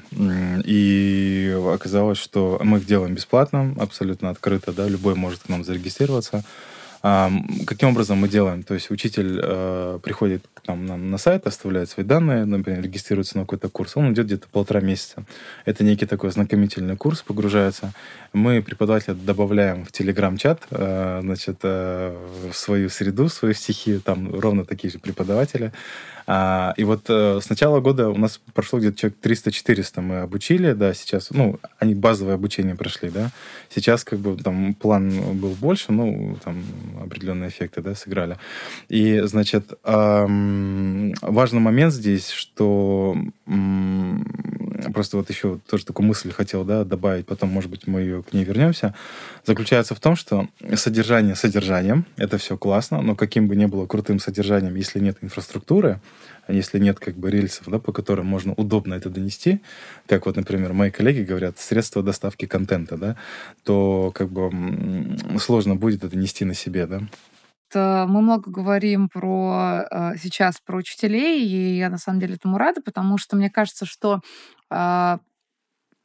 И 0.64 1.60
оказалось, 1.74 2.18
что 2.18 2.60
мы 2.62 2.78
их 2.78 2.86
делаем 2.86 3.14
бесплатно, 3.14 3.74
абсолютно 3.80 4.30
открыто, 4.30 4.72
да, 4.72 4.86
любой 4.86 5.16
может 5.16 5.40
к 5.42 5.48
нам 5.48 5.64
зарегистрироваться. 5.64 6.44
Каким 7.02 7.90
образом 7.90 8.18
мы 8.18 8.28
делаем? 8.28 8.62
То 8.62 8.74
есть 8.74 8.90
учитель 8.90 9.40
э, 9.42 9.98
приходит 10.02 10.44
к 10.52 10.68
нам 10.68 10.84
на, 10.84 10.96
на 10.98 11.16
сайт, 11.16 11.46
оставляет 11.46 11.88
свои 11.88 12.04
данные, 12.04 12.44
например, 12.44 12.82
регистрируется 12.82 13.38
на 13.38 13.44
какой-то 13.44 13.70
курс. 13.70 13.96
Он 13.96 14.12
идет 14.12 14.26
где-то 14.26 14.48
полтора 14.48 14.80
месяца. 14.80 15.24
Это 15.64 15.82
некий 15.82 16.04
такой 16.04 16.28
ознакомительный 16.28 16.96
курс, 16.96 17.22
погружается. 17.22 17.92
Мы 18.34 18.62
преподавателя 18.62 19.14
добавляем 19.14 19.86
в 19.86 19.92
телеграм-чат, 19.92 20.66
э, 20.70 21.20
значит, 21.22 21.60
э, 21.62 22.14
в 22.50 22.54
свою 22.54 22.90
среду, 22.90 23.28
в 23.28 23.32
свою 23.32 23.54
стихию. 23.54 24.02
Там 24.02 24.38
ровно 24.38 24.66
такие 24.66 24.90
же 24.90 24.98
преподаватели. 24.98 25.72
А, 26.32 26.74
и 26.76 26.84
вот 26.84 27.06
э, 27.08 27.40
с 27.42 27.48
начала 27.50 27.80
года 27.80 28.08
у 28.08 28.16
нас 28.16 28.40
прошло 28.54 28.78
где-то 28.78 28.96
человек 28.96 29.18
300-400 29.20 30.00
мы 30.00 30.18
обучили, 30.20 30.74
да, 30.74 30.94
сейчас, 30.94 31.30
ну, 31.30 31.58
они 31.80 31.96
базовое 31.96 32.34
обучение 32.34 32.76
прошли, 32.76 33.10
да. 33.10 33.30
Сейчас 33.68 34.04
как 34.04 34.20
бы 34.20 34.40
там 34.40 34.74
план 34.74 35.10
был 35.40 35.56
больше, 35.60 35.90
ну, 35.90 36.38
там 36.44 36.62
определенные 37.02 37.50
эффекты, 37.50 37.82
да, 37.82 37.94
сыграли. 37.94 38.36
И, 38.88 39.20
значит, 39.24 39.72
важный 39.84 41.60
момент 41.60 41.92
здесь, 41.92 42.30
что 42.30 43.16
просто 44.94 45.16
вот 45.16 45.28
еще 45.30 45.58
тоже 45.68 45.84
такую 45.84 46.06
мысль 46.06 46.32
хотел, 46.32 46.64
да, 46.64 46.84
добавить, 46.84 47.26
потом, 47.26 47.50
может 47.50 47.70
быть, 47.70 47.86
мы 47.86 48.00
ее 48.00 48.22
к 48.22 48.32
ней 48.32 48.44
вернемся, 48.44 48.94
заключается 49.44 49.94
в 49.94 50.00
том, 50.00 50.16
что 50.16 50.48
содержание 50.74 51.34
содержанием, 51.34 52.06
это 52.16 52.38
все 52.38 52.56
классно, 52.56 53.02
но 53.02 53.14
каким 53.14 53.46
бы 53.46 53.56
ни 53.56 53.66
было 53.66 53.86
крутым 53.86 54.18
содержанием, 54.18 54.74
если 54.74 55.00
нет 55.00 55.18
инфраструктуры, 55.20 56.00
если 56.50 56.78
нет 56.78 56.98
как 56.98 57.16
бы 57.16 57.30
рельсов, 57.30 57.68
да, 57.68 57.78
по 57.78 57.92
которым 57.92 58.26
можно 58.26 58.52
удобно 58.54 58.94
это 58.94 59.10
донести, 59.10 59.60
как 60.06 60.26
вот, 60.26 60.36
например, 60.36 60.72
мои 60.72 60.90
коллеги 60.90 61.22
говорят, 61.22 61.58
средства 61.58 62.02
доставки 62.02 62.46
контента, 62.46 62.96
да, 62.96 63.16
то 63.64 64.12
как 64.14 64.30
бы 64.30 64.50
сложно 65.38 65.76
будет 65.76 66.04
это 66.04 66.16
нести 66.16 66.44
на 66.44 66.54
себе, 66.54 66.86
да. 66.86 67.00
Мы 67.72 68.20
много 68.20 68.50
говорим 68.50 69.08
про 69.08 69.84
э, 69.88 70.12
сейчас 70.20 70.56
про 70.58 70.78
учителей, 70.78 71.46
и 71.46 71.76
я 71.78 71.88
на 71.88 71.98
самом 71.98 72.18
деле 72.18 72.34
этому 72.34 72.58
рада, 72.58 72.80
потому 72.82 73.16
что 73.16 73.36
мне 73.36 73.48
кажется, 73.48 73.86
что 73.86 74.20
э, 74.70 75.18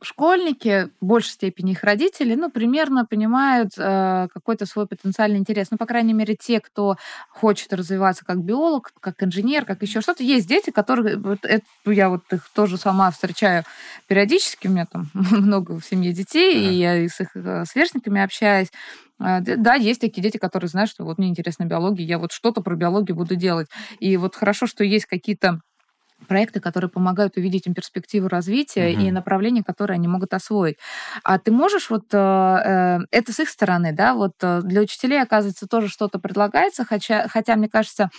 школьники, 0.01 0.89
в 0.99 1.05
большей 1.05 1.31
степени 1.31 1.71
их 1.71 1.83
родители, 1.83 2.35
ну, 2.35 2.51
примерно 2.51 3.05
понимают 3.05 3.71
э, 3.77 4.27
какой-то 4.33 4.65
свой 4.65 4.87
потенциальный 4.87 5.37
интерес. 5.37 5.67
Ну, 5.71 5.77
по 5.77 5.85
крайней 5.85 6.13
мере, 6.13 6.35
те, 6.35 6.59
кто 6.59 6.95
хочет 7.29 7.73
развиваться 7.73 8.25
как 8.25 8.43
биолог, 8.43 8.91
как 8.99 9.23
инженер, 9.23 9.65
как 9.65 9.81
еще 9.81 10.01
что-то. 10.01 10.23
Есть 10.23 10.47
дети, 10.47 10.69
которые... 10.69 11.17
Вот 11.17 11.39
это, 11.43 11.65
я 11.85 12.09
вот 12.09 12.21
их 12.31 12.49
тоже 12.53 12.77
сама 12.77 13.09
встречаю 13.11 13.63
периодически. 14.07 14.67
У 14.67 14.71
меня 14.71 14.85
там 14.85 15.09
много 15.13 15.79
в 15.79 15.85
семье 15.85 16.13
детей, 16.13 16.57
ага. 16.57 16.71
и 16.71 16.75
я 16.75 17.09
с 17.09 17.21
их 17.21 17.35
э, 17.35 17.63
сверстниками 17.65 18.21
общаюсь. 18.21 18.69
А, 19.17 19.39
да, 19.39 19.75
есть 19.75 20.01
такие 20.01 20.21
дети, 20.21 20.37
которые 20.37 20.67
знают, 20.67 20.91
что 20.91 21.05
вот 21.05 21.17
мне 21.17 21.29
интересна 21.29 21.65
биология, 21.65 22.05
я 22.05 22.19
вот 22.19 22.31
что-то 22.31 22.61
про 22.61 22.75
биологию 22.75 23.15
буду 23.15 23.35
делать. 23.35 23.67
И 23.99 24.17
вот 24.17 24.35
хорошо, 24.35 24.67
что 24.67 24.83
есть 24.83 25.05
какие-то 25.05 25.61
проекты, 26.25 26.59
которые 26.59 26.89
помогают 26.89 27.37
увидеть 27.37 27.67
им 27.67 27.73
перспективу 27.73 28.27
развития 28.27 28.91
угу. 28.91 29.01
и 29.01 29.11
направления, 29.11 29.63
которые 29.63 29.95
они 29.95 30.07
могут 30.07 30.33
освоить. 30.33 30.77
А 31.23 31.39
ты 31.39 31.51
можешь 31.51 31.89
вот 31.89 32.05
э, 32.13 32.17
э, 32.17 32.99
это 33.11 33.33
с 33.33 33.39
их 33.39 33.49
стороны, 33.49 33.91
да, 33.91 34.13
вот 34.13 34.33
э, 34.41 34.61
для 34.63 34.81
учителей 34.81 35.21
оказывается 35.21 35.67
тоже 35.67 35.87
что-то 35.87 36.19
предлагается, 36.19 36.85
хотя, 36.85 37.27
хотя 37.27 37.55
мне 37.55 37.69
кажется, 37.69 38.09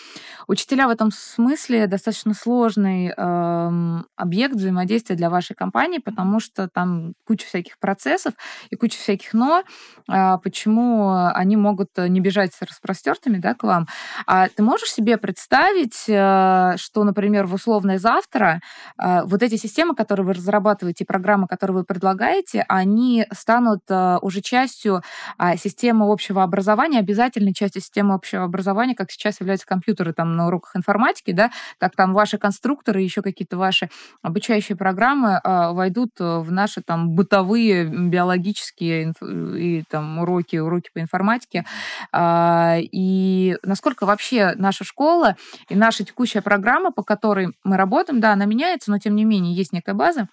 учителя 0.49 0.89
в 0.89 0.91
этом 0.91 1.11
смысле 1.13 1.87
достаточно 1.87 2.35
сложный 2.35 3.13
э, 3.17 4.03
объект 4.17 4.55
взаимодействия 4.55 5.17
для 5.17 5.31
вашей 5.31 5.55
компании, 5.55 5.99
потому 5.99 6.41
что 6.41 6.69
там 6.69 7.13
куча 7.27 7.47
всяких 7.47 7.79
процессов 7.79 8.35
и 8.71 8.77
куча 8.77 8.99
всяких 8.99 9.35
но, 9.37 9.63
э, 10.09 10.39
почему 10.43 11.11
они 11.35 11.57
могут 11.57 11.91
не 11.97 12.21
бежать 12.21 12.55
с 12.55 12.63
распростертыми, 12.63 13.39
да, 13.39 13.55
к 13.55 13.63
вам. 13.63 13.87
А 14.27 14.49
ты 14.49 14.63
можешь 14.63 14.91
себе 14.91 15.19
представить, 15.19 16.05
э, 16.09 16.75
что, 16.77 17.05
например, 17.05 17.47
в 17.47 17.55
условной 17.55 17.96
завтра 17.99 18.61
э, 18.99 19.23
вот 19.25 19.43
эти 19.43 19.57
системы, 19.57 19.95
которые 19.95 20.27
вы 20.27 20.35
разрабатываете, 20.35 21.05
программы, 21.05 21.47
которые 21.47 21.79
вы 21.79 21.85
предлагаете, 21.85 22.65
они 22.69 23.27
станут 23.33 23.81
э, 23.89 24.19
уже 24.23 24.41
частью 24.41 25.03
а, 25.39 25.57
системы 25.57 26.11
общего 26.11 26.43
образования, 26.43 26.99
обязательной 26.99 27.55
частью 27.55 27.83
системы 27.83 28.15
общего 28.15 28.45
образования, 28.45 28.95
как 28.95 29.11
сейчас 29.11 29.41
являются 29.41 29.67
компьютеры 29.67 30.13
там 30.13 30.37
на 30.37 30.47
уроках 30.47 30.77
информатики, 30.77 31.33
да, 31.33 31.51
как 31.79 31.97
там 31.97 32.15
ваши 32.15 32.39
конструкторы, 32.39 33.01
еще 33.03 33.23
какие-то 33.23 33.57
ваши 33.57 33.89
обучающие 34.23 34.77
программы 34.77 35.41
войдут 35.45 36.11
в 36.19 36.51
наши 36.51 36.83
там 36.83 37.11
бытовые 37.11 37.85
биологические 37.85 39.13
и 39.57 39.85
там 39.89 40.19
уроки, 40.19 40.57
уроки 40.57 40.91
по 40.93 41.01
информатике. 41.01 41.65
А, 42.13 42.77
и 42.81 43.57
насколько 43.63 44.07
вообще 44.07 44.55
наша 44.57 44.85
школа 44.85 45.37
и 45.69 45.75
наша 45.75 46.05
текущая 46.05 46.43
программа, 46.43 46.93
по 46.93 47.03
которой 47.03 47.53
мы 47.65 47.76
работаем, 47.77 48.21
да, 48.21 48.33
она 48.33 48.45
меняется, 48.45 48.91
но 48.91 48.99
тем 48.99 49.15
не 49.17 49.25
менее 49.25 49.55
есть 49.55 49.73
некая 49.73 49.95
база, 49.95 50.29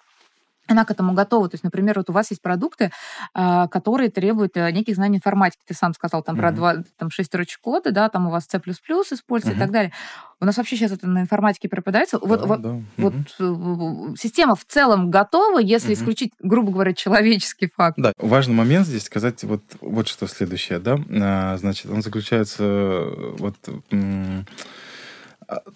она 0.66 0.84
к 0.84 0.90
этому 0.90 1.12
готова. 1.12 1.48
То 1.48 1.54
есть, 1.54 1.64
например, 1.64 1.98
вот 1.98 2.10
у 2.10 2.12
вас 2.12 2.30
есть 2.30 2.42
продукты, 2.42 2.90
а, 3.34 3.68
которые 3.68 4.10
требуют 4.10 4.56
э, 4.56 4.70
неких 4.72 4.94
знаний 4.94 5.18
информатики. 5.18 5.60
Ты 5.66 5.74
сам 5.74 5.92
сказал 5.94 6.22
там 6.22 6.36
mm-hmm. 6.36 6.40
про 6.40 6.52
два, 6.52 6.74
там, 6.96 7.10
шесть 7.10 7.28
строчек 7.28 7.60
кода, 7.60 7.90
да, 7.90 8.08
там 8.08 8.26
у 8.26 8.30
вас 8.30 8.46
C++ 8.46 8.58
используется 8.58 9.50
mm-hmm. 9.50 9.56
и 9.56 9.58
так 9.58 9.70
далее. 9.70 9.92
У 10.40 10.46
нас 10.46 10.56
вообще 10.56 10.76
сейчас 10.76 10.92
это 10.92 11.06
на 11.06 11.20
информатике 11.20 11.68
преподается. 11.68 12.18
Да, 12.18 12.26
вот, 12.26 12.40
да. 12.40 12.80
вот, 12.96 13.14
mm-hmm. 13.14 13.52
вот 13.52 14.18
система 14.18 14.56
в 14.56 14.64
целом 14.64 15.10
готова, 15.10 15.58
если 15.58 15.90
mm-hmm. 15.90 15.94
исключить, 15.94 16.32
грубо 16.40 16.72
говоря, 16.72 16.94
человеческий 16.94 17.68
факт. 17.74 17.98
Да, 17.98 18.12
важный 18.18 18.54
момент 18.54 18.86
здесь 18.86 19.04
сказать 19.04 19.44
вот, 19.44 19.62
вот 19.80 20.08
что 20.08 20.26
следующее, 20.26 20.78
да. 20.78 20.98
А, 21.10 21.56
значит, 21.58 21.90
он 21.90 22.02
заключается 22.02 22.64
э, 22.64 23.36
вот 23.38 23.56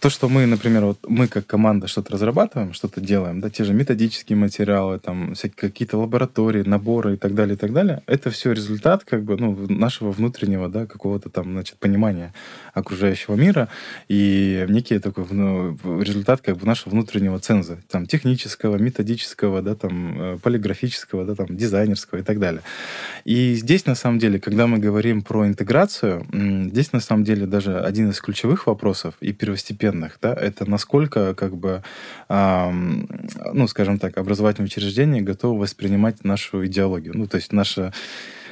то, 0.01 0.11
что 0.11 0.29
мы, 0.29 0.47
например, 0.47 0.85
вот 0.85 0.99
мы 1.09 1.29
как 1.29 1.47
команда 1.47 1.89
что-то 1.89 2.13
разрабатываем, 2.13 2.73
что-то 2.73 3.01
делаем, 3.01 3.41
да, 3.41 3.51
те 3.51 3.65
же 3.65 3.75
методические 3.75 4.37
материалы, 4.37 4.99
там, 4.99 5.35
всякие 5.35 5.71
какие-то 5.71 5.99
лаборатории, 5.99 6.63
наборы 6.63 7.15
и 7.15 7.17
так 7.17 7.35
далее, 7.35 7.55
и 7.55 7.59
так 7.59 7.73
далее, 7.73 8.03
это 8.07 8.31
все 8.31 8.53
результат, 8.53 9.05
как 9.05 9.25
бы, 9.25 9.37
ну, 9.37 9.57
нашего 9.69 10.11
внутреннего, 10.11 10.69
да, 10.69 10.87
какого-то 10.87 11.31
там, 11.31 11.53
значит, 11.53 11.79
понимания 11.79 12.33
окружающего 12.75 13.35
мира 13.35 13.69
и 14.09 14.67
некий 14.69 14.99
такой 14.99 15.27
ну, 15.31 15.77
результат, 16.01 16.41
как 16.41 16.57
бы, 16.57 16.67
нашего 16.67 16.91
внутреннего 16.93 17.39
ценза, 17.39 17.79
там, 17.91 18.07
технического, 18.07 18.77
методического, 18.77 19.63
да, 19.63 19.75
там, 19.75 20.21
э, 20.21 20.39
полиграфического, 20.43 21.25
да, 21.25 21.35
там, 21.35 21.57
дизайнерского 21.57 22.21
и 22.21 22.23
так 22.23 22.39
далее. 22.39 22.63
И 23.25 23.55
здесь, 23.55 23.87
на 23.87 23.95
самом 23.95 24.19
деле, 24.19 24.39
когда 24.41 24.67
мы 24.67 24.79
говорим 24.79 25.23
про 25.23 25.47
интеграцию, 25.47 26.27
здесь, 26.33 26.93
на 26.93 27.01
самом 27.01 27.25
деле, 27.25 27.47
даже 27.47 27.79
один 27.79 28.11
из 28.11 28.21
ключевых 28.21 28.67
вопросов 28.67 29.15
и 29.21 29.33
первостепенных 29.33 29.58
первостепенных, 29.59 30.19
да, 30.23 30.35
это 30.35 30.69
насколько, 30.69 31.35
как 31.35 31.57
бы, 31.57 31.83
эм, 32.29 33.09
ну, 33.53 33.69
скажем 33.69 33.99
так, 33.99 34.19
образовательные 34.19 34.67
учреждения 34.67 35.21
готовы 35.21 35.61
воспринимать 35.61 36.25
нашу 36.25 36.67
идеологию, 36.67 37.17
ну, 37.17 37.27
то 37.27 37.37
есть 37.37 37.53
наше 37.53 37.93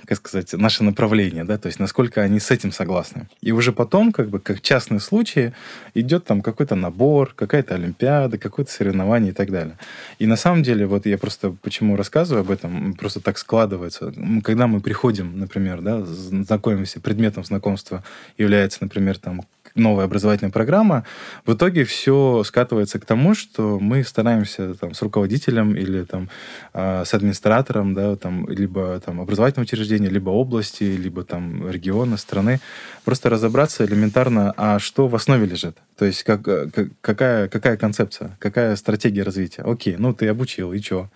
как 0.07 0.19
сказать, 0.19 0.53
наше 0.53 0.85
направление, 0.85 1.43
да, 1.43 1.59
то 1.59 1.67
есть 1.67 1.81
насколько 1.81 2.23
они 2.23 2.39
с 2.39 2.53
этим 2.53 2.71
согласны. 2.71 3.29
И 3.41 3.51
уже 3.51 3.73
потом, 3.73 4.13
как 4.13 4.29
бы, 4.29 4.39
как 4.39 4.61
частные 4.61 5.01
случаи, 5.01 5.53
идет 5.95 6.25
там 6.25 6.43
какой-то 6.43 6.77
набор, 6.77 7.33
какая-то 7.35 7.75
олимпиада, 7.75 8.39
какое-то 8.39 8.71
соревнование 8.71 9.33
и 9.33 9.35
так 9.35 9.51
далее. 9.51 9.77
И 10.21 10.27
на 10.27 10.37
самом 10.37 10.63
деле, 10.63 10.87
вот 10.87 11.07
я 11.07 11.19
просто 11.19 11.51
почему 11.51 11.97
рассказываю 11.97 12.43
об 12.43 12.53
этом, 12.53 12.95
просто 12.95 13.21
так 13.21 13.37
складывается. 13.37 14.15
Когда 14.45 14.69
мы 14.69 14.81
приходим, 14.81 15.41
например, 15.41 15.83
да, 15.83 16.03
знакомимся, 16.03 17.01
предметом 17.01 17.45
знакомства 17.45 18.05
является, 18.39 18.79
например, 18.83 19.19
там 19.19 19.43
новая 19.77 20.07
образовательная 20.07 20.53
программа, 20.53 21.05
в 21.45 21.55
итоге 21.55 21.85
все 21.85 22.43
скатывается 22.45 22.99
к 22.99 23.05
тому, 23.05 23.35
что 23.35 23.79
мы 23.79 24.05
стараемся 24.05 24.75
там, 24.75 24.95
с 24.95 25.03
руководителем 25.03 25.75
или 25.77 26.03
там, 26.03 26.29
э, 26.75 27.05
с 27.05 27.15
администратором, 27.15 27.95
да, 27.95 28.17
там, 28.17 28.49
либо 28.49 29.01
там, 29.01 29.21
образовательного 29.21 29.65
учреждения, 29.65 30.09
либо 30.09 30.31
области, 30.31 30.85
либо 30.85 31.25
там, 31.25 31.69
региона, 31.71 32.17
страны, 32.17 32.61
просто 33.05 33.31
разобраться 33.31 33.85
элементарно, 33.85 34.53
а 34.57 34.79
что 34.79 35.09
в 35.09 35.15
основе 35.15 35.47
лежит. 35.47 35.77
То 35.97 36.05
есть 36.05 36.23
как, 36.23 36.43
как, 36.43 36.89
какая, 37.01 37.49
какая 37.49 37.77
концепция, 37.77 38.37
какая 38.39 38.77
стратегия 38.77 39.23
развития. 39.23 39.63
Окей, 39.63 39.97
ну 39.99 40.13
ты 40.13 40.29
обучил, 40.29 40.73
и 40.73 40.81
что? 40.81 41.09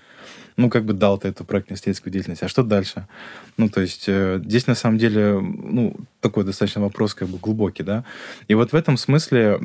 Ну, 0.57 0.71
как 0.71 0.85
бы 0.85 0.93
дал 0.93 1.19
ты 1.19 1.29
эту 1.29 1.45
проектно-исследовательскую 1.45 2.13
деятельность, 2.13 2.43
а 2.43 2.49
что 2.49 2.63
дальше? 2.63 3.07
Ну, 3.57 3.69
то 3.69 3.81
есть 3.81 4.05
э, 4.09 4.41
здесь, 4.45 4.67
на 4.67 4.75
самом 4.75 4.99
деле, 4.99 5.39
ну, 5.41 5.97
такой 6.21 6.45
достаточно 6.45 6.81
вопрос 6.81 7.15
как 7.15 7.29
бы 7.29 7.39
глубокий, 7.39 7.83
да. 7.83 8.05
И 8.49 8.55
вот 8.55 8.73
в 8.73 8.75
этом 8.75 8.97
смысле, 8.97 9.57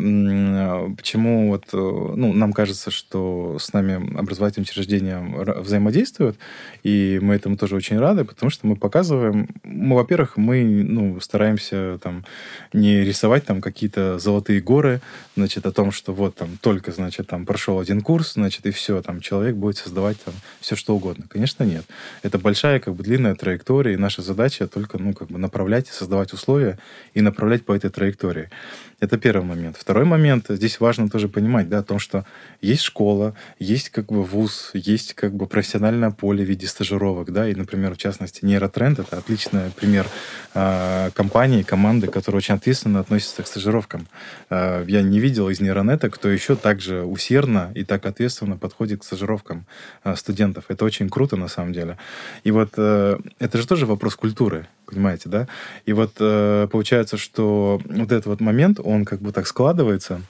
почему 0.97 1.49
вот, 1.49 1.65
э, 1.73 1.77
ну, 1.77 2.33
нам 2.33 2.53
кажется, 2.53 2.91
что 2.91 3.57
с 3.59 3.73
нами 3.73 4.17
образовательные 4.17 4.65
учреждения 4.65 5.19
взаимодействуют, 5.59 6.38
и 6.83 7.19
мы 7.21 7.36
этому 7.36 7.57
тоже 7.57 7.75
очень 7.75 7.99
рады, 7.99 8.25
потому 8.25 8.49
что 8.49 8.67
мы 8.67 8.75
показываем, 8.75 9.49
мы, 9.63 9.95
во-первых, 9.95 10.38
мы, 10.38 10.63
ну, 10.63 11.19
стараемся 11.19 11.99
там 12.01 12.25
не 12.73 13.01
рисовать 13.03 13.45
там 13.45 13.61
какие-то 13.61 14.19
золотые 14.19 14.61
горы, 14.61 15.01
значит, 15.36 15.65
о 15.65 15.71
том, 15.71 15.91
что 15.91 16.13
вот 16.13 16.36
там 16.36 16.57
только, 16.61 16.91
значит, 16.91 17.27
там 17.27 17.45
прошел 17.45 17.79
один 17.79 18.01
курс, 18.01 18.33
значит, 18.33 18.65
и 18.65 18.71
все, 18.71 19.01
там 19.01 19.21
человек 19.21 19.55
будет 19.55 19.77
создавать 19.77 20.21
там 20.23 20.33
все, 20.59 20.74
что 20.76 20.95
угодно. 20.95 21.26
Конечно, 21.30 21.63
нет. 21.63 21.86
Это 22.23 22.38
большая, 22.38 22.80
как 22.80 22.95
бы, 22.95 23.03
длинная 23.03 23.36
траектория, 23.36 23.93
и 23.93 23.97
наша 23.97 24.21
задача 24.21 24.67
только, 24.67 24.97
ну, 24.97 25.13
как 25.13 25.30
бы 25.30 25.38
направлять 25.38 25.89
и 25.89 25.91
создавать 25.91 26.34
условия 26.34 26.80
и 27.13 27.21
направлять 27.21 27.65
по 27.65 27.73
этой 27.73 27.89
траектории. 27.89 28.49
Это 29.05 29.19
первый 29.19 29.45
момент. 29.45 29.77
Второй 29.77 30.03
момент, 30.03 30.47
здесь 30.49 30.79
важно 30.79 31.09
тоже 31.09 31.29
понимать, 31.29 31.69
да, 31.69 31.77
о 31.77 31.83
том, 31.83 31.99
что 31.99 32.25
есть 32.59 32.81
школа, 32.81 33.35
есть 33.59 33.89
как 33.89 34.07
бы 34.07 34.23
вуз, 34.23 34.71
есть 34.73 35.13
как 35.13 35.35
бы 35.35 35.45
профессиональное 35.45 36.09
поле 36.09 36.43
в 36.43 36.49
виде 36.49 36.65
стажировок, 36.65 37.31
да, 37.31 37.47
и, 37.47 37.53
например, 37.53 37.93
в 37.93 37.97
частности, 37.97 38.43
Нейротренд— 38.43 38.97
это 39.01 39.19
отличный 39.19 39.69
пример 39.69 40.07
э, 40.55 41.11
компании, 41.13 41.61
команды, 41.61 42.07
которая 42.07 42.39
очень 42.39 42.55
ответственно 42.55 42.99
относится 42.99 43.43
к 43.43 43.47
стажировкам. 43.47 44.07
Э, 44.49 44.83
я 44.87 45.03
не 45.03 45.19
видел 45.19 45.49
из 45.49 45.59
нейронета, 45.59 46.09
кто 46.09 46.27
еще 46.27 46.55
так 46.55 46.81
же 46.81 47.03
усердно 47.03 47.71
и 47.75 47.83
так 47.83 48.07
ответственно 48.07 48.57
подходит 48.57 49.01
к 49.01 49.03
стажировкам 49.03 49.67
э, 50.03 50.15
студентов. 50.15 50.65
Это 50.69 50.83
очень 50.83 51.09
круто, 51.09 51.37
на 51.37 51.47
самом 51.47 51.73
деле. 51.73 51.99
И 52.43 52.49
вот 52.49 52.73
э, 52.77 53.19
это 53.37 53.57
же 53.59 53.67
тоже 53.67 53.85
вопрос 53.85 54.15
культуры, 54.15 54.67
понимаете, 54.86 55.29
да? 55.29 55.47
И 55.86 55.93
вот 55.93 56.13
э, 56.19 56.67
получается, 56.71 57.17
что 57.17 57.81
вот 57.86 58.11
этот 58.11 58.25
вот 58.25 58.41
момент, 58.41 58.79
он 58.83 59.05
как 59.05 59.19
бы 59.21 59.31
так 59.31 59.47
складывается, 59.47 60.21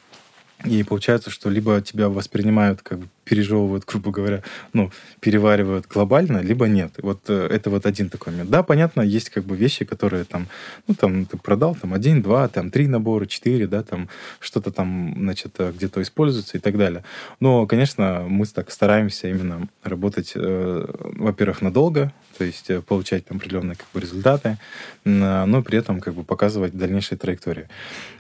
и 0.64 0.84
получается, 0.84 1.30
что 1.30 1.50
либо 1.50 1.82
тебя 1.82 2.10
воспринимают 2.10 2.82
как 2.82 3.00
бы 3.00 3.08
пережевывают, 3.26 3.84
грубо 3.88 4.12
говоря, 4.12 4.44
ну, 4.74 4.92
переваривают 5.20 5.88
глобально, 5.88 6.38
либо 6.40 6.68
нет. 6.68 6.94
Вот 7.02 7.22
э, 7.28 7.48
это 7.52 7.70
вот 7.70 7.86
один 7.86 8.10
такой 8.10 8.32
момент. 8.32 8.50
Да, 8.50 8.64
понятно, 8.64 9.02
есть 9.02 9.30
как 9.30 9.44
бы 9.44 9.58
вещи, 9.58 9.84
которые 9.84 10.24
там, 10.24 10.48
ну, 10.88 10.94
там, 10.94 11.26
ты 11.26 11.38
продал 11.38 11.76
там 11.76 11.94
один, 11.94 12.22
два, 12.22 12.48
там, 12.48 12.72
три 12.72 12.88
набора, 12.88 13.26
четыре, 13.26 13.68
да, 13.68 13.84
там, 13.84 14.08
что-то 14.40 14.72
там, 14.72 15.14
значит, 15.18 15.56
э, 15.58 15.72
где-то 15.76 16.02
используется 16.02 16.58
и 16.58 16.62
так 16.62 16.78
далее. 16.78 17.04
Но, 17.40 17.68
конечно, 17.68 18.26
мы 18.28 18.46
так 18.46 18.72
стараемся 18.72 19.28
именно 19.28 19.68
работать, 19.84 20.34
э, 20.36 20.86
во-первых, 21.18 21.62
надолго, 21.62 22.14
то 22.38 22.44
есть 22.44 22.70
э, 22.70 22.82
получать 22.82 23.26
там 23.26 23.38
определенные 23.38 23.76
как 23.76 23.88
бы, 23.94 24.00
результаты, 24.00 24.58
но 25.04 25.64
при 25.64 25.80
этом 25.80 26.00
как 26.00 26.14
бы 26.14 26.24
показывать 26.24 26.74
дальнейшие 26.78 27.18
траектории. 27.18 27.68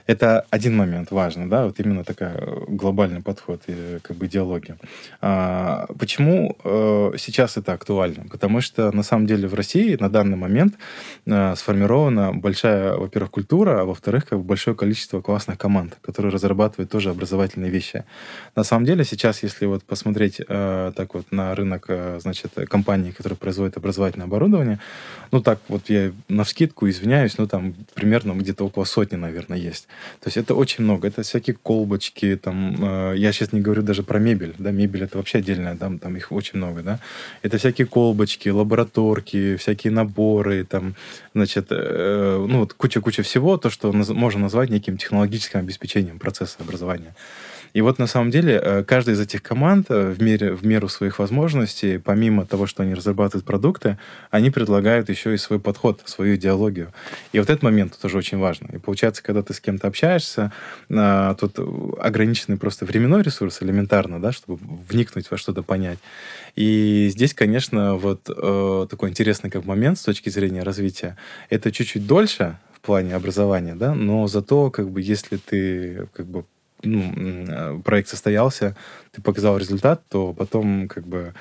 Это 0.07 0.45
один 0.51 0.75
момент 0.75 1.11
важный, 1.11 1.47
да, 1.47 1.65
вот 1.65 1.79
именно 1.79 2.03
такая 2.03 2.39
глобальный 2.67 3.21
подход 3.21 3.61
и 3.67 3.99
как 4.03 4.17
бы 4.17 4.27
идеология. 4.27 4.77
А, 5.27 5.87
почему 5.97 6.55
э, 6.63 7.13
сейчас 7.17 7.57
это 7.57 7.73
актуально? 7.73 8.25
Потому 8.29 8.61
что 8.61 8.91
на 8.91 9.01
самом 9.01 9.25
деле 9.25 9.47
в 9.47 9.55
России 9.55 9.97
на 9.99 10.07
данный 10.07 10.37
момент 10.37 10.75
э, 11.25 11.55
сформирована 11.55 12.31
большая, 12.31 12.95
во-первых, 12.95 13.31
культура, 13.31 13.81
а 13.81 13.85
во-вторых, 13.85 14.27
как 14.27 14.43
большое 14.43 14.75
количество 14.75 15.21
классных 15.21 15.57
команд, 15.57 15.97
которые 16.01 16.31
разрабатывают 16.31 16.91
тоже 16.91 17.09
образовательные 17.09 17.71
вещи. 17.71 18.03
На 18.55 18.63
самом 18.63 18.85
деле 18.85 19.03
сейчас, 19.03 19.41
если 19.41 19.65
вот 19.65 19.83
посмотреть 19.83 20.41
э, 20.47 20.91
так 20.95 21.15
вот 21.15 21.31
на 21.31 21.55
рынок, 21.55 21.89
значит, 22.19 22.51
компаний, 22.69 23.11
которые 23.11 23.37
производят 23.37 23.77
образовательное 23.77 24.27
оборудование, 24.27 24.79
ну 25.31 25.41
так 25.41 25.59
вот 25.69 25.89
я 25.89 26.11
на 26.29 26.43
вскидку 26.43 26.87
извиняюсь, 26.87 27.39
ну 27.39 27.47
там 27.47 27.73
примерно 27.95 28.33
где-то 28.33 28.63
около 28.63 28.83
сотни, 28.83 29.15
наверное, 29.15 29.57
есть. 29.57 29.87
То 30.19 30.27
есть 30.27 30.37
это 30.37 30.53
очень 30.53 30.83
много. 30.83 31.07
Это 31.07 31.23
всякие 31.23 31.55
колбочки, 31.55 32.35
там, 32.35 33.13
я 33.15 33.31
сейчас 33.31 33.53
не 33.53 33.61
говорю 33.61 33.81
даже 33.81 34.03
про 34.03 34.19
мебель, 34.19 34.53
да, 34.59 34.69
мебель 34.85 35.03
это 35.03 35.17
вообще 35.17 35.39
отдельная, 35.39 35.75
там, 35.75 35.99
там 35.99 36.15
их 36.15 36.31
очень 36.31 36.57
много, 36.57 36.81
да. 36.81 36.99
Это 37.43 37.57
всякие 37.57 37.87
колбочки, 37.87 38.49
лабораторки, 38.49 39.55
всякие 39.55 39.91
наборы, 39.91 40.63
там, 40.63 40.95
значит, 41.33 41.67
э, 41.71 42.45
ну, 42.49 42.59
вот 42.59 42.73
куча-куча 42.73 43.23
всего, 43.23 43.57
то, 43.57 43.69
что 43.69 43.91
наз- 43.91 44.13
можно 44.13 44.41
назвать 44.41 44.69
неким 44.69 44.97
технологическим 44.97 45.59
обеспечением 45.59 46.19
процесса 46.19 46.57
образования. 46.59 47.13
И 47.75 47.81
вот 47.81 47.99
на 47.99 48.07
самом 48.07 48.31
деле 48.31 48.53
э, 48.63 48.83
каждая 48.85 49.15
из 49.15 49.19
этих 49.19 49.43
команд 49.43 49.87
э, 49.89 50.09
в, 50.09 50.21
мере, 50.21 50.53
в 50.53 50.65
меру 50.65 50.87
своих 50.87 51.19
возможностей, 51.19 51.97
помимо 51.97 52.45
того, 52.45 52.67
что 52.67 52.83
они 52.83 52.93
разрабатывают 52.93 53.45
продукты, 53.45 53.97
они 54.31 54.49
предлагают 54.49 55.09
еще 55.09 55.33
и 55.33 55.37
свой 55.37 55.59
подход, 55.59 56.01
свою 56.05 56.35
идеологию. 56.35 56.93
И 57.33 57.39
вот 57.39 57.49
этот 57.49 57.63
момент 57.63 57.99
тоже 58.01 58.17
очень 58.17 58.37
важно. 58.37 58.69
И 58.73 58.77
получается, 58.77 59.21
когда 59.21 59.43
ты 59.43 59.53
с 59.53 59.59
кем-то 59.59 59.87
общаешься, 59.87 60.53
а, 60.89 61.35
тут 61.35 61.59
ограниченный 61.99 62.57
просто 62.57 62.85
временной 62.85 63.23
ресурс 63.23 63.61
элементарно, 63.61 64.21
да, 64.21 64.31
чтобы 64.31 64.57
вникнуть 64.89 65.29
во 65.29 65.35
что-то 65.35 65.61
понять. 65.61 65.99
И 66.55 67.09
здесь, 67.11 67.33
конечно, 67.33 67.95
вот 67.95 68.29
э, 68.29 68.87
такой 68.89 69.09
интересный 69.09 69.49
как 69.49 69.65
момент 69.65 69.99
с 69.99 70.03
точки 70.03 70.29
зрения 70.29 70.63
развития. 70.63 71.17
Это 71.49 71.73
чуть-чуть 71.73 72.07
дольше, 72.07 72.57
в 72.73 72.79
плане 72.85 73.15
образования, 73.15 73.75
да, 73.75 73.95
но 73.95 74.27
зато, 74.27 74.69
как 74.69 74.91
бы, 74.91 75.01
если 75.01 75.37
ты, 75.37 76.07
как 76.13 76.27
бы, 76.27 76.45
ну, 76.85 77.13
э, 77.15 77.81
проект 77.83 78.09
состоялся, 78.09 78.75
ты 79.11 79.21
показал 79.21 79.57
результат, 79.57 80.01
то 80.09 80.33
потом 80.33 80.87
как 80.87 81.05
бы 81.05 81.33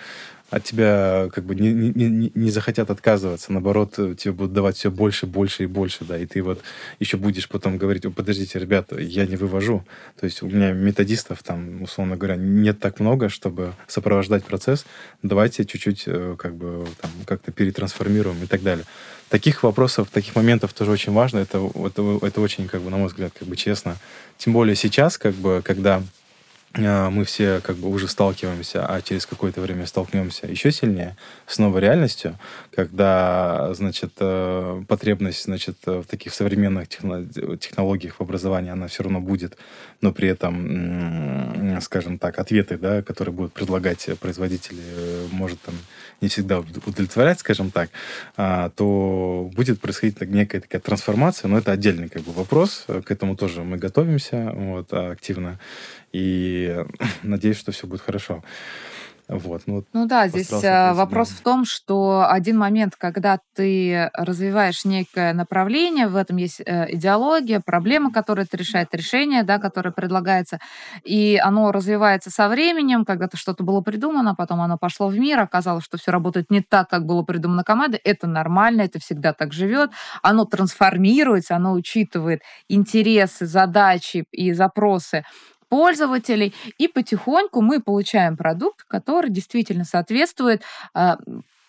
от 0.51 0.63
тебя 0.63 1.29
как 1.33 1.45
бы 1.45 1.55
не, 1.55 1.73
не, 1.73 2.31
не 2.35 2.51
захотят 2.51 2.91
отказываться, 2.91 3.53
наоборот, 3.53 3.95
тебе 3.95 4.33
будут 4.33 4.53
давать 4.53 4.77
все 4.77 4.91
больше, 4.91 5.27
больше 5.27 5.65
и 5.65 5.67
больше, 5.67 6.05
да, 6.05 6.17
и 6.17 6.27
ты 6.27 6.43
вот 6.43 6.63
еще 7.01 7.17
будешь 7.17 7.49
потом 7.49 7.77
говорить, 7.77 8.05
подождите, 8.15 8.59
ребята, 8.59 9.01
я 9.01 9.27
не 9.27 9.37
вывожу, 9.37 9.85
то 10.21 10.25
есть 10.25 10.43
у 10.43 10.47
меня 10.47 10.73
методистов 10.73 11.43
там, 11.43 11.83
условно 11.83 12.17
говоря, 12.17 12.37
нет 12.37 12.79
так 12.79 13.01
много, 13.01 13.29
чтобы 13.29 13.73
сопровождать 13.89 14.45
процесс, 14.45 14.87
давайте 15.23 15.65
чуть-чуть 15.65 16.05
э, 16.07 16.37
как 16.39 16.55
бы 16.55 16.87
там 17.01 17.11
как-то 17.27 17.51
перетрансформируем 17.51 18.43
и 18.43 18.47
так 18.47 18.63
далее. 18.63 18.85
Таких 19.29 19.63
вопросов, 19.63 20.09
таких 20.13 20.37
моментов 20.37 20.73
тоже 20.73 20.91
очень 20.91 21.13
важно, 21.13 21.39
это, 21.39 21.59
это, 21.75 22.19
это 22.23 22.41
очень, 22.41 22.69
как 22.69 22.83
бы, 22.83 22.91
на 22.91 22.99
мой 22.99 23.09
взгляд, 23.09 23.33
как 23.37 23.49
бы 23.49 23.57
честно, 23.57 23.97
тем 24.39 24.53
более 24.53 24.77
сейчас, 24.77 25.19
как 25.19 25.35
бы, 25.35 25.63
когда 25.65 26.03
мы 26.77 27.25
все 27.25 27.61
как 27.61 27.77
бы 27.77 27.89
уже 27.89 28.09
сталкиваемся, 28.09 28.85
а 28.87 29.01
через 29.01 29.27
какое-то 29.27 29.61
время 29.61 29.87
столкнемся 29.87 30.47
еще 30.47 30.73
сильнее 30.73 31.17
с 31.47 31.59
новой 31.59 31.81
реальностью, 31.81 32.39
когда, 32.75 33.73
значит, 33.75 34.13
э, 34.19 34.83
потребность, 34.89 35.45
значит, 35.45 35.77
в 35.85 36.05
таких 36.05 36.35
современных 36.35 36.89
технологиях 36.89 38.17
в 38.17 38.21
образовании, 38.21 38.73
она 38.73 38.89
все 38.89 39.05
равно 39.05 39.21
будет, 39.21 39.57
но 40.01 40.13
при 40.13 40.29
этом, 40.29 41.81
скажем 41.81 42.19
так, 42.19 42.39
ответы, 42.39 42.77
да, 42.77 43.03
которые 43.03 43.35
будут 43.35 43.53
предлагать 43.53 44.09
производители, 44.21 44.83
э, 44.83 45.27
может 45.31 45.61
там 45.63 45.75
не 46.21 46.29
всегда 46.29 46.59
удовлетворять, 46.59 47.41
скажем 47.41 47.71
так, 47.71 47.91
а, 48.37 48.71
то 48.71 49.51
будет 49.55 49.81
происходить 49.81 50.21
некая 50.23 50.61
такая 50.61 50.81
трансформация, 50.81 51.49
но 51.49 51.59
это 51.59 51.73
отдельный 51.73 52.09
как 52.09 52.23
бы 52.23 52.33
вопрос, 52.33 52.87
к 52.87 53.11
этому 53.11 53.37
тоже 53.37 53.63
мы 53.63 53.77
готовимся 53.77 54.53
вот, 54.55 54.93
активно, 54.93 55.59
и 56.15 56.85
надеюсь, 57.23 57.59
что 57.59 57.73
все 57.73 57.87
будет 57.87 58.01
хорошо. 58.01 58.43
Вот, 59.27 59.63
ну, 59.65 59.83
ну 59.95 60.07
да, 60.07 60.29
здесь 60.29 60.53
э, 60.53 60.93
вопрос 60.93 61.31
в 61.31 61.43
том, 61.43 61.65
что 61.65 62.27
один 62.29 62.59
момент, 62.59 62.95
когда 62.99 63.39
ты 63.55 64.11
развиваешь 64.13 64.85
некое 64.85 65.33
направление, 65.33 66.09
в 66.09 66.17
этом 66.17 66.37
есть 66.37 66.61
э, 66.61 66.93
идеология, 66.93 67.63
проблема, 67.65 68.13
которую 68.13 68.47
ты 68.47 68.59
решаешь, 68.59 68.89
решение, 68.93 69.43
да, 69.43 69.59
которое 69.59 69.93
предлагается, 69.93 70.59
и 71.05 71.41
оно 71.43 71.73
развивается 71.73 72.31
со 72.31 72.51
временем, 72.51 73.07
когда-то 73.07 73.39
что-то 73.39 73.65
было 73.65 73.81
придумано, 73.81 74.35
потом 74.35 74.61
оно 74.61 74.77
пошло 74.77 75.09
в 75.09 75.19
мир, 75.19 75.41
оказалось, 75.41 75.85
что 75.85 75.97
все 75.97 76.11
работает 76.11 76.51
не 76.51 76.61
так, 76.61 76.91
как 76.91 77.07
было 77.07 77.23
придумано 77.23 77.65
командой, 77.65 78.01
это 78.05 78.27
нормально, 78.27 78.83
это 78.83 78.99
всегда 79.01 79.33
так 79.33 79.55
живет, 79.55 79.91
оно 80.23 80.45
трансформируется, 80.45 81.57
оно 81.57 81.73
учитывает 81.73 82.43
интересы, 82.69 83.47
задачи 83.47 84.27
и 84.33 84.53
запросы 84.53 85.25
пользователей, 85.69 86.55
и 86.79 86.89
потихоньку 86.89 87.61
мы 87.61 87.81
получаем 87.81 88.37
продукт, 88.37 88.85
который 88.87 89.31
действительно 89.31 89.85
соответствует 89.85 90.63
а, 90.95 91.19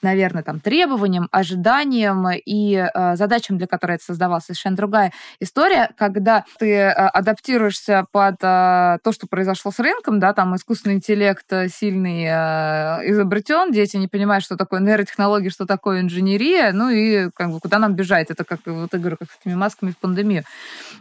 наверное, 0.05 0.43
там, 0.43 0.59
требованиям, 0.59 1.27
ожиданиям 1.31 2.27
и 2.31 2.75
э, 2.75 3.15
задачам, 3.15 3.57
для 3.57 3.67
которой 3.67 3.95
это 3.95 4.05
создавалось. 4.05 4.45
Совершенно 4.45 4.75
другая 4.75 5.11
история, 5.39 5.89
когда 5.97 6.45
ты 6.59 6.71
э, 6.71 6.91
адаптируешься 6.91 8.05
под 8.11 8.35
э, 8.41 8.99
то, 9.03 9.11
что 9.11 9.27
произошло 9.27 9.71
с 9.71 9.79
рынком, 9.79 10.19
да, 10.19 10.33
там 10.33 10.55
искусственный 10.55 10.95
интеллект 10.95 11.45
сильный 11.69 12.25
э, 12.25 13.11
изобретен, 13.11 13.71
дети 13.71 13.97
не 13.97 14.07
понимают, 14.07 14.45
что 14.45 14.55
такое 14.55 14.79
нейротехнологии, 14.79 15.49
что 15.49 15.65
такое 15.65 16.01
инженерия, 16.01 16.71
ну 16.71 16.89
и 16.89 17.29
как 17.31 17.51
бы 17.51 17.59
куда 17.59 17.79
нам 17.79 17.95
бежать? 17.95 18.29
Это 18.29 18.43
как, 18.43 18.59
вот 18.65 18.93
я 18.93 18.99
говорю, 18.99 19.17
как 19.17 19.31
с 19.31 19.37
этими 19.41 19.55
масками 19.55 19.91
в 19.91 19.97
пандемию. 19.97 20.43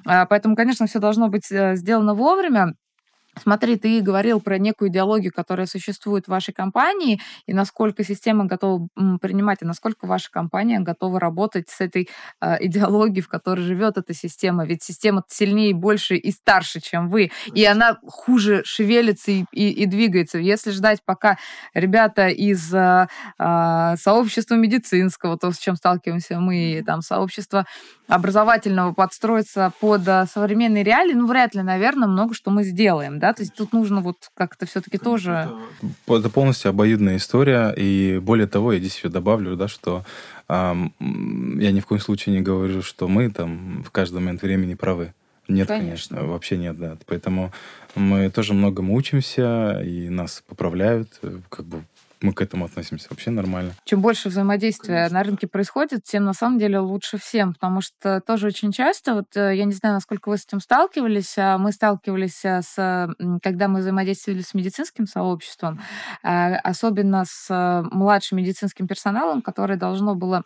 Э, 0.07 0.25
поэтому, 0.27 0.57
конечно, 0.57 0.87
все 0.87 0.99
должно 0.99 1.29
быть 1.29 1.47
сделано 1.47 2.15
вовремя. 2.15 2.75
Смотри, 3.43 3.77
ты 3.77 4.01
говорил 4.01 4.41
про 4.41 4.59
некую 4.59 4.91
идеологию, 4.91 5.33
которая 5.35 5.67
существует 5.67 6.27
в 6.27 6.29
вашей 6.29 6.55
компании, 6.55 7.21
и 7.47 7.53
насколько 7.53 8.05
система 8.05 8.45
готова 8.45 8.89
принимать, 9.21 9.63
и 9.63 9.65
насколько 9.65 10.07
ваша 10.07 10.31
компания 10.31 10.81
готова 10.81 11.19
работать 11.19 11.69
с 11.69 11.81
этой 11.81 12.09
э, 12.41 12.57
идеологией, 12.67 13.23
в 13.23 13.29
которой 13.29 13.63
живет 13.63 13.99
эта 13.99 14.15
система. 14.15 14.65
Ведь 14.65 14.83
система 14.83 15.25
сильнее, 15.29 15.75
больше 15.75 16.17
и 16.17 16.31
старше, 16.31 16.81
чем 16.81 17.09
вы, 17.09 17.33
и 17.53 17.65
она 17.65 17.99
хуже 18.07 18.63
шевелится 18.65 19.33
и, 19.33 19.45
и, 19.53 19.71
и 19.71 19.87
двигается. 19.87 20.39
Если 20.39 20.71
ждать, 20.71 21.01
пока 21.05 21.37
ребята 21.75 22.29
из 22.29 22.73
э, 22.73 23.09
э, 23.39 23.95
сообщества 23.97 24.55
медицинского, 24.55 25.37
то, 25.37 25.51
с 25.51 25.59
чем 25.59 25.75
сталкиваемся 25.75 26.39
мы, 26.39 26.83
там, 26.87 27.03
сообщества 27.03 27.67
образовательного 28.07 28.93
подстроиться 28.93 29.73
под 29.81 30.03
современные 30.31 30.85
реалии, 30.85 31.15
ну, 31.15 31.27
вряд 31.27 31.55
ли, 31.55 31.63
наверное, 31.63 32.07
много 32.07 32.35
что 32.35 32.51
мы 32.51 32.63
сделаем 32.63 33.19
да, 33.25 33.33
то 33.33 33.41
есть 33.41 33.55
тут 33.55 33.73
нужно 33.73 34.03
вот 34.03 34.31
как-то 34.35 34.67
все-таки 34.67 34.99
тоже... 34.99 35.49
Это 36.07 36.29
полностью 36.29 36.69
обоюдная 36.69 37.17
история, 37.17 37.73
и 37.75 38.19
более 38.19 38.47
того, 38.47 38.75
я 38.75 38.79
здесь 38.79 38.97
еще 38.97 39.09
добавлю, 39.09 39.57
да, 39.57 39.67
что 39.67 40.05
эм, 40.47 40.93
я 41.59 41.73
ни 41.73 41.81
в 41.81 41.87
коем 41.87 42.03
случае 42.03 42.37
не 42.37 42.43
говорю, 42.43 42.83
что 42.83 43.09
мы 43.09 43.31
там 43.31 43.83
в 43.83 43.91
каждый 43.91 44.17
момент 44.17 44.43
времени 44.43 44.75
правы. 44.75 45.15
Нет, 45.49 45.69
конечно. 45.69 46.17
конечно, 46.17 46.33
вообще 46.33 46.59
нет, 46.59 46.79
да. 46.79 46.99
Поэтому 47.07 47.51
мы 47.95 48.29
тоже 48.29 48.53
многому 48.53 48.95
учимся, 48.95 49.81
и 49.83 50.11
нас 50.11 50.43
поправляют, 50.47 51.19
э, 51.23 51.39
как 51.49 51.65
бы 51.65 51.83
мы 52.21 52.33
к 52.33 52.41
этому 52.41 52.65
относимся 52.67 53.09
вообще 53.11 53.31
нормально. 53.31 53.73
Чем 53.85 54.01
больше 54.01 54.29
взаимодействия 54.29 54.95
Конечно. 54.95 55.19
на 55.19 55.25
рынке 55.25 55.47
происходит, 55.47 56.05
тем 56.05 56.25
на 56.25 56.33
самом 56.33 56.59
деле 56.59 56.79
лучше 56.79 57.19
всем, 57.19 57.55
потому 57.55 57.81
что 57.81 58.21
тоже 58.21 58.47
очень 58.47 58.73
часто, 58.73 59.15
вот 59.15 59.37
э, 59.37 59.57
я 59.57 59.65
не 59.65 59.73
знаю, 59.73 59.95
насколько 59.95 60.29
вы 60.29 60.39
с 60.39 60.45
этим 60.47 60.61
сталкивались, 60.61 61.35
а 61.39 61.59
мы 61.59 61.73
сталкивались 61.73 62.45
э, 62.45 62.63
с, 62.63 63.09
когда 63.43 63.69
мы 63.69 63.81
взаимодействовали 63.81 64.43
с 64.43 64.55
медицинским 64.55 65.07
сообществом, 65.07 65.81
а, 66.23 66.57
особенно 66.57 67.25
с 67.27 67.47
э, 67.51 67.89
младшим 67.91 68.39
медицинским 68.39 68.87
персоналом, 68.87 69.43
которое 69.43 69.77
должно 69.77 70.15
было 70.15 70.43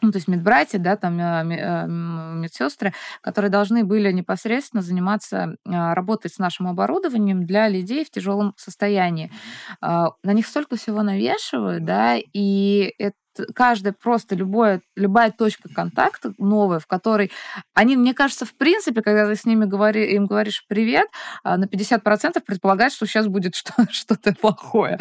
ну, 0.00 0.12
то 0.12 0.18
есть 0.18 0.28
медбратья, 0.28 0.78
да, 0.78 0.96
там 0.96 1.18
э, 1.18 1.56
э, 1.56 1.86
медсестры, 1.88 2.92
которые 3.20 3.50
должны 3.50 3.84
были 3.84 4.12
непосредственно 4.12 4.82
заниматься, 4.82 5.56
а, 5.66 5.94
работать 5.94 6.34
с 6.34 6.38
нашим 6.38 6.68
оборудованием 6.68 7.44
для 7.44 7.68
людей 7.68 8.04
в 8.04 8.10
тяжелом 8.10 8.54
состоянии. 8.56 9.32
А, 9.80 10.10
на 10.22 10.32
них 10.32 10.46
столько 10.46 10.76
всего 10.76 11.02
навешивают, 11.02 11.84
да, 11.84 12.16
и 12.16 12.94
это 12.98 13.16
каждая 13.54 13.92
просто 13.92 14.34
любое, 14.34 14.82
любая 14.96 15.30
точка 15.30 15.68
контакта 15.68 16.32
новая, 16.38 16.78
в 16.78 16.86
которой 16.86 17.30
они, 17.74 17.96
мне 17.96 18.14
кажется, 18.14 18.44
в 18.44 18.54
принципе, 18.54 19.02
когда 19.02 19.26
ты 19.26 19.36
с 19.36 19.44
ними 19.44 19.64
говори, 19.64 20.12
им 20.14 20.26
говоришь 20.26 20.64
привет, 20.68 21.06
а, 21.42 21.56
на 21.56 21.64
50% 21.64 22.40
предполагают, 22.44 22.92
что 22.92 23.06
сейчас 23.06 23.26
будет 23.26 23.54
что-то 23.90 24.34
плохое. 24.34 24.98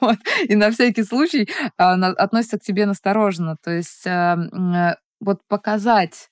Вот. 0.00 0.18
И 0.44 0.56
на 0.56 0.70
всякий 0.70 1.02
случай 1.02 1.48
а, 1.76 1.94
относятся 1.94 2.58
к 2.58 2.62
тебе 2.62 2.86
настороженно. 2.86 3.56
То 3.62 3.70
есть 3.70 4.06
э, 4.06 4.96
вот 5.20 5.40
показать 5.48 6.30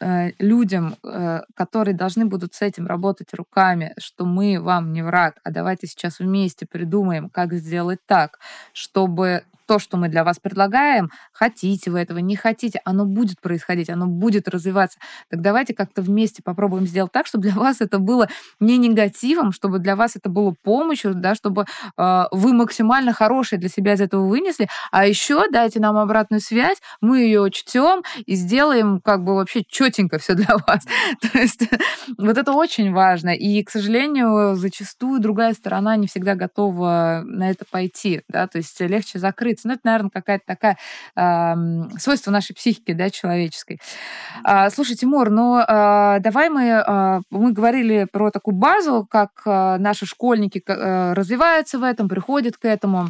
э, 0.00 0.30
людям, 0.38 0.96
э, 1.02 1.40
которые 1.54 1.94
должны 1.94 2.26
будут 2.26 2.54
с 2.54 2.62
этим 2.62 2.86
работать 2.86 3.34
руками, 3.34 3.94
что 3.98 4.24
мы 4.24 4.60
вам 4.60 4.92
не 4.92 5.02
враг, 5.02 5.38
а 5.44 5.50
давайте 5.50 5.86
сейчас 5.86 6.18
вместе 6.18 6.66
придумаем, 6.66 7.30
как 7.30 7.52
сделать 7.54 8.00
так, 8.06 8.38
чтобы 8.72 9.44
то, 9.68 9.78
что 9.78 9.98
мы 9.98 10.08
для 10.08 10.24
вас 10.24 10.38
предлагаем, 10.40 11.10
хотите 11.32 11.90
вы 11.90 12.00
этого, 12.00 12.18
не 12.18 12.36
хотите, 12.36 12.80
оно 12.84 13.04
будет 13.04 13.40
происходить, 13.40 13.90
оно 13.90 14.06
будет 14.06 14.48
развиваться. 14.48 14.98
Так 15.30 15.42
давайте 15.42 15.74
как-то 15.74 16.00
вместе 16.00 16.42
попробуем 16.42 16.86
сделать 16.86 17.12
так, 17.12 17.26
чтобы 17.26 17.42
для 17.42 17.52
вас 17.52 17.80
это 17.80 17.98
было 17.98 18.28
не 18.60 18.78
негативом, 18.78 19.52
чтобы 19.52 19.78
для 19.78 19.94
вас 19.94 20.16
это 20.16 20.30
было 20.30 20.54
помощью, 20.62 21.14
да, 21.14 21.34
чтобы 21.34 21.66
э, 21.96 22.24
вы 22.32 22.54
максимально 22.54 23.12
хорошее 23.12 23.60
для 23.60 23.68
себя 23.68 23.92
из 23.92 24.00
этого 24.00 24.26
вынесли, 24.26 24.68
а 24.90 25.06
еще 25.06 25.50
дайте 25.50 25.80
нам 25.80 25.98
обратную 25.98 26.40
связь, 26.40 26.78
мы 27.02 27.18
ее 27.18 27.42
учтем 27.42 28.02
и 28.24 28.34
сделаем 28.34 29.00
как 29.00 29.22
бы 29.22 29.34
вообще 29.34 29.62
четенько 29.68 30.18
все 30.18 30.34
для 30.34 30.56
вас. 30.66 30.86
То 31.20 31.38
есть 31.38 31.62
вот 32.16 32.38
это 32.38 32.52
очень 32.52 32.92
важно. 32.92 33.30
И, 33.34 33.62
к 33.62 33.70
сожалению, 33.70 34.56
зачастую 34.56 35.20
другая 35.20 35.52
сторона 35.52 35.96
не 35.96 36.06
всегда 36.06 36.34
готова 36.34 37.22
на 37.26 37.50
это 37.50 37.66
пойти, 37.70 38.22
да, 38.28 38.46
то 38.46 38.58
есть 38.58 38.80
легче 38.80 39.18
закрыть 39.18 39.57
двигаться. 39.58 39.68
Ну, 39.68 39.74
это, 39.74 39.80
наверное, 39.84 40.10
какая-то 40.10 40.44
такая 40.46 40.78
э, 41.16 41.98
свойство 41.98 42.30
нашей 42.30 42.54
психики, 42.54 42.92
да, 42.92 43.10
человеческой. 43.10 43.80
А, 44.44 44.70
слушай, 44.70 44.96
Тимур, 44.96 45.30
ну, 45.30 45.58
э, 45.58 46.20
давай 46.20 46.48
мы, 46.48 46.62
э, 46.64 47.20
мы 47.30 47.52
говорили 47.52 48.06
про 48.10 48.30
такую 48.30 48.56
базу, 48.56 49.06
как 49.10 49.30
э, 49.46 49.76
наши 49.78 50.06
школьники 50.06 50.62
э, 50.66 51.12
развиваются 51.12 51.78
в 51.78 51.82
этом, 51.82 52.08
приходят 52.08 52.56
к 52.56 52.64
этому. 52.64 53.08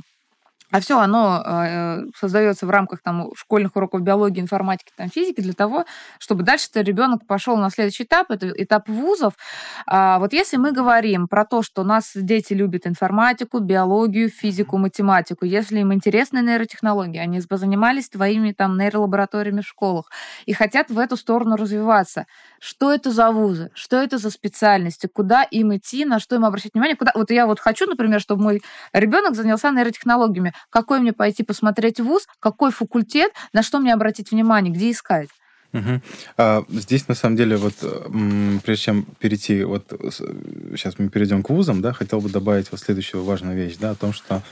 А 0.70 0.80
все 0.80 0.98
оно 0.98 1.42
э, 1.44 2.02
создается 2.14 2.66
в 2.66 2.70
рамках 2.70 3.00
там, 3.02 3.30
школьных 3.34 3.74
уроков 3.76 4.02
биологии, 4.02 4.40
информатики, 4.40 4.92
там, 4.94 5.08
физики 5.08 5.40
для 5.40 5.54
того, 5.54 5.86
чтобы 6.18 6.42
дальше 6.42 6.68
ребенок 6.74 7.26
пошел 7.26 7.56
на 7.56 7.70
следующий 7.70 8.04
этап, 8.04 8.30
это 8.30 8.50
этап 8.50 8.86
вузов. 8.88 9.32
А 9.86 10.18
вот 10.18 10.34
если 10.34 10.58
мы 10.58 10.72
говорим 10.72 11.26
про 11.26 11.46
то, 11.46 11.62
что 11.62 11.82
у 11.82 11.84
нас 11.84 12.12
дети 12.14 12.52
любят 12.52 12.86
информатику, 12.86 13.60
биологию, 13.60 14.28
физику, 14.28 14.76
математику, 14.76 15.46
если 15.46 15.80
им 15.80 15.94
интересны 15.94 16.40
нейротехнологии, 16.40 17.18
они 17.18 17.40
бы 17.48 17.56
занимались 17.56 18.10
твоими 18.10 18.52
там 18.52 18.76
нейролабораториями 18.76 19.62
в 19.62 19.66
школах 19.66 20.10
и 20.44 20.52
хотят 20.52 20.90
в 20.90 20.98
эту 20.98 21.16
сторону 21.16 21.56
развиваться, 21.56 22.26
что 22.60 22.92
это 22.92 23.10
за 23.10 23.30
вузы, 23.30 23.70
что 23.72 23.96
это 23.96 24.18
за 24.18 24.30
специальности, 24.30 25.06
куда 25.06 25.44
им 25.44 25.74
идти, 25.74 26.04
на 26.04 26.18
что 26.18 26.36
им 26.36 26.44
обращать 26.44 26.74
внимание, 26.74 26.96
куда... 26.96 27.12
Вот 27.14 27.30
я 27.30 27.46
вот 27.46 27.58
хочу, 27.58 27.86
например, 27.86 28.20
чтобы 28.20 28.42
мой 28.42 28.62
ребенок 28.92 29.34
занялся 29.34 29.70
нейротехнологиями 29.70 30.52
какой 30.70 31.00
мне 31.00 31.12
пойти 31.12 31.42
посмотреть 31.42 32.00
вуз, 32.00 32.26
какой 32.40 32.70
факультет, 32.70 33.32
на 33.52 33.62
что 33.62 33.78
мне 33.78 33.94
обратить 33.94 34.30
внимание, 34.30 34.72
где 34.72 34.90
искать. 34.90 35.28
Угу. 35.72 36.00
А, 36.38 36.64
здесь 36.68 37.08
на 37.08 37.14
самом 37.14 37.36
деле 37.36 37.56
вот 37.56 37.74
прежде 38.64 38.84
чем 38.84 39.06
перейти 39.18 39.64
вот 39.64 39.84
сейчас 40.70 40.98
мы 40.98 41.10
перейдем 41.10 41.42
к 41.42 41.50
вузам, 41.50 41.82
да, 41.82 41.92
хотел 41.92 42.20
бы 42.20 42.30
добавить 42.30 42.70
вот 42.70 42.80
следующую 42.80 43.22
важную 43.22 43.56
вещь, 43.56 43.76
да, 43.76 43.90
о 43.90 43.94
том, 43.94 44.12
что 44.12 44.42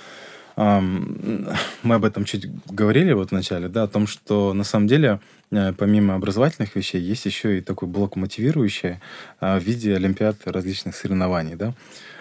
мы 0.56 1.94
об 1.94 2.04
этом 2.04 2.24
чуть 2.24 2.46
говорили 2.64 3.12
вот 3.12 3.28
в 3.28 3.32
начале, 3.32 3.68
да, 3.68 3.82
о 3.82 3.88
том, 3.88 4.06
что 4.06 4.54
на 4.54 4.64
самом 4.64 4.86
деле 4.86 5.20
э, 5.50 5.74
помимо 5.74 6.14
образовательных 6.14 6.74
вещей 6.74 6.98
есть 6.98 7.26
еще 7.26 7.58
и 7.58 7.60
такой 7.60 7.88
блок 7.88 8.16
мотивирующий 8.16 8.96
а, 9.38 9.60
в 9.60 9.62
виде 9.62 9.94
олимпиад 9.94 10.38
различных 10.46 10.96
соревнований, 10.96 11.56
да. 11.56 11.74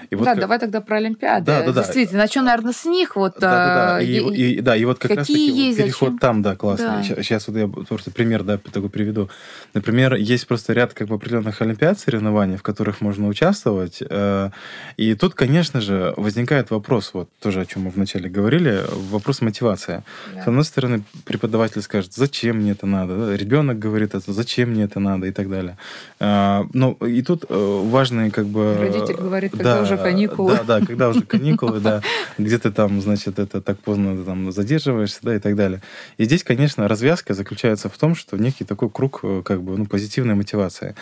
И 0.10 0.16
вот 0.16 0.26
да, 0.26 0.32
как... 0.32 0.42
давай 0.42 0.60
тогда 0.60 0.82
про 0.82 0.98
Олимпиады. 0.98 1.46
Да, 1.46 1.64
да, 1.64 1.72
да. 1.72 1.84
Действительно, 1.84 2.22
начнем, 2.22 2.46
наверное, 2.46 2.74
с 2.74 2.86
них. 2.86 3.16
Вот, 3.16 3.36
да, 3.40 3.52
да, 3.52 3.76
да. 3.96 4.02
И, 4.02 4.20
и, 4.20 4.56
и, 4.58 4.62
да, 4.62 4.76
и 4.76 4.86
вот 4.86 5.00
как 5.00 5.12
раз 5.12 5.28
таки 5.28 5.50
есть, 5.50 5.78
переход 5.78 6.10
зачем? 6.10 6.20
там, 6.20 6.42
да, 6.42 6.56
классный. 6.56 6.88
Да. 6.88 7.04
Сейчас, 7.04 7.18
сейчас 7.20 7.48
вот 7.48 7.58
я 7.58 7.68
просто 7.68 8.12
пример, 8.12 8.44
да, 8.44 8.58
такой 8.58 8.90
приведу. 8.90 9.30
Например, 9.74 10.16
есть 10.16 10.48
просто 10.48 10.74
ряд 10.74 10.94
как 10.94 11.08
бы 11.08 11.16
определенных 11.16 11.62
Олимпиад 11.62 12.00
соревнований, 12.00 12.58
в 12.58 12.64
которых 12.64 13.02
можно 13.02 13.28
участвовать. 13.28 14.02
Э, 14.08 14.50
и 14.98 15.16
тут, 15.16 15.34
конечно 15.34 15.82
же, 15.82 16.14
возникает 16.18 16.72
вопрос, 16.72 17.12
вот 17.14 17.30
тоже 17.40 17.62
о 17.62 17.66
чем 17.66 17.84
мы 17.84 17.90
вначале 17.90 18.30
говорили, 18.30 18.82
вопрос 19.12 19.42
мотивации. 19.42 20.04
Да. 20.34 20.44
С 20.44 20.48
одной 20.48 20.64
стороны, 20.64 21.04
преподаватель 21.26 21.82
скажет, 21.82 22.14
зачем 22.14 22.58
мне 22.58 22.72
это 22.72 22.86
надо? 22.86 23.36
Ребенок 23.36 23.80
говорит, 23.80 24.16
это, 24.16 24.32
зачем 24.32 24.72
мне 24.72 24.84
это 24.84 25.00
надо 25.00 25.28
и 25.28 25.32
так 25.32 25.50
далее. 25.50 25.78
Э, 26.20 26.64
ну, 26.74 26.94
и 26.94 27.22
тут 27.22 27.46
э, 27.50 27.82
важные 27.86 28.32
как 28.32 28.46
бы... 28.46 28.76
Родитель 28.80 29.16
говорит, 29.16 29.52
когда 29.52 29.76
да, 29.76 29.82
уже 29.82 29.95
каникулы. 29.98 30.56
Да, 30.56 30.80
да, 30.80 30.86
когда 30.86 31.10
уже 31.10 31.22
каникулы, 31.22 31.80
да, 31.80 32.02
где 32.38 32.58
ты 32.58 32.72
там, 32.72 33.02
значит, 33.02 33.40
это 33.40 33.62
так 33.62 33.80
поздно 33.80 34.24
там 34.24 34.52
задерживаешься, 34.52 35.20
да, 35.22 35.36
и 35.36 35.40
так 35.40 35.56
далее. 35.56 35.82
И 36.18 36.26
здесь, 36.26 36.44
конечно, 36.44 36.88
развязка 36.88 37.34
заключается 37.34 37.90
в 37.90 37.98
том, 37.98 38.16
что 38.16 38.38
некий 38.38 38.66
такой 38.66 38.90
круг, 38.90 39.20
э, 39.24 39.42
как 39.44 39.62
бы, 39.62 39.78
ну, 39.78 39.86
позитивной 39.86 40.36
мотивации. 40.36 40.96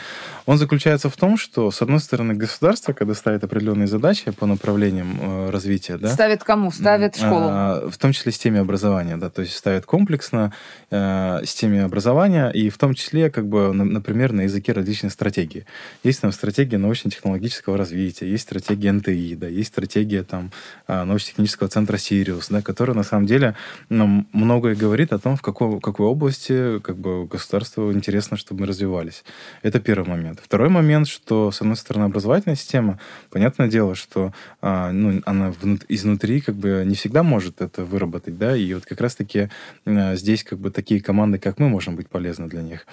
Он 0.46 0.58
заключается 0.58 1.10
в 1.10 1.16
том, 1.16 1.38
что, 1.38 1.72
с 1.72 1.82
одной 1.82 2.00
стороны, 2.00 2.34
государство, 2.34 2.94
когда 2.94 3.14
ставит 3.14 3.44
определенные 3.44 3.88
задачи 3.88 4.32
по 4.32 4.46
направлениям 4.46 5.18
э, 5.20 5.50
развития, 5.50 5.98
да. 5.98 6.10
Ставит 6.10 6.44
кому? 6.44 6.72
Ставит 6.72 7.16
школу? 7.16 7.90
В 7.90 7.98
том 7.98 8.12
числе 8.12 8.32
системе 8.32 8.60
образования, 8.60 9.18
да, 9.18 9.30
то 9.30 9.42
есть 9.42 9.56
ставит 9.56 9.86
комплексно 9.86 10.54
э, 10.92 11.42
системе 11.46 11.84
образования, 11.84 12.50
и 12.50 12.70
в 12.70 12.78
том 12.78 12.94
числе, 12.94 13.30
как 13.30 13.48
бы, 13.48 13.74
на, 13.74 13.84
например, 13.84 14.34
на 14.34 14.42
языке 14.42 14.74
различных 14.74 15.12
стратегий. 15.12 15.66
Есть 16.04 16.22
там 16.22 16.32
стратегия 16.32 16.78
научно-технологического 16.78 17.78
развития, 17.78 18.30
есть 18.30 18.44
стратегия 18.44 18.83
НТИ, 18.92 19.36
да, 19.36 19.48
есть 19.48 19.70
стратегия 19.70 20.24
там 20.24 20.52
научно-технического 20.88 21.70
центра 21.70 21.98
Сириус, 21.98 22.50
да, 22.50 22.62
которая 22.62 22.96
на 22.96 23.04
самом 23.04 23.26
деле 23.26 23.56
ну, 23.90 24.26
многое 24.34 24.76
говорит 24.76 25.14
о 25.14 25.20
том, 25.20 25.36
в 25.36 25.42
какой, 25.42 25.80
какой 25.80 26.06
области 26.08 26.80
как 26.80 26.98
бы, 26.98 27.26
государству 27.26 27.92
интересно, 27.92 28.38
чтобы 28.38 28.62
мы 28.62 28.68
развивались. 28.68 29.24
Это 29.62 29.80
первый 29.80 30.08
момент. 30.08 30.40
Второй 30.44 30.70
момент, 30.70 31.08
что, 31.08 31.52
с 31.52 31.62
одной 31.62 31.76
стороны, 31.76 32.06
образовательная 32.06 32.56
система, 32.56 33.00
понятное 33.30 33.68
дело, 33.68 33.96
что 33.96 34.34
а, 34.62 34.92
ну, 34.92 35.22
она 35.26 35.54
изнутри 35.90 36.42
как 36.42 36.56
бы 36.56 36.84
не 36.86 36.96
всегда 36.96 37.24
может 37.24 37.62
это 37.62 37.86
выработать, 37.86 38.38
да, 38.38 38.56
и 38.56 38.74
вот 38.74 38.86
как 38.86 39.02
раз-таки 39.02 39.50
а, 39.86 40.16
здесь 40.16 40.44
как 40.44 40.60
бы 40.60 40.72
такие 40.72 41.02
команды, 41.02 41.38
как 41.38 41.60
мы, 41.60 41.70
можем 41.70 41.96
быть 41.96 42.10
полезны 42.10 42.48
для 42.48 42.62
них. 42.62 42.86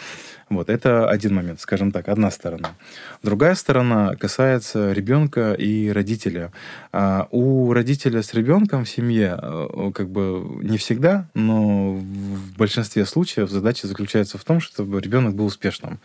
Вот, 0.51 0.68
это 0.68 1.09
один 1.09 1.36
момент, 1.36 1.61
скажем 1.61 1.92
так, 1.92 2.09
одна 2.09 2.28
сторона. 2.32 2.74
Другая 3.22 3.55
сторона 3.55 4.16
касается 4.16 4.92
ребенка 4.92 5.53
и 5.53 5.90
родителя. 5.90 6.51
А 6.92 7.28
у 7.30 7.72
родителя 7.72 8.20
с 8.20 8.34
ребенком 8.34 8.84
в 8.84 8.88
семье 8.88 9.38
э, 9.40 9.92
как 9.94 10.09
бы 10.09 10.59
не 10.61 10.76
всегда, 10.76 11.28
но 11.34 11.92
в 11.92 12.57
большинстве 12.59 13.07
случаев 13.07 13.48
задача 13.48 13.86
заключается 13.86 14.38
в 14.38 14.44
том, 14.44 14.59
чтобы 14.59 15.01
ребенок 15.01 15.36
был 15.36 15.46
успешным. 15.46 16.01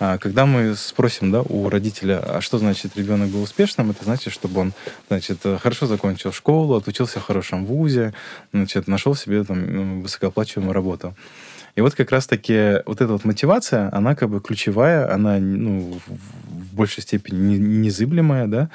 А 0.00 0.18
когда 0.18 0.44
мы 0.44 0.74
спросим 0.74 1.30
да, 1.30 1.42
у 1.42 1.68
родителя, 1.68 2.18
а 2.18 2.40
что 2.40 2.58
значит 2.58 2.96
ребенок 2.96 3.28
был 3.28 3.42
успешным, 3.42 3.92
это 3.92 4.02
значит, 4.02 4.32
чтобы 4.32 4.60
он 4.60 4.72
значит, 5.06 5.38
хорошо 5.62 5.86
закончил 5.86 6.32
школу, 6.32 6.74
отучился 6.74 7.20
в 7.20 7.24
хорошем 7.24 7.64
вузе, 7.64 8.12
значит, 8.52 8.88
нашел 8.88 9.14
себе 9.14 9.44
там, 9.44 10.02
высокооплачиваемую 10.02 10.74
работу. 10.74 11.14
И 11.76 11.80
вот 11.80 11.94
как 11.94 12.12
раз-таки 12.12 12.82
вот 12.86 13.00
эта 13.00 13.12
вот 13.12 13.24
мотивация, 13.24 13.90
она 13.92 14.14
как 14.14 14.30
бы 14.30 14.40
ключевая, 14.40 15.12
она 15.12 15.38
ну, 15.38 15.98
в 16.06 16.74
большей 16.74 17.02
степени 17.02 17.56
незыблемая, 17.56 18.46
да. 18.46 18.68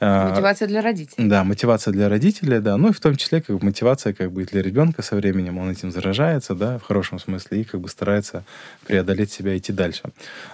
А, 0.00 0.30
мотивация 0.30 0.68
для 0.68 0.82
родителей. 0.82 1.28
Да, 1.28 1.44
мотивация 1.44 1.92
для 1.92 2.08
родителей, 2.08 2.60
да. 2.60 2.76
Ну 2.76 2.88
и 2.88 2.92
в 2.92 3.00
том 3.00 3.16
числе 3.16 3.40
как 3.40 3.56
бы 3.56 3.64
мотивация 3.64 4.12
как 4.12 4.32
бы 4.32 4.42
и 4.42 4.44
для 4.44 4.62
ребенка 4.62 5.02
со 5.02 5.16
временем, 5.16 5.58
он 5.58 5.70
этим 5.70 5.90
заражается, 5.90 6.54
да, 6.54 6.78
в 6.78 6.82
хорошем 6.82 7.18
смысле, 7.18 7.62
и 7.62 7.64
как 7.64 7.80
бы 7.80 7.88
старается 7.88 8.44
преодолеть 8.86 9.32
себя 9.32 9.56
идти 9.56 9.72
дальше. 9.72 10.02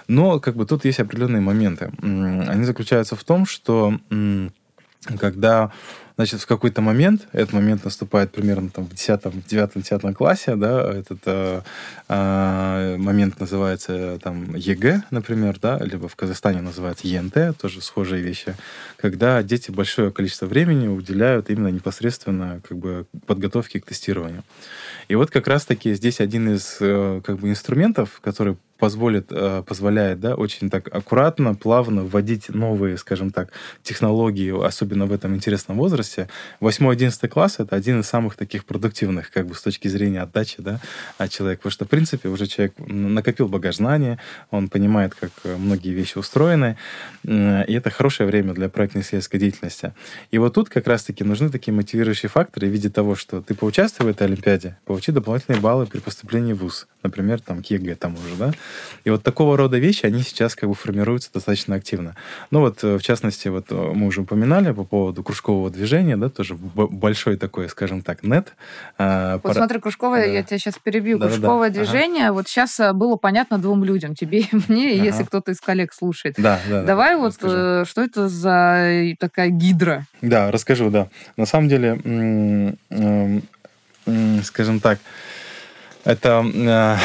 Но 0.07 0.39
как 0.39 0.55
бы 0.55 0.65
тут 0.65 0.85
есть 0.85 0.99
определенные 0.99 1.41
моменты. 1.41 1.91
Они 2.01 2.63
заключаются 2.63 3.15
в 3.15 3.23
том, 3.23 3.45
что 3.45 3.99
когда 5.19 5.71
Значит, 6.19 6.41
в 6.41 6.47
какой-то 6.47 6.81
момент, 6.81 7.29
этот 7.31 7.53
момент 7.53 7.85
наступает 7.85 8.33
примерно 8.33 8.69
там 8.69 8.83
в 8.83 8.93
10, 8.93 9.21
9-10 9.21 10.13
классе, 10.13 10.57
да, 10.57 10.93
этот 10.93 11.19
э, 11.23 11.61
э, 12.09 12.97
момент 12.97 13.39
называется 13.39 14.19
там 14.21 14.53
ЕГЭ, 14.53 15.03
например, 15.11 15.57
да, 15.61 15.79
либо 15.79 16.09
в 16.09 16.17
Казахстане 16.17 16.59
называется 16.59 17.07
ЕНТ, 17.07 17.57
тоже 17.57 17.81
схожие 17.81 18.21
вещи, 18.21 18.53
когда 18.97 19.41
дети 19.43 19.71
большое 19.71 20.11
количество 20.11 20.45
времени 20.45 20.89
уделяют 20.89 21.49
именно 21.49 21.69
непосредственно 21.69 22.59
как 22.67 22.77
бы 22.77 23.05
подготовке 23.25 23.79
к 23.79 23.85
тестированию. 23.85 24.43
И 25.07 25.15
вот 25.15 25.31
как 25.31 25.47
раз-таки 25.47 25.93
здесь 25.93 26.19
один 26.19 26.53
из 26.53 26.79
э, 26.81 27.21
как 27.23 27.37
бы 27.39 27.49
инструментов, 27.49 28.19
который 28.21 28.57
позволит, 28.79 29.27
э, 29.31 29.63
позволяет 29.67 30.19
да, 30.19 30.35
очень 30.35 30.69
так 30.69 30.87
аккуратно, 30.93 31.53
плавно 31.53 32.03
вводить 32.03 32.49
новые, 32.49 32.97
скажем 32.97 33.29
так, 33.29 33.51
технологии, 33.83 34.51
особенно 34.65 35.05
в 35.05 35.11
этом 35.11 35.35
интересном 35.35 35.77
возрасте. 35.77 36.29
8-11 36.61 37.27
класс— 37.27 37.55
это 37.59 37.75
один 37.75 37.99
из 37.99 38.07
самых 38.07 38.35
таких 38.35 38.65
продуктивных, 38.65 39.31
как 39.31 39.47
бы 39.47 39.55
с 39.55 39.61
точки 39.61 39.87
зрения 39.89 40.21
отдачи 40.21 40.55
да, 40.59 40.79
от 41.17 41.29
человека. 41.29 41.59
Потому 41.63 41.71
что, 41.71 41.85
в 41.85 41.89
принципе, 41.89 42.29
уже 42.29 42.47
человек 42.47 42.73
накопил 42.77 43.47
багаж 43.49 43.75
знаний, 43.75 44.17
он 44.49 44.69
понимает, 44.69 45.13
как 45.13 45.31
многие 45.43 45.91
вещи 45.91 46.17
устроены, 46.17 46.77
и 47.23 47.73
это 47.73 47.89
хорошее 47.89 48.27
время 48.27 48.53
для 48.53 48.69
проектно-исследовательской 48.69 49.39
деятельности. 49.39 49.93
И 50.31 50.37
вот 50.37 50.53
тут 50.53 50.69
как 50.69 50.87
раз-таки 50.87 51.23
нужны 51.23 51.49
такие 51.49 51.73
мотивирующие 51.73 52.29
факторы 52.29 52.67
в 52.67 52.71
виде 52.71 52.89
того, 52.89 53.15
что 53.15 53.41
ты 53.41 53.55
поучаствуй 53.55 54.07
в 54.07 54.09
этой 54.09 54.27
Олимпиаде, 54.27 54.77
получи 54.85 55.11
дополнительные 55.11 55.59
баллы 55.59 55.85
при 55.85 55.99
поступлении 55.99 56.53
в 56.53 56.59
ВУЗ. 56.59 56.87
например, 57.03 57.39
там, 57.41 57.63
к 57.63 57.65
ЕГЭ 57.67 57.95
тому 57.95 58.17
же, 58.17 58.35
да. 58.37 58.53
И 59.03 59.09
вот 59.09 59.23
такого 59.23 59.57
рода 59.57 59.77
вещи, 59.77 60.05
они 60.05 60.21
сейчас 60.21 60.55
как 60.55 60.69
бы 60.69 60.75
формируются 60.75 61.29
достаточно 61.33 61.75
активно. 61.75 62.15
Ну 62.51 62.61
вот, 62.61 62.83
в 62.83 63.01
частности, 63.01 63.47
вот 63.47 63.71
мы 63.71 64.07
уже 64.07 64.21
упоминали 64.21 64.71
по 64.71 64.83
поводу 64.83 65.23
кружкового 65.23 65.69
движения, 65.69 66.17
да, 66.17 66.29
тоже 66.29 66.55
большой 66.55 67.37
такой, 67.37 67.69
скажем 67.69 68.01
так, 68.01 68.23
нет. 68.23 68.53
Вот 68.97 69.41
пара... 69.41 69.53
смотри, 69.53 69.79
кружковое, 69.79 70.25
да. 70.25 70.31
я 70.31 70.43
тебя 70.43 70.57
сейчас 70.57 70.75
перебью, 70.81 71.17
да, 71.17 71.27
кружковое 71.27 71.69
да, 71.69 71.75
да. 71.75 71.83
движение, 71.83 72.25
ага. 72.25 72.33
вот 72.33 72.47
сейчас 72.47 72.79
было 72.93 73.15
понятно 73.15 73.57
двум 73.57 73.83
людям, 73.83 74.15
тебе 74.15 74.39
и 74.41 74.49
мне, 74.67 74.93
ага. 74.93 75.03
если 75.03 75.23
кто-то 75.23 75.51
из 75.51 75.59
коллег 75.59 75.93
слушает. 75.93 76.35
Да, 76.37 76.59
да. 76.69 76.83
Давай 76.83 77.13
да, 77.13 77.19
вот, 77.19 77.27
расскажу. 77.27 77.85
что 77.85 78.01
это 78.01 78.29
за 78.29 79.13
такая 79.19 79.49
гидра? 79.49 80.05
Да, 80.21 80.51
расскажу, 80.51 80.89
да. 80.89 81.09
На 81.37 81.45
самом 81.45 81.69
деле, 81.69 82.75
скажем 84.43 84.79
так, 84.79 84.99
это 86.05 86.45
э, 86.53 86.95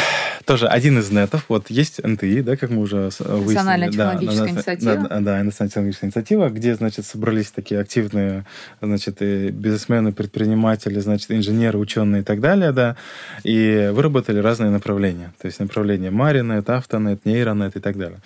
тоже 0.45 0.67
один 0.67 0.99
из 0.99 1.11
нетов. 1.11 1.47
Вот 1.49 1.71
есть 1.71 2.03
НТИ, 2.03 2.43
да, 2.43 2.57
как 2.57 2.71
мы 2.71 2.83
уже 2.83 3.11
выяснили. 3.19 3.55
Национальная 3.55 3.91
технологическая 3.91 4.45
да, 4.45 4.51
инициатива. 4.51 4.97
Да, 4.97 5.09
да, 5.09 5.43
национальная 5.43 5.69
технологическая 5.69 6.07
инициатива, 6.07 6.49
где, 6.51 6.75
значит, 6.75 7.07
собрались 7.07 7.51
такие 7.51 7.81
активные, 7.81 8.45
значит, 8.81 9.23
и 9.23 9.51
бизнесмены, 9.51 10.13
предприниматели, 10.13 11.01
значит, 11.01 11.31
инженеры, 11.31 11.79
ученые 11.79 12.23
и 12.23 12.25
так 12.25 12.41
далее, 12.41 12.73
да, 12.73 12.97
и 13.43 13.91
выработали 13.93 14.39
разные 14.39 14.71
направления. 14.71 15.33
То 15.41 15.47
есть 15.47 15.61
направление 15.61 16.11
Маринет, 16.11 16.69
Автонет, 16.71 17.25
Нейронет 17.25 17.77
и 17.77 17.81
так 17.81 17.97
далее. 17.97 18.21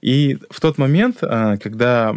И 0.00 0.38
в 0.50 0.60
тот 0.60 0.78
момент, 0.78 1.18
а, 1.22 1.56
когда... 1.58 2.14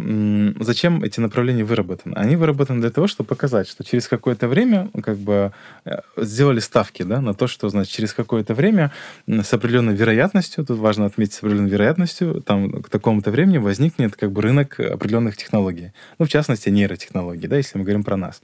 Зачем 0.60 1.02
эти 1.02 1.20
направления 1.20 1.64
выработаны? 1.64 2.14
Они 2.14 2.36
выработаны 2.36 2.80
для 2.80 2.90
того, 2.90 3.06
чтобы 3.06 3.28
показать, 3.28 3.68
что 3.68 3.84
через 3.84 4.08
какое-то 4.08 4.48
время 4.48 4.88
как 5.02 5.18
бы 5.18 5.52
э, 5.84 6.00
сделали 6.16 6.60
ставки 6.60 7.02
да, 7.02 7.20
на 7.20 7.34
то, 7.34 7.46
что, 7.46 7.68
значит, 7.68 7.92
через 7.92 8.14
какое-то 8.14 8.54
время 8.54 8.92
с 9.26 9.52
определенной 9.52 9.94
вероятностью, 9.94 10.64
тут 10.64 10.78
важно 10.78 11.06
отметить 11.06 11.34
с 11.34 11.38
определенной 11.38 11.70
вероятностью, 11.70 12.42
там 12.42 12.82
к 12.82 12.88
такому-то 12.88 13.30
времени 13.30 13.58
возникнет 13.58 14.16
как 14.16 14.32
бы 14.32 14.42
рынок 14.42 14.80
определенных 14.80 15.36
технологий. 15.36 15.92
Ну, 16.18 16.26
в 16.26 16.28
частности, 16.28 16.70
нейротехнологий, 16.70 17.48
да, 17.48 17.56
если 17.56 17.78
мы 17.78 17.84
говорим 17.84 18.04
про 18.04 18.16
нас. 18.16 18.40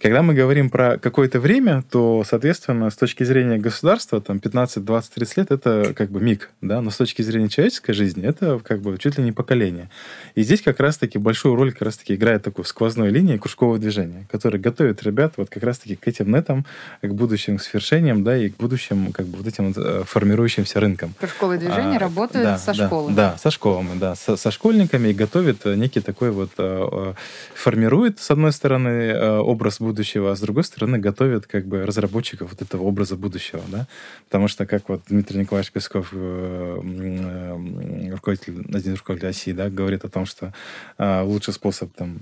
Когда 0.00 0.22
мы 0.22 0.32
говорим 0.32 0.70
про 0.70 0.96
какое-то 0.96 1.40
время, 1.40 1.82
то, 1.90 2.22
соответственно, 2.24 2.88
с 2.88 2.96
точки 2.96 3.24
зрения 3.24 3.58
государства, 3.58 4.20
там 4.20 4.38
15, 4.38 4.84
20, 4.84 5.14
30 5.14 5.36
лет 5.36 5.50
это 5.50 5.92
как 5.94 6.10
бы 6.10 6.20
миг, 6.20 6.50
да, 6.60 6.80
но 6.80 6.90
с 6.90 6.96
точки 6.96 7.22
зрения 7.22 7.48
человеческой 7.48 7.94
жизни 7.94 8.24
это 8.24 8.60
как 8.60 8.80
бы 8.80 8.96
чуть 8.98 9.18
ли 9.18 9.24
не 9.24 9.32
поколение. 9.32 9.90
И 10.36 10.42
здесь 10.42 10.62
как 10.62 10.78
раз-таки 10.78 11.18
большую 11.18 11.56
роль 11.56 11.72
как 11.72 11.82
раз-таки 11.82 12.14
играет 12.14 12.44
такой 12.44 12.64
сквозной 12.64 13.10
линии 13.10 13.38
кружкового 13.38 13.78
движения, 13.78 14.28
который 14.30 14.60
готовит 14.60 15.02
ребят 15.02 15.34
вот 15.36 15.50
как 15.50 15.64
раз-таки 15.64 15.96
к 15.96 16.06
этим 16.06 16.30
нетам, 16.30 16.64
к 17.02 17.08
будущим 17.08 17.58
свершениям, 17.58 18.22
да, 18.22 18.36
и 18.36 18.50
к 18.50 18.56
будущим 18.56 19.10
как 19.12 19.26
бы 19.26 19.38
вот 19.38 19.48
этим 19.48 19.72
вот 19.72 19.84
э, 19.84 20.04
формирующимся 20.06 20.78
рынкам. 20.78 21.14
Кружковое 21.18 21.58
движение 21.58 21.96
а, 21.96 22.00
работает 22.00 22.44
да, 22.44 22.58
со 22.58 22.72
да, 22.72 22.86
школами. 22.86 23.14
Да, 23.16 23.36
со 23.36 23.50
школами, 23.50 23.98
да, 23.98 24.14
со, 24.14 24.36
со 24.36 24.52
школьниками 24.52 25.08
и 25.08 25.12
готовит 25.12 25.64
некий 25.64 26.00
такой 26.00 26.30
вот, 26.30 26.50
э, 26.56 27.14
формирует, 27.56 28.20
с 28.20 28.30
одной 28.30 28.52
стороны, 28.52 28.88
э, 28.88 29.38
образ 29.38 29.80
будущего, 29.80 29.87
а 30.30 30.36
с 30.36 30.40
другой 30.40 30.64
стороны 30.64 30.98
готовят 30.98 31.46
как 31.46 31.66
бы 31.66 31.84
разработчиков 31.84 32.50
вот 32.50 32.62
этого 32.62 32.82
образа 32.82 33.16
будущего, 33.16 33.62
да, 33.68 33.86
потому 34.24 34.48
что 34.48 34.66
как 34.66 34.88
вот 34.88 35.02
Дмитрий 35.08 35.40
Николаевич 35.40 35.72
Песков, 35.72 36.08
э, 36.12 36.80
э, 36.82 38.10
руководитель, 38.10 38.64
один 38.74 38.94
из 38.94 39.22
России, 39.22 39.52
да, 39.52 39.70
говорит 39.70 40.04
о 40.04 40.08
том, 40.08 40.26
что 40.26 40.52
э, 40.98 41.22
лучший 41.22 41.54
способ 41.54 41.92
там 41.94 42.18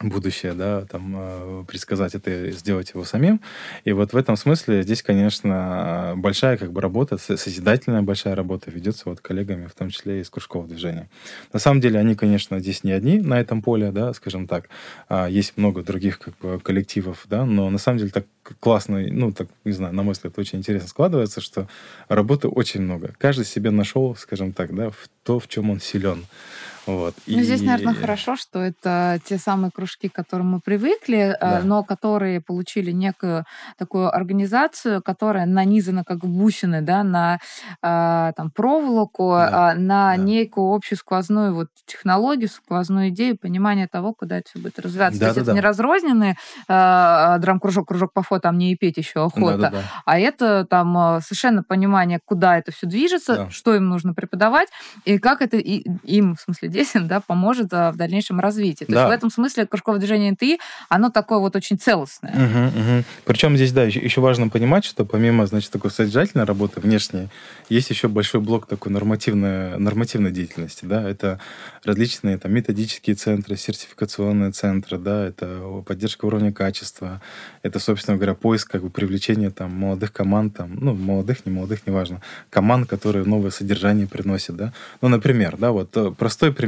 будущее, 0.00 0.54
да, 0.54 0.84
там, 0.86 1.14
э, 1.16 1.64
предсказать 1.66 2.14
это, 2.14 2.50
сделать 2.50 2.90
его 2.94 3.04
самим. 3.04 3.40
И 3.84 3.92
вот 3.92 4.12
в 4.12 4.16
этом 4.16 4.36
смысле 4.36 4.82
здесь, 4.82 5.02
конечно, 5.02 6.14
большая 6.16 6.56
как 6.56 6.72
бы 6.72 6.80
работа, 6.80 7.16
созидательная 7.18 8.02
большая 8.02 8.34
работа 8.34 8.70
ведется 8.70 9.08
вот 9.08 9.20
коллегами, 9.20 9.66
в 9.66 9.74
том 9.74 9.90
числе 9.90 10.20
из 10.20 10.30
кружкового 10.30 10.68
движения. 10.68 11.08
На 11.52 11.58
самом 11.58 11.80
деле 11.80 11.98
они, 11.98 12.14
конечно, 12.14 12.58
здесь 12.58 12.84
не 12.84 12.92
одни 12.92 13.20
на 13.20 13.40
этом 13.40 13.62
поле, 13.62 13.90
да, 13.92 14.12
скажем 14.14 14.46
так. 14.46 14.68
А, 15.08 15.28
есть 15.28 15.56
много 15.56 15.82
других 15.82 16.18
как 16.18 16.36
бы 16.38 16.60
коллективов, 16.60 17.26
да, 17.28 17.44
но 17.44 17.70
на 17.70 17.78
самом 17.78 17.98
деле 17.98 18.10
так 18.10 18.26
классно, 18.60 19.00
ну, 19.10 19.32
так, 19.32 19.48
не 19.64 19.72
знаю, 19.72 19.94
на 19.94 20.02
мой 20.02 20.12
взгляд, 20.12 20.38
очень 20.38 20.58
интересно 20.58 20.88
складывается, 20.88 21.40
что 21.40 21.68
работы 22.08 22.48
очень 22.48 22.82
много. 22.82 23.14
Каждый 23.18 23.44
себе 23.44 23.70
нашел, 23.70 24.16
скажем 24.16 24.52
так, 24.52 24.74
да, 24.74 24.90
в 24.90 25.08
то, 25.22 25.38
в 25.38 25.48
чем 25.48 25.70
он 25.70 25.80
силен. 25.80 26.24
Вот. 26.86 27.14
Ну, 27.26 27.38
и... 27.38 27.42
здесь, 27.42 27.62
наверное, 27.62 27.94
хорошо, 27.94 28.36
что 28.36 28.60
это 28.60 29.18
те 29.24 29.38
самые 29.38 29.70
кружки, 29.70 30.08
к 30.08 30.12
которым 30.12 30.52
мы 30.52 30.60
привыкли, 30.60 31.34
э, 31.34 31.36
да. 31.40 31.60
но 31.64 31.82
которые 31.82 32.40
получили 32.40 32.90
некую 32.90 33.44
такую 33.78 34.14
организацию, 34.14 35.02
которая 35.02 35.46
нанизана 35.46 36.04
как 36.04 36.18
бусины, 36.18 36.82
да, 36.82 37.02
на 37.02 37.38
э, 37.82 38.32
там, 38.36 38.50
проволоку, 38.50 39.30
да. 39.30 39.70
А, 39.70 39.74
на 39.74 40.16
да. 40.16 40.16
некую 40.16 40.74
общую 40.74 40.98
сквозную 40.98 41.54
вот 41.54 41.68
технологию, 41.86 42.48
сквозную 42.48 43.08
идею, 43.08 43.38
понимание 43.38 43.88
того, 43.88 44.12
куда 44.12 44.38
это 44.38 44.50
все 44.50 44.58
будет 44.58 44.78
развиваться. 44.78 45.18
Да, 45.18 45.26
То 45.26 45.28
есть 45.30 45.36
да, 45.36 45.42
это 45.42 45.50
да. 45.50 45.54
не 45.54 45.60
разрозненный 45.60 46.30
э, 46.68 47.38
драм-кружок, 47.38 47.88
кружок 47.88 48.12
по 48.12 48.22
фото, 48.22 48.50
а 48.50 48.52
мне 48.52 48.72
и 48.72 48.76
петь 48.76 48.98
еще 48.98 49.24
охота, 49.24 49.56
да, 49.56 49.70
да, 49.70 49.70
да. 49.70 49.82
а 50.04 50.18
это 50.18 50.66
там 50.68 51.20
совершенно 51.22 51.62
понимание, 51.62 52.20
куда 52.24 52.58
это 52.58 52.72
все 52.72 52.86
движется, 52.86 53.36
да. 53.36 53.50
что 53.50 53.74
им 53.74 53.88
нужно 53.88 54.12
преподавать, 54.12 54.68
и 55.04 55.18
как 55.18 55.40
это 55.40 55.56
и, 55.56 55.84
им, 56.02 56.34
в 56.34 56.40
смысле, 56.40 56.73
чудесен, 56.74 57.06
да, 57.06 57.20
поможет 57.20 57.72
а, 57.72 57.92
в 57.92 57.96
дальнейшем 57.96 58.40
развитии. 58.40 58.84
То 58.84 58.92
да. 58.92 59.00
есть 59.00 59.08
в 59.10 59.12
этом 59.12 59.30
смысле 59.30 59.66
кружковое 59.66 60.00
движение 60.00 60.32
НТИ, 60.32 60.58
оно 60.88 61.10
такое 61.10 61.38
вот 61.38 61.54
очень 61.56 61.78
целостное. 61.78 62.32
Угу, 62.32 62.80
угу. 62.80 63.04
Причем 63.24 63.56
здесь, 63.56 63.72
да, 63.72 63.84
еще, 63.84 64.20
важно 64.20 64.48
понимать, 64.48 64.84
что 64.84 65.04
помимо, 65.04 65.46
значит, 65.46 65.70
такой 65.70 65.90
содержательной 65.90 66.44
работы 66.44 66.80
внешней, 66.80 67.28
есть 67.68 67.90
еще 67.90 68.08
большой 68.08 68.40
блок 68.40 68.66
такой 68.66 68.92
нормативной, 68.92 69.78
нормативной 69.78 70.32
деятельности, 70.32 70.84
да, 70.84 71.08
это 71.08 71.40
различные 71.84 72.38
там 72.38 72.52
методические 72.52 73.14
центры, 73.14 73.56
сертификационные 73.56 74.50
центры, 74.50 74.98
да, 74.98 75.26
это 75.26 75.82
поддержка 75.86 76.24
уровня 76.24 76.52
качества, 76.52 77.20
это, 77.62 77.78
собственно 77.78 78.16
говоря, 78.16 78.34
поиск, 78.34 78.70
как 78.70 78.82
бы, 78.82 78.90
привлечения 78.90 79.50
там 79.50 79.72
молодых 79.72 80.12
команд, 80.12 80.56
там, 80.56 80.74
ну, 80.74 80.94
молодых, 80.94 81.46
не 81.46 81.52
молодых, 81.52 81.86
неважно, 81.86 82.20
команд, 82.50 82.88
которые 82.88 83.24
новое 83.24 83.50
содержание 83.50 84.06
приносят, 84.06 84.56
да. 84.56 84.72
Ну, 85.00 85.08
например, 85.08 85.56
да, 85.56 85.70
вот 85.70 85.96
э, 85.96 86.12
простой 86.16 86.52
пример. 86.52 86.63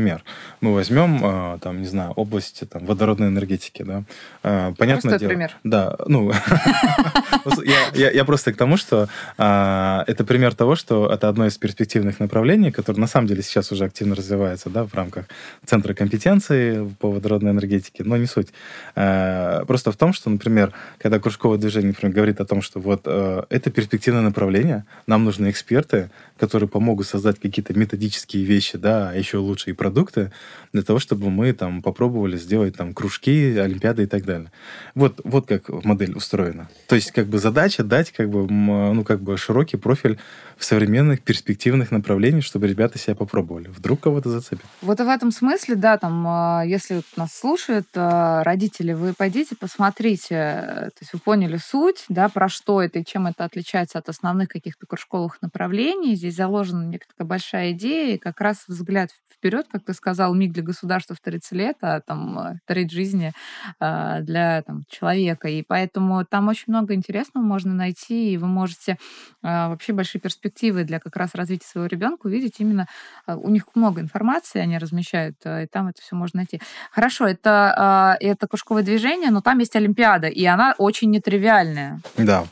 Мы 0.61 0.75
возьмем, 0.75 1.21
э, 1.23 1.59
там, 1.61 1.81
не 1.81 1.87
знаю, 1.87 2.13
область 2.13 2.63
там, 2.69 2.85
водородной 2.87 3.29
энергетики, 3.29 3.83
да. 3.83 4.03
Понятное 4.43 5.01
Простой 5.01 5.19
дело. 5.19 5.29
пример. 5.29 5.57
Да, 5.65 5.97
ну, 6.07 6.33
я 7.95 8.25
просто 8.25 8.53
к 8.53 8.57
тому, 8.57 8.77
что 8.77 9.09
это 9.37 10.25
пример 10.27 10.55
того, 10.55 10.77
что 10.77 11.11
это 11.13 11.29
одно 11.29 11.47
из 11.47 11.59
перспективных 11.59 12.21
направлений, 12.21 12.71
которое 12.71 13.01
на 13.01 13.07
самом 13.07 13.27
деле 13.27 13.43
сейчас 13.43 13.73
уже 13.73 13.85
активно 13.85 14.15
развивается, 14.15 14.71
да, 14.71 14.85
в 14.85 14.95
рамках 14.95 15.27
Центра 15.65 15.95
компетенции 15.95 16.89
по 17.01 17.11
водородной 17.11 17.51
энергетике, 17.51 18.05
но 18.05 18.17
не 18.17 18.27
суть. 18.27 18.49
Просто 18.95 19.93
в 19.93 19.97
том, 19.97 20.13
что, 20.13 20.31
например, 20.31 20.73
когда 20.99 21.19
кружковое 21.19 21.59
движение, 21.59 21.89
например, 21.89 22.15
говорит 22.15 22.41
о 22.41 22.45
том, 22.45 22.63
что 22.63 22.81
вот 22.81 23.03
э, 23.05 23.43
это 23.51 23.71
перспективное 23.71 24.23
направление, 24.23 24.85
нам 25.07 25.25
нужны 25.25 25.51
эксперты, 25.51 26.11
которые 26.39 26.69
помогут 26.69 27.07
создать 27.07 27.39
какие-то 27.41 27.75
методические 27.75 28.45
вещи, 28.45 28.79
да, 28.79 29.11
а 29.11 29.15
еще 29.15 29.39
лучше 29.39 29.71
и 29.71 29.73
продукты, 29.73 30.33
для 30.73 30.83
того, 30.83 30.99
чтобы 30.99 31.31
мы 31.31 31.53
там 31.53 31.83
попробовали 31.83 32.37
сделать 32.37 32.77
там 32.77 32.95
кружки, 32.95 33.57
олимпиады 33.57 34.05
и 34.05 34.07
так 34.07 34.25
далее. 34.25 34.51
Вот, 34.95 35.21
вот 35.25 35.47
как 35.47 35.69
модель 35.85 36.15
устроена. 36.15 36.69
То 36.89 36.95
есть 36.95 37.13
как 37.13 37.27
бы 37.27 37.39
задача 37.39 37.85
дать 37.85 38.13
как 38.13 38.31
бы, 38.31 38.47
ну, 38.49 39.05
как 39.05 39.21
бы 39.21 39.37
широкий 39.37 39.77
профиль 39.77 40.19
в 40.57 40.65
современных 40.65 41.23
перспективных 41.23 41.91
направлениях, 41.91 42.43
чтобы 42.43 42.67
ребята 42.67 42.99
себя 42.99 43.15
попробовали. 43.15 43.69
Вдруг 43.69 44.01
кого-то 44.01 44.31
зацепит. 44.31 44.65
Вот 44.81 44.99
в 44.99 45.09
этом 45.09 45.31
смысле, 45.31 45.75
да, 45.75 45.99
там, 45.99 46.27
а, 46.27 46.63
если 46.65 47.03
нас 47.17 47.35
слушают 47.35 47.87
а, 47.95 48.43
родители, 48.43 48.95
вы 48.95 49.13
пойдите, 49.13 49.55
посмотрите, 49.55 50.35
то 50.35 51.01
есть 51.01 51.13
вы 51.13 51.19
поняли 51.19 51.59
суть, 51.59 52.05
да, 52.09 52.29
про 52.31 52.49
что 52.49 52.81
это 52.81 53.01
и 53.01 53.05
чем 53.05 53.27
это 53.27 53.45
отличается 53.45 53.99
от 53.99 54.09
основных 54.09 54.49
каких-то 54.49 54.87
кружковых 54.87 55.43
направлений. 55.43 56.17
Здесь 56.17 56.37
заложена 56.37 56.85
некая 56.85 57.07
большая 57.19 57.73
идея, 57.73 58.15
и 58.15 58.19
как 58.19 58.41
раз 58.41 58.65
взгляд 58.67 59.11
вперед, 59.31 59.67
как 59.71 59.85
ты 59.85 59.93
сказал, 59.93 60.35
миг 60.35 60.53
для 60.53 60.63
государства 60.63 61.15
в 61.15 61.21
30 61.21 61.53
лет, 61.53 61.77
а 61.83 62.01
там 62.01 62.39
а, 62.39 62.55
треть 62.65 62.91
жизни 62.91 63.33
для 63.79 64.63
там, 64.63 64.85
человека. 64.89 65.49
И 65.49 65.63
поэтому 65.63 66.25
там 66.25 66.49
очень 66.49 66.65
много 66.69 66.95
интересного 66.95 67.45
можно 67.45 67.75
найти, 67.75 68.33
и 68.33 68.39
вы 68.39 68.47
можете 68.47 68.97
вообще 69.43 69.93
большие 69.93 70.21
перспективы 70.21 70.46
перспективы 70.47 70.85
для 70.85 71.01
как 71.01 71.17
раз 71.17 71.35
развития 71.35 71.67
своего 71.67 71.87
ребенка 71.87 72.27
увидеть 72.27 72.55
именно 72.59 72.87
а, 73.27 73.37
у 73.37 73.49
них 73.51 73.65
много 73.75 74.01
информации, 74.01 74.61
они 74.61 74.79
размещают, 74.79 75.37
а, 75.45 75.63
и 75.63 75.67
там 75.67 75.89
это 75.89 76.03
все 76.03 76.17
можно 76.17 76.39
найти. 76.39 76.61
Хорошо, 76.91 77.27
это, 77.27 77.75
а, 77.77 78.17
это 78.21 78.47
кружковое 78.47 78.83
движение, 78.83 79.31
но 79.31 79.41
там 79.41 79.59
есть 79.59 79.77
Олимпиада, 79.77 80.29
и 80.29 80.45
она 80.45 80.75
очень 80.79 81.11
нетривиальная. 81.11 82.01
Да. 82.17 82.45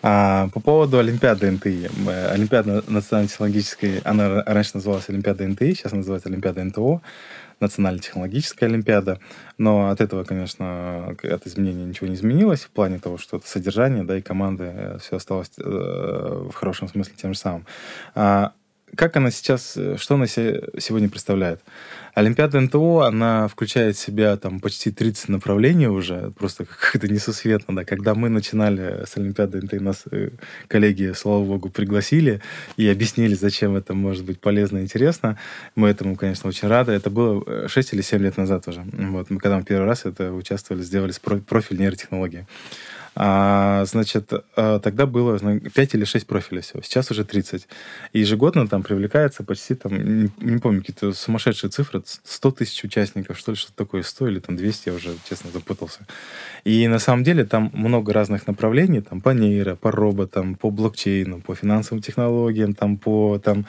А, 0.00 0.48
по 0.48 0.60
поводу 0.60 0.98
Олимпиады 0.98 1.50
НТИ. 1.50 1.90
Олимпиада 2.30 2.84
национально-технологической, 2.86 3.98
она 4.04 4.42
раньше 4.44 4.72
называлась 4.74 5.08
Олимпиада 5.08 5.46
НТИ, 5.46 5.74
сейчас 5.74 5.92
называется 5.92 6.28
Олимпиада 6.28 6.62
НТО, 6.62 7.00
национально-технологическая 7.60 8.66
Олимпиада. 8.66 9.18
Но 9.56 9.90
от 9.90 10.00
этого, 10.00 10.22
конечно, 10.22 11.16
от 11.22 11.46
изменения 11.46 11.84
ничего 11.84 12.06
не 12.06 12.14
изменилось 12.14 12.60
в 12.60 12.70
плане 12.70 13.00
того, 13.00 13.18
что 13.18 13.38
это 13.38 13.48
содержание, 13.48 14.04
да, 14.04 14.16
и 14.16 14.22
команды, 14.22 14.72
э, 14.72 14.98
все 15.00 15.16
осталось 15.16 15.50
э, 15.58 15.62
в 15.62 16.54
хорошем 16.54 16.88
смысле 16.88 17.14
тем 17.16 17.34
же 17.34 17.38
самым. 17.38 17.66
А, 18.14 18.52
как 18.96 19.16
она 19.16 19.30
сейчас, 19.30 19.76
э, 19.76 19.96
что 19.98 20.14
она 20.14 20.26
сегодня 20.26 21.08
представляет? 21.08 21.60
Олимпиада 22.14 22.60
НТО, 22.60 23.02
она 23.02 23.46
включает 23.46 23.96
в 23.96 24.00
себя 24.00 24.36
там 24.36 24.58
почти 24.60 24.90
30 24.90 25.28
направлений 25.28 25.86
уже, 25.86 26.32
просто 26.36 26.64
как-то 26.64 27.06
несусветно, 27.06 27.76
да. 27.76 27.84
Когда 27.84 28.14
мы 28.14 28.28
начинали 28.28 29.04
с 29.06 29.16
Олимпиады 29.16 29.60
НТО, 29.62 29.80
нас 29.80 30.04
э, 30.10 30.30
коллеги, 30.66 31.12
слава 31.14 31.44
богу, 31.44 31.70
пригласили 31.70 32.40
и 32.76 32.88
объяснили, 32.88 33.34
зачем 33.34 33.76
это 33.76 33.94
может 33.94 34.24
быть 34.24 34.40
полезно 34.40 34.78
и 34.78 34.82
интересно. 34.82 35.38
Мы 35.76 35.88
этому, 35.88 36.16
конечно, 36.16 36.48
очень 36.48 36.68
рады. 36.68 36.92
Это 36.92 37.10
было 37.10 37.68
6 37.68 37.92
э, 37.92 37.96
или 37.96 38.02
7 38.02 38.22
лет 38.22 38.36
назад 38.36 38.66
уже. 38.68 38.84
Вот, 38.92 39.30
мы 39.30 39.38
когда 39.38 39.58
мы 39.58 39.64
первый 39.64 39.86
раз 39.86 40.04
это 40.04 40.32
участвовали, 40.32 40.82
сделали 40.82 41.12
профиль 41.46 41.78
нейротехнологии. 41.78 42.46
А, 43.14 43.84
значит, 43.84 44.32
а, 44.56 44.78
тогда 44.78 45.06
было 45.06 45.38
5 45.38 45.94
или 45.94 46.04
6 46.04 46.26
профилей 46.26 46.62
всего. 46.62 46.82
Сейчас 46.82 47.10
уже 47.10 47.24
30. 47.24 47.68
И 48.12 48.20
ежегодно 48.20 48.68
там 48.68 48.82
привлекается 48.82 49.42
почти, 49.44 49.74
там, 49.74 49.92
не, 49.92 50.30
не 50.40 50.58
помню, 50.58 50.80
какие-то 50.80 51.12
сумасшедшие 51.12 51.70
цифры, 51.70 52.02
100 52.04 52.50
тысяч 52.52 52.84
участников, 52.84 53.38
что 53.38 53.52
ли, 53.52 53.56
что-то 53.56 53.76
такое, 53.76 54.02
100 54.02 54.28
или 54.28 54.38
там 54.40 54.56
200, 54.56 54.88
я 54.88 54.94
уже, 54.94 55.14
честно, 55.28 55.50
запутался. 55.50 56.06
И 56.64 56.86
на 56.88 56.98
самом 56.98 57.24
деле 57.24 57.44
там 57.44 57.70
много 57.74 58.12
разных 58.12 58.46
направлений, 58.46 59.00
там 59.00 59.20
по 59.20 59.30
нейро, 59.30 59.74
по 59.74 59.90
роботам, 59.90 60.54
по 60.54 60.70
блокчейну, 60.70 61.40
по 61.40 61.54
финансовым 61.54 62.02
технологиям, 62.02 62.74
там 62.74 62.96
по 62.96 63.38
там, 63.38 63.66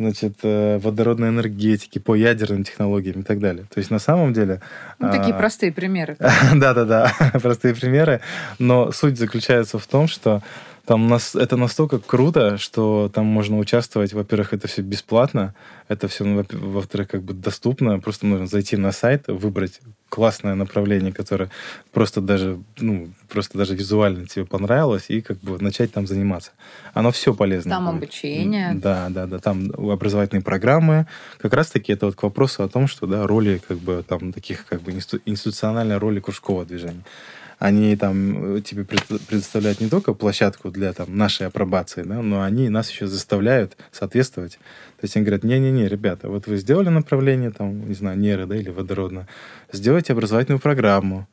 значит, 0.00 0.38
э, 0.42 0.78
водородной 0.78 1.28
энергетики, 1.28 1.98
по 1.98 2.14
ядерным 2.14 2.64
технологиям 2.64 3.20
и 3.20 3.22
так 3.22 3.38
далее. 3.38 3.66
То 3.72 3.78
есть 3.78 3.90
на 3.90 3.98
самом 3.98 4.32
деле... 4.32 4.60
Ну, 4.98 5.10
такие 5.10 5.34
а... 5.34 5.38
простые 5.38 5.72
примеры. 5.80 6.16
Да-да-да, 6.54 7.12
простые 7.42 7.74
примеры. 7.74 8.20
Но 8.58 8.92
суть 8.92 9.18
заключается 9.18 9.78
в 9.78 9.86
том, 9.86 10.08
что 10.08 10.42
там 10.90 11.06
нас, 11.06 11.36
это 11.36 11.56
настолько 11.56 12.00
круто, 12.00 12.58
что 12.58 13.08
там 13.14 13.24
можно 13.24 13.58
участвовать. 13.58 14.12
Во-первых, 14.12 14.54
это 14.54 14.66
все 14.66 14.82
бесплатно, 14.82 15.54
это 15.86 16.08
все, 16.08 16.24
ну, 16.24 16.44
во-вторых, 16.50 17.06
как 17.06 17.22
бы 17.22 17.32
доступно. 17.32 18.00
Просто 18.00 18.26
нужно 18.26 18.48
зайти 18.48 18.76
на 18.76 18.90
сайт, 18.90 19.28
выбрать 19.28 19.80
классное 20.08 20.56
направление, 20.56 21.12
которое 21.12 21.48
просто 21.92 22.20
даже, 22.20 22.58
ну, 22.80 23.08
просто 23.28 23.56
даже 23.56 23.76
визуально 23.76 24.26
тебе 24.26 24.44
понравилось, 24.44 25.04
и 25.06 25.20
как 25.20 25.38
бы 25.38 25.62
начать 25.62 25.92
там 25.92 26.08
заниматься. 26.08 26.50
Оно 26.92 27.12
все 27.12 27.34
полезно. 27.34 27.70
Там 27.70 27.84
будет. 27.84 28.02
обучение. 28.02 28.72
Да, 28.74 29.10
да, 29.10 29.26
да. 29.26 29.38
Там 29.38 29.70
образовательные 29.70 30.42
программы. 30.42 31.06
Как 31.38 31.54
раз-таки 31.54 31.92
это 31.92 32.06
вот 32.06 32.16
к 32.16 32.22
вопросу 32.24 32.64
о 32.64 32.68
том, 32.68 32.88
что, 32.88 33.06
да, 33.06 33.28
роли 33.28 33.62
как 33.68 33.78
бы 33.78 34.04
там 34.08 34.32
таких 34.32 34.66
как 34.66 34.82
бы 34.82 34.90
институциональной 34.90 35.98
роли 35.98 36.18
кружкового 36.18 36.64
движения 36.64 37.04
они 37.60 37.94
там 37.94 38.56
э, 38.56 38.60
тебе 38.62 38.84
предоставляют 38.84 39.80
не 39.80 39.88
только 39.90 40.14
площадку 40.14 40.70
для 40.70 40.94
там, 40.94 41.14
нашей 41.14 41.46
апробации, 41.46 42.02
да, 42.02 42.22
но 42.22 42.42
они 42.42 42.70
нас 42.70 42.90
еще 42.90 43.06
заставляют 43.06 43.76
соответствовать. 43.92 44.54
То 44.98 45.04
есть 45.04 45.14
они 45.14 45.26
говорят, 45.26 45.44
не-не-не, 45.44 45.86
ребята, 45.86 46.30
вот 46.30 46.46
вы 46.46 46.56
сделали 46.56 46.88
направление, 46.88 47.50
там, 47.50 47.86
не 47.86 47.94
знаю, 47.94 48.18
нейро, 48.18 48.46
да, 48.46 48.56
или 48.56 48.70
водородно, 48.70 49.28
сделайте 49.72 50.14
образовательную 50.14 50.58
программу, 50.58 51.28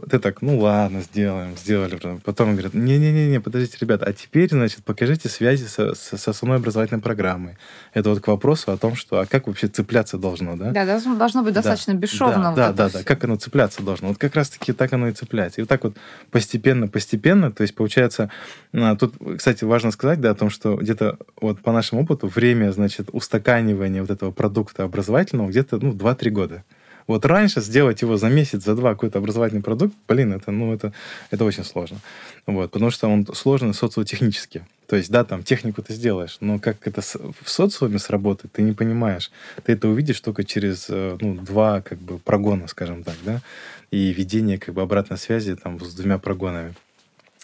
ты 0.00 0.18
так, 0.18 0.42
ну 0.42 0.58
ладно, 0.58 1.02
сделаем, 1.02 1.56
сделали. 1.56 1.98
Потом 2.24 2.52
говорят, 2.52 2.74
не-не-не, 2.74 3.40
подождите, 3.40 3.76
ребята, 3.80 4.06
а 4.06 4.12
теперь, 4.12 4.48
значит, 4.48 4.84
покажите 4.84 5.28
связи 5.28 5.66
со, 5.66 5.94
со, 5.94 6.16
со 6.16 6.30
основной 6.30 6.58
образовательной 6.58 7.00
программой. 7.00 7.56
Это 7.92 8.10
вот 8.10 8.20
к 8.20 8.26
вопросу 8.26 8.72
о 8.72 8.76
том, 8.76 8.96
что, 8.96 9.20
а 9.20 9.26
как 9.26 9.46
вообще 9.46 9.68
цепляться 9.68 10.18
должно, 10.18 10.56
да? 10.56 10.72
Да, 10.72 10.84
должно, 10.84 11.14
должно 11.14 11.44
быть 11.44 11.54
достаточно 11.54 11.94
да, 11.94 12.00
бесшовно. 12.00 12.42
Да, 12.42 12.48
вот 12.50 12.56
да, 12.56 12.72
да, 12.72 12.88
да, 12.88 13.04
как 13.04 13.22
оно 13.24 13.36
цепляться 13.36 13.82
должно. 13.82 14.08
Вот 14.08 14.18
как 14.18 14.34
раз-таки 14.34 14.72
так 14.72 14.92
оно 14.92 15.08
и 15.08 15.12
цепляется. 15.12 15.60
И 15.60 15.62
вот 15.62 15.68
так 15.68 15.84
вот 15.84 15.96
постепенно, 16.32 16.88
постепенно, 16.88 17.52
то 17.52 17.62
есть 17.62 17.74
получается, 17.74 18.30
а, 18.72 18.96
тут, 18.96 19.14
кстати, 19.38 19.62
важно 19.62 19.92
сказать, 19.92 20.20
да, 20.20 20.30
о 20.30 20.34
том, 20.34 20.50
что 20.50 20.76
где-то 20.76 21.18
вот 21.40 21.60
по 21.60 21.70
нашему 21.70 22.02
опыту 22.02 22.26
время, 22.26 22.72
значит, 22.72 23.10
устаканивания 23.12 24.00
вот 24.00 24.10
этого 24.10 24.32
продукта 24.32 24.82
образовательного 24.82 25.48
где-то, 25.50 25.78
ну, 25.78 25.92
2-3 25.92 26.30
года. 26.30 26.64
Вот 27.06 27.26
раньше 27.26 27.60
сделать 27.60 28.02
его 28.02 28.16
за 28.16 28.28
месяц, 28.28 28.64
за 28.64 28.74
два 28.74 28.94
какой-то 28.94 29.18
образовательный 29.18 29.62
продукт, 29.62 29.94
блин, 30.08 30.32
это, 30.32 30.50
ну, 30.50 30.72
это, 30.72 30.92
это 31.30 31.44
очень 31.44 31.64
сложно. 31.64 31.98
Вот, 32.46 32.70
потому 32.70 32.90
что 32.90 33.08
он 33.08 33.26
сложный 33.34 33.74
социотехнически. 33.74 34.64
То 34.86 34.96
есть, 34.96 35.10
да, 35.10 35.24
там 35.24 35.42
технику 35.42 35.82
ты 35.82 35.94
сделаешь, 35.94 36.36
но 36.40 36.58
как 36.58 36.86
это 36.86 37.00
в 37.00 37.48
социуме 37.48 37.98
сработает, 37.98 38.52
ты 38.52 38.62
не 38.62 38.72
понимаешь. 38.72 39.30
Ты 39.64 39.72
это 39.72 39.88
увидишь 39.88 40.20
только 40.20 40.44
через 40.44 40.86
э, 40.88 41.16
ну, 41.20 41.34
два 41.34 41.80
как 41.80 41.98
бы 41.98 42.18
прогона, 42.18 42.68
скажем 42.68 43.02
так, 43.02 43.16
да, 43.24 43.40
и 43.90 44.12
ведение 44.12 44.58
как 44.58 44.74
бы 44.74 44.82
обратной 44.82 45.18
связи 45.18 45.56
там 45.56 45.80
с 45.80 45.94
двумя 45.94 46.18
прогонами. 46.18 46.74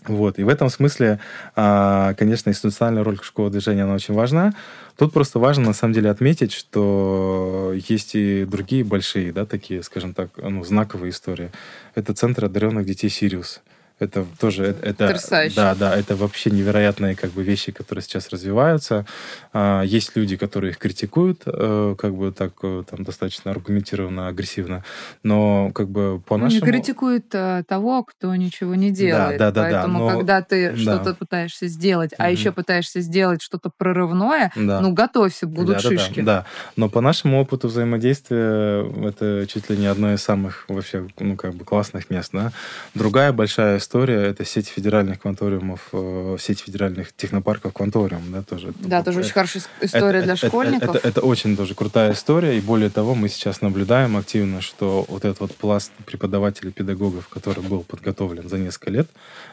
Вот. 0.06 0.38
И 0.38 0.44
в 0.44 0.48
этом 0.48 0.70
смысле, 0.70 1.20
а, 1.56 2.14
конечно, 2.14 2.50
институциональная 2.50 3.04
роль 3.04 3.18
школы 3.22 3.50
движения, 3.50 3.84
она 3.84 3.94
очень 3.94 4.14
важна. 4.14 4.54
Тут 4.96 5.12
просто 5.12 5.38
важно, 5.38 5.66
на 5.66 5.72
самом 5.72 5.94
деле, 5.94 6.10
отметить, 6.10 6.52
что 6.52 7.72
есть 7.74 8.14
и 8.14 8.44
другие 8.44 8.84
большие, 8.84 9.32
да, 9.32 9.46
такие, 9.46 9.82
скажем 9.82 10.14
так, 10.14 10.30
ну, 10.36 10.64
знаковые 10.64 11.10
истории. 11.10 11.50
Это 11.94 12.14
Центр 12.14 12.46
одаренных 12.46 12.86
детей 12.86 13.10
«Сириус». 13.10 13.60
Это 14.00 14.24
тоже 14.38 14.74
это, 14.82 15.08
Потрясающе. 15.08 15.56
да, 15.56 15.74
да, 15.74 15.94
это 15.94 16.16
вообще 16.16 16.50
невероятные 16.50 17.14
как 17.14 17.32
бы 17.32 17.42
вещи, 17.42 17.70
которые 17.70 18.02
сейчас 18.02 18.30
развиваются. 18.30 19.04
А, 19.52 19.82
есть 19.82 20.16
люди, 20.16 20.38
которые 20.38 20.70
их 20.70 20.78
критикуют, 20.78 21.42
э, 21.44 21.94
как 21.98 22.14
бы 22.14 22.32
так 22.32 22.54
э, 22.62 22.82
там 22.88 23.04
достаточно 23.04 23.50
аргументированно, 23.50 24.28
агрессивно, 24.28 24.84
но 25.22 25.70
как 25.74 25.90
бы 25.90 26.18
по 26.26 26.38
ну, 26.38 26.44
нашему 26.44 26.64
не 26.64 26.72
критикуют 26.72 27.26
э, 27.34 27.62
того, 27.68 28.02
кто 28.04 28.34
ничего 28.34 28.74
не 28.74 28.90
делает. 28.90 29.38
Да, 29.38 29.50
да, 29.50 29.62
да. 29.62 29.70
Поэтому 29.70 29.98
да, 29.98 30.04
но... 30.04 30.18
когда 30.18 30.42
ты 30.42 30.70
да. 30.70 30.76
что-то 30.78 31.14
пытаешься 31.14 31.66
сделать, 31.66 32.12
а 32.16 32.28
mm-hmm. 32.28 32.32
еще 32.32 32.52
пытаешься 32.52 33.00
сделать 33.02 33.42
что-то 33.42 33.70
прорывное, 33.76 34.50
да. 34.56 34.80
ну 34.80 34.94
готовься, 34.94 35.46
будут 35.46 35.76
да, 35.76 35.80
шишки. 35.80 36.20
Да, 36.20 36.24
да, 36.24 36.40
да. 36.40 36.46
Но 36.76 36.88
по 36.88 37.02
нашему 37.02 37.38
опыту 37.38 37.68
взаимодействия 37.68 38.90
это 39.06 39.46
чуть 39.46 39.68
ли 39.68 39.76
не 39.76 39.86
одно 39.86 40.14
из 40.14 40.22
самых 40.22 40.64
вообще 40.68 41.06
ну 41.18 41.36
как 41.36 41.52
бы 41.54 41.66
классных 41.66 42.08
мест, 42.08 42.30
да. 42.32 42.50
Другая 42.94 43.32
большая 43.32 43.78
история— 43.90 44.22
это 44.30 44.44
сеть 44.44 44.68
федеральных 44.68 45.18
кванториумов, 45.18 45.88
э, 45.92 46.36
сеть 46.38 46.60
федеральных 46.60 47.12
технопарков 47.12 47.72
кванториум, 47.72 48.22
да, 48.30 48.42
тоже. 48.42 48.72
Да, 48.78 49.02
тоже 49.02 49.18
очень 49.18 49.32
хорошая 49.32 49.64
история 49.80 50.18
это, 50.18 50.26
для 50.26 50.34
это, 50.34 50.46
школьников. 50.46 50.90
Это, 50.90 50.98
это, 50.98 51.08
это 51.08 51.20
очень 51.22 51.56
тоже 51.56 51.74
крутая 51.74 52.12
история, 52.12 52.56
и 52.56 52.60
более 52.60 52.88
того, 52.88 53.16
мы 53.16 53.28
сейчас 53.28 53.62
наблюдаем 53.62 54.16
активно, 54.16 54.60
что 54.60 55.04
вот 55.08 55.24
этот 55.24 55.40
вот 55.40 55.56
пласт 55.56 55.90
преподавателей, 56.06 56.70
педагогов, 56.70 57.26
который 57.26 57.64
был 57.64 57.82
подготовлен 57.82 58.48
за 58.48 58.58
несколько 58.58 58.90
лет 58.92 59.08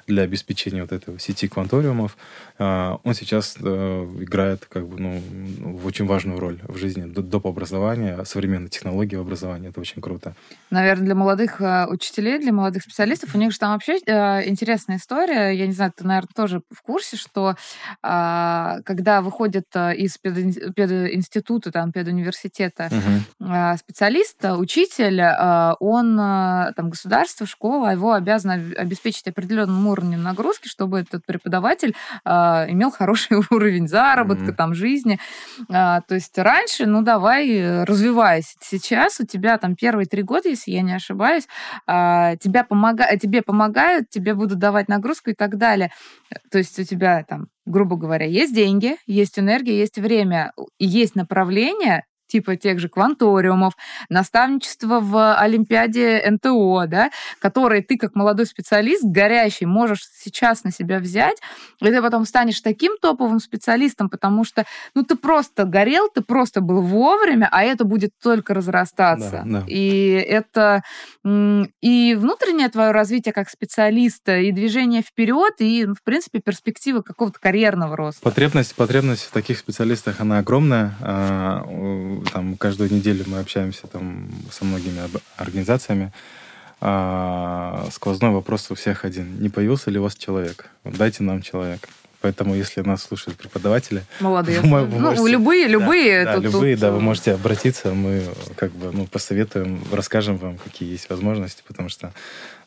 для 0.05 0.21
обеспечения 0.21 0.83
вот 0.83 0.91
этой 0.91 1.19
сети 1.19 1.47
кванториумов, 1.47 2.15
а, 2.59 2.99
он 3.03 3.15
сейчас 3.15 3.57
э, 3.59 4.15
играет 4.19 4.67
как 4.69 4.88
бы, 4.88 4.99
ну, 4.99 5.21
в 5.79 5.88
очень 5.88 6.05
важную 6.05 6.39
роль 6.39 6.59
в 6.67 6.77
жизни 6.77 7.05
доп. 7.05 7.47
образования, 7.47 8.23
современной 8.25 8.69
технологии 8.69 9.15
в 9.15 9.21
образовании. 9.21 9.69
Это 9.69 9.79
очень 9.79 10.01
круто. 10.01 10.33
Наверное, 10.69 11.05
для 11.05 11.15
молодых 11.15 11.59
э, 11.59 11.88
учителей, 11.88 12.39
для 12.39 12.51
молодых 12.51 12.83
специалистов, 12.83 13.33
у 13.33 13.38
них 13.38 13.51
же 13.51 13.59
там 13.59 13.73
вообще 13.73 13.97
э, 14.05 14.26
интересная 14.45 14.97
история. 14.97 15.51
Я 15.51 15.67
не 15.67 15.73
знаю, 15.73 15.93
ты, 15.95 16.05
наверное, 16.05 16.30
тоже 16.36 16.61
в 16.71 16.82
курсе, 16.82 17.17
что 17.17 17.55
а, 18.01 18.80
когда 18.86 19.21
выходит 19.21 19.65
из 19.75 20.17
пединститута, 20.17 21.71
там, 21.71 21.91
педуниверситета 21.91 22.89
угу. 22.91 23.47
специалист, 23.78 24.38
учитель, 24.43 25.21
он, 25.80 26.17
там, 26.17 26.89
государство, 26.89 27.45
школа, 27.45 27.91
его 27.91 28.13
обязано 28.13 28.53
обеспечить 28.78 29.28
определенным 29.28 29.88
уровнем 29.88 30.23
нагрузки, 30.23 30.67
чтобы 30.67 30.99
этот 30.99 31.25
преподаватель 31.25 31.95
а, 32.23 32.65
имел 32.69 32.91
хороший 32.91 33.38
уровень 33.51 33.88
заработка, 33.88 34.45
mm-hmm. 34.45 34.55
там, 34.55 34.73
жизни. 34.73 35.19
То 35.67 36.03
есть 36.09 36.38
раньше, 36.38 36.86
ну, 36.86 37.01
давай, 37.01 37.84
развивайся. 37.84 38.57
Сейчас 38.61 39.19
у 39.19 39.25
тебя 39.25 39.57
там 39.57 39.75
первые 39.75 40.05
три 40.05 40.23
года, 40.23 40.49
если 40.49 40.71
я 40.71 40.82
не 40.82 40.93
ошибаюсь, 40.93 41.47
тебя 41.86 42.63
помога... 42.63 43.17
тебе 43.17 43.41
помогают, 43.41 44.09
тебе 44.18 44.34
будут 44.34 44.59
давать 44.59 44.88
нагрузку 44.88 45.30
и 45.30 45.34
так 45.34 45.57
далее. 45.57 45.91
То 46.51 46.57
есть 46.57 46.78
у 46.80 46.84
тебя 46.84 47.24
там 47.24 47.47
грубо 47.68 47.97
говоря, 47.97 48.26
есть 48.26 48.55
деньги, 48.55 48.95
есть 49.05 49.38
энергия, 49.38 49.78
есть 49.78 49.97
время, 49.97 50.53
есть 50.80 51.15
направление, 51.15 52.05
типа 52.28 52.55
тех 52.55 52.80
же 52.80 52.89
кванториумов, 52.89 53.73
наставничество 54.09 54.99
в 54.99 55.36
Олимпиаде 55.36 56.23
НТО, 56.30 56.86
да, 56.88 57.09
которые 57.39 57.82
ты 57.82 57.97
как 57.97 58.15
молодой 58.15 58.45
специалист, 58.45 59.03
горящий, 59.03 59.65
можешь 59.65 60.01
сейчас 60.13 60.63
на 60.63 60.71
себя 60.71 60.99
взять, 60.99 61.38
и 61.82 61.86
ты 61.86 62.01
потом 62.01 62.25
станешь 62.25 62.61
таким 62.61 62.97
топовым 63.01 63.39
специалистом, 63.39 64.09
потому 64.09 64.43
что, 64.43 64.65
ну, 64.93 65.03
ты 65.03 65.15
просто 65.15 65.63
горел, 65.63 66.09
ты 66.13 66.21
просто 66.21 66.61
был 66.61 66.82
вовремя, 66.82 67.47
а 67.51 67.63
это 67.63 67.86
будет 67.86 68.11
только 68.21 68.53
разрастаться. 68.53 69.43
Да, 69.45 69.61
да. 69.61 69.63
И 69.67 70.09
это 70.11 70.82
и 71.82 72.15
внутреннее 72.15 72.69
твое 72.69 72.91
развитие 72.91 73.34
как 73.34 73.49
специалиста, 73.49 74.38
и 74.38 74.51
движение 74.51 75.01
вперед, 75.01 75.53
и, 75.59 75.86
в 75.86 76.03
принципе, 76.03 76.39
перспективы 76.39 77.03
какого-то 77.03 77.39
карьерного 77.39 77.95
роста. 77.95 78.21
Потребность, 78.21 78.75
потребность 78.75 79.23
в 79.23 79.32
таких 79.32 79.57
специалистах, 79.57 80.19
она 80.19 80.39
огромная. 80.39 80.95
Там 82.34 82.57
каждую 82.57 82.91
неделю 82.91 83.24
мы 83.28 83.39
общаемся 83.39 83.88
там 83.88 84.30
со 84.51 84.65
многими 84.65 85.01
организациями. 85.38 86.11
А, 86.80 87.88
сквозной 87.91 88.32
вопрос 88.32 88.70
у 88.70 88.76
всех 88.76 89.05
один. 89.05 89.39
Не 89.41 89.49
появился 89.49 89.89
ли 89.89 89.99
у 89.99 90.03
вас 90.03 90.15
человек? 90.15 90.70
Дайте 90.84 91.24
нам 91.24 91.41
человека. 91.41 91.89
Поэтому, 92.22 92.55
если 92.55 92.82
нас 92.82 93.03
слушают 93.03 93.38
преподаватели... 93.38 94.03
Молодые. 94.20 94.59
Вы, 94.61 94.86
вы 94.86 94.99
ну, 94.99 94.99
можете, 94.99 95.30
любые, 95.30 95.68
любые. 95.68 96.26
Да, 96.26 96.36
тут, 96.36 96.43
да 96.43 96.49
любые, 96.49 96.76
тут... 96.76 96.82
да, 96.82 96.91
вы 96.91 96.99
можете 96.99 97.34
обратиться, 97.34 97.93
мы 97.93 98.24
как 98.55 98.72
бы, 98.72 98.91
ну, 98.91 99.05
посоветуем, 99.05 99.84
расскажем 99.91 100.38
вам, 100.38 100.57
какие 100.57 100.91
есть 100.91 101.09
возможности, 101.09 101.63
потому 101.68 101.89
что, 101.89 102.13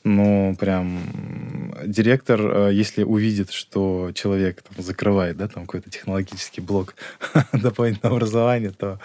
ну, 0.04 0.56
прям 0.58 1.74
директор, 1.84 2.40
э, 2.40 2.70
если 2.72 3.02
увидит, 3.02 3.50
что 3.50 4.12
человек 4.14 4.62
там, 4.62 4.84
закрывает, 4.84 5.36
да, 5.36 5.48
там 5.48 5.66
какой-то 5.66 5.90
технологический 5.90 6.60
блок 6.60 6.94
дополнительного 7.52 8.16
образования, 8.16 8.70
то 8.70 9.00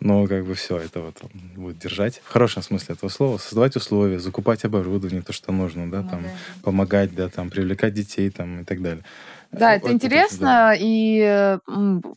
но 0.00 0.26
как 0.26 0.46
бы 0.46 0.54
все, 0.54 0.78
это 0.78 1.00
вот 1.00 1.18
он 1.22 1.30
будет 1.54 1.78
держать. 1.78 2.20
В 2.24 2.32
хорошем 2.32 2.62
смысле 2.62 2.94
этого 2.94 3.10
слова. 3.10 3.38
Создавать 3.38 3.76
условия, 3.76 4.18
закупать 4.18 4.64
оборудование, 4.64 5.22
то, 5.22 5.32
что 5.32 5.52
нужно, 5.52 5.90
да, 5.90 6.02
ну, 6.02 6.08
там, 6.08 6.22
да. 6.22 6.28
помогать, 6.62 7.14
да, 7.14 7.28
там, 7.28 7.50
привлекать 7.50 7.94
детей, 7.94 8.30
там, 8.30 8.62
и 8.62 8.64
так 8.64 8.80
далее. 8.80 9.04
Да, 9.52 9.74
это 9.74 9.86
вот 9.86 9.94
интересно, 9.94 10.46
да. 10.46 10.74
и 10.78 11.58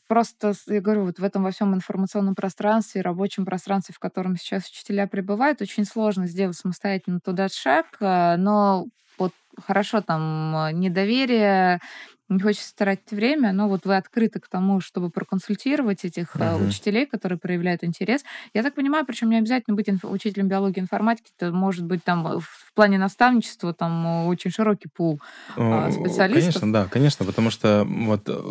просто, 0.08 0.54
я 0.68 0.82
говорю, 0.82 1.06
вот 1.06 1.18
в 1.18 1.24
этом 1.24 1.44
во 1.44 1.52
всем 1.52 1.74
информационном 1.74 2.36
пространстве, 2.36 3.02
рабочем 3.02 3.44
пространстве, 3.44 3.96
в 3.96 4.00
котором 4.00 4.38
сейчас 4.38 4.70
учителя 4.70 5.08
пребывают, 5.08 5.62
очень 5.62 5.86
сложно 5.86 6.28
сделать 6.28 6.56
самостоятельно 6.56 7.20
туда 7.20 7.50
шаг, 7.50 7.88
а, 8.00 8.38
но 8.38 8.86
вот 9.18 9.34
хорошо, 9.66 10.02
там, 10.02 10.70
недоверие, 10.74 11.80
не 12.36 12.42
хочется 12.42 12.76
тратить 12.76 13.12
время, 13.12 13.52
но 13.52 13.68
вот 13.68 13.86
вы 13.86 13.96
открыты 13.96 14.40
к 14.40 14.48
тому, 14.48 14.82
чтобы 14.82 15.10
проконсультировать 15.10 16.06
этих 16.06 16.36
uh-huh. 16.36 16.68
учителей, 16.68 17.06
которые 17.06 17.40
проявляют 17.40 17.84
интерес. 17.84 18.24
Я 18.54 18.64
так 18.64 18.76
понимаю, 18.76 19.06
причем 19.06 19.30
не 19.30 19.38
обязательно 19.38 19.76
быть 19.76 19.90
инф- 19.90 20.10
учителем 20.10 20.48
биологии 20.48 20.80
и 20.80 20.82
информатики, 20.82 21.32
это 21.38 21.52
может 21.52 21.86
быть 21.86 22.04
там 22.04 22.40
в 22.40 22.74
плане 22.74 22.98
наставничества 22.98 23.74
там 23.74 24.28
очень 24.28 24.52
широкий 24.52 24.90
пул 24.90 25.22
uh, 25.56 25.92
специалистов. 25.92 26.62
Конечно, 26.62 26.74
да, 26.74 26.86
конечно, 26.86 27.26
потому 27.26 27.50
что 27.50 27.86
вот 27.88 28.24
э, 28.28 28.42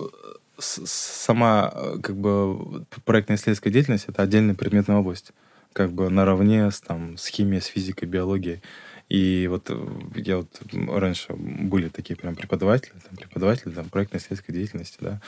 сама 0.58 1.72
как 2.02 2.16
бы 2.16 2.84
проектно-исследовательская 3.04 3.72
деятельность 3.72 4.04
это 4.08 4.22
отдельная 4.22 4.54
предметная 4.54 4.96
область, 4.96 5.32
как 5.72 5.92
бы 5.92 6.08
наравне 6.08 6.70
с, 6.70 6.80
там, 6.80 7.16
с 7.16 7.26
химией, 7.26 7.60
с 7.60 7.66
физикой, 7.66 8.08
биологией. 8.08 8.62
И 9.12 9.46
вот 9.46 9.66
э, 9.68 9.76
я 10.14 10.38
вот 10.38 10.48
раньше 10.72 11.34
были 11.34 11.88
такие 11.88 12.16
прям 12.16 12.34
преподаватели, 12.34 12.94
там, 13.06 13.18
преподаватели 13.18 13.70
там, 13.70 13.90
проектной 13.90 14.20
исследовательской 14.20 14.54
деятельности, 14.54 14.96
да. 15.00 15.20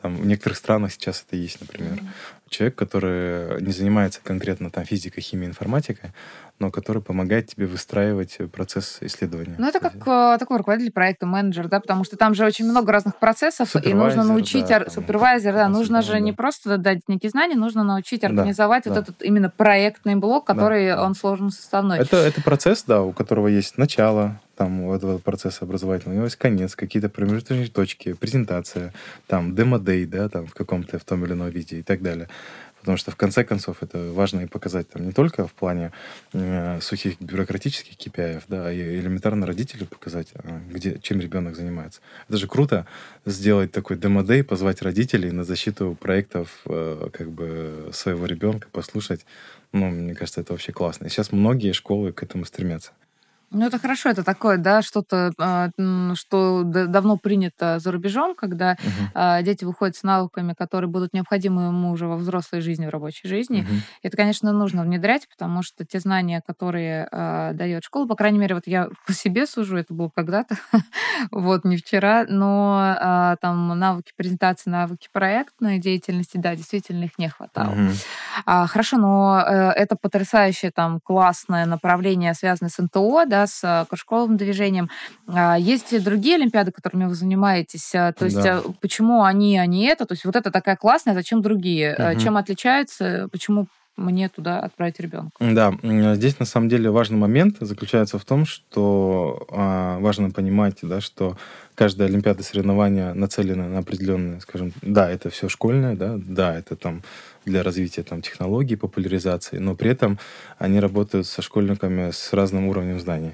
Там 0.00 0.14
в 0.14 0.24
некоторых 0.24 0.56
странах 0.56 0.92
сейчас 0.92 1.24
это 1.26 1.36
есть, 1.36 1.60
например. 1.60 1.94
Mm-hmm. 1.94 2.48
Человек, 2.50 2.76
который 2.76 3.60
не 3.60 3.72
занимается 3.72 4.20
конкретно 4.22 4.70
там 4.70 4.84
физикой, 4.84 5.24
химией, 5.24 5.48
информатикой, 5.48 6.12
но 6.58 6.70
который 6.70 7.02
помогает 7.02 7.48
тебе 7.48 7.66
выстраивать 7.66 8.38
процесс 8.52 8.98
исследования. 9.00 9.56
Ну, 9.58 9.66
это 9.66 9.80
как 9.80 9.96
э, 10.06 10.38
такой 10.38 10.58
руководитель 10.58 10.92
проекта, 10.92 11.26
менеджер, 11.26 11.68
да, 11.68 11.80
потому 11.80 12.04
что 12.04 12.16
там 12.16 12.34
же 12.34 12.44
очень 12.44 12.66
много 12.66 12.92
разных 12.92 13.16
процессов, 13.16 13.74
и 13.76 13.94
нужно 13.94 14.22
научить 14.22 14.68
да, 14.68 14.88
супервайзер, 14.88 15.52
да, 15.52 15.68
нужно 15.68 16.02
же 16.02 16.12
да. 16.12 16.20
не 16.20 16.32
просто 16.32 16.78
дать 16.78 17.00
некие 17.08 17.30
знания, 17.30 17.56
нужно 17.56 17.82
научить 17.82 18.22
организовать 18.24 18.84
да, 18.84 18.90
вот 18.90 18.96
да. 18.96 19.02
этот 19.02 19.22
именно 19.22 19.50
проектный 19.50 20.14
блок, 20.14 20.46
который 20.46 20.88
да, 20.88 21.04
он 21.04 21.14
сложно 21.14 21.50
составной. 21.50 21.98
Это, 21.98 22.16
это 22.16 22.40
процесс, 22.42 22.84
да, 22.84 23.02
у 23.02 23.12
которого 23.12 23.48
есть 23.48 23.76
начало, 23.76 24.40
там, 24.56 24.82
у 24.82 24.94
этого 24.94 25.18
процесса 25.18 25.64
образовательного, 25.64 26.12
у 26.12 26.16
него 26.16 26.24
есть 26.26 26.36
конец, 26.36 26.76
какие-то 26.76 27.08
промежуточные 27.08 27.68
точки, 27.68 28.12
презентация, 28.12 28.92
там, 29.26 29.54
демо-дей, 29.54 30.06
да, 30.06 30.28
там, 30.28 30.46
в 30.46 30.54
каком-то 30.54 30.98
в 30.98 31.04
том 31.04 31.24
или 31.24 31.32
ином 31.32 31.48
виде 31.48 31.78
и 31.78 31.82
так 31.82 32.02
далее. 32.02 32.28
Потому 32.82 32.98
что 32.98 33.12
в 33.12 33.16
конце 33.16 33.44
концов 33.44 33.80
это 33.80 34.12
важно 34.12 34.40
и 34.40 34.46
показать 34.46 34.88
там 34.90 35.06
не 35.06 35.12
только 35.12 35.46
в 35.46 35.52
плане 35.52 35.92
э, 36.32 36.80
сухих 36.80 37.20
бюрократических 37.20 37.94
KPI, 37.96 38.42
да, 38.48 38.66
а 38.66 38.72
и 38.72 38.98
элементарно 38.98 39.46
родителю 39.46 39.86
показать, 39.86 40.30
э, 40.34 40.60
где, 40.68 40.98
чем 40.98 41.20
ребенок 41.20 41.54
занимается. 41.54 42.00
Это 42.28 42.38
же 42.38 42.48
круто 42.48 42.84
сделать 43.24 43.70
такой 43.70 43.96
демо-дей, 43.96 44.42
позвать 44.42 44.82
родителей 44.82 45.30
на 45.30 45.44
защиту 45.44 45.96
проектов 46.00 46.48
э, 46.66 47.08
как 47.12 47.30
бы 47.30 47.90
своего 47.92 48.26
ребенка, 48.26 48.66
послушать. 48.72 49.24
Ну, 49.70 49.88
мне 49.88 50.16
кажется, 50.16 50.40
это 50.40 50.52
вообще 50.52 50.72
классно. 50.72 51.06
И 51.06 51.08
сейчас 51.08 51.30
многие 51.30 51.70
школы 51.70 52.12
к 52.12 52.20
этому 52.24 52.44
стремятся. 52.44 52.90
Ну, 53.52 53.66
это 53.66 53.78
хорошо, 53.78 54.08
это 54.08 54.24
такое, 54.24 54.56
да, 54.56 54.82
что-то, 54.82 55.32
а, 55.38 55.70
что 56.14 56.62
давно 56.64 57.16
принято 57.16 57.78
за 57.78 57.92
рубежом, 57.92 58.34
когда 58.34 58.76
угу. 58.78 59.44
дети 59.44 59.64
выходят 59.64 59.96
с 59.96 60.02
навыками, 60.02 60.54
которые 60.54 60.88
будут 60.88 61.12
необходимы 61.12 61.66
ему 61.66 61.90
уже 61.90 62.06
во 62.06 62.16
взрослой 62.16 62.60
жизни, 62.60 62.86
в 62.86 62.90
рабочей 62.90 63.28
жизни. 63.28 63.60
Угу. 63.60 63.70
Это, 64.04 64.16
конечно, 64.16 64.52
нужно 64.52 64.82
внедрять, 64.82 65.28
потому 65.28 65.62
что 65.62 65.84
те 65.84 66.00
знания, 66.00 66.42
которые 66.46 67.08
э, 67.10 67.52
дает 67.54 67.84
школа, 67.84 68.06
по 68.06 68.16
крайней 68.16 68.38
мере, 68.38 68.54
вот 68.54 68.66
я 68.66 68.88
по 69.06 69.12
себе 69.12 69.46
сужу, 69.46 69.76
это 69.76 69.92
было 69.92 70.10
когда-то, 70.14 70.56
вот, 71.30 71.64
не 71.64 71.76
вчера, 71.76 72.24
но 72.28 73.36
там 73.40 73.78
навыки 73.78 74.12
презентации, 74.16 74.70
навыки 74.70 75.08
проектной 75.12 75.78
деятельности, 75.78 76.36
да, 76.38 76.56
действительно 76.56 77.04
их 77.04 77.18
не 77.18 77.28
хватало. 77.28 77.72
Угу. 77.72 77.90
А, 78.46 78.66
хорошо, 78.66 78.96
но 78.96 79.44
э, 79.46 79.70
это 79.72 79.96
потрясающее 79.96 80.70
там 80.70 81.00
классное 81.02 81.66
направление, 81.66 82.34
связанное 82.34 82.70
с 82.70 82.78
НТО, 82.78 83.26
да, 83.26 83.41
с 83.46 83.62
э, 83.64 83.86
кружковым 83.88 84.36
движением. 84.36 84.90
А, 85.26 85.58
есть 85.58 85.92
и 85.92 85.98
другие 85.98 86.36
олимпиады, 86.36 86.72
которыми 86.72 87.06
вы 87.06 87.14
занимаетесь. 87.14 87.94
Э, 87.94 88.12
то 88.16 88.24
есть 88.24 88.42
да. 88.42 88.58
Э, 88.58 88.62
почему 88.80 89.24
они, 89.24 89.58
а 89.58 89.66
не 89.66 89.86
это? 89.86 90.06
То 90.06 90.14
есть 90.14 90.24
вот 90.24 90.36
это 90.36 90.50
такая 90.50 90.76
классная, 90.76 91.14
зачем 91.14 91.42
другие? 91.42 91.94
Угу. 91.94 92.20
Чем 92.20 92.36
отличаются? 92.36 93.28
Почему 93.30 93.66
мне 93.96 94.28
туда 94.28 94.60
отправить 94.60 94.98
ребенка. 95.00 95.32
Да, 95.38 95.74
здесь 96.14 96.38
на 96.38 96.46
самом 96.46 96.68
деле 96.68 96.90
важный 96.90 97.18
момент 97.18 97.56
заключается 97.60 98.18
в 98.18 98.24
том, 98.24 98.46
что 98.46 99.46
а, 99.50 99.98
важно 99.98 100.30
понимать, 100.30 100.78
да, 100.82 101.00
что 101.00 101.36
каждая 101.74 102.08
олимпиада 102.08 102.42
соревнования 102.42 103.12
нацелена 103.12 103.68
на 103.68 103.78
определенные, 103.78 104.40
скажем, 104.40 104.72
да, 104.80 105.10
это 105.10 105.30
все 105.30 105.48
школьное, 105.48 105.94
да, 105.94 106.14
да, 106.16 106.56
это 106.56 106.74
там 106.74 107.02
для 107.44 107.62
развития 107.62 108.02
там, 108.02 108.22
технологий, 108.22 108.76
популяризации, 108.76 109.58
но 109.58 109.74
при 109.74 109.90
этом 109.90 110.18
они 110.58 110.80
работают 110.80 111.26
со 111.26 111.42
школьниками 111.42 112.10
с 112.10 112.32
разным 112.32 112.68
уровнем 112.68 113.00
знаний, 113.00 113.32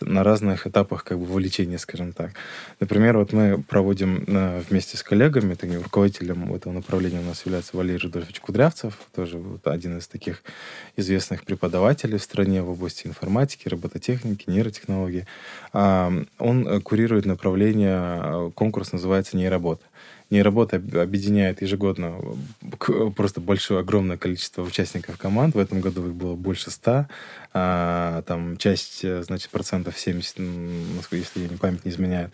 на 0.00 0.24
разных 0.24 0.66
этапах 0.66 1.04
как 1.04 1.18
бы 1.18 1.26
вовлечения, 1.26 1.78
скажем 1.78 2.12
так. 2.12 2.32
Например, 2.80 3.18
вот 3.18 3.32
мы 3.32 3.62
проводим 3.62 4.24
э, 4.26 4.62
вместе 4.68 4.96
с 4.96 5.02
коллегами, 5.02 5.54
таким 5.54 5.82
руководителем 5.82 6.52
этого 6.54 6.72
направления 6.72 7.20
у 7.20 7.24
нас 7.24 7.44
является 7.44 7.76
Валерий 7.76 8.00
Рудольфович 8.00 8.40
Кудрявцев, 8.40 8.98
тоже 9.14 9.38
вот 9.38 9.66
один 9.66 9.98
из 9.98 10.08
таких 10.08 10.42
известных 10.96 11.44
преподавателей 11.44 12.18
в 12.18 12.22
стране 12.22 12.62
в 12.62 12.70
области 12.70 13.06
информатики, 13.06 13.68
робототехники, 13.68 14.48
нейротехнологии. 14.48 15.26
Он 15.72 16.80
курирует 16.82 17.26
направление, 17.26 18.20
э, 18.22 18.50
конкурс 18.54 18.92
называется 18.92 19.36
«Нейробота» 19.36 19.84
нейробота 20.30 20.76
объединяет 20.76 21.60
ежегодно 21.60 22.20
просто 23.16 23.40
большое, 23.40 23.80
огромное 23.80 24.16
количество 24.16 24.62
участников 24.62 25.18
команд. 25.18 25.54
В 25.54 25.58
этом 25.58 25.80
году 25.80 26.06
их 26.06 26.14
было 26.14 26.36
больше 26.36 26.70
ста. 26.70 27.08
А, 27.52 28.22
там 28.22 28.56
часть, 28.56 29.04
значит, 29.24 29.50
процентов 29.50 29.98
70, 29.98 30.38
если 31.10 31.40
я 31.40 31.48
не 31.48 31.56
память 31.56 31.84
не 31.84 31.90
изменяет, 31.90 32.32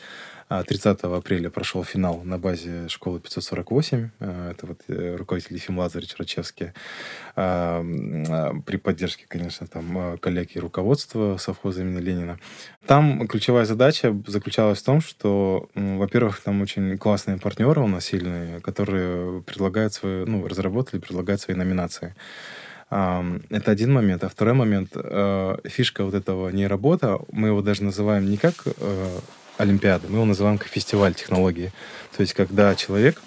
30 0.49 0.99
а 1.03 1.17
апреля 1.17 1.51
прошел 1.51 1.83
финал 1.83 2.23
на 2.23 2.39
базе 2.39 2.89
школы 2.89 3.19
548. 3.19 4.11
А, 4.21 4.51
это 4.53 4.67
вот 4.67 4.81
э, 4.87 5.17
руководитель 5.17 5.57
Ефим 5.57 5.79
Лазаревич 5.79 6.15
Рачевский. 6.17 6.73
А, 7.35 7.85
при 8.65 8.77
поддержке, 8.77 9.25
конечно, 9.27 9.67
там 9.67 10.19
коллег 10.19 10.55
и 10.55 10.61
руководства 10.61 11.37
совхоза 11.39 11.83
имени 11.83 12.01
Ленина. 12.01 12.39
Там 12.87 13.27
ключевая 13.27 13.65
задача 13.65 14.17
заключалась 14.27 14.81
в 14.81 14.85
том, 14.85 15.01
что, 15.01 15.69
во-первых, 15.75 16.41
там 16.41 16.63
очень 16.63 16.97
классные 16.97 17.39
партнеры 17.39 17.81
у 17.81 17.89
нас 17.89 18.05
сильные, 18.05 18.61
которые 18.61 19.43
предлагают 19.43 19.95
свои, 19.95 20.25
ну, 20.25 20.47
разработали, 20.47 21.01
предлагают 21.01 21.41
свои 21.41 21.57
номинации. 21.57 22.15
Это 22.89 23.71
один 23.73 23.93
момент. 23.93 24.23
А 24.23 24.29
второй 24.29 24.55
момент, 24.55 24.91
э, 24.95 25.57
фишка 25.65 26.05
вот 26.05 26.15
этого 26.15 26.51
не 26.51 26.69
работа, 26.69 27.19
мы 27.33 27.49
его 27.49 27.61
даже 27.61 27.83
называем 27.83 28.31
не 28.31 28.37
как 28.37 28.55
э, 28.65 29.19
Олимпиады. 29.59 30.09
Мы 30.09 30.17
его 30.17 30.25
называем 30.25 30.59
как 30.59 30.69
фестиваль 30.69 31.15
технологии. 31.15 31.73
То 32.17 32.23
есть, 32.23 32.35
когда 32.35 32.75
человек 32.75 33.21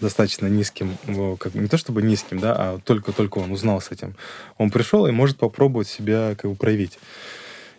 достаточно 0.00 0.46
низким, 0.46 0.96
как 1.38 1.54
не 1.54 1.66
то 1.66 1.76
чтобы 1.76 2.02
низким, 2.02 2.38
да, 2.38 2.54
а 2.56 2.78
только-только 2.84 3.38
он 3.38 3.50
узнал 3.50 3.80
с 3.80 3.90
этим. 3.90 4.14
Он 4.56 4.70
пришел 4.70 5.06
и 5.06 5.10
может 5.10 5.36
попробовать 5.36 5.88
себя 5.88 6.34
как 6.38 6.50
бы 6.50 6.56
проявить. 6.56 6.98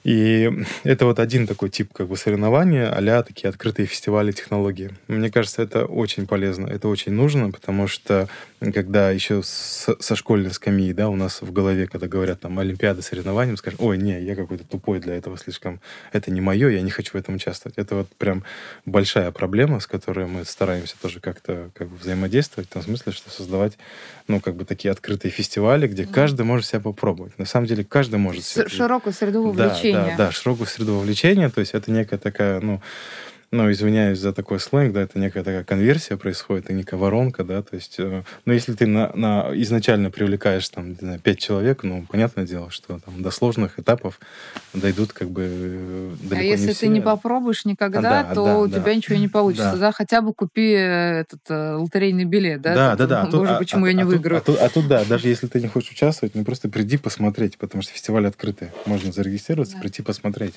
И 0.04 0.50
это 0.84 1.06
вот 1.06 1.20
один 1.20 1.46
такой 1.46 1.70
тип 1.70 1.94
как 1.94 2.08
бы 2.08 2.18
соревнования, 2.18 2.90
а 2.90 3.24
такие 3.24 3.50
открытые 3.50 3.86
фестивали 3.86 4.32
технологий. 4.32 4.90
Мне 5.08 5.30
кажется, 5.30 5.62
это 5.62 5.86
очень 5.86 6.26
полезно, 6.26 6.68
это 6.68 6.88
очень 6.88 7.12
нужно, 7.12 7.52
потому 7.52 7.88
что 7.88 8.28
когда 8.74 9.10
еще 9.10 9.42
с, 9.42 9.88
со 10.00 10.16
школьной 10.16 10.52
скамьи, 10.52 10.94
да, 10.94 11.10
у 11.10 11.16
нас 11.16 11.42
в 11.42 11.52
голове, 11.52 11.88
когда 11.88 12.08
говорят 12.08 12.42
там 12.42 12.60
Олимпиада, 12.60 13.02
соревнования, 13.02 13.54
мы 13.54 13.58
скажем, 13.58 13.80
ой, 13.82 13.98
не, 13.98 14.22
я 14.22 14.36
какой-то 14.36 14.64
тупой 14.64 15.00
для 15.00 15.16
этого 15.16 15.36
слишком, 15.38 15.82
это 16.12 16.30
не 16.30 16.42
мое, 16.42 16.70
я 16.70 16.82
не 16.82 16.92
хочу 16.92 17.14
в 17.14 17.16
этом 17.16 17.36
участвовать. 17.36 17.80
Это 17.80 17.96
вот 17.96 18.08
прям 18.18 18.44
большая 18.86 19.32
проблема, 19.32 19.80
с 19.80 19.88
которой 19.88 20.28
мы 20.28 20.46
стараемся 20.46 20.96
тоже 21.02 21.20
как-то 21.20 21.72
как 21.74 21.88
бы 21.88 21.98
взаимодействовать, 21.98 22.70
в 22.70 22.74
том 22.74 22.84
смысле, 22.84 23.14
что 23.14 23.32
создавать, 23.32 23.80
ну, 24.28 24.40
как 24.40 24.56
бы 24.56 24.64
такие 24.64 24.92
открытые 24.92 25.32
фестивали, 25.32 25.88
где 25.88 26.04
mm. 26.04 26.14
каждый 26.14 26.46
может 26.46 26.68
себя 26.68 26.82
попробовать. 26.82 27.40
На 27.40 27.46
самом 27.46 27.66
деле 27.66 27.84
каждый 27.84 28.20
может... 28.20 28.44
С- 28.44 28.68
широкую 28.70 29.14
среду 29.14 29.42
вовлечения. 29.42 30.02
Да, 30.02 30.10
да, 30.10 30.18
да, 30.18 30.32
широкую 30.32 30.68
среду 30.68 30.98
вовлечения, 30.98 31.50
то 31.50 31.62
есть 31.62 31.74
это 31.74 31.92
некая 31.92 32.20
такая, 32.20 32.60
ну, 32.60 32.80
ну, 33.52 33.70
извиняюсь 33.70 34.20
за 34.20 34.32
такой 34.32 34.62
сленг, 34.62 34.94
да, 34.94 35.02
это 35.02 35.20
некая 35.20 35.44
такая 35.44 35.66
конверсия 35.66 36.16
происходит, 36.16 36.70
и 36.70 36.74
некая 36.74 36.96
воронка, 36.96 37.44
да, 37.44 37.62
то 37.62 37.76
есть, 37.76 37.96
э, 38.00 38.24
ну, 38.46 38.54
если 38.54 38.74
ты 38.74 38.88
на, 38.88 39.12
на 39.14 39.50
изначально 39.56 40.10
привлекаешь, 40.10 40.68
там, 40.70 40.92
не 40.92 40.96
знаю, 40.96 41.20
пять 41.20 41.40
человек, 41.40 41.84
ну, 41.84 42.06
понятное 42.10 42.46
дело, 42.46 42.72
что 42.72 43.00
там 43.00 43.22
до 43.22 43.30
сложных 43.30 43.78
этапов 43.78 44.22
дойдут 44.74 45.12
как 45.12 45.30
бы 45.30 45.44
э, 45.46 46.12
далеко 46.22 46.40
А 46.40 46.44
если 46.44 46.68
не 46.68 46.72
ты 46.72 46.74
все. 46.76 46.88
не 46.88 47.02
попробуешь 47.02 47.66
никогда, 47.66 48.24
да, 48.24 48.34
то 48.34 48.46
да, 48.46 48.58
у 48.60 48.68
да. 48.68 48.80
тебя 48.80 48.96
ничего 48.96 49.18
не 49.18 49.28
получится, 49.28 49.74
да. 49.74 49.78
да, 49.78 49.92
хотя 49.92 50.22
бы 50.22 50.34
купи 50.34 50.72
э, 50.72 51.22
этот 51.22 51.42
лотерейный 51.50 52.26
билет, 52.26 52.62
да, 52.62 52.74
да, 52.74 52.96
да, 52.96 53.08
да. 53.08 53.26
Боже, 53.32 53.56
а, 53.56 53.58
почему 53.58 53.84
а, 53.84 53.90
я 53.90 53.94
не 53.94 54.04
а, 54.04 54.06
выиграю? 54.06 54.38
А 54.40 54.42
тут, 54.42 54.60
а 54.60 54.70
тут, 54.70 54.88
да, 54.88 55.04
даже 55.04 55.28
если 55.28 55.48
ты 55.48 55.60
не 55.60 55.68
хочешь 55.68 55.92
участвовать, 55.92 56.36
ну, 56.36 56.46
просто 56.46 56.70
приди 56.70 56.96
посмотреть, 56.96 57.58
потому 57.58 57.82
что 57.82 57.92
фестиваль 57.92 58.28
открытый, 58.28 58.70
можно 58.86 59.12
зарегистрироваться, 59.12 59.76
да. 59.76 59.82
прийти 59.82 60.02
посмотреть. 60.02 60.54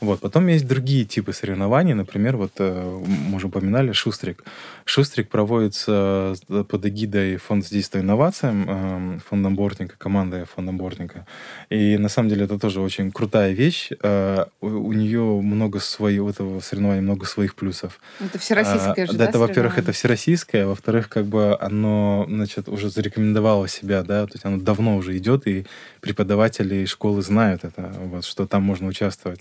Вот. 0.00 0.20
Потом 0.20 0.46
есть 0.48 0.66
другие 0.66 1.04
типы 1.04 1.32
соревнований. 1.32 1.94
Например, 1.94 2.36
вот 2.36 2.52
э, 2.58 3.00
мы 3.30 3.36
уже 3.36 3.46
упоминали 3.46 3.92
Шустрик. 3.92 4.44
Шустрик 4.84 5.28
проводится 5.28 6.34
э, 6.48 6.64
под 6.64 6.86
эгидой 6.86 7.36
Фонда 7.36 7.66
содействия 7.66 8.00
инновациям, 8.00 8.66
э, 8.68 9.18
фондом 9.28 9.56
Бортника, 9.56 9.96
командой 9.98 10.44
фондом 10.44 10.76
Бортника. 10.76 11.26
И 11.70 11.96
на 11.98 12.08
самом 12.08 12.28
деле 12.28 12.44
это 12.44 12.58
тоже 12.58 12.80
очень 12.80 13.10
крутая 13.10 13.52
вещь. 13.52 13.90
У 14.60 14.92
нее 14.92 15.40
много 15.40 15.80
своих, 15.80 16.22
у 16.22 16.28
этого 16.28 16.60
соревнования 16.60 17.02
много 17.02 17.26
своих 17.26 17.54
плюсов. 17.54 18.00
Это 18.20 18.38
всероссийское 18.38 19.04
а, 19.04 19.06
же, 19.06 19.18
да? 19.18 19.24
это, 19.24 19.38
во-первых, 19.38 19.78
это 19.78 19.92
всероссийское, 19.92 20.66
во-вторых, 20.66 21.08
как 21.08 21.26
бы 21.26 21.56
оно, 21.60 22.26
значит, 22.28 22.68
уже 22.68 22.90
зарекомендовало 22.90 23.68
себя, 23.68 24.02
да, 24.02 24.26
то 24.26 24.32
есть 24.34 24.44
оно 24.44 24.58
давно 24.58 24.96
уже 24.96 25.16
идет, 25.16 25.46
и 25.46 25.66
преподаватели 26.00 26.76
и 26.76 26.86
школы 26.86 27.22
знают 27.22 27.64
это, 27.64 27.92
вот, 27.98 28.24
что 28.24 28.46
там 28.46 28.62
можно 28.62 28.88
участвовать. 28.88 29.40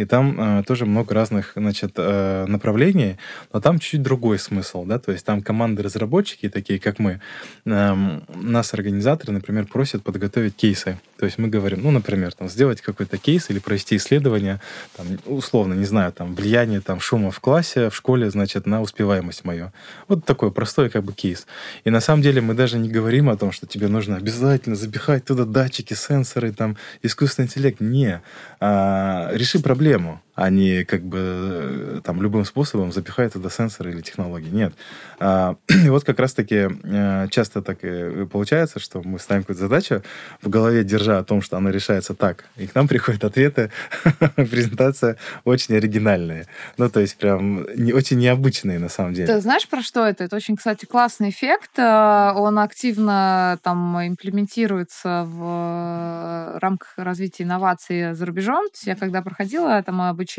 И 0.00 0.06
там 0.06 0.60
э, 0.60 0.62
тоже 0.62 0.86
много 0.86 1.14
разных, 1.14 1.52
значит, 1.56 1.92
э, 1.96 2.46
направлений, 2.48 3.18
но 3.52 3.60
там 3.60 3.78
чуть-чуть 3.78 4.02
другой 4.02 4.38
смысл, 4.38 4.84
да, 4.86 4.98
то 4.98 5.12
есть 5.12 5.26
там 5.26 5.42
команды-разработчики, 5.42 6.48
такие 6.48 6.80
как 6.80 6.98
мы, 6.98 7.20
э, 7.66 8.20
нас 8.34 8.72
организаторы, 8.72 9.34
например, 9.34 9.66
просят 9.66 10.02
подготовить 10.02 10.56
кейсы. 10.56 10.98
То 11.18 11.26
есть 11.26 11.36
мы 11.36 11.48
говорим, 11.48 11.80
ну, 11.82 11.90
например, 11.90 12.32
там, 12.32 12.48
сделать 12.48 12.80
какой-то 12.80 13.18
кейс 13.18 13.50
или 13.50 13.58
провести 13.58 13.96
исследование, 13.96 14.58
там, 14.96 15.06
условно, 15.26 15.74
не 15.74 15.84
знаю, 15.84 16.12
там, 16.12 16.34
влияние 16.34 16.80
там, 16.80 16.98
шума 16.98 17.30
в 17.30 17.40
классе, 17.40 17.90
в 17.90 17.94
школе, 17.94 18.30
значит, 18.30 18.66
на 18.66 18.80
успеваемость 18.80 19.44
мою. 19.44 19.70
Вот 20.08 20.24
такой 20.24 20.50
простой 20.50 20.88
как 20.88 21.04
бы 21.04 21.12
кейс. 21.12 21.46
И 21.84 21.90
на 21.90 22.00
самом 22.00 22.22
деле 22.22 22.40
мы 22.40 22.54
даже 22.54 22.78
не 22.78 22.88
говорим 22.88 23.28
о 23.28 23.36
том, 23.36 23.52
что 23.52 23.66
тебе 23.66 23.88
нужно 23.88 24.16
обязательно 24.16 24.76
запихать 24.76 25.26
туда 25.26 25.44
датчики, 25.44 25.92
сенсоры, 25.92 26.52
там, 26.52 26.78
искусственный 27.02 27.48
интеллект. 27.48 27.80
Не. 27.80 28.22
А, 28.60 29.30
реши 29.34 29.58
проблему 29.58 29.89
проблему, 29.90 30.20
а 30.40 30.48
не 30.48 30.84
как 30.84 31.02
бы 31.02 31.18
э, 31.20 32.00
там 32.02 32.22
любым 32.22 32.46
способом 32.46 32.92
запихать 32.92 33.34
туда 33.34 33.50
сенсоры 33.50 33.90
или 33.90 34.00
технологии. 34.00 34.48
Нет. 34.48 34.72
А, 35.18 35.56
и 35.68 35.90
вот 35.90 36.04
как 36.04 36.18
раз-таки 36.18 36.66
э, 36.82 37.28
часто 37.28 37.60
так 37.60 37.84
и 37.84 38.24
получается, 38.24 38.80
что 38.80 39.02
мы 39.02 39.18
ставим 39.18 39.42
какую-то 39.42 39.60
задачу 39.60 40.02
в 40.40 40.48
голове, 40.48 40.82
держа 40.82 41.18
о 41.18 41.24
том, 41.24 41.42
что 41.42 41.58
она 41.58 41.70
решается 41.70 42.14
так, 42.14 42.46
и 42.56 42.66
к 42.66 42.74
нам 42.74 42.88
приходят 42.88 43.22
ответы, 43.22 43.70
презентация 44.36 45.18
очень 45.44 45.76
оригинальная. 45.76 46.46
Ну, 46.78 46.88
то 46.88 47.00
есть 47.00 47.18
прям 47.18 47.66
не, 47.76 47.92
очень 47.92 48.18
необычные 48.18 48.78
на 48.78 48.88
самом 48.88 49.12
деле. 49.12 49.26
Ты 49.26 49.42
знаешь, 49.42 49.68
про 49.68 49.82
что 49.82 50.06
это? 50.06 50.24
Это 50.24 50.36
очень, 50.36 50.56
кстати, 50.56 50.86
классный 50.86 51.28
эффект. 51.28 51.78
Э, 51.78 52.32
он 52.34 52.58
активно 52.58 53.58
там 53.62 53.98
имплементируется 54.06 55.24
в 55.26 56.58
рамках 56.60 56.94
развития 56.96 57.42
инноваций 57.42 58.14
за 58.14 58.24
рубежом. 58.24 58.64
Я 58.84 58.96
когда 58.96 59.20
проходила 59.20 59.82
там 59.82 60.00
обучение. 60.00 60.29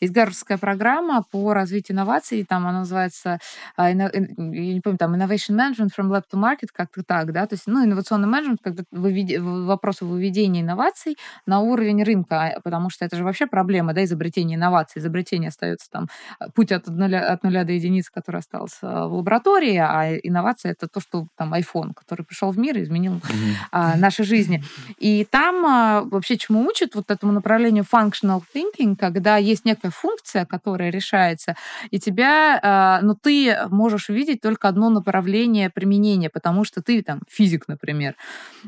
Есть 0.00 0.12
гарвардская 0.12 0.58
программа 0.58 1.24
по 1.30 1.52
развитию 1.54 1.96
инноваций, 1.96 2.44
там 2.44 2.66
она 2.66 2.80
называется, 2.80 3.38
а, 3.76 3.90
я 3.90 3.94
не 3.94 4.80
помню, 4.80 4.98
там 4.98 5.14
Innovation 5.14 5.56
Management 5.56 5.90
from 5.96 6.08
Lab 6.10 6.24
to 6.32 6.40
Market, 6.40 6.68
как-то 6.72 7.02
так, 7.02 7.32
да, 7.32 7.46
то 7.46 7.54
есть, 7.54 7.66
ну, 7.66 7.84
инновационный 7.84 8.28
менеджмент, 8.28 8.60
когда 8.62 8.82
выведи, 8.90 9.36
вопросы 9.36 10.04
выведения 10.04 10.62
инноваций 10.62 11.16
на 11.46 11.60
уровень 11.60 12.02
рынка, 12.02 12.60
потому 12.64 12.90
что 12.90 13.04
это 13.04 13.16
же 13.16 13.24
вообще 13.24 13.46
проблема, 13.46 13.92
да, 13.92 14.04
изобретения 14.04 14.54
инноваций. 14.54 15.00
Изобретение 15.00 15.48
остается 15.48 15.90
там 15.90 16.08
а, 16.38 16.50
путь 16.50 16.72
от 16.72 16.86
нуля, 16.86 17.32
от 17.32 17.42
нуля 17.42 17.64
до 17.64 17.72
единицы, 17.72 18.10
который 18.12 18.38
остался 18.38 19.06
в 19.06 19.14
лаборатории, 19.14 19.76
а 19.76 20.16
инновация 20.22 20.72
это 20.72 20.88
то, 20.88 21.00
что 21.00 21.26
там 21.36 21.54
iPhone, 21.54 21.92
который 21.94 22.24
пришел 22.24 22.50
в 22.50 22.58
мир 22.58 22.76
и 22.78 22.82
изменил 22.82 23.16
mm-hmm. 23.16 23.54
а, 23.72 23.96
наши 23.96 24.24
жизни. 24.24 24.62
И 24.98 25.24
там 25.24 25.64
а, 25.66 26.02
вообще 26.02 26.36
чему 26.36 26.66
учат 26.66 26.94
вот 26.94 27.10
этому 27.10 27.32
направлению 27.32 27.84
functional 27.84 28.42
thinking, 28.54 28.96
когда 29.10 29.36
есть 29.36 29.64
некая 29.64 29.90
функция, 29.90 30.46
которая 30.46 30.90
решается, 30.90 31.56
и 31.90 31.98
тебя, 31.98 32.58
а, 32.62 33.00
ну, 33.02 33.14
ты 33.14 33.56
можешь 33.70 34.08
видеть 34.08 34.40
только 34.40 34.68
одно 34.68 34.90
направление 34.90 35.70
применения, 35.70 36.30
потому 36.30 36.64
что 36.64 36.82
ты 36.82 37.02
там 37.02 37.20
физик, 37.28 37.68
например. 37.68 38.14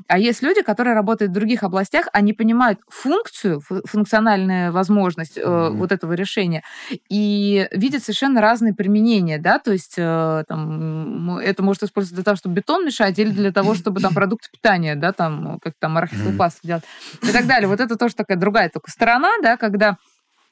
А 0.07 0.19
есть 0.19 0.43
люди, 0.43 0.63
которые 0.63 0.95
работают 0.95 1.31
в 1.31 1.35
других 1.35 1.63
областях, 1.63 2.09
они 2.13 2.33
понимают 2.33 2.81
функцию, 2.89 3.61
функциональную 3.85 4.73
возможность 4.73 5.39
mm-hmm. 5.39 5.71
вот 5.71 5.93
этого 5.93 6.13
решения, 6.13 6.63
и 7.09 7.69
видят 7.73 8.03
совершенно 8.03 8.41
разные 8.41 8.75
применения, 8.75 9.39
да, 9.39 9.59
то 9.59 9.73
есть 9.73 9.95
э, 9.97 10.45
там, 10.49 11.39
это 11.39 11.63
может 11.63 11.83
использоваться 11.83 12.15
для 12.15 12.25
того, 12.25 12.37
чтобы 12.37 12.55
бетон 12.55 12.85
мешать, 12.85 13.19
или 13.19 13.31
для 13.31 13.53
того, 13.53 13.75
чтобы 13.75 14.01
там 14.01 14.15
продукты 14.15 14.49
питания, 14.53 14.95
да, 14.95 15.13
там, 15.13 15.59
как 15.61 15.75
там 15.79 15.97
арахисовую 15.97 16.37
пасту 16.37 16.67
делать, 16.67 16.85
и 17.23 17.33
так 17.33 17.47
далее. 17.47 17.69
Вот 17.69 17.81
это 17.81 17.97
тоже 17.97 18.15
такая 18.15 18.37
другая 18.37 18.69
только 18.69 18.91
сторона, 18.91 19.37
да, 19.43 19.57
когда 19.57 19.97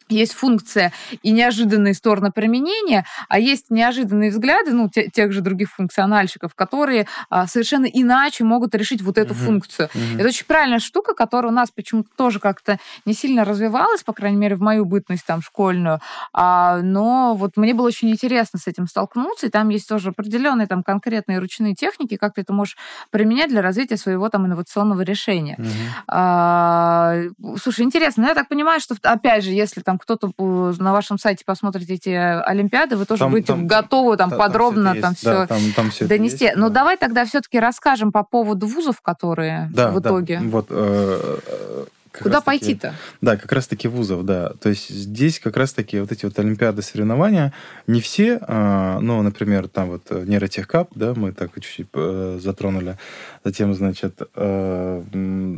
есть 0.09 0.35
функция 0.35 0.93
и 1.23 1.31
неожиданные 1.31 1.95
стороны 1.95 2.31
применения, 2.31 3.05
а 3.29 3.39
есть 3.39 3.71
неожиданные 3.71 4.31
взгляды, 4.31 4.73
ну, 4.73 4.89
те, 4.89 5.09
тех 5.09 5.33
же 5.33 5.41
других 5.41 5.71
функциональщиков, 5.73 6.55
которые 6.55 7.07
а, 7.31 7.47
совершенно 7.47 7.87
иначе 7.87 8.45
могут 8.45 8.75
решить 8.75 9.03
вот 9.03 9.19
эту 9.19 9.35
uh-huh. 9.35 9.47
функцию. 9.47 9.89
Uh-huh. 9.93 10.19
Это 10.19 10.29
очень 10.29 10.47
правильная 10.47 10.79
штука, 10.79 11.15
которая 11.15 11.53
у 11.53 11.55
нас 11.55 11.71
почему-то 11.71 12.09
тоже 12.17 12.41
как-то 12.41 12.79
не 13.05 13.15
сильно 13.15 13.45
развивалась, 13.45 14.03
по 14.03 14.13
крайней 14.13 14.39
мере, 14.39 14.57
в 14.57 14.61
мою 14.61 14.85
бытность 14.85 15.27
там 15.27 15.43
школьную, 15.43 16.01
а, 16.33 16.81
но 16.83 17.35
вот 17.35 17.57
мне 17.57 17.75
было 17.75 17.87
очень 17.87 18.11
интересно 18.11 18.59
с 18.59 18.67
этим 18.67 18.87
столкнуться, 18.87 19.47
и 19.47 19.51
там 19.51 19.69
есть 19.69 19.89
тоже 19.89 20.11
определенные 20.11 20.67
там 20.67 20.83
конкретные 20.83 21.39
ручные 21.39 21.75
техники, 21.75 22.17
как 22.17 22.35
ты 22.35 22.43
это 22.43 22.53
можешь 22.53 22.77
применять 23.11 23.51
для 23.51 23.63
развития 23.63 23.97
своего 23.97 24.29
там 24.29 24.47
инновационного 24.47 25.03
решения. 25.03 25.57
Uh-huh. 25.59 25.69
А, 26.09 27.23
слушай, 27.61 27.85
интересно, 27.85 28.25
ну, 28.25 28.29
я 28.29 28.35
так 28.35 28.49
понимаю, 28.49 28.81
что, 28.81 28.95
опять 29.03 29.45
же, 29.45 29.51
если 29.51 29.81
там 29.81 29.96
кто-то 29.99 30.33
на 30.39 30.93
вашем 30.93 31.19
сайте 31.19 31.45
посмотрит 31.45 31.89
эти 31.91 32.09
Олимпиады, 32.09 32.97
вы 32.97 33.05
тоже 33.05 33.21
там, 33.21 33.31
будете 33.31 33.49
там, 33.49 33.67
готовы 33.67 34.17
там, 34.17 34.31
там 34.31 34.39
подробно 34.39 34.95
там, 35.01 35.15
все, 35.15 35.31
да, 35.31 35.47
там, 35.47 35.61
там 35.75 35.91
все 35.91 36.07
донести. 36.07 36.45
Есть, 36.45 36.57
Но 36.57 36.69
да. 36.69 36.77
давай 36.77 36.97
тогда 36.97 37.25
все-таки 37.25 37.59
расскажем 37.59 38.13
по 38.13 38.23
поводу 38.23 38.67
вузов, 38.67 39.01
которые 39.01 39.71
да, 39.73 39.91
в 39.91 40.01
итоге. 40.01 40.41
Да. 40.41 40.49
Вот, 40.49 40.67
э, 40.71 41.39
э 41.47 41.85
Куда 42.23 42.41
пойти-то? 42.41 42.95
Да, 43.21 43.37
как 43.37 43.51
раз-таки 43.53 43.89
вузов, 43.89 44.25
да. 44.25 44.51
То 44.61 44.69
есть 44.69 44.89
здесь 44.89 45.39
как 45.39 45.57
раз-таки 45.57 46.01
вот 46.01 46.13
эти 46.13 46.25
вот 46.25 46.39
олимпиады, 46.39 46.83
соревнования, 46.83 47.53
не 47.87 48.01
все, 48.01 48.39
а, 48.43 48.99
ну, 49.01 49.23
например, 49.23 49.69
там 49.69 49.89
вот 49.91 50.07
э, 50.11 50.25
нейротехкап, 50.27 50.91
да, 50.95 51.15
мы 51.15 51.33
так 51.33 51.53
чуть-чуть 51.55 51.89
э, 51.95 52.39
затронули, 52.43 52.99
затем, 53.45 53.75
значит, 53.75 54.21
э, 54.35 55.03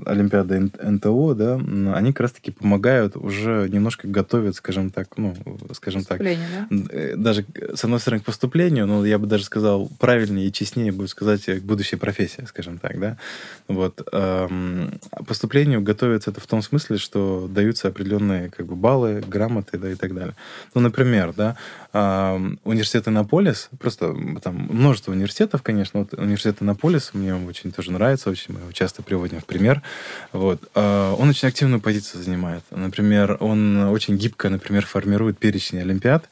Олимпиада 0.06 0.60
НТО, 0.60 1.34
да, 1.34 1.54
они 1.94 2.12
как 2.12 2.20
раз-таки 2.20 2.50
помогают 2.50 3.16
уже 3.16 3.68
немножко 3.68 4.08
готовить, 4.08 4.56
скажем 4.56 4.90
так, 4.90 5.16
ну, 5.16 5.34
скажем 5.72 6.04
так, 6.04 6.20
да? 6.20 7.16
даже 7.16 7.44
с 7.74 7.84
одной 7.84 8.00
стороны 8.00 8.22
к 8.22 8.24
поступлению, 8.24 8.86
но 8.86 9.04
я 9.06 9.18
бы 9.18 9.26
даже 9.26 9.44
сказал 9.44 9.90
правильнее 9.98 10.48
и 10.48 10.52
честнее 10.52 10.92
будет 10.92 11.10
сказать 11.10 11.44
к 11.44 11.62
будущей 11.62 11.96
профессии, 11.96 12.44
скажем 12.46 12.78
так, 12.78 12.98
да. 12.98 13.16
Вот. 13.68 14.06
Эм, 14.12 15.00
поступлению 15.26 15.82
готовится 15.82 16.30
это 16.30 16.40
в 16.40 16.46
том 16.48 16.62
смысле, 16.62 16.98
что 16.98 17.46
даются 17.48 17.88
определенные 17.88 18.50
как 18.50 18.66
бы, 18.66 18.74
баллы, 18.74 19.22
грамоты 19.26 19.78
да, 19.78 19.90
и 19.90 19.94
так 19.94 20.14
далее. 20.14 20.34
Ну, 20.74 20.80
например, 20.80 21.32
да, 21.34 21.56
университет 22.64 23.08
Иннополис, 23.08 23.68
просто 23.78 24.14
там 24.42 24.56
множество 24.56 25.12
университетов, 25.12 25.62
конечно, 25.62 26.00
вот 26.00 26.14
университет 26.14 26.56
Иннополис 26.60 27.14
мне 27.14 27.34
очень 27.34 27.72
тоже 27.72 27.92
нравится, 27.92 28.30
очень 28.30 28.54
мы 28.54 28.60
его 28.60 28.72
часто 28.72 29.02
приводим 29.02 29.40
в 29.40 29.44
пример. 29.44 29.82
Вот. 30.32 30.68
А, 30.74 31.14
он 31.14 31.28
очень 31.28 31.48
активную 31.48 31.80
позицию 31.80 32.22
занимает. 32.22 32.64
Например, 32.70 33.36
он 33.40 33.76
очень 33.88 34.16
гибко, 34.16 34.48
например, 34.48 34.86
формирует 34.86 35.38
перечень 35.38 35.80
олимпиад, 35.80 36.28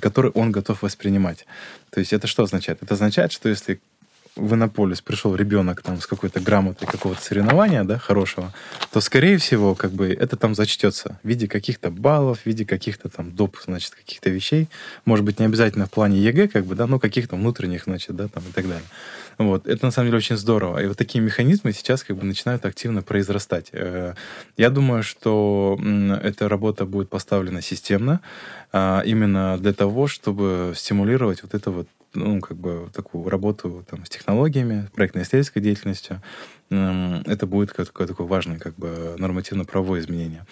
который 0.00 0.30
он 0.32 0.52
готов 0.52 0.82
воспринимать. 0.82 1.46
То 1.90 2.00
есть 2.00 2.12
это 2.12 2.26
что 2.26 2.42
означает? 2.42 2.82
Это 2.82 2.94
означает, 2.94 3.32
что 3.32 3.48
если 3.48 3.80
в 4.36 4.54
Иннополис 4.54 5.02
пришел 5.02 5.34
ребенок 5.34 5.82
там 5.82 6.00
с 6.00 6.06
какой-то 6.06 6.40
грамотой 6.40 6.88
какого-то 6.88 7.22
соревнования, 7.22 7.84
да, 7.84 7.98
хорошего, 7.98 8.52
то, 8.90 9.00
скорее 9.00 9.36
всего, 9.38 9.74
как 9.74 9.92
бы 9.92 10.08
это 10.08 10.36
там 10.36 10.54
зачтется 10.54 11.18
в 11.22 11.28
виде 11.28 11.46
каких-то 11.46 11.90
баллов, 11.90 12.40
в 12.40 12.46
виде 12.46 12.64
каких-то 12.64 13.08
там 13.08 13.32
доп, 13.32 13.58
значит, 13.64 13.94
каких-то 13.94 14.30
вещей. 14.30 14.68
Может 15.04 15.24
быть, 15.24 15.38
не 15.38 15.44
обязательно 15.44 15.86
в 15.86 15.90
плане 15.90 16.18
ЕГЭ, 16.18 16.48
как 16.48 16.64
бы, 16.64 16.74
да, 16.74 16.86
но 16.86 16.98
каких-то 16.98 17.36
внутренних, 17.36 17.84
значит, 17.84 18.16
да, 18.16 18.28
там 18.28 18.42
и 18.48 18.52
так 18.52 18.66
далее. 18.66 18.86
Вот. 19.46 19.66
Это, 19.66 19.86
на 19.86 19.90
самом 19.90 20.08
деле, 20.08 20.18
очень 20.18 20.36
здорово. 20.36 20.82
И 20.82 20.86
вот 20.86 20.96
такие 20.96 21.22
механизмы 21.22 21.72
сейчас 21.72 22.04
как 22.04 22.16
бы 22.16 22.24
начинают 22.24 22.64
активно 22.64 23.02
произрастать. 23.02 23.70
Э, 23.72 24.14
я 24.56 24.70
думаю, 24.70 25.02
что 25.02 25.78
эта 26.22 26.48
работа 26.48 26.84
будет 26.86 27.08
поставлена 27.08 27.62
системно, 27.62 28.20
а, 28.72 29.02
именно 29.04 29.58
для 29.58 29.72
того, 29.72 30.06
чтобы 30.06 30.72
стимулировать 30.76 31.42
вот 31.42 31.54
это 31.54 31.70
вот 31.70 31.88
ну, 32.14 32.40
как 32.40 32.56
бы 32.56 32.90
такую 32.92 33.28
работу 33.28 33.84
там, 33.88 34.04
с 34.04 34.08
технологиями, 34.08 34.88
проектно-исследовательской 34.94 35.62
деятельностью, 35.62 36.20
это 36.72 37.46
будет 37.46 37.72
какое-то 37.72 38.06
такое 38.06 38.26
важное 38.26 38.58
как 38.58 38.74
бы 38.76 39.14
нормативно-правовое 39.18 40.00
изменение. 40.00 40.46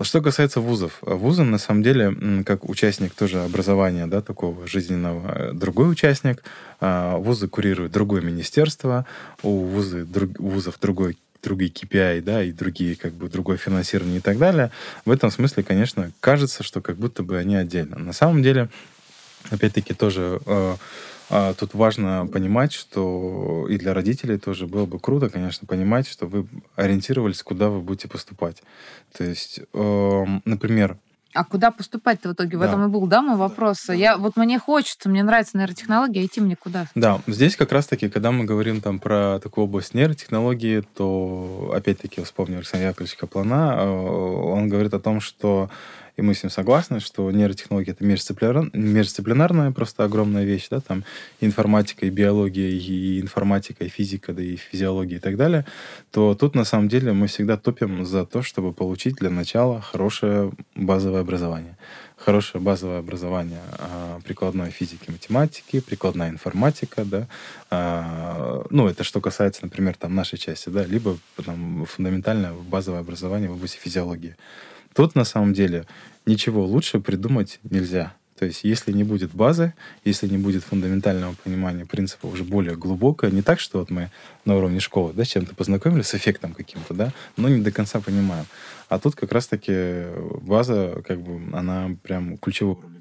Что 0.00 0.20
касается 0.20 0.60
вузов. 0.60 0.98
Вузы, 1.00 1.44
на 1.44 1.58
самом 1.58 1.82
деле, 1.82 2.44
как 2.44 2.68
участник 2.68 3.14
тоже 3.14 3.42
образования, 3.42 4.06
да, 4.06 4.20
такого 4.20 4.66
жизненного, 4.66 5.50
э, 5.50 5.52
другой 5.52 5.90
участник, 5.90 6.42
а, 6.80 7.16
вузы 7.16 7.48
курируют 7.48 7.92
другое 7.92 8.20
министерство, 8.20 9.06
у 9.42 9.60
вузы, 9.60 10.04
друг, 10.04 10.38
вузов 10.38 10.78
другой 10.80 11.16
другие 11.42 11.70
KPI, 11.70 12.22
да, 12.22 12.42
и 12.42 12.52
другие, 12.52 12.96
как 12.96 13.12
бы, 13.12 13.28
другое 13.28 13.58
финансирование 13.58 14.18
и 14.18 14.20
так 14.20 14.38
далее. 14.38 14.70
В 15.04 15.10
этом 15.10 15.30
смысле, 15.30 15.62
конечно, 15.62 16.10
кажется, 16.20 16.62
что 16.62 16.80
как 16.80 16.96
будто 16.96 17.22
бы 17.22 17.36
они 17.36 17.54
отдельно. 17.54 17.98
На 17.98 18.14
самом 18.14 18.42
деле, 18.42 18.70
опять-таки 19.50 19.92
тоже 19.92 20.40
э, 20.46 20.76
э, 21.30 21.54
тут 21.58 21.74
важно 21.74 22.26
понимать, 22.32 22.72
что 22.72 23.66
и 23.68 23.78
для 23.78 23.94
родителей 23.94 24.38
тоже 24.38 24.66
было 24.66 24.86
бы 24.86 24.98
круто, 24.98 25.28
конечно, 25.28 25.66
понимать, 25.66 26.08
что 26.08 26.26
вы 26.26 26.46
ориентировались, 26.76 27.42
куда 27.42 27.68
вы 27.68 27.80
будете 27.80 28.08
поступать. 28.08 28.62
То 29.16 29.24
есть, 29.24 29.60
э, 29.72 30.24
например, 30.44 30.98
а 31.34 31.44
куда 31.44 31.72
поступать-то 31.72 32.28
в 32.28 32.32
итоге? 32.32 32.56
В 32.56 32.60
да. 32.60 32.68
этом 32.68 32.84
и 32.84 32.88
был, 32.88 33.06
да, 33.08 33.20
мой 33.20 33.36
вопрос. 33.36 33.86
Да. 33.88 33.94
Я, 33.94 34.16
вот 34.16 34.36
мне 34.36 34.58
хочется, 34.60 35.08
мне 35.08 35.24
нравится 35.24 35.58
нейротехнология, 35.58 36.22
а 36.22 36.26
идти 36.26 36.40
мне 36.40 36.54
куда? 36.54 36.86
Да, 36.94 37.20
здесь 37.26 37.56
как 37.56 37.72
раз-таки, 37.72 38.08
когда 38.08 38.30
мы 38.30 38.44
говорим 38.44 38.80
там 38.80 39.00
про 39.00 39.40
такую 39.40 39.64
область 39.64 39.94
нейротехнологии, 39.94 40.84
то 40.94 41.72
опять-таки 41.74 42.22
вспомню 42.22 42.58
Александра 42.58 42.90
Яковлевича 42.90 43.18
Каплана, 43.18 43.74
э, 43.76 43.88
он 43.88 44.68
говорит 44.68 44.94
о 44.94 45.00
том, 45.00 45.20
что 45.20 45.70
и 46.16 46.22
мы 46.22 46.34
с 46.34 46.42
ним 46.42 46.50
согласны, 46.50 47.00
что 47.00 47.30
нейротехнология 47.30 47.92
это 47.92 48.04
междисциплинар... 48.04 48.70
междисциплинарная 48.72 49.72
просто 49.72 50.04
огромная 50.04 50.44
вещь, 50.44 50.68
да, 50.70 50.80
там 50.80 51.04
информатика 51.40 52.06
и 52.06 52.10
биология, 52.10 52.68
и 52.68 53.20
информатика, 53.20 53.84
и 53.84 53.88
физика, 53.88 54.32
да 54.32 54.42
и 54.42 54.56
физиология 54.56 55.16
и 55.16 55.20
так 55.20 55.36
далее, 55.36 55.66
то 56.10 56.34
тут 56.34 56.54
на 56.54 56.64
самом 56.64 56.88
деле 56.88 57.12
мы 57.12 57.26
всегда 57.26 57.56
топим 57.56 58.04
за 58.04 58.24
то, 58.24 58.42
чтобы 58.42 58.72
получить 58.72 59.16
для 59.16 59.30
начала 59.30 59.80
хорошее 59.80 60.52
базовое 60.74 61.20
образование 61.20 61.76
хорошее 62.16 62.62
базовое 62.62 63.00
образование 63.00 63.60
а, 63.78 64.20
прикладной 64.24 64.70
физики, 64.70 65.10
математики, 65.10 65.80
прикладная 65.80 66.30
информатика, 66.30 67.04
да, 67.04 67.26
а, 67.70 68.64
ну, 68.70 68.88
это 68.88 69.04
что 69.04 69.20
касается, 69.20 69.64
например, 69.64 69.94
там 69.96 70.14
нашей 70.14 70.38
части, 70.38 70.68
да, 70.70 70.84
либо 70.84 71.18
там 71.44 71.84
фундаментальное 71.86 72.52
базовое 72.52 73.00
образование 73.00 73.50
в 73.50 73.54
области 73.54 73.78
физиологии. 73.78 74.36
Тут 74.94 75.14
на 75.14 75.24
самом 75.24 75.52
деле 75.52 75.86
ничего 76.24 76.64
лучше 76.64 77.00
придумать 77.00 77.58
нельзя. 77.64 78.14
То 78.38 78.46
есть, 78.46 78.64
если 78.64 78.90
не 78.92 79.04
будет 79.04 79.32
базы, 79.32 79.74
если 80.04 80.26
не 80.26 80.38
будет 80.38 80.64
фундаментального 80.64 81.34
понимания 81.44 81.86
принципа 81.86 82.26
уже 82.26 82.42
более 82.42 82.76
глубокое, 82.76 83.30
не 83.30 83.42
так, 83.42 83.60
что 83.60 83.78
вот 83.78 83.90
мы 83.90 84.10
на 84.44 84.56
уровне 84.56 84.80
школы, 84.80 85.12
да, 85.12 85.24
с 85.24 85.28
чем-то 85.28 85.54
познакомились, 85.54 86.08
с 86.08 86.14
эффектом 86.14 86.52
каким-то, 86.52 86.94
да, 86.94 87.12
но 87.36 87.48
не 87.48 87.62
до 87.62 87.70
конца 87.70 88.00
понимаем. 88.00 88.46
А 88.88 88.98
тут 88.98 89.14
как 89.14 89.30
раз-таки 89.30 90.06
база, 90.42 91.00
как 91.06 91.20
бы, 91.20 91.56
она 91.56 91.96
прям 92.02 92.36
ключевую 92.38 92.80
роль 92.82 92.93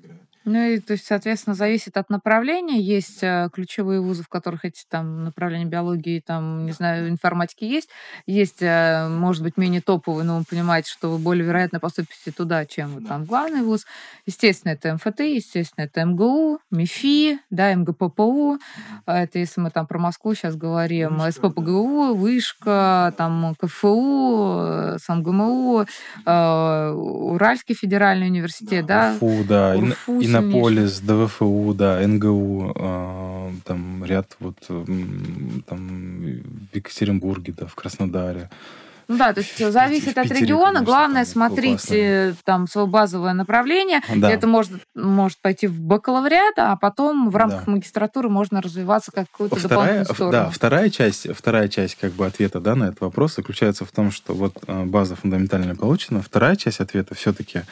ну 0.45 0.59
и, 0.59 0.79
то 0.79 0.93
есть, 0.93 1.05
соответственно, 1.05 1.55
зависит 1.55 1.95
от 1.95 2.09
направления. 2.09 2.81
Есть 2.81 3.23
э, 3.23 3.49
ключевые 3.53 4.01
вузы, 4.01 4.23
в 4.23 4.27
которых 4.27 4.65
эти 4.65 4.83
там 4.89 5.23
направления 5.23 5.65
биологии, 5.65 6.19
там, 6.19 6.65
не 6.65 6.73
знаю, 6.73 7.09
информатики 7.09 7.63
есть. 7.63 7.89
Есть, 8.25 8.61
э, 8.61 9.07
может 9.07 9.41
быть, 9.41 9.55
менее 9.57 9.81
топовые, 9.81 10.25
но 10.25 10.39
вы 10.39 10.43
понимаете, 10.43 10.91
что 10.91 11.11
вы 11.11 11.17
более 11.17 11.45
вероятно 11.45 11.79
поступите 11.79 12.31
туда, 12.31 12.65
чем 12.65 12.95
вы 12.95 13.01
там 13.01 13.23
главный 13.23 13.61
вуз. 13.61 13.85
Естественно, 14.25 14.73
это 14.73 14.93
МФТ, 14.95 15.21
естественно, 15.21 15.85
это 15.85 16.03
МГУ, 16.03 16.59
МИФИ, 16.71 17.39
да, 17.49 17.73
МГППУ. 17.73 18.57
Это 19.05 19.39
если 19.39 19.61
мы 19.61 19.71
там 19.71 19.87
про 19.87 19.99
Москву 19.99 20.33
сейчас 20.33 20.55
говорим. 20.55 21.21
СППГУ, 21.31 22.15
Вышка, 22.15 23.13
там 23.17 23.55
КФУ, 23.59 24.57
э, 24.59 24.97
СамГМУ, 24.99 25.85
Уральский 26.25 27.75
федеральный 27.75 28.27
университет, 28.27 28.85
да. 28.85 29.15
УРФУ, 29.19 29.43
да. 29.47 29.75
УРФУ, 29.77 30.32
Иннополис, 30.41 30.99
ДВФУ, 30.99 31.73
да, 31.73 32.05
НГУ, 32.05 32.73
э, 32.75 33.51
там 33.65 34.03
ряд 34.05 34.35
вот 34.39 34.57
там 35.67 36.21
в 36.71 36.75
Екатеринбурге, 36.75 37.53
да, 37.57 37.65
в 37.65 37.75
Краснодаре. 37.75 38.49
Ну 39.07 39.17
да, 39.17 39.33
то 39.33 39.41
есть 39.41 39.57
зависит 39.71 40.17
от 40.17 40.31
региона. 40.31 40.81
Главное 40.81 41.25
смотреть 41.25 41.91
э, 41.91 42.33
там 42.43 42.67
свое 42.67 42.87
базовое 42.87 43.33
направление. 43.33 44.01
Да. 44.15 44.31
Это 44.31 44.47
может, 44.47 44.71
может 44.95 45.39
пойти 45.39 45.67
в 45.67 45.79
бакалавриат, 45.79 46.57
а 46.57 46.75
потом 46.75 47.29
в 47.29 47.35
рамках 47.35 47.65
да. 47.65 47.71
магистратуры 47.71 48.29
можно 48.29 48.61
развиваться 48.61 49.11
как 49.11 49.29
какую-то 49.31 49.55
вторая, 49.55 49.69
дополнительную 49.69 50.15
сторону. 50.15 50.31
Да, 50.31 50.49
вторая 50.49 50.89
часть, 50.89 51.27
вторая 51.35 51.67
часть 51.67 51.95
как 51.95 52.11
бы 52.13 52.25
ответа 52.25 52.59
да, 52.59 52.75
на 52.75 52.85
этот 52.85 53.01
вопрос 53.01 53.35
заключается 53.35 53.85
в 53.85 53.91
том, 53.91 54.11
что 54.11 54.33
вот 54.33 54.57
э, 54.67 54.85
база 54.85 55.15
фундаментальная 55.15 55.75
получена. 55.75 56.21
Вторая 56.21 56.55
часть 56.55 56.79
ответа 56.79 57.15
все-таки 57.15 57.63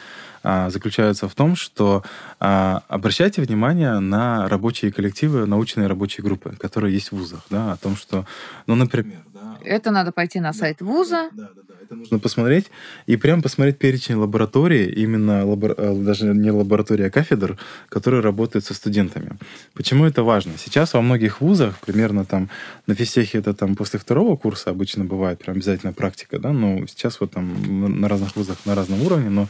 а, 0.44 0.70
заключается 0.70 1.28
в 1.28 1.34
том, 1.34 1.54
что 1.54 2.02
а, 2.40 2.82
обращайте 2.88 3.42
внимание 3.42 3.98
на 4.00 4.48
рабочие 4.48 4.92
коллективы, 4.92 5.46
научные 5.46 5.86
рабочие 5.86 6.24
группы, 6.24 6.56
которые 6.58 6.94
есть 6.94 7.12
в 7.12 7.16
вузах, 7.16 7.44
да, 7.48 7.72
о 7.72 7.76
том, 7.76 7.96
что, 7.96 8.26
ну, 8.66 8.74
например, 8.74 9.18
это 9.64 9.90
надо 9.90 10.12
пойти 10.12 10.40
на 10.40 10.52
сайт 10.52 10.80
вуза. 10.80 11.28
Да, 11.32 11.50
да, 11.54 11.62
да. 11.68 11.74
Это 11.82 11.94
нужно 11.94 12.18
посмотреть 12.18 12.70
и 13.06 13.16
прям 13.16 13.42
посмотреть 13.42 13.78
перечень 13.78 14.16
лабораторий, 14.16 14.86
именно 14.86 15.44
лабор... 15.44 15.74
Э, 15.76 15.94
даже 15.94 16.26
не 16.26 16.50
лаборатория, 16.50 17.06
а 17.06 17.10
кафедр, 17.10 17.58
которые 17.88 18.22
работают 18.22 18.64
со 18.64 18.74
студентами. 18.74 19.36
Почему 19.74 20.04
это 20.04 20.22
важно? 20.22 20.52
Сейчас 20.56 20.94
во 20.94 21.02
многих 21.02 21.40
вузах, 21.40 21.78
примерно 21.80 22.24
там 22.24 22.48
на 22.86 22.94
физтехе 22.94 23.38
это 23.38 23.54
там 23.54 23.76
после 23.76 23.98
второго 23.98 24.36
курса 24.36 24.70
обычно 24.70 25.04
бывает 25.04 25.38
прям 25.38 25.56
обязательно 25.56 25.92
практика, 25.92 26.38
да, 26.38 26.52
но 26.52 26.86
сейчас 26.86 27.20
вот 27.20 27.32
там 27.32 28.00
на 28.00 28.08
разных 28.08 28.36
вузах 28.36 28.58
на 28.64 28.74
разном 28.74 29.02
уровне, 29.02 29.28
но 29.28 29.48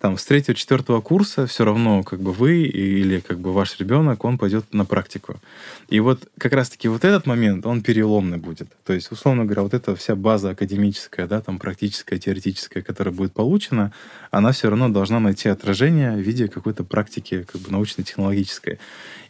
там 0.00 0.16
с 0.16 0.24
третьего, 0.24 0.54
четвертого 0.54 1.02
курса 1.02 1.46
все 1.46 1.64
равно 1.64 2.02
как 2.02 2.20
бы 2.20 2.32
вы 2.32 2.62
или 2.62 3.20
как 3.20 3.38
бы 3.38 3.52
ваш 3.52 3.78
ребенок, 3.78 4.24
он 4.24 4.38
пойдет 4.38 4.72
на 4.72 4.86
практику. 4.86 5.36
И 5.90 6.00
вот 6.00 6.26
как 6.38 6.54
раз-таки 6.54 6.88
вот 6.88 7.04
этот 7.04 7.26
момент, 7.26 7.66
он 7.66 7.82
переломный 7.82 8.38
будет. 8.38 8.68
То 8.86 8.94
есть, 8.94 9.12
условно 9.12 9.44
говоря, 9.44 9.62
вот 9.62 9.74
эта 9.74 9.94
вся 9.94 10.16
база 10.16 10.50
академическая, 10.50 11.26
да, 11.26 11.42
там 11.42 11.58
практическая, 11.58 12.18
теоретическая, 12.18 12.80
которая 12.80 13.14
будет 13.14 13.34
получена, 13.34 13.92
она 14.30 14.52
все 14.52 14.70
равно 14.70 14.88
должна 14.88 15.20
найти 15.20 15.50
отражение 15.50 16.12
в 16.12 16.20
виде 16.20 16.48
какой-то 16.48 16.82
практики 16.82 17.42
как 17.42 17.60
бы 17.60 17.70
научно-технологической. 17.70 18.78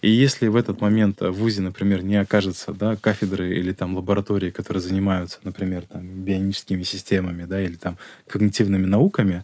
И 0.03 0.11
если 0.11 0.47
в 0.47 0.55
этот 0.55 0.81
момент 0.81 1.21
в 1.21 1.33
ВУЗе, 1.33 1.63
например, 1.63 2.05
не 2.05 2.17
окажется 2.17 2.73
да, 2.73 2.95
кафедры 2.95 3.51
или 3.57 3.73
там 3.73 3.97
лаборатории, 3.97 4.51
которые 4.51 4.81
занимаются, 4.81 5.41
например, 5.43 5.83
там, 5.83 6.03
бионическими 6.03 6.85
системами 6.85 7.45
да, 7.45 7.61
или 7.61 7.75
там 7.75 7.99
когнитивными 8.29 8.87
науками, 8.87 9.43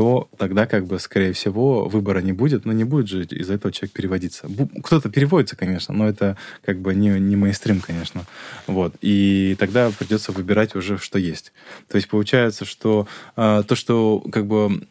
то 0.00 0.30
тогда, 0.38 0.64
как 0.64 0.86
бы, 0.86 0.98
скорее 0.98 1.34
всего, 1.34 1.86
выбора 1.86 2.20
не 2.20 2.32
будет, 2.32 2.64
но 2.64 2.72
не 2.72 2.84
будет 2.84 3.06
же 3.06 3.24
из-за 3.24 3.52
этого 3.52 3.70
человек 3.70 3.92
переводиться. 3.92 4.48
Кто-то 4.82 5.10
переводится, 5.10 5.56
конечно, 5.56 5.92
но 5.92 6.08
это 6.08 6.38
как 6.64 6.80
бы 6.80 6.94
не, 6.94 7.20
не 7.20 7.36
мейнстрим, 7.36 7.82
конечно. 7.82 8.24
Вот. 8.66 8.94
И 9.02 9.56
тогда 9.58 9.90
придется 9.90 10.32
выбирать 10.32 10.74
уже, 10.74 10.96
что 10.96 11.18
есть. 11.18 11.52
То 11.86 11.96
есть 11.96 12.08
получается, 12.08 12.64
что 12.64 13.08
э, 13.36 13.62
то, 13.68 13.74
что 13.74 14.20
как 14.32 14.46
бы 14.46 14.86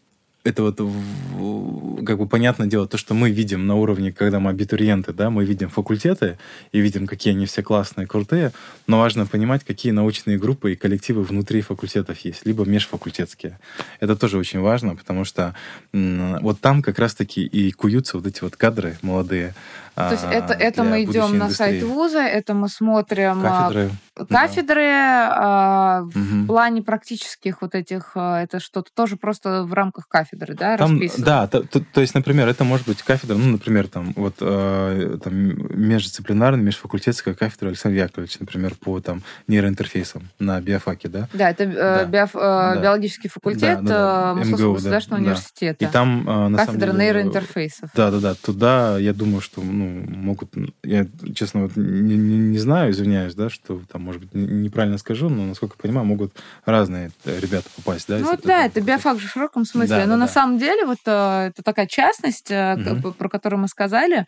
это 0.50 0.64
вот 0.64 0.80
как 2.06 2.18
бы 2.18 2.28
понятное 2.28 2.68
дело, 2.68 2.88
то, 2.88 2.98
что 2.98 3.14
мы 3.14 3.30
видим 3.30 3.68
на 3.68 3.76
уровне, 3.76 4.12
когда 4.12 4.40
мы 4.40 4.50
абитуриенты, 4.52 5.14
да, 5.14 5.30
мы 5.30 5.46
видим 5.46 5.70
факультеты 5.70 6.38
и 6.72 6.80
видим, 6.80 7.08
какие 7.08 7.34
они 7.34 7.46
все 7.46 7.62
классные, 7.62 8.08
крутые, 8.08 8.52
но 8.88 9.00
важно 9.00 9.26
понимать, 9.26 9.64
какие 9.64 9.92
научные 9.92 10.38
группы 10.38 10.74
и 10.74 10.76
коллективы 10.76 11.24
внутри 11.24 11.62
факультетов 11.62 12.18
есть, 12.20 12.46
либо 12.46 12.66
межфакультетские. 12.66 13.60
Это 14.00 14.16
тоже 14.16 14.38
очень 14.38 14.60
важно, 14.60 14.96
потому 14.96 15.26
что 15.26 15.56
вот 15.94 16.60
там 16.62 16.82
как 16.82 17.00
раз-таки 17.00 17.46
и 17.46 17.72
куются 17.72 18.18
вот 18.18 18.28
эти 18.28 18.42
вот 18.44 18.56
кадры 18.56 18.98
молодые, 19.02 19.54
то 19.95 20.11
есть 20.11 20.26
это, 20.30 20.53
это 20.53 20.84
мы 20.84 21.03
идем 21.03 21.38
на 21.38 21.49
сайт 21.49 21.84
вуза, 21.84 22.20
это 22.20 22.53
мы 22.53 22.70
смотрим 22.70 23.41
а, 23.45 23.68
кафедры, 23.68 23.91
кафедры 24.30 24.84
да. 24.84 26.02
угу. 26.03 26.20
в 26.20 26.48
плане 26.48 26.82
практических 26.82 27.61
вот 27.61 27.76
этих, 27.76 28.11
а, 28.16 28.41
это 28.41 28.60
что-то 28.60 28.91
тоже 28.94 29.18
просто 29.18 29.64
в 29.64 29.74
рамках 29.74 30.07
кафедры, 30.07 30.56
да, 30.56 30.78
там, 30.78 30.94
расписано? 30.94 31.26
Да, 31.26 31.48
то, 31.48 31.64
то, 31.64 31.80
то 31.80 32.02
есть, 32.02 32.14
например, 32.14 32.48
это 32.48 32.64
может 32.64 32.88
быть 32.88 33.02
кафедра, 33.02 33.36
ну, 33.36 33.52
например, 33.52 33.88
там 33.88 34.14
вот 34.16 34.36
там 34.38 35.34
междисциплинарная, 35.34 36.64
межфакультетская 36.64 37.34
кафедра 37.34 37.70
Александра 37.70 38.02
Яковлевича, 38.02 38.38
например, 38.41 38.76
по 38.76 38.99
там 38.99 39.24
нейроинтерфейсам 39.48 40.30
на 40.40 40.60
биофаке, 40.61 41.07
да? 41.07 41.30
Да, 41.34 41.49
это 41.49 41.66
да. 41.66 42.06
Биоф, 42.06 42.32
да. 42.34 42.76
биологический 42.82 43.30
факультет 43.30 43.82
да, 43.82 43.82
да, 43.82 43.88
да. 43.88 44.36
Московского 44.36 44.68
МГУ, 44.68 44.74
государственного 44.76 45.24
да, 45.24 45.30
университета. 45.30 45.86
И 45.86 45.88
там 45.88 46.24
на 46.24 46.57
кафедра 46.57 46.66
самом 46.66 46.80
деле, 46.80 47.06
нейроинтерфейсов. 47.06 47.90
Да, 47.95 48.11
да, 48.11 48.20
да. 48.20 48.34
Туда, 48.36 48.98
я 48.98 49.14
думаю, 49.14 49.41
что 49.41 49.61
ну, 49.80 50.06
могут, 50.08 50.54
я, 50.84 51.08
честно, 51.34 51.64
вот 51.64 51.76
не, 51.76 52.18
не, 52.18 52.38
не 52.38 52.58
знаю, 52.60 52.92
извиняюсь, 52.92 53.36
да, 53.36 53.50
что 53.50 53.82
там, 53.92 54.04
может 54.04 54.22
быть, 54.22 54.34
неправильно 54.34 54.98
скажу, 54.98 55.30
но, 55.30 55.46
насколько 55.46 55.76
я 55.78 55.82
понимаю, 55.82 56.06
могут 56.06 56.34
разные 56.66 57.12
ребята 57.26 57.70
попасть, 57.76 58.08
да? 58.08 58.20
Ну, 58.20 58.38
да, 58.44 58.66
это 58.66 58.82
биофак 58.82 59.18
в 59.18 59.28
широком 59.28 59.66
смысле, 59.66 59.98
да, 59.98 60.06
но 60.06 60.12
да, 60.12 60.18
на 60.18 60.26
да. 60.28 60.32
самом 60.32 60.58
деле 60.58 60.86
вот 60.86 61.00
э, 61.06 61.48
это 61.50 61.64
такая 61.64 61.88
частность, 61.88 62.52
угу. 62.52 63.14
про 63.14 63.30
которую 63.30 63.62
мы 63.62 63.68
сказали, 63.68 64.26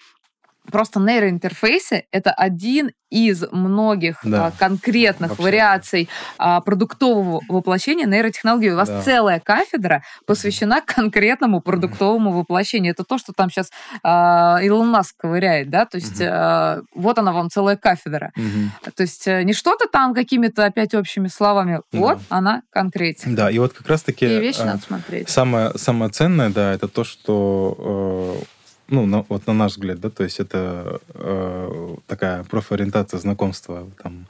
Просто 0.70 1.00
нейроинтерфейсы— 1.00 2.06
это 2.12 2.32
один 2.32 2.92
из 3.10 3.44
многих 3.52 4.20
да. 4.24 4.48
а, 4.48 4.52
конкретных 4.52 5.32
Вообще. 5.32 5.44
вариаций 5.44 6.10
а, 6.38 6.62
продуктового 6.62 7.42
воплощения 7.50 8.06
нейротехнологии. 8.06 8.70
У 8.70 8.78
вас 8.78 8.88
да. 8.88 9.02
целая 9.02 9.40
кафедра 9.40 10.04
посвящена 10.26 10.82
конкретному 10.82 11.62
продуктовому 11.62 12.32
воплощению. 12.32 12.94
Это 12.94 13.04
то, 13.04 13.18
что 13.18 13.34
там 13.34 13.50
сейчас 13.50 13.70
а, 14.02 14.60
Илон 14.64 14.90
Маск 14.90 15.18
ковыряет, 15.18 15.70
да? 15.70 15.86
То 15.86 15.98
есть 15.98 16.22
угу. 16.22 16.88
вот 16.96 17.20
она 17.20 17.34
вам 17.34 17.50
целая 17.50 17.76
кафедра. 17.76 18.32
Угу. 18.38 18.92
То 18.96 19.02
есть 19.02 19.28
э, 19.28 19.44
не 19.44 19.54
что-то 19.54 19.88
там 19.88 20.14
какими-то 20.14 20.66
опять 20.66 20.94
общими 20.94 21.28
словами. 21.28 21.82
Да. 21.92 22.00
Вот 22.00 22.20
она 22.30 22.62
конкретика. 22.70 23.30
Да, 23.30 23.52
и 23.52 23.60
вот 23.60 23.74
как 23.74 23.88
раз-таки... 23.88 24.26
И 24.26 24.40
вещи 24.40 24.62
а, 24.62 24.66
надо 24.66 24.84
смотреть. 24.84 25.30
Самое, 25.30 25.72
самое 25.76 26.12
ценное, 26.12 26.50
да, 26.50 26.74
это 26.74 26.88
то, 26.88 27.04
что 27.04 28.38
э, 28.40 28.61
ну, 28.92 29.06
на, 29.06 29.26
вот 29.30 29.48
на 29.48 29.54
наш 29.54 29.72
взгляд, 29.72 30.00
да, 30.00 30.10
то 30.10 30.24
есть 30.24 30.40
это 30.40 31.00
э, 31.14 31.96
такая 32.08 32.44
профориентация 32.44 33.20
знакомства, 33.20 33.90
там, 34.04 34.28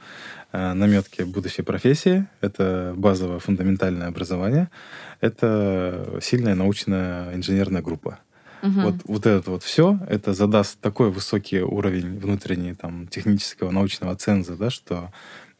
э, 0.52 0.72
наметки 0.72 1.22
будущей 1.22 1.62
профессии, 1.62 2.26
это 2.40 2.94
базовое 2.96 3.40
фундаментальное 3.40 4.06
образование, 4.06 4.70
это 5.20 6.18
сильная 6.22 6.54
научная 6.54 7.34
инженерная 7.34 7.82
группа. 7.82 8.20
Угу. 8.62 8.80
Вот, 8.80 8.94
вот 9.04 9.26
это 9.26 9.50
вот 9.50 9.64
все, 9.64 9.98
это 10.08 10.32
задаст 10.32 10.78
такой 10.80 11.10
высокий 11.10 11.60
уровень 11.60 12.20
внутренней 12.20 12.74
там, 12.74 13.08
технического 13.08 13.72
научного 13.72 14.14
ценза, 14.14 14.54
да, 14.54 14.70
что 14.70 15.10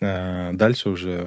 дальше 0.03 0.91
уже, 0.91 1.23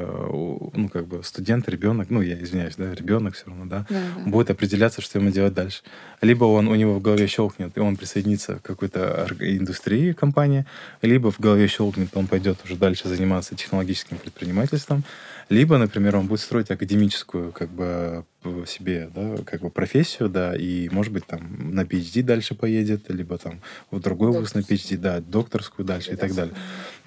ну, 0.74 0.90
как 0.92 1.08
бы 1.08 1.24
студент, 1.24 1.70
ребенок, 1.70 2.10
ну, 2.10 2.22
я 2.22 2.42
извиняюсь, 2.42 2.76
да, 2.76 2.94
ребенок 2.94 3.36
все 3.36 3.46
равно, 3.48 3.66
да, 3.66 3.86
да, 3.90 4.02
да, 4.18 4.30
будет 4.30 4.50
определяться, 4.50 5.02
что 5.02 5.20
ему 5.20 5.32
делать 5.32 5.54
дальше. 5.54 5.82
Либо 6.22 6.44
он, 6.46 6.68
у 6.68 6.76
него 6.76 6.96
в 6.96 7.02
голове 7.02 7.28
щелкнет, 7.28 7.78
и 7.78 7.80
он 7.80 7.96
присоединится 7.96 8.56
к 8.56 8.64
какой-то 8.64 9.28
индустрии, 9.40 10.12
компании, 10.12 10.66
либо 11.02 11.32
в 11.32 11.40
голове 11.40 11.68
щелкнет, 11.68 12.10
он 12.16 12.28
пойдет 12.28 12.60
уже 12.66 12.76
дальше 12.76 13.08
заниматься 13.08 13.56
технологическим 13.56 14.18
предпринимательством, 14.18 15.04
либо, 15.48 15.78
например, 15.78 16.18
он 16.18 16.28
будет 16.28 16.40
строить 16.42 16.72
академическую, 16.72 17.52
как 17.52 17.70
бы, 17.70 18.26
себе, 18.68 19.10
да, 19.16 19.38
как 19.44 19.62
бы 19.62 19.70
профессию, 19.70 20.30
да, 20.30 20.56
и, 20.56 20.90
может 20.90 21.12
быть, 21.14 21.26
там 21.26 21.74
на 21.74 21.82
PhD 21.82 22.22
дальше 22.24 22.56
поедет, 22.56 23.10
либо 23.10 23.38
там 23.38 23.62
в 23.90 24.00
другой 24.00 24.32
вуз 24.32 24.54
на 24.54 24.60
PhD, 24.60 24.98
да, 24.98 25.20
докторскую 25.20 25.86
дальше 25.86 26.12
и 26.12 26.16
так 26.16 26.34
далее 26.34 26.54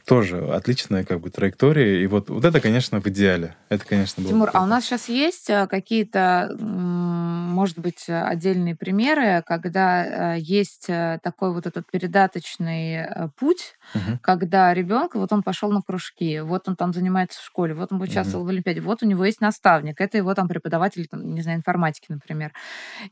тоже 0.08 0.38
отличная 0.54 1.04
как 1.04 1.20
бы 1.20 1.28
траектория. 1.30 2.02
И 2.02 2.06
вот, 2.06 2.30
вот 2.30 2.44
это, 2.44 2.60
конечно, 2.60 3.00
в 3.00 3.06
идеале. 3.08 3.54
Это, 3.68 3.84
конечно, 3.84 4.22
было 4.22 4.32
Тимур, 4.32 4.50
а 4.54 4.62
у 4.62 4.66
нас 4.66 4.84
сейчас 4.84 5.10
есть 5.10 5.50
э, 5.50 5.66
какие-то, 5.66 6.56
может 6.58 7.78
быть, 7.78 8.08
отдельные 8.08 8.74
примеры, 8.74 9.42
когда 9.46 10.36
э, 10.36 10.40
есть 10.40 10.86
э, 10.88 11.18
такой 11.22 11.52
вот 11.52 11.66
этот 11.66 11.90
передаточный 11.90 13.06
путь, 13.36 13.74
угу. 13.94 14.18
когда 14.22 14.72
ребенок, 14.72 15.14
вот 15.14 15.30
он 15.30 15.42
пошел 15.42 15.70
на 15.70 15.82
кружки, 15.82 16.40
вот 16.40 16.68
он 16.68 16.76
там 16.76 16.94
занимается 16.94 17.40
в 17.40 17.44
школе, 17.44 17.74
вот 17.74 17.92
он 17.92 18.00
участвовал 18.00 18.44
угу. 18.44 18.48
в 18.48 18.52
Олимпиаде, 18.52 18.80
вот 18.80 19.02
у 19.02 19.06
него 19.06 19.26
есть 19.26 19.42
наставник, 19.42 20.00
это 20.00 20.16
его 20.16 20.34
там 20.34 20.48
преподаватель, 20.48 21.06
там, 21.06 21.34
не 21.34 21.42
знаю, 21.42 21.58
информатики, 21.58 22.06
например. 22.08 22.52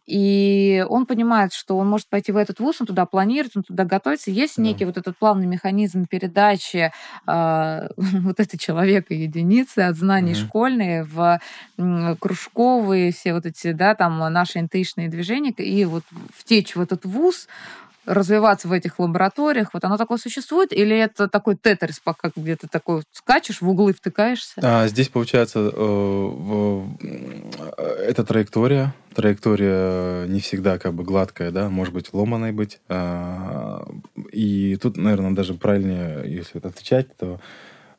И 0.07 0.83
он 0.89 1.05
понимает, 1.05 1.53
что 1.53 1.77
он 1.77 1.89
может 1.89 2.09
пойти 2.09 2.33
в 2.33 2.39
этот 2.39 2.59
вуз, 2.59 2.81
он 2.81 2.87
туда 2.87 3.05
планирует, 3.05 3.53
он 3.55 3.65
туда 3.65 3.85
готовится. 3.85 4.31
Есть 4.31 4.57
да. 4.57 4.63
некий 4.63 4.87
вот 4.87 4.97
этот 4.97 5.19
плавный 5.19 5.47
механизм 5.47 6.07
передачи 6.07 6.86
э, 7.27 7.89
вот 7.97 8.41
этой 8.41 8.59
человека 8.59 9.15
единицы 9.15 9.81
от 9.81 9.97
знаний 9.97 10.33
mm-hmm. 10.33 10.47
школьные 10.47 11.05
в 11.05 11.41
кружковые 12.21 13.13
все 13.13 13.35
вот 13.35 13.47
эти, 13.47 13.73
да, 13.73 13.95
там 13.95 14.19
наши 14.33 14.59
интуишные 14.59 15.09
движения 15.09 15.51
и 15.51 15.85
вот 15.85 16.05
втечь 16.35 16.77
в 16.77 16.81
этот 16.81 17.05
вуз, 17.05 17.49
развиваться 18.07 18.69
в 18.69 18.73
этих 18.73 18.99
лабораториях? 18.99 19.71
Вот 19.73 19.85
оно 19.85 19.97
такое 19.97 20.19
существует? 20.19 20.73
Или 20.73 20.97
это 20.97 21.29
такой 21.29 21.57
тетрис, 21.57 22.01
пока 22.01 22.31
где-то 22.35 22.69
такой 22.69 23.03
скачешь, 23.13 23.61
в 23.61 23.69
углы 23.69 23.93
втыкаешься? 23.93 24.61
А, 24.63 24.87
здесь, 24.89 25.09
получается, 25.09 25.59
э, 25.59 25.71
в, 25.75 26.97
э, 27.03 28.07
это 28.09 28.25
траектория. 28.25 28.95
Траектория 29.15 30.27
не 30.27 30.41
всегда 30.41 30.79
как 30.79 30.95
бы 30.95 31.03
гладкая, 31.03 31.51
да, 31.51 31.69
может 31.69 31.93
быть 31.93 32.13
ломаной 32.13 32.53
быть. 32.53 32.81
А, 32.89 33.87
и 34.33 34.77
тут, 34.77 34.97
наверное, 34.97 35.33
даже 35.33 35.55
правильнее, 35.55 36.23
если 36.27 36.59
отвечать, 36.59 37.17
то 37.17 37.41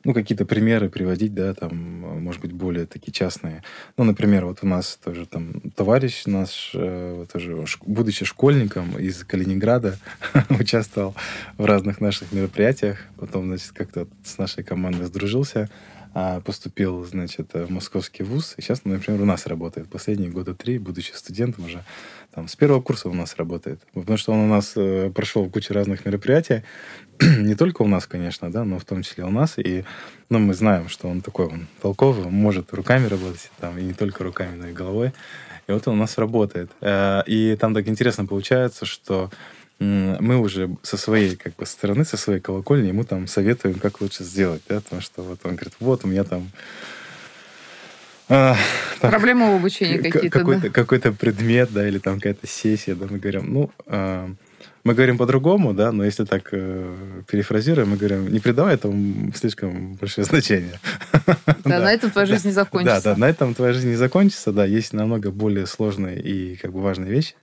ну, 0.08 0.14
какие-то 0.14 0.46
примеры 0.46 0.88
приводить, 0.88 1.34
да, 1.34 1.52
там, 1.52 1.76
может 2.22 2.40
быть, 2.40 2.52
более 2.52 2.86
такие 2.86 3.12
частные. 3.12 3.62
Ну, 3.98 4.04
например, 4.04 4.46
вот 4.46 4.60
у 4.62 4.66
нас 4.66 4.98
тоже 5.04 5.26
там 5.26 5.60
товарищ 5.76 6.22
наш, 6.24 6.70
э, 6.72 7.26
тоже, 7.30 7.66
будучи 7.84 8.24
школьником 8.24 8.98
из 8.98 9.22
Калининграда, 9.24 9.98
участвовал 10.48 11.14
в 11.58 11.66
разных 11.66 12.00
наших 12.00 12.32
мероприятиях, 12.32 13.00
потом, 13.18 13.48
значит, 13.48 13.72
как-то 13.72 14.08
с 14.24 14.38
нашей 14.38 14.64
командой 14.64 15.04
сдружился, 15.04 15.68
а, 16.14 16.40
поступил, 16.40 17.04
значит, 17.04 17.50
в 17.52 17.70
московский 17.70 18.22
вуз, 18.22 18.54
и 18.56 18.62
сейчас, 18.62 18.86
например, 18.86 19.20
у 19.20 19.26
нас 19.26 19.46
работает 19.46 19.90
последние 19.90 20.30
года 20.30 20.54
три, 20.54 20.78
будучи 20.78 21.12
студентом 21.12 21.66
уже, 21.66 21.84
там, 22.38 22.46
с 22.46 22.54
первого 22.54 22.80
курса 22.80 23.08
у 23.08 23.14
нас 23.14 23.34
работает. 23.36 23.80
Потому 23.94 24.16
что 24.16 24.32
он 24.32 24.38
у 24.38 24.46
нас 24.46 24.74
э, 24.76 25.10
прошел 25.12 25.50
кучу 25.50 25.74
разных 25.74 26.06
мероприятий, 26.06 26.62
не 27.20 27.56
только 27.56 27.82
у 27.82 27.88
нас, 27.88 28.06
конечно, 28.06 28.48
да, 28.52 28.64
но 28.64 28.78
в 28.78 28.84
том 28.84 29.02
числе 29.02 29.24
у 29.24 29.30
нас. 29.30 29.58
И 29.58 29.84
ну, 30.30 30.38
мы 30.38 30.54
знаем, 30.54 30.88
что 30.88 31.08
он 31.08 31.20
такой, 31.20 31.46
он 31.46 31.66
толковый, 31.82 32.26
он 32.26 32.32
может 32.32 32.72
руками 32.72 33.08
работать, 33.08 33.50
там, 33.58 33.76
и 33.76 33.82
не 33.82 33.92
только 33.92 34.22
руками, 34.22 34.54
но 34.56 34.68
и 34.68 34.72
головой. 34.72 35.12
И 35.66 35.72
вот 35.72 35.88
он 35.88 35.94
у 35.94 35.96
нас 35.96 36.16
работает. 36.16 36.70
Э, 36.80 37.22
и 37.26 37.56
там 37.56 37.74
так 37.74 37.88
интересно 37.88 38.24
получается, 38.24 38.86
что 38.86 39.30
мы 39.80 40.36
уже 40.38 40.70
со 40.82 40.96
своей 40.96 41.36
как 41.36 41.56
бы 41.56 41.66
стороны, 41.66 42.04
со 42.04 42.16
своей 42.16 42.40
колокольни 42.40 42.88
ему 42.88 43.04
там 43.04 43.26
советуем, 43.26 43.80
как 43.80 44.00
лучше 44.00 44.22
сделать, 44.24 44.62
да, 44.68 44.80
потому 44.80 45.02
что 45.02 45.22
вот 45.22 45.40
он 45.44 45.56
говорит, 45.56 45.74
вот 45.80 46.04
у 46.04 46.08
меня 46.08 46.24
там 46.24 46.50
а, 48.28 48.56
Проблемы 49.00 49.52
в 49.52 49.56
обучении 49.56 49.98
какие-то, 49.98 50.38
какой-то, 50.38 50.62
да? 50.62 50.68
какой-то 50.70 51.12
предмет, 51.12 51.70
да, 51.72 51.86
или 51.86 51.98
там 51.98 52.16
какая-то 52.16 52.46
сессия, 52.46 52.94
да, 52.94 53.06
мы 53.08 53.18
говорим, 53.18 53.52
ну, 53.52 53.70
а, 53.86 54.30
мы 54.84 54.94
говорим 54.94 55.18
по-другому, 55.18 55.74
да, 55.74 55.92
но 55.92 56.04
если 56.04 56.24
так 56.24 56.48
э, 56.52 56.94
перефразируем, 57.30 57.90
мы 57.90 57.96
говорим, 57.96 58.32
не 58.32 58.38
придавай 58.38 58.74
этому 58.74 59.32
слишком 59.34 59.94
большое 59.94 60.24
значение. 60.24 60.80
Да, 61.64 61.78
на 61.80 61.92
этом 61.92 62.10
твоя 62.10 62.26
жизнь 62.26 62.48
не 62.48 62.54
закончится. 62.54 63.02
Да, 63.02 63.14
да, 63.14 63.20
на 63.20 63.28
этом 63.28 63.54
твоя 63.54 63.72
жизнь 63.72 63.88
не 63.88 63.96
закончится, 63.96 64.52
да, 64.52 64.64
есть 64.64 64.92
намного 64.92 65.30
более 65.30 65.66
сложные 65.66 66.20
и 66.20 66.56
как 66.56 66.72
бы 66.72 66.80
важные 66.80 67.10
вещи. 67.10 67.34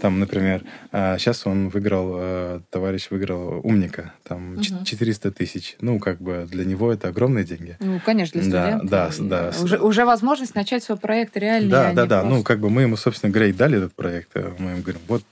Там, 0.00 0.20
например, 0.20 0.62
сейчас 0.92 1.46
а, 1.46 1.50
он 1.50 1.68
выиграл, 1.68 2.16
э, 2.18 2.60
товарищ 2.70 3.08
выиграл 3.10 3.60
умника, 3.64 4.12
там 4.22 4.54
угу. 4.54 4.84
400 4.84 5.30
тысяч. 5.32 5.76
Ну, 5.80 5.98
как 5.98 6.20
бы 6.20 6.46
для 6.50 6.64
него 6.64 6.92
это 6.92 7.08
огромные 7.08 7.44
деньги. 7.44 7.76
Ну, 7.80 8.00
конечно, 8.04 8.40
для 8.40 8.50
студента. 8.50 8.86
Да, 8.86 9.10
да, 9.18 9.52
да. 9.52 9.62
Уже, 9.62 9.78
уже 9.78 10.04
возможность 10.04 10.54
начать 10.54 10.84
свой 10.84 10.98
проект 10.98 11.36
реально. 11.36 11.70
Да, 11.70 11.92
да, 11.92 12.06
да. 12.06 12.22
Ну, 12.22 12.42
как 12.42 12.60
бы 12.60 12.70
мы 12.70 12.82
ему, 12.82 12.96
собственно 12.96 13.32
говоря, 13.32 13.50
и 13.50 13.52
дали 13.52 13.78
этот 13.78 13.94
проект. 13.94 14.30
Э, 14.34 14.52
мы 14.58 14.70
ему 14.70 14.82
говорим, 14.82 15.02
вот 15.08 15.24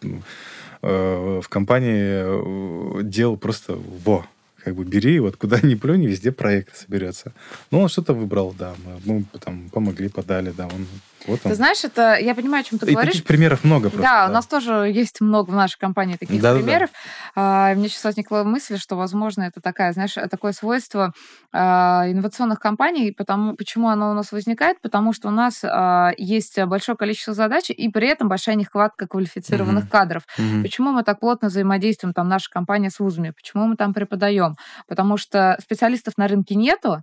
э, 0.82 1.40
в 1.42 1.48
компании 1.48 3.02
дел 3.02 3.36
просто 3.36 3.78
во 4.04 4.26
как 4.66 4.74
бы 4.74 4.84
бери, 4.84 5.20
вот 5.20 5.36
куда 5.36 5.60
ни 5.62 5.76
плюнь, 5.76 6.04
везде 6.06 6.32
проект 6.32 6.76
соберется. 6.76 7.32
Ну, 7.70 7.82
он 7.82 7.88
что-то 7.88 8.14
выбрал, 8.14 8.52
да, 8.58 8.74
мы, 9.04 9.20
мы 9.32 9.38
там 9.38 9.70
помогли, 9.70 10.08
подали, 10.08 10.52
да, 10.56 10.66
он 10.66 10.88
Вот 11.26 11.40
он. 11.44 11.50
Ты 11.50 11.54
знаешь, 11.54 11.84
это 11.84 12.16
я 12.18 12.34
понимаю, 12.34 12.62
о 12.62 12.64
чем 12.64 12.78
ты 12.78 12.86
и 12.90 12.92
говоришь. 12.92 13.14
Таких 13.14 13.26
примеров 13.26 13.64
много 13.64 13.90
просто. 13.90 14.02
Да, 14.02 14.26
да, 14.26 14.30
у 14.30 14.34
нас 14.34 14.46
тоже 14.46 14.72
есть 14.92 15.20
много 15.20 15.50
в 15.50 15.54
нашей 15.54 15.78
компании 15.78 16.16
таких 16.16 16.40
да, 16.40 16.54
примеров. 16.54 16.90
Да, 17.34 17.70
да. 17.70 17.74
Мне 17.74 17.88
сейчас 17.88 18.04
возникла 18.04 18.42
мысль, 18.44 18.78
что, 18.78 18.96
возможно, 18.96 19.42
это 19.42 19.60
такая, 19.60 19.92
знаешь, 19.92 20.14
такое 20.30 20.52
свойство 20.52 21.12
а, 21.52 22.04
инновационных 22.06 22.60
компаний. 22.60 23.12
Потому, 23.12 23.54
почему 23.54 23.88
оно 23.88 24.10
у 24.10 24.14
нас 24.14 24.32
возникает? 24.32 24.80
Потому 24.80 25.12
что 25.12 25.28
у 25.28 25.30
нас 25.30 25.62
а, 25.64 26.12
есть 26.16 26.58
большое 26.64 26.96
количество 26.96 27.34
задач 27.34 27.70
и 27.70 27.88
при 27.88 28.08
этом 28.08 28.28
большая 28.28 28.54
нехватка 28.54 29.06
квалифицированных 29.06 29.84
угу. 29.84 29.90
кадров. 29.90 30.22
Угу. 30.38 30.62
Почему 30.62 30.92
мы 30.92 31.02
так 31.02 31.20
плотно 31.20 31.48
взаимодействуем, 31.48 32.14
там, 32.14 32.28
наша 32.28 32.50
компания 32.50 32.90
с 32.90 32.98
вузами? 32.98 33.30
Почему 33.30 33.66
мы 33.66 33.76
там 33.76 33.92
преподаем? 33.92 34.56
Потому 34.88 35.16
что 35.16 35.58
специалистов 35.60 36.14
на 36.16 36.28
рынке 36.28 36.54
нету, 36.54 37.02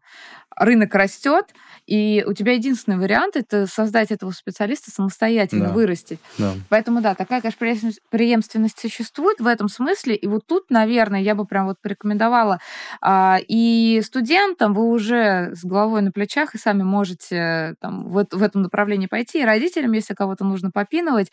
рынок 0.55 0.93
растет, 0.95 1.45
и 1.85 2.23
у 2.27 2.33
тебя 2.33 2.53
единственный 2.53 2.97
вариант 2.97 3.35
это 3.35 3.67
создать 3.67 4.11
этого 4.13 4.31
специалиста 4.31 4.91
самостоятельно, 4.91 5.67
да. 5.67 5.73
вырастить. 5.73 6.19
Да. 6.37 6.53
Поэтому 6.69 7.01
да, 7.01 7.15
такая, 7.15 7.41
конечно, 7.41 7.91
преемственность 8.09 8.79
существует 8.79 9.39
в 9.39 9.47
этом 9.47 9.67
смысле. 9.67 10.15
И 10.15 10.27
вот 10.27 10.45
тут, 10.47 10.69
наверное, 10.69 11.21
я 11.21 11.35
бы 11.35 11.45
прям 11.45 11.65
вот 11.65 11.77
порекомендовала 11.81 12.59
а, 13.01 13.39
и 13.47 14.01
студентам 14.05 14.73
вы 14.73 14.89
уже 14.89 15.51
с 15.53 15.63
головой 15.63 16.01
на 16.01 16.11
плечах 16.11 16.55
и 16.55 16.57
сами 16.57 16.83
можете 16.83 17.75
там, 17.81 18.07
в, 18.07 18.25
в 18.31 18.43
этом 18.43 18.61
направлении 18.61 19.07
пойти, 19.07 19.41
и 19.41 19.45
родителям, 19.45 19.91
если 19.93 20.13
кого-то 20.13 20.45
нужно 20.45 20.71
попинывать, 20.71 21.31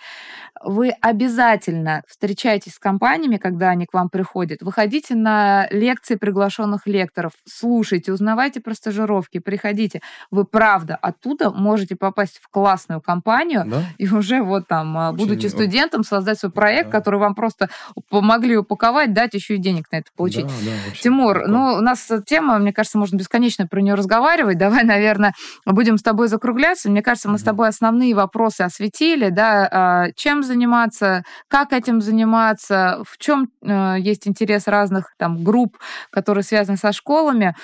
вы 0.63 0.91
обязательно 1.01 2.03
встречаетесь 2.09 2.75
с 2.75 2.79
компаниями, 2.79 3.37
когда 3.37 3.71
они 3.71 3.87
к 3.87 3.95
вам 3.95 4.09
приходят, 4.09 4.63
выходите 4.63 5.15
на 5.15 5.69
лекции 5.71 6.17
приглашенных 6.17 6.87
лекторов, 6.87 7.33
слушайте, 7.47 8.13
узнавайте 8.13 8.61
про 8.61 8.75
стажировки, 8.75 9.39
приходите. 9.39 10.01
Вы 10.31 10.45
правда 10.45 10.97
оттуда 10.97 11.51
можете 11.51 11.97
попасть 11.97 12.39
в 12.39 12.49
классную 12.61 13.01
компанию 13.01 13.65
да? 13.67 13.85
и 13.97 14.07
уже 14.07 14.43
вот 14.43 14.69
там, 14.69 14.97
а, 14.99 15.11
Очень... 15.13 15.19
будучи 15.19 15.47
студентом, 15.47 16.05
создать 16.05 16.39
свой 16.39 16.53
проект, 16.53 16.91
да. 16.91 16.99
который 16.99 17.19
вам 17.19 17.35
просто 17.35 17.71
помогли 18.11 18.59
упаковать, 18.59 19.15
дать 19.15 19.33
еще 19.33 19.55
и 19.55 19.59
денег 19.59 19.91
на 19.91 19.97
это 19.97 20.11
получить. 20.15 20.45
Да, 20.45 20.53
да, 20.63 20.97
Тимур, 21.01 21.39
легко. 21.39 21.51
ну, 21.51 21.75
у 21.77 21.81
нас 21.81 22.07
тема, 22.27 22.59
мне 22.59 22.75
кажется, 22.75 22.99
можно 22.99 23.17
бесконечно 23.17 23.67
про 23.67 23.81
нее 23.81 23.95
разговаривать. 23.95 24.59
Давай, 24.59 24.85
наверное, 24.85 25.33
будем 25.65 25.97
с 25.97 26.03
тобой 26.03 26.29
закругляться. 26.29 26.91
Мне 26.91 27.01
кажется, 27.01 27.31
мы 27.31 27.39
с 27.39 27.43
тобой 27.43 27.69
основные 27.69 28.15
вопросы 28.15 28.61
осветили, 28.61 29.31
да, 29.31 29.69
а, 29.73 30.13
чем 30.15 30.43
заниматься, 30.43 31.25
как 31.49 31.73
этим 31.73 32.03
заниматься, 32.03 33.03
в 33.09 33.17
чем 33.17 33.49
э, 33.63 33.97
есть 34.01 34.29
интерес 34.29 34.67
разных 34.67 35.15
там 35.17 35.43
групп, 35.43 35.79
которые 36.11 36.45
связаны 36.45 36.77
со 36.77 36.93
школами. 36.93 37.55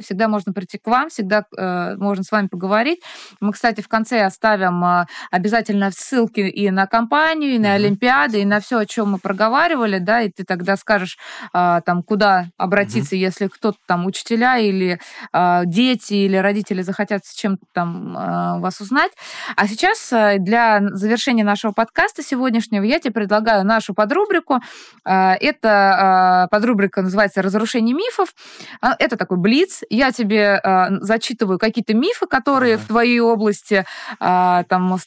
Всегда 0.00 0.28
можно 0.28 0.52
прийти 0.52 0.78
к 0.78 0.86
вам, 0.86 1.08
всегда 1.08 1.44
э, 1.56 1.96
можно 1.96 2.24
с 2.24 2.30
вами 2.30 2.48
поговорить. 2.48 3.00
Мы, 3.40 3.52
кстати, 3.52 3.80
в 3.80 3.88
конце 3.88 4.22
оставим 4.22 4.84
э, 4.84 5.06
обязательно 5.30 5.90
ссылки 5.90 6.40
и 6.40 6.70
на 6.70 6.86
компанию, 6.86 7.54
и 7.54 7.58
на 7.58 7.68
mm-hmm. 7.68 7.74
Олимпиады, 7.74 8.40
и 8.40 8.44
на 8.44 8.60
все, 8.60 8.78
о 8.78 8.86
чем 8.86 9.12
мы 9.12 9.18
проговаривали, 9.18 9.98
да, 9.98 10.22
и 10.22 10.30
ты 10.30 10.44
тогда 10.44 10.76
скажешь, 10.76 11.18
э, 11.52 11.80
там, 11.84 12.02
куда 12.02 12.46
обратиться, 12.56 13.16
mm-hmm. 13.16 13.18
если 13.18 13.46
кто-то 13.48 13.78
там, 13.86 14.06
учителя 14.06 14.58
или 14.58 15.00
э, 15.32 15.62
дети 15.66 16.14
или 16.14 16.36
родители 16.36 16.82
захотят 16.82 17.24
с 17.24 17.34
чем-то 17.34 17.64
там 17.72 18.16
э, 18.16 18.60
вас 18.60 18.80
узнать. 18.80 19.12
А 19.56 19.66
сейчас 19.66 20.12
э, 20.12 20.36
для 20.38 20.80
завершения 20.92 21.44
нашего 21.44 21.72
подкаста 21.72 22.22
сегодняшнего 22.22 22.82
я 22.84 22.98
тебе 22.98 23.12
предлагаю 23.12 23.64
нашу 23.64 23.94
подрубрику. 23.94 24.60
Э, 25.04 25.32
это 25.34 26.46
э, 26.46 26.48
подрубрика 26.50 27.02
называется 27.02 27.42
«Разрушение 27.42 27.94
мифов». 27.94 28.34
Это 28.98 29.16
такой 29.16 29.38
блиц, 29.38 29.82
я 29.90 30.12
тебе 30.12 30.60
э, 30.62 30.86
зачитываю 31.00 31.58
какие-то 31.58 31.94
мифы, 31.94 32.26
которые 32.26 32.76
ага. 32.76 32.84
в 32.84 32.86
твоей 32.86 33.20
области 33.20 33.84
э, 34.20 34.64
там 34.68 34.98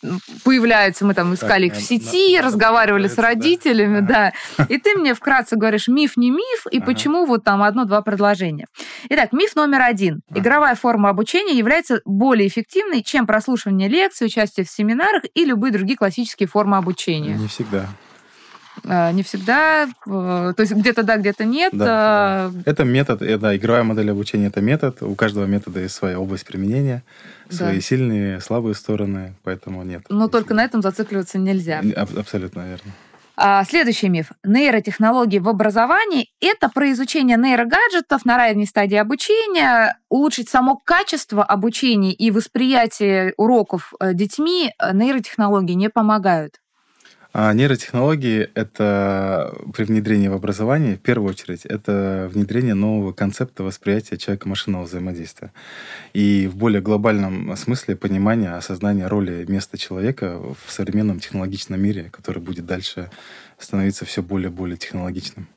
появляются. 0.44 1.06
Мы 1.06 1.14
там 1.14 1.34
искали 1.34 1.70
так, 1.70 1.78
их 1.78 1.84
в 1.84 1.88
сети, 1.88 2.38
на, 2.38 2.44
разговаривали 2.44 3.08
с 3.08 3.18
родителями, 3.18 4.02
да. 4.02 4.34
да. 4.58 4.66
И 4.70 4.78
ты 4.78 4.96
мне 4.96 5.14
вкратце 5.14 5.56
говоришь, 5.56 5.88
миф 5.88 6.18
не 6.18 6.32
миф, 6.32 6.66
и 6.70 6.78
ага. 6.78 6.86
почему 6.86 7.26
вот 7.26 7.44
там 7.44 7.64
одно-два 7.64 8.02
предложения. 8.02 8.68
Итак, 9.10 9.32
миф 9.32 9.56
номер 9.56 9.82
один. 9.82 10.22
Ага. 10.30 10.40
Игровая 10.40 10.76
форма 10.76 11.10
обучения 11.10 11.58
является 11.58 12.02
более 12.06 12.48
эффективной, 12.48 13.02
чем 13.02 13.26
прослушивание 13.26 13.88
лекций, 13.88 14.28
участие 14.28 14.66
в 14.66 14.70
семинарах 14.70 15.24
и 15.34 15.46
любые 15.46 15.72
другие 15.72 15.98
классические 15.98 16.48
формы 16.48 16.78
обучения. 16.78 17.36
Не 17.36 17.48
всегда. 17.48 17.88
А, 18.86 19.12
не 19.12 19.24
всегда, 19.24 19.88
то 20.06 20.56
есть 20.58 20.74
где-то 20.74 21.04
да, 21.04 21.18
где-то 21.18 21.46
нет. 21.46 21.72
Да, 21.74 21.86
а, 21.88 22.50
да. 22.50 22.62
Это 22.66 22.84
метод, 22.84 23.20
да, 23.40 23.56
игровая 23.56 23.84
модель 23.84 24.12
обучения 24.12 24.48
это 24.48 24.62
метод. 24.62 25.02
У 25.02 25.16
каждого 25.16 25.46
метода 25.46 25.80
есть 25.80 25.96
своя 25.96 26.20
область 26.20 26.46
применения, 26.46 27.04
свои 27.50 27.76
да. 27.76 27.82
сильные, 27.82 28.42
слабые 28.42 28.76
стороны, 28.76 29.36
поэтому 29.44 29.84
нет. 29.84 30.04
Но 30.10 30.28
только 30.28 30.54
на 30.54 30.64
этом 30.64 30.82
зацикливаться 30.82 31.38
нельзя. 31.38 31.82
Абсолютно 31.96 32.62
верно. 32.62 32.92
А, 33.36 33.64
следующий 33.64 34.10
миф. 34.10 34.32
Нейротехнологии 34.44 35.40
в 35.40 35.50
образовании– 35.50 36.30
это 36.40 36.70
про 36.70 36.92
изучение 36.92 37.36
нейрогаджетов 37.36 38.26
на 38.26 38.38
ранней 38.38 38.68
стадии 38.68 38.96
обучения, 38.96 39.98
улучшить 40.10 40.50
само 40.50 40.78
качество 40.78 41.44
обучения 41.44 42.14
и 42.14 42.30
восприятие 42.30 43.34
уроков 43.38 43.94
э, 44.00 44.14
детьми 44.14 44.72
э, 44.78 44.94
нейротехнологии 44.94 45.74
не 45.74 45.90
помогают. 45.90 46.60
А 47.36 47.52
нейротехнологии— 47.52 48.48
это 48.54 49.56
при 49.74 49.86
внедрении 49.86 50.28
в 50.28 50.34
образование, 50.34 50.98
в 50.98 51.00
первую 51.00 51.32
очередь, 51.32 51.66
это 51.66 52.30
внедрение 52.32 52.76
нового 52.76 53.12
концепта 53.12 53.64
восприятия 53.64 54.18
человека-машинного 54.18 54.84
взаимодействия. 54.84 55.52
И 56.14 56.46
в 56.46 56.56
более 56.56 56.80
глобальном 56.80 57.56
смысле 57.58 57.96
понимания, 57.96 58.54
осознания 58.54 59.08
роли 59.08 59.46
места 59.48 59.80
человека 59.80 60.40
в 60.64 60.72
современном 60.72 61.20
технологичном 61.20 61.82
мире, 61.82 62.12
который 62.12 62.40
будет 62.40 62.68
дальше 62.68 63.10
становиться 63.58 64.06
все 64.06 64.22
более 64.22 64.52
и 64.52 64.54
более 64.54 64.78
технологичным. 64.78 65.48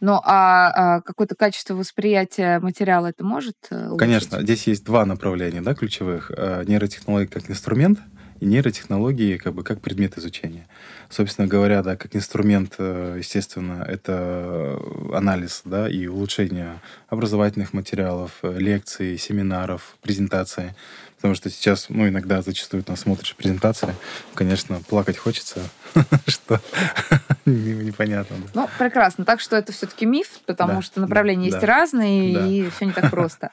Ну, 0.00 0.20
а, 0.24 0.96
а 0.96 1.00
какое-то 1.00 1.36
качество 1.36 1.74
восприятия 1.74 2.58
материала 2.58 3.06
это 3.06 3.22
может 3.22 3.56
э, 3.70 3.86
улучшить? 3.86 3.98
Конечно. 3.98 4.42
Здесь 4.42 4.66
есть 4.66 4.84
два 4.84 5.04
направления 5.04 5.60
да, 5.60 5.74
ключевых. 5.74 6.32
Э, 6.36 6.64
нейротехнологии 6.66 7.26
как 7.26 7.48
инструмент 7.50 8.00
и 8.40 8.46
нейротехнологии 8.46 9.36
как 9.36 9.54
бы 9.54 9.62
как 9.62 9.80
предмет 9.80 10.18
изучения 10.18 10.66
собственно 11.10 11.48
говоря, 11.48 11.82
да, 11.82 11.96
как 11.96 12.14
инструмент, 12.16 12.76
э, 12.78 13.16
естественно, 13.18 13.84
это 13.86 14.80
анализ, 15.12 15.62
да, 15.64 15.88
и 15.90 16.06
улучшение 16.06 16.80
образовательных 17.08 17.72
материалов, 17.72 18.38
э, 18.42 18.56
лекций, 18.58 19.18
семинаров, 19.18 19.96
презентаций. 20.00 20.72
Потому 21.16 21.34
что 21.34 21.50
сейчас, 21.50 21.88
ну, 21.90 22.08
иногда 22.08 22.40
зачастую 22.40 22.82
там 22.82 22.96
смотришь 22.96 23.34
презентации, 23.36 23.94
конечно, 24.34 24.80
плакать 24.88 25.18
хочется, 25.18 25.60
что 26.26 26.60
непонятно. 27.46 28.36
Ну, 28.54 28.68
прекрасно. 28.78 29.24
Так 29.24 29.40
что 29.40 29.56
это 29.56 29.72
все-таки 29.72 30.06
миф, 30.06 30.40
потому 30.46 30.82
что 30.82 31.00
направления 31.00 31.46
есть 31.46 31.62
разные, 31.62 32.48
и 32.48 32.70
все 32.70 32.86
не 32.86 32.92
так 32.92 33.10
просто. 33.10 33.50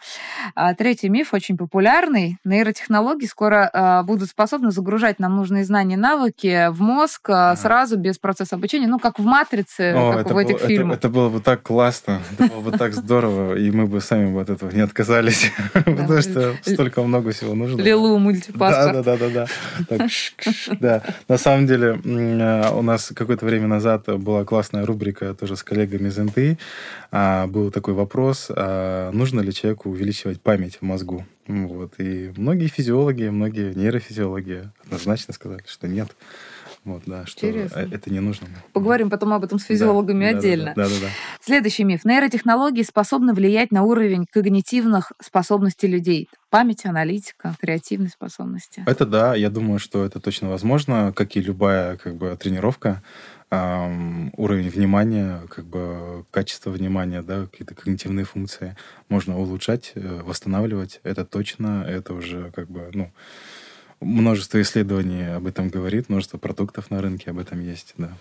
А 0.56 0.74
третий 0.74 1.10
миф 1.10 1.34
очень 1.34 1.58
популярный. 1.58 2.38
Нейротехнологии 2.44 3.26
скоро 3.26 3.70
а, 3.74 4.04
будут 4.04 4.30
способны 4.30 4.72
загружать 4.72 5.20
нам 5.20 5.36
нужные 5.36 5.64
знания 5.64 5.96
и 5.96 5.98
навыки 5.98 6.70
в 6.70 6.82
мозг 6.82 7.30
а, 7.30 7.56
сразу 7.56 7.98
без 7.98 8.18
процесса 8.18 8.56
обучения, 8.56 8.88
ну, 8.88 9.00
как 9.00 9.20
в 9.20 9.24
«Матрице», 9.24 9.94
как 9.94 10.32
в 10.32 10.38
этих 10.38 10.60
фильмах. 10.60 10.98
Это 10.98 11.10
было 11.10 11.30
бы 11.30 11.40
так 11.40 11.62
классно, 11.64 12.22
это 12.34 12.48
было 12.48 12.62
бы 12.62 12.78
так 12.78 12.94
здорово, 12.94 13.56
и 13.56 13.72
мы 13.72 13.88
бы 13.88 14.02
сами 14.02 14.32
бы 14.34 14.42
от 14.42 14.50
этого 14.50 14.72
не 14.72 14.82
отказались, 14.82 15.52
потому 15.74 16.22
что 16.22 16.56
столько 16.62 17.04
много 17.04 17.32
всего 17.32 17.54
нужно. 17.56 17.82
Лилу 17.82 18.18
мультипаспорт. 18.18 19.06
Да, 19.06 19.18
да, 19.18 19.30
да, 19.30 19.48
да. 19.90 20.08
Да, 20.80 21.04
на 21.28 21.38
самом 21.38 21.68
деле 21.68 22.00
у 22.74 22.82
нас 22.82 23.12
какое-то 23.16 23.46
время 23.46 23.68
назад 23.68 24.06
была 24.20 24.46
классная 24.46 24.86
рубрика 24.86 25.34
тоже 25.34 25.56
с 25.56 25.64
коллегами 25.64 26.08
из 26.08 26.18
НТИ. 26.18 26.58
А, 27.12 27.48
был 27.48 27.72
такой 27.72 27.94
вопрос, 27.94 28.48
а 28.50 29.12
нужно 29.12 29.42
ли 29.42 29.54
человеку 29.54 29.90
увеличивать 29.90 30.42
память 30.42 30.78
в 30.78 30.82
мозгу? 30.82 31.26
Вот. 31.48 31.94
И 31.98 32.34
многие 32.36 32.68
физиологи, 32.68 33.30
многие 33.30 33.74
нейрофизиологи 33.74 34.70
однозначно 34.86 35.34
сказали, 35.34 35.64
что 35.68 35.88
нет. 35.88 36.10
Вот, 36.88 37.04
да, 37.06 37.26
что 37.26 37.46
Интересно. 37.46 37.80
это 37.92 38.10
не 38.10 38.22
нужно. 38.22 38.48
Поговорим 38.72 39.10
потом 39.10 39.34
об 39.34 39.44
этом 39.44 39.60
с 39.60 39.66
физиологами 39.66 40.32
да, 40.32 40.38
отдельно. 40.38 40.74
Да, 40.74 40.86
да, 40.86 40.90
да, 40.90 40.96
да. 41.02 41.08
Следующий 41.42 41.84
миф. 41.84 42.06
Нейротехнологии 42.06 42.84
способны 42.84 43.34
влиять 43.34 43.74
на 43.74 43.84
уровень 43.84 44.26
когнитивных 44.32 45.12
способностей 45.22 45.88
людей. 45.88 46.30
Память, 46.50 46.86
аналитика, 46.86 47.54
креативные 47.60 48.08
способности. 48.08 48.84
Это 48.86 49.06
да, 49.06 49.36
я 49.36 49.50
думаю, 49.50 49.80
что 49.80 50.06
это 50.06 50.22
точно 50.22 50.50
возможно, 50.50 51.12
как 51.14 51.36
и 51.36 51.42
любая 51.42 51.98
как 51.98 52.16
бы, 52.16 52.38
тренировка. 52.40 53.04
Эм, 53.50 54.32
уровень 54.38 54.70
внимания, 54.70 55.42
как 55.50 55.66
бы 55.66 56.26
качество 56.32 56.70
внимания, 56.70 57.22
да, 57.22 57.48
какие-то 57.48 57.76
когнитивные 57.76 58.24
функции 58.24 58.78
можно 59.10 59.38
улучшать, 59.38 59.92
э, 59.96 60.22
восстанавливать. 60.24 61.02
Это 61.04 61.26
точно, 61.26 61.84
это 61.86 62.14
уже 62.14 62.50
как 62.56 62.70
бы, 62.70 62.90
ну, 62.94 63.12
Множество 64.00 64.62
исследований 64.62 65.36
об 65.36 65.48
этом 65.48 65.70
говорит, 65.70 66.10
множество 66.10 66.38
продуктов 66.38 66.92
на 66.92 67.02
рынке 67.02 67.32
об 67.32 67.40
этом 67.40 67.62
есть, 67.62 67.94
да. 67.98 68.12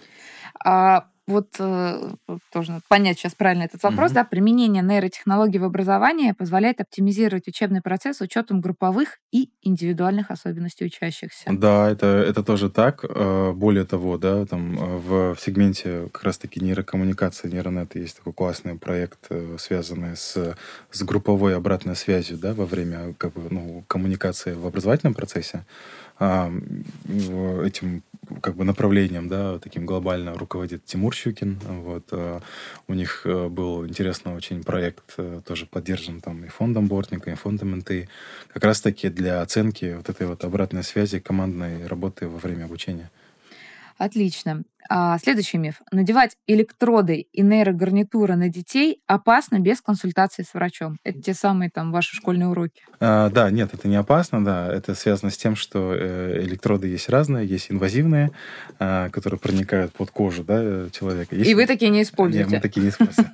А 0.65 1.09
вот 1.27 1.49
э, 1.59 2.11
тоже 2.53 2.71
надо 2.71 2.85
понять 2.89 3.19
сейчас 3.19 3.35
правильно 3.35 3.65
этот 3.65 3.83
вопрос, 3.83 4.13
mm-hmm. 4.13 4.15
да, 4.15 4.25
применение 4.25 4.83
нейротехнологий 4.83 5.59
в 5.59 5.65
образовании 5.65 6.33
позволяет 6.33 6.81
оптимизировать 6.81 7.49
учебный 7.49 7.81
процесс 7.83 8.19
с 8.19 8.21
учетом 8.21 8.61
групповых 8.61 9.19
и 9.33 9.51
индивидуальных 9.63 10.31
особенностей 10.31 10.85
учащихся. 10.85 11.51
Да, 11.51 11.91
это, 11.91 12.07
это 12.07 12.45
тоже 12.45 12.71
так. 12.71 13.05
Э, 13.09 13.53
более 13.53 13.85
того, 13.85 14.19
да, 14.19 14.47
там 14.47 14.79
э, 14.79 14.99
в, 14.99 15.35
в 15.35 15.41
сегменте 15.41 16.09
как 16.13 16.23
раз-таки 16.23 16.61
нейрокоммуникации 16.61 17.49
нейронета 17.49 17.99
есть 17.99 18.19
такой 18.19 18.33
классный 18.33 18.77
проект, 18.77 19.29
связанный 19.59 20.17
с, 20.17 20.57
с 20.93 21.03
групповой 21.03 21.57
обратной 21.57 21.97
связью, 21.97 22.39
да, 22.39 22.55
во 22.55 22.67
время 22.67 23.15
как 23.15 23.33
бы, 23.33 23.49
ну, 23.51 23.85
коммуникации 23.89 24.53
в 24.53 24.67
образовательном 24.67 25.15
процессе 25.15 25.65
этим 26.19 28.03
как 28.41 28.57
бы 28.57 28.65
направлением, 28.65 29.29
да, 29.29 29.59
таким 29.59 29.87
глобально 29.87 30.35
руководит 30.35 30.85
Тимур 30.85 31.15
Щукин. 31.15 31.59
Вот, 31.65 32.09
э, 32.13 32.41
у 32.89 32.95
них 32.95 33.23
э, 33.25 33.49
был 33.49 33.87
интересный 33.87 34.35
очень 34.35 34.63
проект, 34.63 35.15
э, 35.19 35.41
тоже 35.45 35.67
поддержан 35.67 36.21
там 36.21 36.45
и 36.45 36.49
фондом 36.49 36.89
Бортника, 36.89 37.31
и 37.31 37.35
фондом 37.35 37.77
НТИ, 37.77 38.09
как 38.53 38.65
раз-таки 38.65 39.09
для 39.09 39.43
оценки 39.43 39.95
вот 39.97 40.09
этой 40.09 40.27
вот 40.27 40.45
обратной 40.45 40.83
связи 40.83 41.19
командной 41.19 41.87
работы 41.87 42.29
во 42.29 42.39
время 42.39 42.65
обучения. 42.65 43.11
Отлично. 43.99 44.65
А, 44.89 45.19
следующий 45.19 45.59
миф. 45.59 45.83
Надевать 45.91 46.37
электроды 46.47 47.27
и 47.33 47.43
нейрогарнитуры 47.43 48.37
на 48.37 48.49
детей 48.49 49.01
опасно 49.07 49.59
без 49.59 49.81
консультации 49.81 50.43
с 50.43 50.55
врачом. 50.55 50.99
Это 51.03 51.21
те 51.21 51.35
самые 51.35 51.71
там 51.71 51.93
ваши 51.93 52.15
школьные 52.15 52.49
уроки. 52.49 52.83
А, 53.01 53.31
да, 53.31 53.51
нет, 53.51 53.71
это 53.73 53.89
не 53.89 53.97
опасно, 53.97 54.45
да. 54.45 54.73
Это 54.73 54.95
связано 54.95 55.31
с 55.31 55.37
тем, 55.37 55.57
что 55.57 55.95
э, 55.95 56.41
электроды 56.43 56.89
есть 56.89 57.09
разные, 57.09 57.47
есть 57.47 57.71
инвазивные, 57.71 58.31
а, 58.79 59.09
которые 59.11 59.41
проникают 59.41 59.93
под 59.93 60.11
кожу 60.11 60.45
да, 60.45 60.89
человека. 60.91 61.35
Есть... 61.35 61.51
И 61.51 61.55
вы 61.55 61.67
такие 61.67 61.91
не 61.91 62.03
используете? 62.03 62.49
Нет, 62.49 62.53
мы 62.53 62.61
такие 62.61 62.83
не 62.83 62.91
используем. 62.91 63.31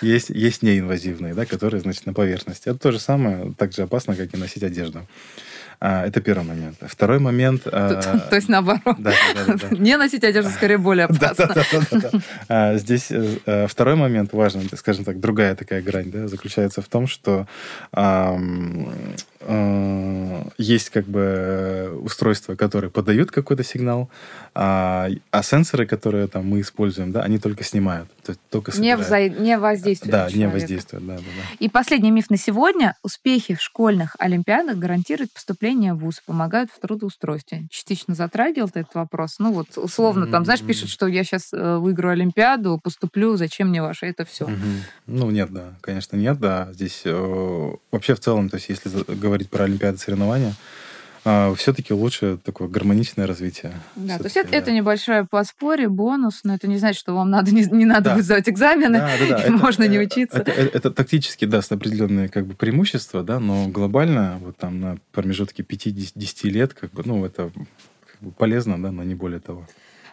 Есть, 0.00 0.62
неинвазивные, 0.62 1.34
которые, 1.46 1.80
значит, 1.80 2.06
на 2.06 2.14
поверхности. 2.14 2.68
Это 2.68 2.78
то 2.78 2.92
же 2.92 2.98
самое, 2.98 3.52
так 3.56 3.72
же 3.72 3.82
опасно, 3.82 4.14
как 4.14 4.32
и 4.34 4.36
носить 4.36 4.62
одежду. 4.62 5.06
А, 5.80 6.06
это 6.06 6.20
первый 6.20 6.44
момент. 6.44 6.76
Второй 6.82 7.18
момент... 7.18 7.64
То, 7.64 8.26
то 8.28 8.36
есть 8.36 8.48
наоборот. 8.48 8.98
Не 9.70 9.96
носить 9.96 10.24
одежду 10.24 10.50
скорее 10.50 10.78
более 10.78 11.06
опасно. 11.06 11.54
А, 12.48 12.76
здесь 12.76 13.10
э, 13.10 13.38
э, 13.46 13.66
второй 13.66 13.94
момент 13.94 14.32
важный, 14.32 14.68
скажем 14.76 15.04
так, 15.04 15.20
другая 15.20 15.54
такая 15.54 15.82
грань, 15.82 16.10
да, 16.10 16.28
заключается 16.28 16.82
в 16.82 16.88
том, 16.88 17.06
что 17.06 17.46
а, 17.92 18.20
а, 18.20 18.38
есть 20.58 20.90
как 20.90 21.06
бы 21.06 21.98
устройства, 22.02 22.56
которые 22.56 22.90
подают 22.90 23.30
какой-то 23.30 23.64
сигнал, 23.64 24.10
а, 24.54 25.08
а 25.30 25.42
сенсоры, 25.42 25.86
которые 25.86 26.26
там 26.26 26.46
мы 26.46 26.60
используем, 26.60 27.12
да, 27.12 27.22
они 27.22 27.38
только 27.38 27.64
снимают, 27.64 28.08
то 28.22 28.32
есть 28.32 28.40
только 28.50 28.78
не, 28.78 28.96
вза... 28.96 29.28
не 29.28 29.56
воздействуют. 29.58 30.12
Да, 30.12 30.28
не 30.30 30.46
воздействуют, 30.46 31.06
да, 31.06 31.16
да, 31.16 31.22
да. 31.22 31.56
И 31.58 31.68
последний 31.68 32.10
миф 32.10 32.28
на 32.28 32.36
сегодня: 32.36 32.96
успехи 33.02 33.54
в 33.54 33.62
школьных 33.62 34.16
олимпиадах 34.18 34.76
гарантируют 34.76 35.32
поступление 35.32 35.94
в 35.94 35.98
ВУЗ, 35.98 36.22
помогают 36.26 36.70
в 36.70 36.78
трудоустройстве. 36.78 37.66
Частично 37.70 38.14
затрагивал 38.14 38.68
ты 38.68 38.80
этот 38.80 38.94
вопрос. 38.94 39.36
Ну 39.38 39.52
вот 39.52 39.78
условно 39.78 40.26
там, 40.26 40.44
знаешь, 40.44 40.62
пишут, 40.62 40.90
что 40.90 41.06
я 41.06 41.24
сейчас 41.24 41.52
э, 41.52 41.76
выиграю 41.78 42.12
олимпиаду, 42.12 42.78
поступлю, 42.82 43.36
зачем 43.36 43.68
мне 43.68 43.80
ваше, 43.80 44.06
это 44.06 44.24
все. 44.24 44.48
Ну 45.06 45.30
нет, 45.30 45.50
да, 45.50 45.74
конечно 45.80 46.16
нет, 46.16 46.38
да. 46.38 46.68
Здесь 46.72 47.02
э, 47.04 47.70
вообще 47.90 48.14
в 48.14 48.20
целом, 48.20 48.48
то 48.48 48.56
есть 48.56 48.68
если 48.68 48.90
говорить 49.30 49.48
про 49.48 49.64
олимпиады 49.64 49.98
соревнования, 49.98 50.54
а, 51.24 51.54
все-таки 51.54 51.92
лучше 51.92 52.38
такое 52.42 52.66
гармоничное 52.68 53.26
развитие. 53.26 53.72
Да, 53.94 54.18
то 54.18 54.24
есть 54.24 54.36
это, 54.36 54.50
да. 54.50 54.56
это 54.56 54.72
небольшое 54.72 55.26
подспорье, 55.26 55.88
бонус, 55.88 56.40
но 56.44 56.54
это 56.54 56.66
не 56.66 56.78
значит, 56.78 56.98
что 56.98 57.14
вам 57.14 57.30
надо 57.30 57.52
не, 57.52 57.64
не 57.64 57.84
надо 57.84 58.14
да. 58.14 58.22
сдавать 58.22 58.48
экзамены, 58.48 58.98
да, 58.98 59.10
да, 59.28 59.42
да. 59.42 59.50
можно 59.56 59.84
это, 59.84 59.92
не 59.92 59.98
учиться. 59.98 60.38
Это, 60.38 60.50
это, 60.50 60.78
это 60.78 60.90
тактически 60.90 61.44
даст 61.44 61.70
определенные 61.72 62.28
как 62.28 62.46
бы 62.46 62.54
преимущества, 62.54 63.22
да, 63.22 63.38
но 63.38 63.68
глобально 63.68 64.38
вот 64.42 64.56
там 64.56 64.80
на 64.80 64.98
промежутке 65.12 65.62
5-10 65.62 66.48
лет 66.48 66.74
как 66.74 66.90
бы, 66.92 67.02
ну, 67.04 67.24
это 67.24 67.50
как 68.06 68.20
бы 68.20 68.30
полезно, 68.32 68.82
да, 68.82 68.90
но 68.90 69.02
не 69.02 69.14
более 69.14 69.40
того. 69.40 69.66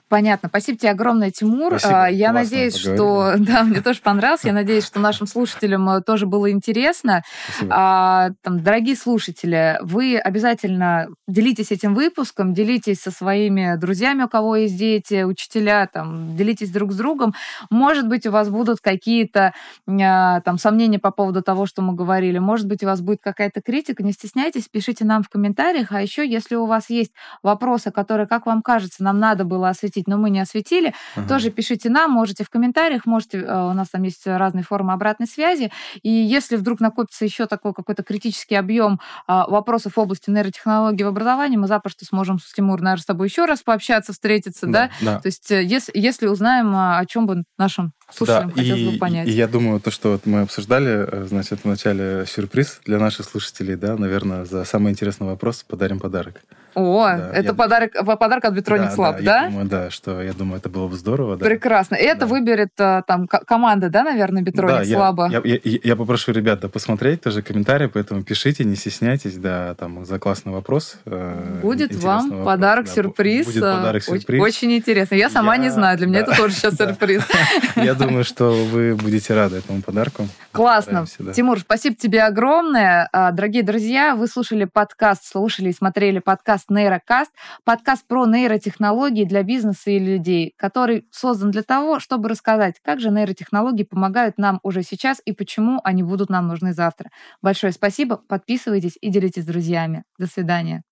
Понятно. 0.10 0.48
Спасибо 0.48 0.78
тебе 0.78 0.92
огромное, 0.92 1.32
Тимур. 1.32 1.80
Спасибо. 1.80 2.04
А, 2.06 2.08
я 2.08 2.32
Классно 2.32 2.50
надеюсь, 2.50 2.76
что 2.76 3.34
да, 3.38 3.64
мне 3.64 3.82
тоже 3.82 4.00
понравилось. 4.02 4.46
Я 4.46 4.54
надеюсь, 4.54 4.86
что 4.86 5.02
нашим 5.02 5.28
слушателям 5.28 5.90
э, 5.90 6.02
тоже 6.02 6.26
было 6.26 6.50
интересно. 6.50 7.24
А, 7.70 8.30
там, 8.42 8.64
дорогие 8.64 8.96
слушатели, 8.96 9.78
вы 9.82 10.18
обязательно 10.18 11.08
делитесь 11.28 11.72
этим 11.72 11.94
выпуском, 11.94 12.54
делитесь 12.54 13.02
со 13.02 13.12
своими 13.12 13.76
друзьями, 13.76 14.24
у 14.24 14.30
кого 14.30 14.56
есть 14.56 14.78
дети, 14.78 15.24
учителя, 15.24 15.88
там, 15.92 16.38
делитесь 16.38 16.72
друг 16.72 16.94
с 16.94 16.96
другом. 16.96 17.34
Может 17.70 18.08
быть, 18.08 18.26
у 18.26 18.32
вас 18.32 18.50
будут 18.50 18.80
какие-то 18.80 19.54
а, 19.90 20.40
там 20.42 20.58
сомнения 20.58 21.00
по 21.00 21.12
поводу 21.12 21.42
того, 21.42 21.66
что 21.66 21.82
мы 21.82 21.94
говорили. 21.94 22.40
Может 22.40 22.68
быть, 22.68 22.82
у 22.82 22.86
вас 22.86 23.02
будет 23.02 23.20
какая-то 23.22 23.62
критика. 23.62 24.04
Не 24.04 24.14
стесняйтесь, 24.14 24.70
пишите 24.70 25.04
нам 25.04 25.22
в 25.22 25.28
комментариях. 25.28 25.92
А 25.92 26.02
еще, 26.02 26.26
если 26.26 26.56
у 26.56 26.66
вас 26.66 26.90
есть 26.90 27.12
вопросы, 27.44 27.92
которые, 27.92 28.26
как 28.26 28.46
вам 28.46 28.62
кажется, 28.62 29.04
нам 29.04 29.20
надо 29.20 29.44
было 29.44 29.68
осветить 29.68 29.97
осветить, 29.98 30.08
но 30.08 30.18
мы 30.18 30.30
не 30.30 30.40
осветили, 30.40 30.94
ага. 31.16 31.28
тоже 31.28 31.50
пишите 31.50 31.90
нам, 31.90 32.12
можете 32.12 32.44
в 32.44 32.50
комментариях, 32.50 33.06
можете, 33.06 33.40
э, 33.40 33.70
у 33.70 33.74
нас 33.74 33.90
там 33.90 34.04
есть 34.04 34.26
разные 34.26 34.64
формы 34.64 34.94
обратной 34.94 35.28
связи, 35.28 35.72
и 36.04 36.10
если 36.10 36.56
вдруг 36.56 36.80
накопится 36.80 37.26
еще 37.26 37.46
такой 37.46 37.74
какой-то 37.74 38.04
критический 38.04 38.56
объем 38.56 39.00
а, 39.28 39.48
вопросов 39.48 39.96
в 39.96 40.00
области 40.00 40.30
нейротехнологий 40.30 41.06
в 41.06 41.08
образовании, 41.08 41.58
мы 41.58 41.68
запросто 41.68 42.06
сможем 42.06 42.40
с 42.40 42.54
Тимур, 42.54 42.82
наверное, 42.82 43.02
с 43.02 43.06
тобой 43.06 43.28
еще 43.28 43.46
раз 43.46 43.62
пообщаться, 43.64 44.14
встретиться, 44.14 44.68
да? 44.68 44.90
да? 45.02 45.14
да. 45.14 45.20
То 45.20 45.28
есть 45.28 45.52
э, 45.52 45.64
если, 45.64 45.92
если 45.96 46.28
узнаем, 46.28 46.76
а, 46.76 47.00
о 47.00 47.06
чем 47.06 47.26
бы 47.26 47.44
нашим 47.58 47.94
слушателям 48.12 48.50
да, 48.50 48.56
хотелось 48.56 48.82
и, 48.82 48.92
бы 48.92 48.98
понять. 48.98 49.28
И, 49.28 49.32
я 49.32 49.48
думаю, 49.48 49.80
то, 49.80 49.92
что 49.92 50.14
вот 50.14 50.26
мы 50.26 50.42
обсуждали, 50.42 51.08
э, 51.08 51.26
значит, 51.26 51.62
в 51.62 51.66
начале 51.66 52.26
сюрприз 52.26 52.82
для 52.86 53.00
наших 53.00 53.26
слушателей, 53.26 53.76
да, 53.76 53.98
наверное, 53.98 54.46
за 54.46 54.64
самый 54.64 54.92
интересный 54.92 55.28
вопрос 55.28 55.64
подарим 55.64 56.00
подарок. 56.00 56.42
О, 56.78 57.08
да, 57.08 57.32
это 57.34 57.56
подарок, 57.56 57.94
подарок 58.20 58.46
от 58.46 58.54
Bitronics 58.54 58.96
да, 58.96 59.04
Lab, 59.04 59.22
да? 59.22 59.24
Да, 59.24 59.42
я 59.42 59.50
думаю, 59.50 59.66
да, 59.68 59.90
что 59.90 60.22
я 60.22 60.34
думаю, 60.34 60.58
это 60.60 60.70
было 60.70 60.88
бы 60.88 60.96
здорово. 60.96 61.36
Да. 61.36 61.44
Прекрасно. 61.44 61.96
И 61.96 62.04
это 62.04 62.22
да. 62.22 62.26
выберет 62.28 62.70
э, 62.78 63.02
там 63.08 63.28
команда, 63.28 63.90
да, 63.90 64.04
наверное, 64.04 64.44
Bitronics 64.44 64.88
да, 64.92 65.12
Lab? 65.12 65.32
Я, 65.32 65.42
я, 65.44 65.60
я, 65.64 65.80
я 65.84 65.96
попрошу 65.96 66.34
ребят 66.34 66.60
да, 66.60 66.70
посмотреть 66.70 67.22
тоже 67.22 67.42
комментарии, 67.42 67.88
поэтому 67.88 68.22
пишите, 68.22 68.64
не 68.64 68.76
стесняйтесь, 68.76 69.38
да, 69.38 69.74
там 69.74 70.06
за 70.06 70.20
классный 70.20 70.54
вопрос. 70.54 70.98
Э, 71.06 71.62
будет 71.64 71.96
вам 71.96 72.44
подарок-сюрприз. 72.44 73.48
Да, 73.48 73.52
будет 73.52 73.64
подарок-сюрприз. 73.64 74.42
Очень, 74.42 74.68
очень 74.68 74.78
интересно. 74.78 75.16
Я 75.16 75.32
сама 75.32 75.56
я... 75.56 75.64
не 75.64 75.70
знаю, 75.70 75.98
для 75.98 76.06
меня 76.06 76.20
это 76.20 76.38
тоже 76.38 76.54
сейчас 76.54 76.76
сюрприз. 76.78 77.24
Я 77.76 77.96
думаю, 77.96 78.24
что 78.24 78.52
вы 78.52 78.96
будете 78.96 79.34
рады 79.34 79.58
этому 79.58 79.82
подарку. 79.82 80.28
Классно. 80.52 81.06
Тимур, 81.34 81.60
спасибо 81.60 81.96
тебе 81.96 82.24
огромное. 82.24 83.10
А, 83.12 83.32
дорогие 83.32 83.64
друзья, 83.64 84.16
вы 84.16 84.28
слушали 84.28 84.66
подкаст, 84.66 85.26
слушали 85.26 85.70
и 85.70 85.74
смотрели 85.74 86.20
подкаст 86.68 86.70
Нейрокаст, 86.70 87.32
подкаст 87.64 88.08
про 88.08 88.26
нейротехнологии 88.26 89.26
для 89.26 89.44
бизнеса 89.44 89.92
и 89.92 90.00
людей, 90.00 90.54
который 90.58 91.08
создан 91.12 91.52
для 91.52 91.64
того, 91.64 92.00
чтобы 92.00 92.30
рассказать, 92.30 92.76
как 92.84 93.00
же 93.00 93.10
нейротехнологии 93.10 93.84
помогают 93.84 94.38
нам 94.38 94.60
уже 94.64 94.84
сейчас 94.84 95.22
и 95.26 95.32
почему 95.32 95.80
они 95.84 96.04
будут 96.04 96.30
нам 96.30 96.48
нужны 96.48 96.74
завтра. 96.74 97.10
Большое 97.42 97.74
спасибо, 97.74 98.18
подписывайтесь 98.18 98.98
и 99.02 99.10
делитесь 99.10 99.44
с 99.44 99.48
друзьями. 99.48 100.04
До 100.20 100.28
свидания. 100.28 100.87